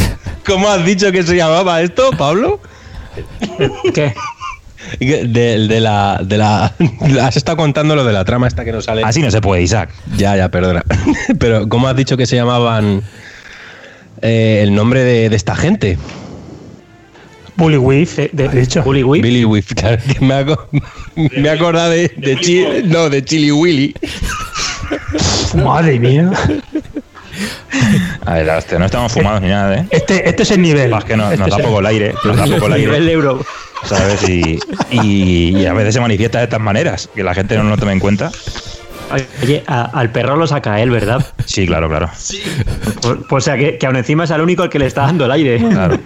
¿Cómo 0.47 0.69
has 0.69 0.85
dicho 0.85 1.11
que 1.11 1.23
se 1.25 1.37
llamaba 1.37 1.83
esto, 1.83 2.11
Pablo? 2.13 2.61
¿Qué? 3.93 4.15
De, 5.01 5.81
la, 5.81 6.21
de 6.23 6.39
la. 6.39 6.73
Has 7.21 7.37
estado 7.37 7.57
contando 7.57 7.97
lo 7.97 8.05
de 8.05 8.13
la 8.13 8.25
trama 8.25 8.47
esta 8.47 8.65
que 8.65 8.71
no 8.71 8.81
sale. 8.81 9.03
Así 9.03 9.23
no 9.23 9.31
se 9.33 9.41
puede, 9.41 9.63
Isaac. 9.63 9.91
Ya, 10.17 10.37
ya, 10.37 10.51
perdona. 10.51 10.85
Pero, 11.41 11.69
¿cómo 11.69 11.89
has 11.89 11.97
dicho 11.97 12.17
que 12.17 12.27
se 12.27 12.37
llamaban 12.37 13.03
eh, 14.23 14.61
el 14.63 14.73
nombre 14.73 15.03
de 15.03 15.35
esta 15.35 15.57
gente? 15.57 15.99
Bully 17.57 17.77
Whiff, 17.77 18.19
de, 18.33 18.63
hecho. 18.63 18.83
Bully 18.83 19.05
Whiff. 19.05 19.23
Billy 19.23 19.45
Whiff, 19.45 19.73
claro. 19.75 20.69
Me, 21.15 21.29
he 21.43 21.51
acordado 21.51 21.91
de, 21.91 22.09
de, 22.17 22.37
Chili, 22.41 22.83
no, 22.85 23.09
de 23.09 23.25
Chili 23.25 23.53
Willy. 23.53 23.95
Madre 25.55 25.99
mía. 26.01 26.33
A 28.27 28.35
ver, 28.35 28.51
hostia, 28.51 28.79
no 28.79 28.87
estamos 28.87 29.13
fumados 29.13 29.41
ni 29.41 29.49
nada, 29.49 29.77
¿eh? 29.77 29.87
Este, 29.91 30.29
este 30.29 30.43
es 30.43 30.51
el 30.51 30.63
nivel. 30.63 30.91
Más 30.91 31.05
que 31.05 31.17
no, 31.17 31.35
nos 31.37 31.51
da 31.51 31.59
poco 31.59 31.81
el 31.81 31.87
aire. 31.87 32.15
Nos 32.25 32.37
da 32.37 32.45
poco 32.55 32.67
el 32.67 32.73
aire. 32.73 32.87
nivel 32.87 33.07
de 33.07 33.13
euro. 33.13 33.45
¿Sabes? 33.85 34.29
Y, 34.29 34.59
y, 34.91 35.67
a 35.67 35.75
veces 35.75 35.95
se 35.95 36.01
manifiesta 36.01 36.39
de 36.39 36.45
estas 36.45 36.61
maneras, 36.61 37.09
que 37.15 37.23
la 37.23 37.35
gente 37.35 37.57
no 37.57 37.65
lo 37.65 37.77
tome 37.77 37.93
en 37.93 38.01
cuenta. 38.01 38.31
Oye, 39.43 39.63
al 39.67 40.11
perro 40.11 40.37
lo 40.37 40.47
saca 40.47 40.81
él, 40.81 40.91
¿verdad? 40.91 41.25
Sí, 41.45 41.67
claro, 41.67 41.89
claro. 41.89 42.11
Sí. 42.17 42.43
Pues, 43.03 43.19
pues, 43.29 43.45
o 43.45 43.45
sea, 43.45 43.59
que, 43.59 43.79
que 43.79 43.87
aún 43.87 43.97
encima 43.97 44.25
es 44.25 44.31
el 44.31 44.41
único 44.41 44.63
al 44.63 44.71
que 44.71 44.79
le 44.79 44.87
está 44.87 45.03
dando 45.03 45.27
el 45.27 45.31
aire. 45.33 45.59
Claro. 45.59 45.99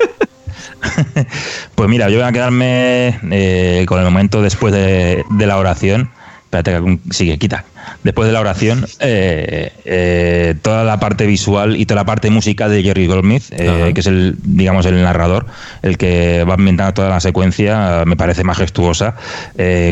pues 1.74 1.88
mira, 1.88 2.08
yo 2.08 2.18
voy 2.18 2.26
a 2.26 2.32
quedarme 2.32 3.18
eh, 3.30 3.84
con 3.86 3.98
el 3.98 4.04
momento 4.04 4.42
después 4.42 4.72
de, 4.72 5.24
la 5.38 5.56
oración. 5.56 6.10
Espérate 6.44 6.72
que 6.72 6.98
sigue, 7.12 7.38
quita. 7.38 7.64
Después 8.04 8.26
de 8.26 8.32
la 8.32 8.40
oración, 8.40 8.86
eh, 9.00 9.72
eh, 9.84 10.54
toda 10.62 10.84
la 10.84 10.98
parte 10.98 11.26
visual 11.26 11.76
y 11.76 11.84
toda 11.84 12.00
la 12.02 12.06
parte 12.06 12.30
música 12.30 12.68
de 12.68 12.82
Jerry 12.82 13.06
Goldsmith, 13.06 13.48
que 13.48 13.92
es 13.94 14.06
el, 14.06 14.36
digamos, 14.42 14.86
el 14.86 15.02
narrador, 15.02 15.46
el 15.82 15.98
que 15.98 16.44
va 16.44 16.54
ambientando 16.54 16.94
toda 16.94 17.08
la 17.10 17.20
secuencia, 17.20 18.04
me 18.06 18.16
parece 18.16 18.44
majestuosa, 18.44 19.16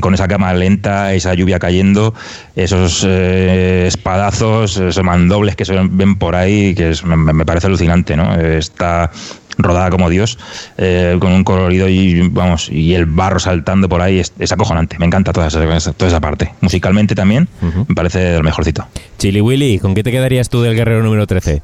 con 0.01 0.15
esa 0.15 0.29
cama 0.29 0.53
lenta, 0.55 1.13
esa 1.15 1.35
lluvia 1.35 1.59
cayendo, 1.59 2.15
esos 2.55 3.05
espadazos, 3.05 4.77
esos 4.79 5.05
mandobles 5.05 5.57
que 5.57 5.65
se 5.65 5.75
ven 5.75 6.17
por 6.17 6.37
ahí, 6.37 6.75
que 6.75 6.95
me, 7.05 7.17
me, 7.17 7.45
parece 7.45 7.67
alucinante, 7.67 8.17
¿no? 8.17 8.35
Está 8.35 9.11
rodada 9.59 9.91
como 9.91 10.11
Dios, 10.11 10.39
eh, 10.79 11.17
con 11.21 11.33
un 11.33 11.45
colorido 11.45 11.89
y 11.89 12.29
vamos, 12.29 12.69
y 12.71 12.95
el 12.95 13.07
barro 13.07 13.39
saltando 13.39 13.89
por 13.89 14.01
ahí, 14.03 14.19
es, 14.19 14.53
acojonante. 14.53 14.99
Me 14.99 15.07
encanta 15.07 15.33
toda 15.33 15.49
esa, 15.49 15.93
toda 15.93 16.09
esa 16.09 16.21
parte. 16.21 16.53
Musicalmente 16.61 17.15
también, 17.15 17.49
me 17.89 17.95
parece 17.95 18.37
lo 18.37 18.43
mejorcito. 18.43 18.87
Chili 19.19 19.41
Willy, 19.41 19.79
¿con 19.79 19.95
qué 19.95 20.03
te 20.03 20.11
quedarías 20.11 20.49
tú 20.49 20.63
del 20.63 20.75
guerrero 20.75 21.03
número 21.03 21.27
13? 21.27 21.63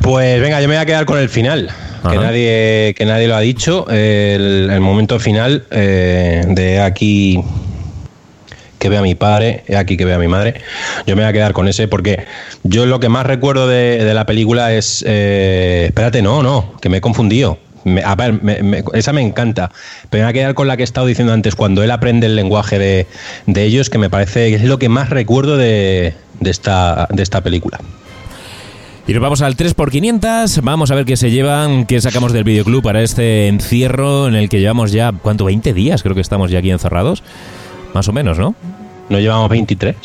Pues 0.00 0.40
venga, 0.40 0.60
yo 0.60 0.68
me 0.68 0.74
voy 0.74 0.82
a 0.82 0.86
quedar 0.86 1.06
con 1.06 1.18
el 1.18 1.28
final, 1.28 1.70
que 2.08 2.16
nadie, 2.16 2.94
que 2.96 3.06
nadie 3.06 3.28
lo 3.28 3.36
ha 3.36 3.40
dicho. 3.40 3.86
El, 3.88 4.80
momento 4.80 5.18
final 5.18 5.64
eh, 5.70 6.44
de 6.46 6.80
aquí 6.80 7.40
que 8.84 8.90
ve 8.90 8.98
a 8.98 9.02
mi 9.02 9.14
padre, 9.14 9.64
es 9.66 9.76
aquí 9.76 9.96
que 9.96 10.04
ve 10.04 10.12
a 10.12 10.18
mi 10.18 10.28
madre. 10.28 10.60
Yo 11.06 11.16
me 11.16 11.22
voy 11.22 11.30
a 11.30 11.32
quedar 11.32 11.54
con 11.54 11.68
ese 11.68 11.88
porque 11.88 12.26
yo 12.64 12.84
lo 12.84 13.00
que 13.00 13.08
más 13.08 13.24
recuerdo 13.24 13.66
de, 13.66 14.12
la 14.12 14.26
película 14.26 14.74
es. 14.74 15.02
Eh, 15.08 15.86
espérate, 15.86 16.20
no, 16.20 16.42
no, 16.42 16.74
que 16.82 16.90
me 16.90 16.98
he 16.98 17.00
confundido. 17.00 17.56
a 18.04 18.14
ver, 18.14 18.40
esa 18.92 19.14
me 19.14 19.22
encanta. 19.22 19.70
Pero 20.10 20.20
me 20.20 20.26
voy 20.26 20.30
a 20.30 20.32
quedar 20.34 20.54
con 20.54 20.68
la 20.68 20.76
que 20.76 20.82
he 20.82 20.84
estado 20.84 21.06
diciendo 21.06 21.32
antes, 21.32 21.54
cuando 21.54 21.82
él 21.82 21.90
aprende 21.90 22.26
el 22.26 22.36
lenguaje 22.36 22.78
de, 22.78 23.06
ellos, 23.56 23.88
que 23.88 23.96
me 23.96 24.10
parece 24.10 24.50
que 24.50 24.56
es 24.56 24.64
lo 24.64 24.78
que 24.78 24.90
más 24.90 25.08
recuerdo 25.08 25.56
de, 25.56 26.12
esta, 26.42 27.08
de 27.10 27.22
esta 27.22 27.40
película. 27.40 27.78
Y 29.06 29.14
nos 29.14 29.22
vamos 29.22 29.40
al 29.40 29.56
3x500. 29.56 30.60
Vamos 30.62 30.90
a 30.90 30.94
ver 30.94 31.06
qué 31.06 31.16
se 31.16 31.30
llevan, 31.30 31.86
qué 31.86 32.02
sacamos 32.02 32.34
del 32.34 32.44
videoclub 32.44 32.82
para 32.82 33.00
este 33.00 33.48
encierro 33.48 34.28
en 34.28 34.34
el 34.34 34.50
que 34.50 34.60
llevamos 34.60 34.92
ya, 34.92 35.10
¿cuánto? 35.10 35.46
20 35.46 35.72
días 35.72 36.02
creo 36.02 36.14
que 36.14 36.20
estamos 36.20 36.50
ya 36.50 36.58
aquí 36.58 36.70
encerrados. 36.70 37.22
Más 37.94 38.08
o 38.08 38.12
menos, 38.12 38.38
¿no? 38.38 38.54
¿No 39.08 39.18
llevamos 39.20 39.48
23? 39.48 39.96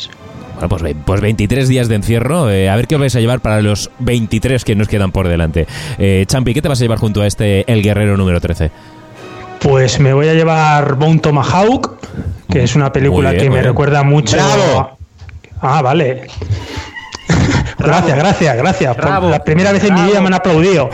Bueno, 0.54 0.68
pues, 0.68 0.94
pues 1.04 1.20
23 1.20 1.68
días 1.68 1.88
de 1.88 1.96
encierro. 1.96 2.50
Eh, 2.50 2.70
a 2.70 2.76
ver 2.76 2.86
qué 2.86 2.94
os 2.94 3.00
vais 3.00 3.16
a 3.16 3.20
llevar 3.20 3.40
para 3.40 3.60
los 3.62 3.90
23 3.98 4.64
que 4.64 4.76
nos 4.76 4.88
quedan 4.88 5.10
por 5.10 5.26
delante. 5.26 5.66
Eh, 5.98 6.24
Champi, 6.26 6.54
¿qué 6.54 6.62
te 6.62 6.68
vas 6.68 6.80
a 6.80 6.84
llevar 6.84 6.98
junto 6.98 7.22
a 7.22 7.26
este 7.26 7.70
El 7.70 7.82
Guerrero 7.82 8.16
número 8.16 8.40
13? 8.40 8.70
Pues 9.60 9.98
me 10.00 10.12
voy 10.12 10.28
a 10.28 10.34
llevar 10.34 10.94
Bone 10.94 11.18
Tomahawk, 11.18 11.98
que 12.50 12.62
es 12.62 12.76
una 12.76 12.92
película 12.92 13.34
que 13.34 13.50
me 13.50 13.62
recuerda 13.62 14.02
mucho. 14.02 14.36
¡Bravo! 14.36 14.98
Ah, 15.60 15.82
vale. 15.82 16.26
gracias, 17.78 18.16
gracias, 18.16 18.56
gracias. 18.56 18.96
la 18.96 19.42
primera 19.44 19.72
vez 19.72 19.84
en 19.84 19.94
mi 19.94 20.02
vida 20.02 20.20
me 20.20 20.28
han 20.28 20.34
aplaudido. 20.34 20.90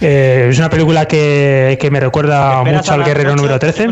Eh, 0.00 0.48
es 0.50 0.58
una 0.58 0.70
película 0.70 1.06
que, 1.06 1.78
que 1.80 1.90
me 1.90 2.00
recuerda 2.00 2.62
mucho 2.64 2.92
al 2.92 3.04
Guerrero 3.04 3.36
número 3.36 3.58
13. 3.58 3.88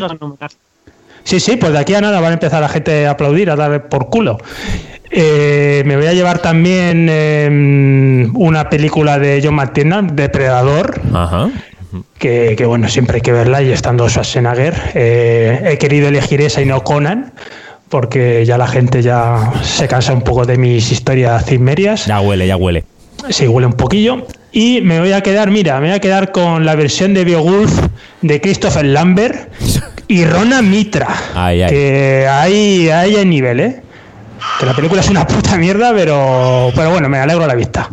Sí, 1.31 1.39
sí, 1.39 1.55
pues 1.55 1.73
de 1.73 1.79
aquí 1.79 1.95
a 1.95 2.01
nada 2.01 2.19
van 2.19 2.31
a 2.31 2.35
empezar 2.35 2.61
la 2.61 2.69
gente 2.69 3.07
a 3.07 3.13
aplaudir, 3.13 3.51
a 3.51 3.55
dar 3.55 3.89
por 3.89 4.09
culo. 4.09 4.39
Eh, 5.13 5.85
me 5.87 5.97
voy 5.97 6.07
a 6.07 6.13
llevar 6.13 6.41
también 6.41 7.09
em, 7.09 8.35
una 8.35 8.69
película 8.69 9.17
de 9.21 9.41
John 9.41 9.55
McTiernan, 9.55 10.17
Depredador. 10.17 11.01
Ajá. 11.15 11.49
Que, 12.19 12.61
bueno, 12.67 12.89
siempre 12.89 13.19
hay 13.19 13.21
que 13.21 13.31
verla 13.31 13.63
y 13.63 13.71
estando 13.71 14.09
Schwarzenegger. 14.09 14.75
Eh, 14.95 15.69
he 15.71 15.79
querido 15.79 16.09
elegir 16.09 16.41
esa 16.41 16.63
y 16.63 16.67
no 16.67 16.83
Conan, 16.83 17.33
porque 17.89 18.45
ya 18.45 18.59
la 18.59 18.67
gente 18.67 19.01
ya 19.01 19.53
se 19.63 19.87
cansa 19.87 20.13
un 20.13 20.23
poco 20.23 20.47
de 20.47 20.59
mis 20.59 20.91
historias 20.91 21.45
cimerias. 21.45 22.07
Ya 22.07 22.21
huele, 22.21 22.49
ya 22.49 22.57
huele. 22.57 22.83
Sí, 23.29 23.47
huele 23.47 23.69
un 23.69 23.75
poquillo. 23.75 24.27
Y 24.51 24.81
me 24.81 24.99
voy 24.99 25.13
a 25.13 25.21
quedar, 25.21 25.53
mira, 25.53 25.79
me 25.79 25.87
voy 25.87 25.97
a 25.97 26.01
quedar 26.01 26.33
con 26.33 26.67
la 26.67 26.75
versión 26.75 27.15
de 27.15 27.23
Biogulf 27.23 27.87
de 28.21 28.41
Christopher 28.41 28.85
Lambert 28.85 29.49
y 30.11 30.25
Rona 30.25 30.61
Mitra. 30.61 31.07
Que 31.69 32.27
ahí, 32.29 32.89
hay 32.91 33.25
nivel, 33.25 33.61
¿eh? 33.61 33.83
Que 34.59 34.67
la 34.67 34.75
película 34.75 35.01
es 35.03 35.09
una 35.09 35.25
puta 35.25 35.57
mierda, 35.57 35.93
pero, 35.95 36.71
pero 36.75 36.91
bueno, 36.91 37.09
me 37.09 37.19
alegro 37.19 37.47
la 37.47 37.55
vista. 37.55 37.89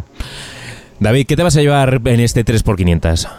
David, 1.00 1.28
¿qué 1.28 1.36
te 1.36 1.44
vas 1.44 1.56
a 1.58 1.62
llevar 1.62 2.02
en 2.04 2.20
este 2.20 2.44
3x500? 2.44 3.30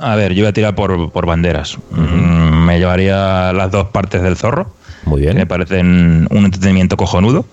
A 0.00 0.16
ver, 0.16 0.32
yo 0.32 0.42
voy 0.42 0.48
a 0.48 0.52
tirar 0.54 0.74
por, 0.74 1.26
banderas. 1.26 1.76
Mm, 1.90 2.64
me 2.64 2.78
llevaría 2.78 3.52
las 3.52 3.70
dos 3.70 3.88
partes 3.88 4.22
del 4.22 4.36
zorro 4.36 4.72
muy 5.04 5.22
bien. 5.22 5.36
me 5.36 5.46
parecen 5.46 6.26
un 6.30 6.44
entretenimiento 6.44 6.96
cojonudo. 6.96 7.44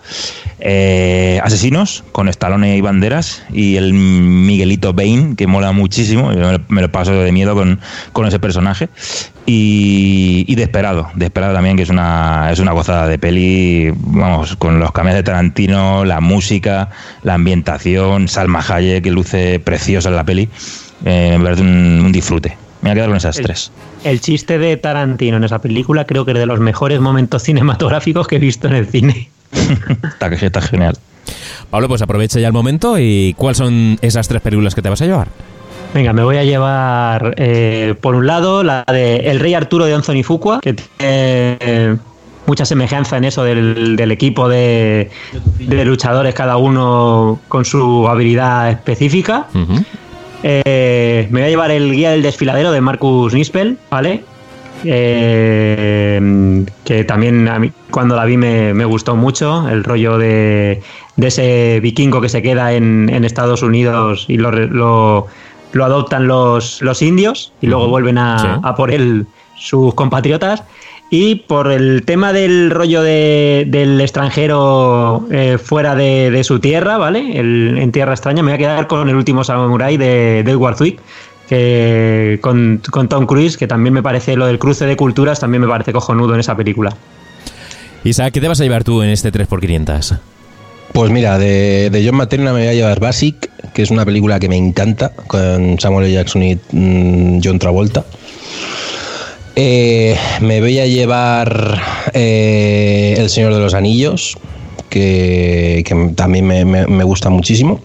Eh, 0.62 1.40
asesinos, 1.42 2.04
con 2.12 2.28
Stallone 2.28 2.76
y 2.76 2.82
Banderas, 2.82 3.44
y 3.52 3.78
el 3.78 3.94
Miguelito 3.94 4.94
Bane, 4.94 5.36
que 5.38 5.48
mola 5.48 5.72
muchísimo, 5.72 6.32
me, 6.68 6.82
lo 6.82 6.92
paso 6.92 7.14
de 7.14 7.32
miedo 7.32 7.56
con, 7.56 7.80
con 8.12 8.28
ese 8.28 8.40
personaje. 8.40 8.90
Y, 9.46 10.44
y, 10.48 10.56
Desperado, 10.56 11.10
Desperado 11.16 11.54
también, 11.54 11.78
que 11.78 11.84
es 11.84 11.90
una, 11.90 12.50
es 12.52 12.60
una 12.60 12.74
gozada 12.74 13.08
de 13.08 13.18
peli, 13.18 13.92
vamos, 13.96 14.56
con 14.58 14.80
los 14.80 14.92
cambios 14.92 15.16
de 15.16 15.24
Tarantino, 15.24 16.04
la 16.06 16.20
música, 16.20 16.90
la 17.24 17.36
ambientación, 17.36 18.28
Salma 18.28 18.64
Hayek, 18.68 19.04
que 19.04 19.12
luce 19.12 19.60
preciosa 19.60 20.10
en 20.10 20.16
la 20.16 20.26
peli, 20.26 20.50
eh, 21.06 21.36
me 21.38 21.44
parece 21.46 21.62
un 21.62 22.12
disfrute. 22.12 22.58
Me 22.82 22.90
voy 22.90 22.92
a 22.92 22.94
quedar 22.96 23.08
con 23.10 23.18
esas 23.18 23.36
tres. 23.38 23.72
El 24.04 24.22
chiste 24.22 24.58
de 24.58 24.78
Tarantino 24.78 25.38
en 25.38 25.44
esa 25.44 25.60
película 25.60 26.06
creo 26.06 26.26
que 26.26 26.32
es 26.32 26.38
de 26.38 26.46
los 26.46 26.60
mejores 26.60 27.00
momentos 27.00 27.44
cinematográficos 27.44 28.28
que 28.28 28.38
he 28.38 28.40
visto 28.40 28.68
en 28.68 28.74
el 28.74 28.88
cine. 28.88 29.30
está, 30.04 30.28
está 30.28 30.62
genial. 30.62 30.96
Pablo, 31.70 31.88
pues 31.88 32.02
aprovecha 32.02 32.40
ya 32.40 32.48
el 32.48 32.54
momento 32.54 32.98
y 32.98 33.36
¿cuáles 33.38 33.58
son 33.58 33.98
esas 34.02 34.28
tres 34.28 34.42
películas 34.42 34.74
que 34.74 34.82
te 34.82 34.90
vas 34.90 35.02
a 35.02 35.06
llevar? 35.06 35.28
Venga, 35.94 36.14
me 36.14 36.24
voy 36.24 36.38
a 36.38 36.44
llevar 36.44 37.34
eh, 37.38 37.96
por 38.00 38.16
un 38.16 38.28
lado 38.28 38.64
la 38.64 38.84
de 38.88 39.18
El 39.18 39.40
Rey 39.40 39.56
Arturo 39.56 39.86
de 39.86 39.94
Anthony 39.94 40.24
Fuqua, 40.24 40.60
que 40.62 40.74
tiene 40.74 40.88
eh, 41.00 41.98
mucha 42.46 42.66
semejanza 42.66 43.18
en 43.18 43.26
eso 43.26 43.44
del, 43.44 44.12
equipo 44.12 44.48
de, 44.48 45.10
luchadores, 45.60 46.36
cada 46.36 46.58
uno 46.58 47.40
con 47.48 47.66
su 47.66 48.08
habilidad 48.08 48.70
específica. 48.70 49.48
Eh, 50.44 51.28
me 51.30 51.42
voy 51.42 51.48
a 51.48 51.50
llevar 51.50 51.72
el 51.72 51.92
guía 51.92 52.12
del 52.12 52.22
desfiladero 52.22 52.72
de 52.72 52.82
Marcus 52.82 53.34
Nispel, 53.34 53.78
¿vale? 53.90 54.24
que 54.82 56.16
también 57.06 57.50
a 57.50 57.60
mí, 57.60 57.70
cuando 57.92 58.16
la 58.16 58.24
vi 58.24 58.38
me, 58.38 58.86
gustó 58.86 59.18
mucho, 59.18 59.68
el 59.68 59.84
rollo 59.84 60.18
de, 60.18 60.82
ese 61.18 61.82
vikingo 61.82 62.22
que 62.22 62.30
se 62.30 62.42
queda 62.42 62.72
en, 62.72 63.10
Estados 63.26 63.62
Unidos 63.62 64.24
y 64.30 64.38
lo 64.38 65.28
lo 65.72 65.86
adoptan 65.86 66.28
los, 66.28 66.82
los 66.82 67.02
indios 67.02 67.54
y 67.62 67.68
luego 67.68 67.88
vuelven 67.88 68.18
a, 68.18 68.74
por 68.76 68.92
él 68.92 69.26
sus 69.56 69.94
compatriotas. 69.94 70.64
Y 71.12 71.36
por 71.36 71.72
el 71.72 72.04
tema 72.06 72.34
del 72.34 72.70
rollo 72.70 73.02
de, 73.02 73.66
del 73.68 74.00
extranjero 74.00 75.26
eh, 75.32 75.58
fuera 75.58 75.96
de, 75.96 76.44
su 76.44 76.60
tierra, 76.60 76.98
¿vale? 76.98 77.40
en 77.40 77.92
tierra 77.92 78.14
extraña, 78.14 78.44
me 78.44 78.52
voy 78.52 78.56
a 78.56 78.58
quedar 78.60 78.88
con 78.88 79.10
el 79.10 79.16
último 79.16 79.44
samurai 79.44 79.98
de, 79.98 80.44
de 80.44 80.52
Edward 80.52 80.78
que 81.50 82.38
con, 82.42 82.80
con, 82.92 83.10
Tom 83.10 83.26
Cruise, 83.26 83.58
que 83.58 83.66
también 83.66 83.92
me 83.92 84.04
parece 84.04 84.36
lo 84.36 84.46
del 84.46 84.60
cruce 84.60 84.86
de 84.86 84.96
culturas, 84.96 85.40
también 85.40 85.62
me 85.62 85.68
parece 85.68 85.92
cojonudo 85.92 86.36
en 86.36 86.42
esa 86.42 86.56
película. 86.56 86.96
Isa, 88.04 88.30
¿qué 88.30 88.40
te 88.40 88.48
vas 88.48 88.62
a 88.62 88.64
llevar 88.64 88.84
tú 88.84 89.02
en 89.02 89.10
este 89.10 89.32
3x500? 89.32 90.20
Pues 90.94 91.12
mira, 91.12 91.40
de, 91.40 92.04
John 92.06 92.18
Materna 92.18 92.54
me 92.54 92.60
voy 92.60 92.68
a 92.68 92.74
llevar 92.74 93.00
Basic, 93.00 93.50
que 93.74 93.82
es 93.82 93.90
una 93.90 94.06
película 94.06 94.40
que 94.40 94.48
me 94.48 94.58
encanta, 94.58 95.12
con 95.28 95.80
Samuel 95.80 96.06
L. 96.06 96.14
Jackson 96.14 96.44
y 96.44 96.56
mm, 96.72 97.42
John 97.44 97.58
Travolta. 97.58 98.06
Eh, 99.62 100.18
me 100.40 100.62
voy 100.62 100.80
a 100.80 100.86
llevar 100.86 101.82
eh, 102.14 103.16
El 103.18 103.30
Señor 103.30 103.54
de 103.54 103.60
los 103.60 103.74
Anillos, 103.74 104.38
que, 104.90 105.84
también 106.16 106.48
me, 106.48 107.04
gusta 107.04 107.30
muchísimo. 107.30 107.82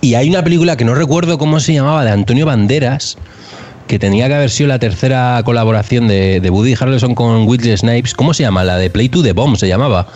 Y 0.00 0.14
hay 0.14 0.30
una 0.30 0.42
película 0.42 0.78
que 0.78 0.86
no 0.86 0.94
recuerdo 0.94 1.36
cómo 1.36 1.60
se 1.60 1.74
llamaba, 1.74 2.06
de 2.06 2.10
Antonio 2.12 2.46
Banderas, 2.46 3.18
que 3.86 3.98
tenía 3.98 4.28
que 4.28 4.34
haber 4.36 4.48
sido 4.48 4.68
la 4.68 4.78
tercera 4.78 5.42
colaboración 5.44 6.08
de, 6.08 6.40
de 6.40 6.48
Woody 6.48 6.74
Harrelson 6.80 7.14
con 7.14 7.46
Wesley 7.46 7.76
Snipes. 7.76 8.14
¿Cómo 8.14 8.32
se 8.32 8.44
llama? 8.44 8.64
La 8.64 8.78
de 8.78 8.88
Play 8.88 9.10
to 9.10 9.22
the 9.22 9.34
Bomb 9.34 9.56
se 9.56 9.68
llamaba 9.68 10.08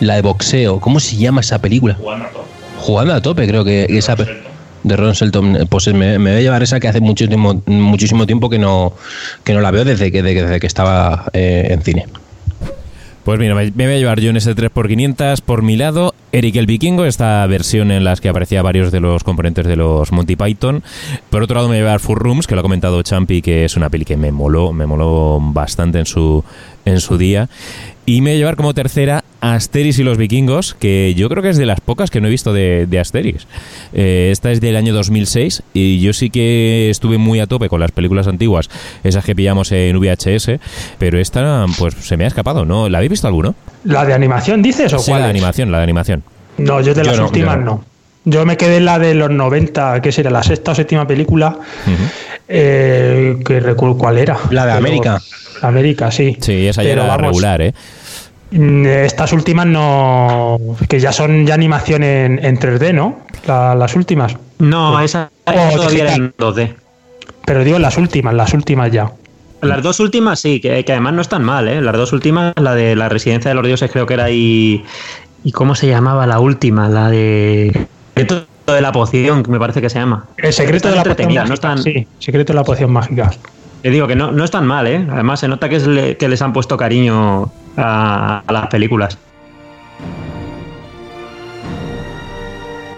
la 0.00 0.16
de 0.16 0.22
boxeo. 0.22 0.80
¿Cómo 0.80 0.98
se 0.98 1.14
llama 1.14 1.42
esa 1.42 1.60
película? 1.60 1.94
Jugando 1.94 2.24
a 2.24 2.30
tope. 2.30 2.48
Jugando 2.80 3.14
a 3.14 3.22
tope, 3.22 3.46
creo 3.46 3.64
que 3.64 3.86
esa 3.90 4.16
de 4.82 4.96
Ron 4.96 5.14
Selton, 5.14 5.66
pues 5.68 5.92
me, 5.92 6.18
voy 6.18 6.30
a 6.30 6.40
llevar 6.40 6.62
esa 6.62 6.80
que 6.80 6.88
hace 6.88 7.00
muchísimo, 7.00 7.62
muchísimo 7.66 8.26
tiempo 8.26 8.48
que 8.48 8.58
no, 8.58 8.94
que 9.44 9.54
no 9.54 9.60
la 9.60 9.70
veo 9.70 9.84
desde 9.84 10.10
que, 10.10 10.22
desde 10.22 10.60
que 10.60 10.66
estaba 10.66 11.26
eh, 11.32 11.68
en 11.70 11.82
cine. 11.82 12.06
Pues 13.24 13.38
mira, 13.38 13.54
me 13.54 13.70
voy 13.70 13.94
a 13.94 13.98
llevar 13.98 14.18
yo 14.20 14.30
en 14.30 14.38
ese 14.38 14.56
3x500 14.56 15.42
por 15.42 15.62
mi 15.62 15.76
lado. 15.76 16.14
Eric 16.32 16.56
el 16.56 16.66
Vikingo, 16.66 17.04
esta 17.04 17.46
versión 17.46 17.90
en 17.90 18.02
la 18.02 18.16
que 18.16 18.30
aparecía 18.30 18.62
varios 18.62 18.90
de 18.92 19.00
los 19.00 19.24
componentes 19.24 19.66
de 19.66 19.76
los 19.76 20.10
Monty 20.10 20.36
Python. 20.36 20.82
Por 21.28 21.42
otro 21.42 21.56
lado 21.56 21.68
me 21.68 21.74
voy 21.74 21.78
a 21.78 21.80
llevar 21.82 22.00
Full 22.00 22.18
Rooms, 22.18 22.46
que 22.46 22.54
lo 22.54 22.60
ha 22.60 22.62
comentado 22.62 23.02
Champi, 23.02 23.42
que 23.42 23.66
es 23.66 23.76
una 23.76 23.90
peli 23.90 24.06
que 24.06 24.16
me 24.16 24.32
moló, 24.32 24.72
me 24.72 24.86
moló 24.86 25.38
bastante 25.40 25.98
en 25.98 26.06
su, 26.06 26.42
en 26.86 26.98
su 27.00 27.18
día. 27.18 27.48
Y 28.06 28.22
me 28.22 28.30
voy 28.30 28.36
a 28.36 28.38
llevar 28.38 28.56
como 28.56 28.72
tercera 28.72 29.22
Asterix 29.40 29.98
y 29.98 30.02
los 30.02 30.18
vikingos, 30.18 30.74
que 30.74 31.14
yo 31.14 31.28
creo 31.28 31.42
que 31.42 31.50
es 31.50 31.56
de 31.56 31.66
las 31.66 31.80
pocas 31.80 32.10
que 32.10 32.20
no 32.20 32.28
he 32.28 32.30
visto 32.30 32.52
de, 32.52 32.98
Asterix. 33.00 33.46
Eh, 33.92 34.28
esta 34.30 34.50
es 34.50 34.60
del 34.60 34.76
año 34.76 34.92
2006 34.92 35.62
y 35.74 36.00
yo 36.00 36.12
sí 36.12 36.30
que 36.30 36.90
estuve 36.90 37.18
muy 37.18 37.40
a 37.40 37.46
tope 37.46 37.68
con 37.68 37.80
las 37.80 37.92
películas 37.92 38.26
antiguas, 38.26 38.68
esas 39.04 39.24
que 39.24 39.34
pillamos 39.34 39.72
en 39.72 39.98
VHS, 39.98 40.60
pero 40.98 41.18
esta 41.18 41.66
pues 41.78 41.94
se 41.94 42.16
me 42.16 42.24
ha 42.24 42.28
escapado, 42.28 42.64
¿no? 42.64 42.88
¿La 42.88 42.98
habéis 42.98 43.10
visto 43.10 43.26
alguno? 43.26 43.54
¿La 43.84 44.04
de 44.04 44.12
animación 44.12 44.62
dices 44.62 44.92
o 44.92 44.98
sí, 44.98 45.10
cuál? 45.10 45.20
la 45.20 45.26
de 45.26 45.30
animación, 45.30 45.72
la 45.72 45.78
de 45.78 45.84
animación. 45.84 46.22
No, 46.58 46.80
yo 46.80 46.94
de 46.94 47.04
las 47.04 47.18
últimas 47.18 47.58
no. 47.58 47.84
Yo 48.24 48.44
me 48.44 48.58
quedé 48.58 48.76
en 48.76 48.84
la 48.84 48.98
de 48.98 49.14
los 49.14 49.30
90, 49.30 50.02
que 50.02 50.12
sería 50.12 50.30
la 50.30 50.42
sexta 50.42 50.72
o 50.72 50.74
séptima 50.74 51.06
película, 51.06 51.58
eh, 52.46 53.38
que 53.44 53.60
recuerdo 53.60 53.96
cuál 53.96 54.18
era. 54.18 54.36
La 54.50 54.66
de 54.66 54.72
América. 54.72 55.22
América, 55.62 56.10
sí. 56.10 56.36
Sí, 56.40 56.66
esa 56.66 56.82
ya 56.82 56.90
era 56.90 57.16
regular, 57.16 57.62
¿eh? 57.62 57.74
Mm, 58.52 58.86
estas 58.86 59.32
últimas 59.32 59.66
no. 59.66 60.58
que 60.88 60.98
ya 60.98 61.12
son 61.12 61.46
ya 61.46 61.54
animación 61.54 62.02
en, 62.02 62.58
3D, 62.58 62.92
¿no? 62.94 63.20
las 63.46 63.94
últimas. 63.94 64.36
No, 64.58 65.00
esa 65.00 65.30
todavía 65.44 66.14
en 66.14 66.34
2D. 66.36 66.74
Pero 67.46 67.64
digo 67.64 67.78
las 67.78 67.96
últimas, 67.96 68.34
las 68.34 68.52
últimas 68.52 68.90
ya. 68.90 69.12
Las 69.62 69.82
dos 69.82 70.00
últimas 70.00 70.40
sí, 70.40 70.60
que, 70.60 70.84
además 70.88 71.12
no 71.12 71.20
están 71.20 71.44
mal, 71.44 71.68
¿eh? 71.68 71.80
Las 71.82 71.94
dos 71.96 72.12
últimas, 72.12 72.54
la 72.56 72.74
de 72.74 72.96
la 72.96 73.08
Residencia 73.08 73.50
de 73.50 73.54
los 73.54 73.66
Dioses 73.66 73.90
creo 73.90 74.06
que 74.06 74.14
era 74.14 74.30
y... 74.30 74.84
¿Y 75.42 75.52
cómo 75.52 75.74
se 75.74 75.86
llamaba 75.86 76.26
la 76.26 76.38
última? 76.38 76.88
La 76.88 77.10
de... 77.10 77.86
Secreto 78.14 78.46
de 78.66 78.80
la 78.80 78.92
poción, 78.92 79.42
que 79.42 79.50
me 79.50 79.58
parece 79.58 79.80
que 79.80 79.90
se 79.90 79.98
llama. 79.98 80.26
El 80.36 80.52
secreto 80.52 80.88
de 80.88 80.96
la 80.96 81.04
poción 81.04 81.28
mágica, 81.28 81.44
no 81.44 81.54
están... 81.54 81.82
Sí, 81.82 82.06
secreto 82.18 82.52
de 82.52 82.56
la 82.58 82.64
poción 82.64 82.90
mágica. 82.90 83.30
Te 83.82 83.90
digo 83.90 84.06
que 84.06 84.14
no, 84.14 84.32
no 84.32 84.44
están 84.44 84.66
mal, 84.66 84.86
¿eh? 84.86 85.06
Además 85.10 85.40
se 85.40 85.48
nota 85.48 85.68
que, 85.68 86.16
que 86.18 86.28
les 86.28 86.42
han 86.42 86.52
puesto 86.52 86.76
cariño 86.76 87.50
a, 87.76 88.42
las 88.48 88.66
películas. 88.68 89.18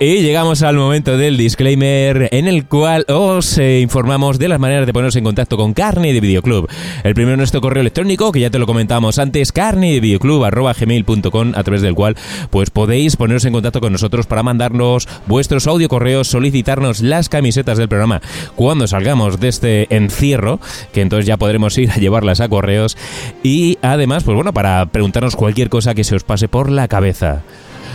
Y 0.02 0.20
llegamos 0.20 0.64
al 0.64 0.74
momento 0.74 1.16
del 1.16 1.36
disclaimer 1.36 2.28
en 2.32 2.48
el 2.48 2.66
cual 2.66 3.04
os 3.06 3.56
eh, 3.56 3.78
informamos 3.78 4.36
de 4.36 4.48
las 4.48 4.58
maneras 4.58 4.84
de 4.84 4.92
ponerse 4.92 5.20
en 5.20 5.24
contacto 5.24 5.56
con 5.56 5.74
Carne 5.74 6.12
de 6.12 6.20
Videoclub. 6.20 6.68
El 7.04 7.14
primero 7.14 7.36
nuestro 7.36 7.60
correo 7.60 7.82
electrónico, 7.82 8.32
que 8.32 8.40
ya 8.40 8.50
te 8.50 8.58
lo 8.58 8.66
comentamos 8.66 9.20
antes, 9.20 9.52
carne 9.52 9.92
de 9.92 10.00
videoclub 10.00 10.44
gmail.com, 10.44 11.52
a 11.54 11.62
través 11.62 11.82
del 11.82 11.94
cual 11.94 12.16
pues 12.50 12.70
podéis 12.70 13.14
poneros 13.14 13.44
en 13.44 13.52
contacto 13.52 13.80
con 13.80 13.92
nosotros 13.92 14.26
para 14.26 14.42
mandarnos 14.42 15.06
vuestros 15.28 15.68
audio 15.68 15.88
correos, 15.88 16.26
solicitarnos 16.26 17.00
las 17.00 17.28
camisetas 17.28 17.78
del 17.78 17.88
programa 17.88 18.22
cuando 18.56 18.88
salgamos 18.88 19.38
de 19.38 19.46
este 19.46 19.94
encierro, 19.94 20.58
que 20.92 21.02
entonces 21.02 21.26
ya 21.26 21.36
podremos 21.36 21.78
ir 21.78 21.92
a 21.92 21.98
llevarlas 21.98 22.40
a 22.40 22.48
correos 22.48 22.96
y 23.44 23.78
además, 23.82 24.24
pues 24.24 24.34
bueno, 24.34 24.52
para 24.52 24.84
preguntarnos 24.86 25.36
cualquier 25.36 25.68
cosa 25.68 25.94
que 25.94 26.02
se 26.02 26.16
os 26.16 26.24
pase 26.24 26.48
por 26.48 26.72
la 26.72 26.88
cabeza. 26.88 27.44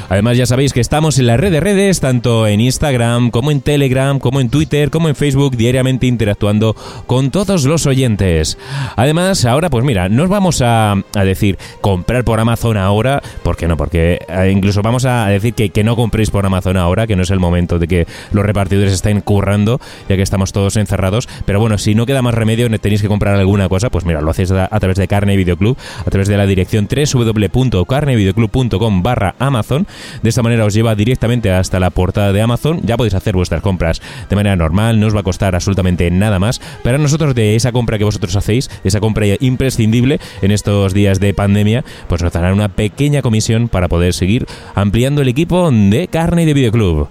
Además 0.10 0.38
ya 0.38 0.46
sabéis 0.46 0.74
que 0.74 0.80
estamos 0.80 1.20
en 1.20 1.28
la 1.28 1.38
red 1.38 1.52
de 1.52 1.60
redes, 1.60 2.00
tanto 2.00 2.48
en 2.48 2.62
Instagram 2.62 3.30
como 3.30 3.52
en 3.52 3.62
Telegram, 3.62 4.20
como 4.20 4.40
en 4.40 4.50
Twitter, 4.50 4.90
como 4.90 5.10
en 5.10 5.16
Facebook, 5.16 5.58
diariamente 5.58 6.08
interactuando 6.08 6.76
con 7.06 7.32
todos 7.32 7.66
los 7.66 7.86
oyentes. 7.86 8.58
Además, 8.96 9.46
ahora 9.46 9.70
pues 9.70 9.84
mira, 9.84 10.10
no 10.10 10.24
os 10.24 10.30
vamos 10.30 10.62
a, 10.64 10.96
decir 11.14 11.58
comprar 11.82 12.24
por 12.24 12.40
Amazon 12.40 12.78
ahora, 12.78 13.22
¿por 13.44 13.58
qué 13.58 13.68
no? 13.68 13.76
Porque 13.76 14.20
eh, 14.30 14.52
incluso 14.52 14.82
vamos 14.82 15.06
a 15.06 15.28
decir 15.28 15.54
que, 15.54 15.70
que 15.70 15.84
no 15.84 15.96
compréis 15.96 16.32
por 16.32 16.46
Amazon 16.46 16.78
ahora, 16.78 17.08
que 17.08 17.16
no 17.16 17.24
es 17.24 17.32
el 17.32 17.40
momento 17.40 17.80
de 17.80 17.88
que 17.88 18.08
los 18.32 18.46
repartidores 18.46 18.94
estén 18.94 19.22
currando, 19.22 19.82
ya 20.08 20.16
que 20.16 20.22
estamos 20.22 20.54
todos 20.54 20.78
encerrados. 20.78 21.28
Pero 21.46 21.60
bueno, 21.60 21.78
si 21.78 21.96
no 21.96 22.06
queda 22.06 22.22
más 22.22 22.34
remedio, 22.34 22.70
tenéis 22.80 23.02
que 23.02 23.08
comprar 23.08 23.36
alguna 23.36 23.68
cosa, 23.70 23.90
pues 23.90 24.06
mira, 24.06 24.22
lo 24.22 24.30
hacéis 24.32 24.52
a, 24.52 24.68
través 24.80 24.98
de 24.98 25.08
Carne 25.08 25.38
Videoclub, 25.38 25.78
a 26.06 26.10
través 26.10 26.28
de 26.28 26.38
la 26.38 26.46
dirección 26.46 26.88
www.carnevideoclub.com 26.88 29.04
barra 29.04 29.36
Amazon 29.40 29.88
de 30.22 30.30
esta 30.30 30.44
manera 30.44 30.66
os 30.66 30.74
lleva 30.74 30.96
directamente 30.96 31.52
hasta 31.52 31.80
la 31.80 31.90
portada 31.90 32.34
de 32.34 32.42
Amazon. 32.42 32.82
Ya 32.84 32.98
podéis 32.98 33.14
hacer 33.14 33.36
vuestras 33.36 33.62
compras 33.62 34.02
de 34.30 34.36
manera 34.36 34.56
normal, 34.56 35.00
no 35.00 35.08
os 35.08 35.16
va 35.16 35.22
a 35.22 35.24
costar 35.24 35.56
absolutamente 35.56 36.10
nada 36.12 36.40
más. 36.40 36.62
Pero 36.84 36.96
a 36.96 37.00
nosotros 37.00 37.36
de 37.36 37.56
esa 37.56 37.72
compra 37.72 37.98
que 37.98 38.04
vosotros 38.04 38.36
hacéis, 38.36 38.70
esa 38.84 39.00
compra 39.00 39.26
imprescindible 39.40 40.20
en 40.42 40.52
estos 40.52 40.94
días 40.94 41.20
de 41.20 41.34
pandemia, 41.34 41.84
pues 42.08 42.22
nos 42.22 42.34
darán 42.34 42.54
una 42.54 42.70
pequeña 42.70 43.22
comisión 43.22 43.70
para 43.70 43.88
poder 43.88 44.14
seguir 44.14 44.46
ampliando 44.76 45.22
el 45.22 45.28
equipo 45.28 45.70
de 45.72 46.08
carne 46.08 46.44
y 46.44 46.46
de 46.46 46.54
videoclub. 46.54 47.10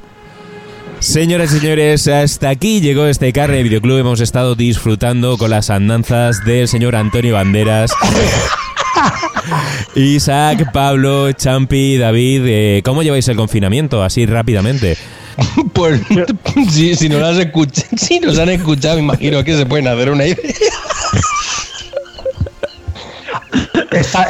Señoras 0.98 1.52
y 1.52 1.60
señores, 1.60 2.08
hasta 2.08 2.48
aquí 2.48 2.80
llegó 2.80 3.06
este 3.06 3.32
carne 3.32 3.58
de 3.58 3.62
videoclub. 3.64 3.98
Hemos 3.98 4.20
estado 4.20 4.54
disfrutando 4.54 5.36
con 5.36 5.50
las 5.50 5.68
andanzas 5.68 6.44
del 6.44 6.68
señor 6.68 6.96
Antonio 6.96 7.34
Banderas. 7.34 7.92
Isaac, 9.94 10.72
Pablo, 10.72 11.32
Champi, 11.32 11.96
David, 11.96 12.42
eh, 12.46 12.82
¿cómo 12.84 13.02
lleváis 13.02 13.28
el 13.28 13.36
confinamiento 13.36 14.02
así 14.02 14.26
rápidamente? 14.26 14.96
Pues 15.74 16.00
si, 16.70 17.08
no 17.10 17.18
las 17.18 17.36
si 17.98 18.20
nos 18.20 18.38
han 18.38 18.48
escuchado, 18.48 18.94
me 18.94 19.02
imagino 19.02 19.44
que 19.44 19.54
se 19.54 19.66
pueden 19.66 19.86
hacer 19.86 20.10
una 20.10 20.24
idea. 20.24 20.38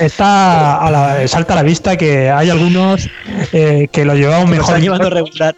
Está, 0.00 0.78
a 0.78 0.90
la, 0.90 1.28
salta 1.28 1.52
a 1.52 1.56
la 1.56 1.62
vista 1.62 1.96
que 1.96 2.28
hay 2.28 2.50
algunos 2.50 3.08
eh, 3.52 3.86
que 3.92 4.04
lo 4.04 4.16
llevamos 4.16 4.48
mejor. 4.48 4.80
llevando 4.80 5.08
regular 5.08 5.54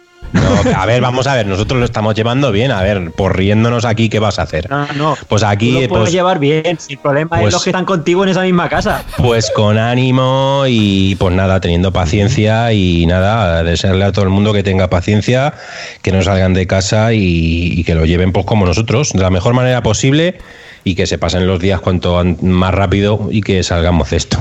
a 0.75 0.85
ver, 0.85 1.01
vamos 1.01 1.27
a 1.27 1.35
ver, 1.35 1.45
nosotros 1.47 1.79
lo 1.79 1.85
estamos 1.85 2.15
llevando 2.15 2.51
bien. 2.51 2.71
A 2.71 2.81
ver, 2.81 3.11
por 3.11 3.35
riéndonos 3.37 3.85
aquí, 3.85 4.09
¿qué 4.09 4.19
vas 4.19 4.39
a 4.39 4.43
hacer? 4.43 4.69
No, 4.69 4.87
no. 4.93 5.17
Pues 5.27 5.43
aquí. 5.43 5.73
Tú 5.73 5.81
lo 5.81 5.87
puedes 5.89 6.03
pues, 6.05 6.13
llevar 6.13 6.39
bien. 6.39 6.77
El 6.87 6.97
problema 6.97 7.37
es 7.37 7.41
pues- 7.41 7.53
los 7.53 7.63
que 7.63 7.69
están 7.71 7.85
contigo 7.85 8.23
en 8.23 8.29
esa 8.29 8.41
misma 8.41 8.69
casa. 8.69 9.03
Pues 9.17 9.49
con 9.55 9.77
ánimo 9.77 10.63
y 10.67 11.15
pues 11.15 11.33
nada, 11.33 11.59
teniendo 11.59 11.91
paciencia 11.93 12.71
y 12.73 13.05
nada, 13.05 13.63
desearle 13.63 14.05
a 14.05 14.11
todo 14.11 14.23
el 14.23 14.29
mundo 14.31 14.53
que 14.53 14.63
tenga 14.63 14.89
paciencia, 14.89 15.53
que 16.01 16.11
no 16.11 16.21
salgan 16.21 16.53
de 16.53 16.67
casa 16.67 17.13
y, 17.13 17.73
y 17.79 17.83
que 17.83 17.95
lo 17.95 18.05
lleven 18.05 18.31
pues 18.31 18.45
como 18.45 18.65
nosotros, 18.65 19.13
de 19.13 19.19
la 19.19 19.29
mejor 19.29 19.53
manera 19.53 19.81
posible 19.83 20.37
y 20.83 20.95
que 20.95 21.07
se 21.07 21.17
pasen 21.17 21.45
los 21.47 21.59
días 21.59 21.81
cuanto 21.81 22.19
an- 22.19 22.37
más 22.41 22.73
rápido 22.73 23.27
y 23.31 23.41
que 23.41 23.61
salgamos 23.63 24.09
de 24.11 24.17
esto. 24.17 24.37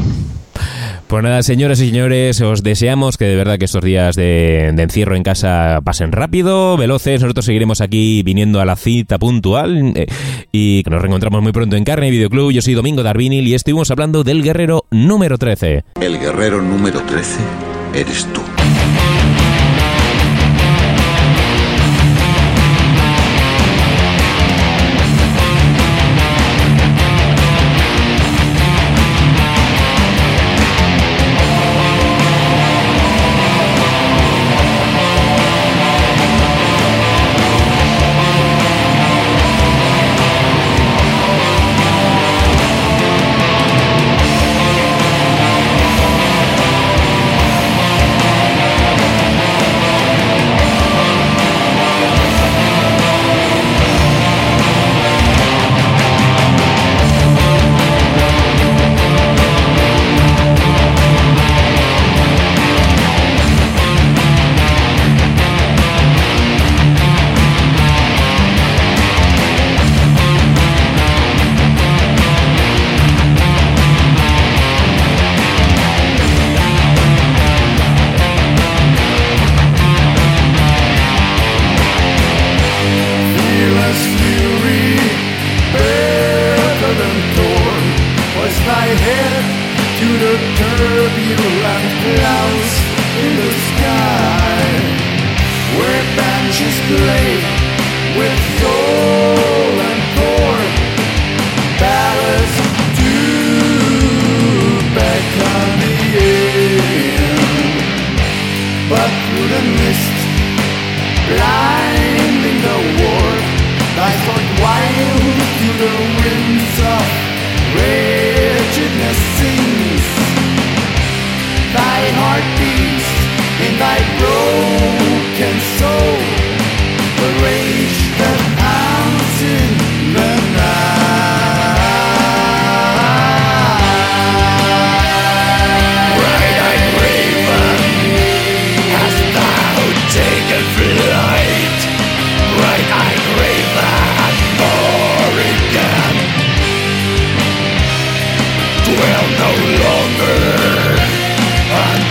Pues 1.08 1.22
nada, 1.22 1.42
señoras 1.42 1.80
y 1.80 1.86
señores, 1.86 2.38
os 2.42 2.62
deseamos 2.62 3.16
que 3.16 3.24
de 3.24 3.34
verdad 3.34 3.58
que 3.58 3.64
estos 3.64 3.82
días 3.82 4.14
de, 4.14 4.68
encierro 4.68 5.16
en 5.16 5.22
casa 5.22 5.80
pasen 5.82 6.12
rápido, 6.12 6.76
veloces. 6.76 7.22
Nosotros 7.22 7.46
seguiremos 7.46 7.80
aquí 7.80 8.22
viniendo 8.22 8.60
a 8.60 8.66
la 8.66 8.76
cita 8.76 9.18
puntual 9.18 9.94
eh, 9.96 10.06
y 10.52 10.82
que 10.82 10.90
nos 10.90 11.00
reencontramos 11.00 11.42
muy 11.42 11.52
pronto 11.52 11.76
en 11.76 11.84
Carne 11.84 12.08
y 12.08 12.10
Videoclub. 12.10 12.52
Yo 12.52 12.60
soy 12.60 12.74
Domingo 12.74 13.02
Darvinil 13.02 13.48
y 13.48 13.54
estuvimos 13.54 13.90
hablando 13.90 14.22
del 14.22 14.42
guerrero 14.42 14.84
número 14.90 15.38
13. 15.38 15.82
El 15.98 16.18
guerrero 16.18 16.60
número 16.60 17.00
13 17.00 17.38
eres 17.94 18.26
tú. 18.34 18.42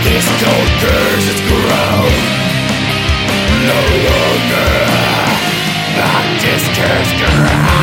This 0.08 0.26
cold 0.42 0.70
curse 0.80 1.26
has 1.28 1.40
grown. 1.48 2.12
No 3.68 3.80
longer 4.08 4.70
But 5.96 6.24
this 6.40 6.64
curse 6.72 7.77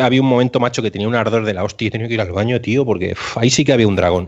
había 0.00 0.20
un 0.20 0.28
momento, 0.28 0.60
macho, 0.60 0.82
que 0.82 0.90
tenía 0.90 1.08
un 1.08 1.14
ardor 1.14 1.44
de 1.44 1.54
la 1.54 1.64
hostia 1.64 1.88
y 1.88 1.90
tenido 1.90 2.08
que 2.08 2.14
ir 2.14 2.20
al 2.20 2.32
baño, 2.32 2.60
tío, 2.60 2.84
porque 2.84 3.14
ahí 3.36 3.50
sí 3.50 3.64
que 3.64 3.72
había 3.72 3.88
un 3.88 3.96
dragón. 3.96 4.24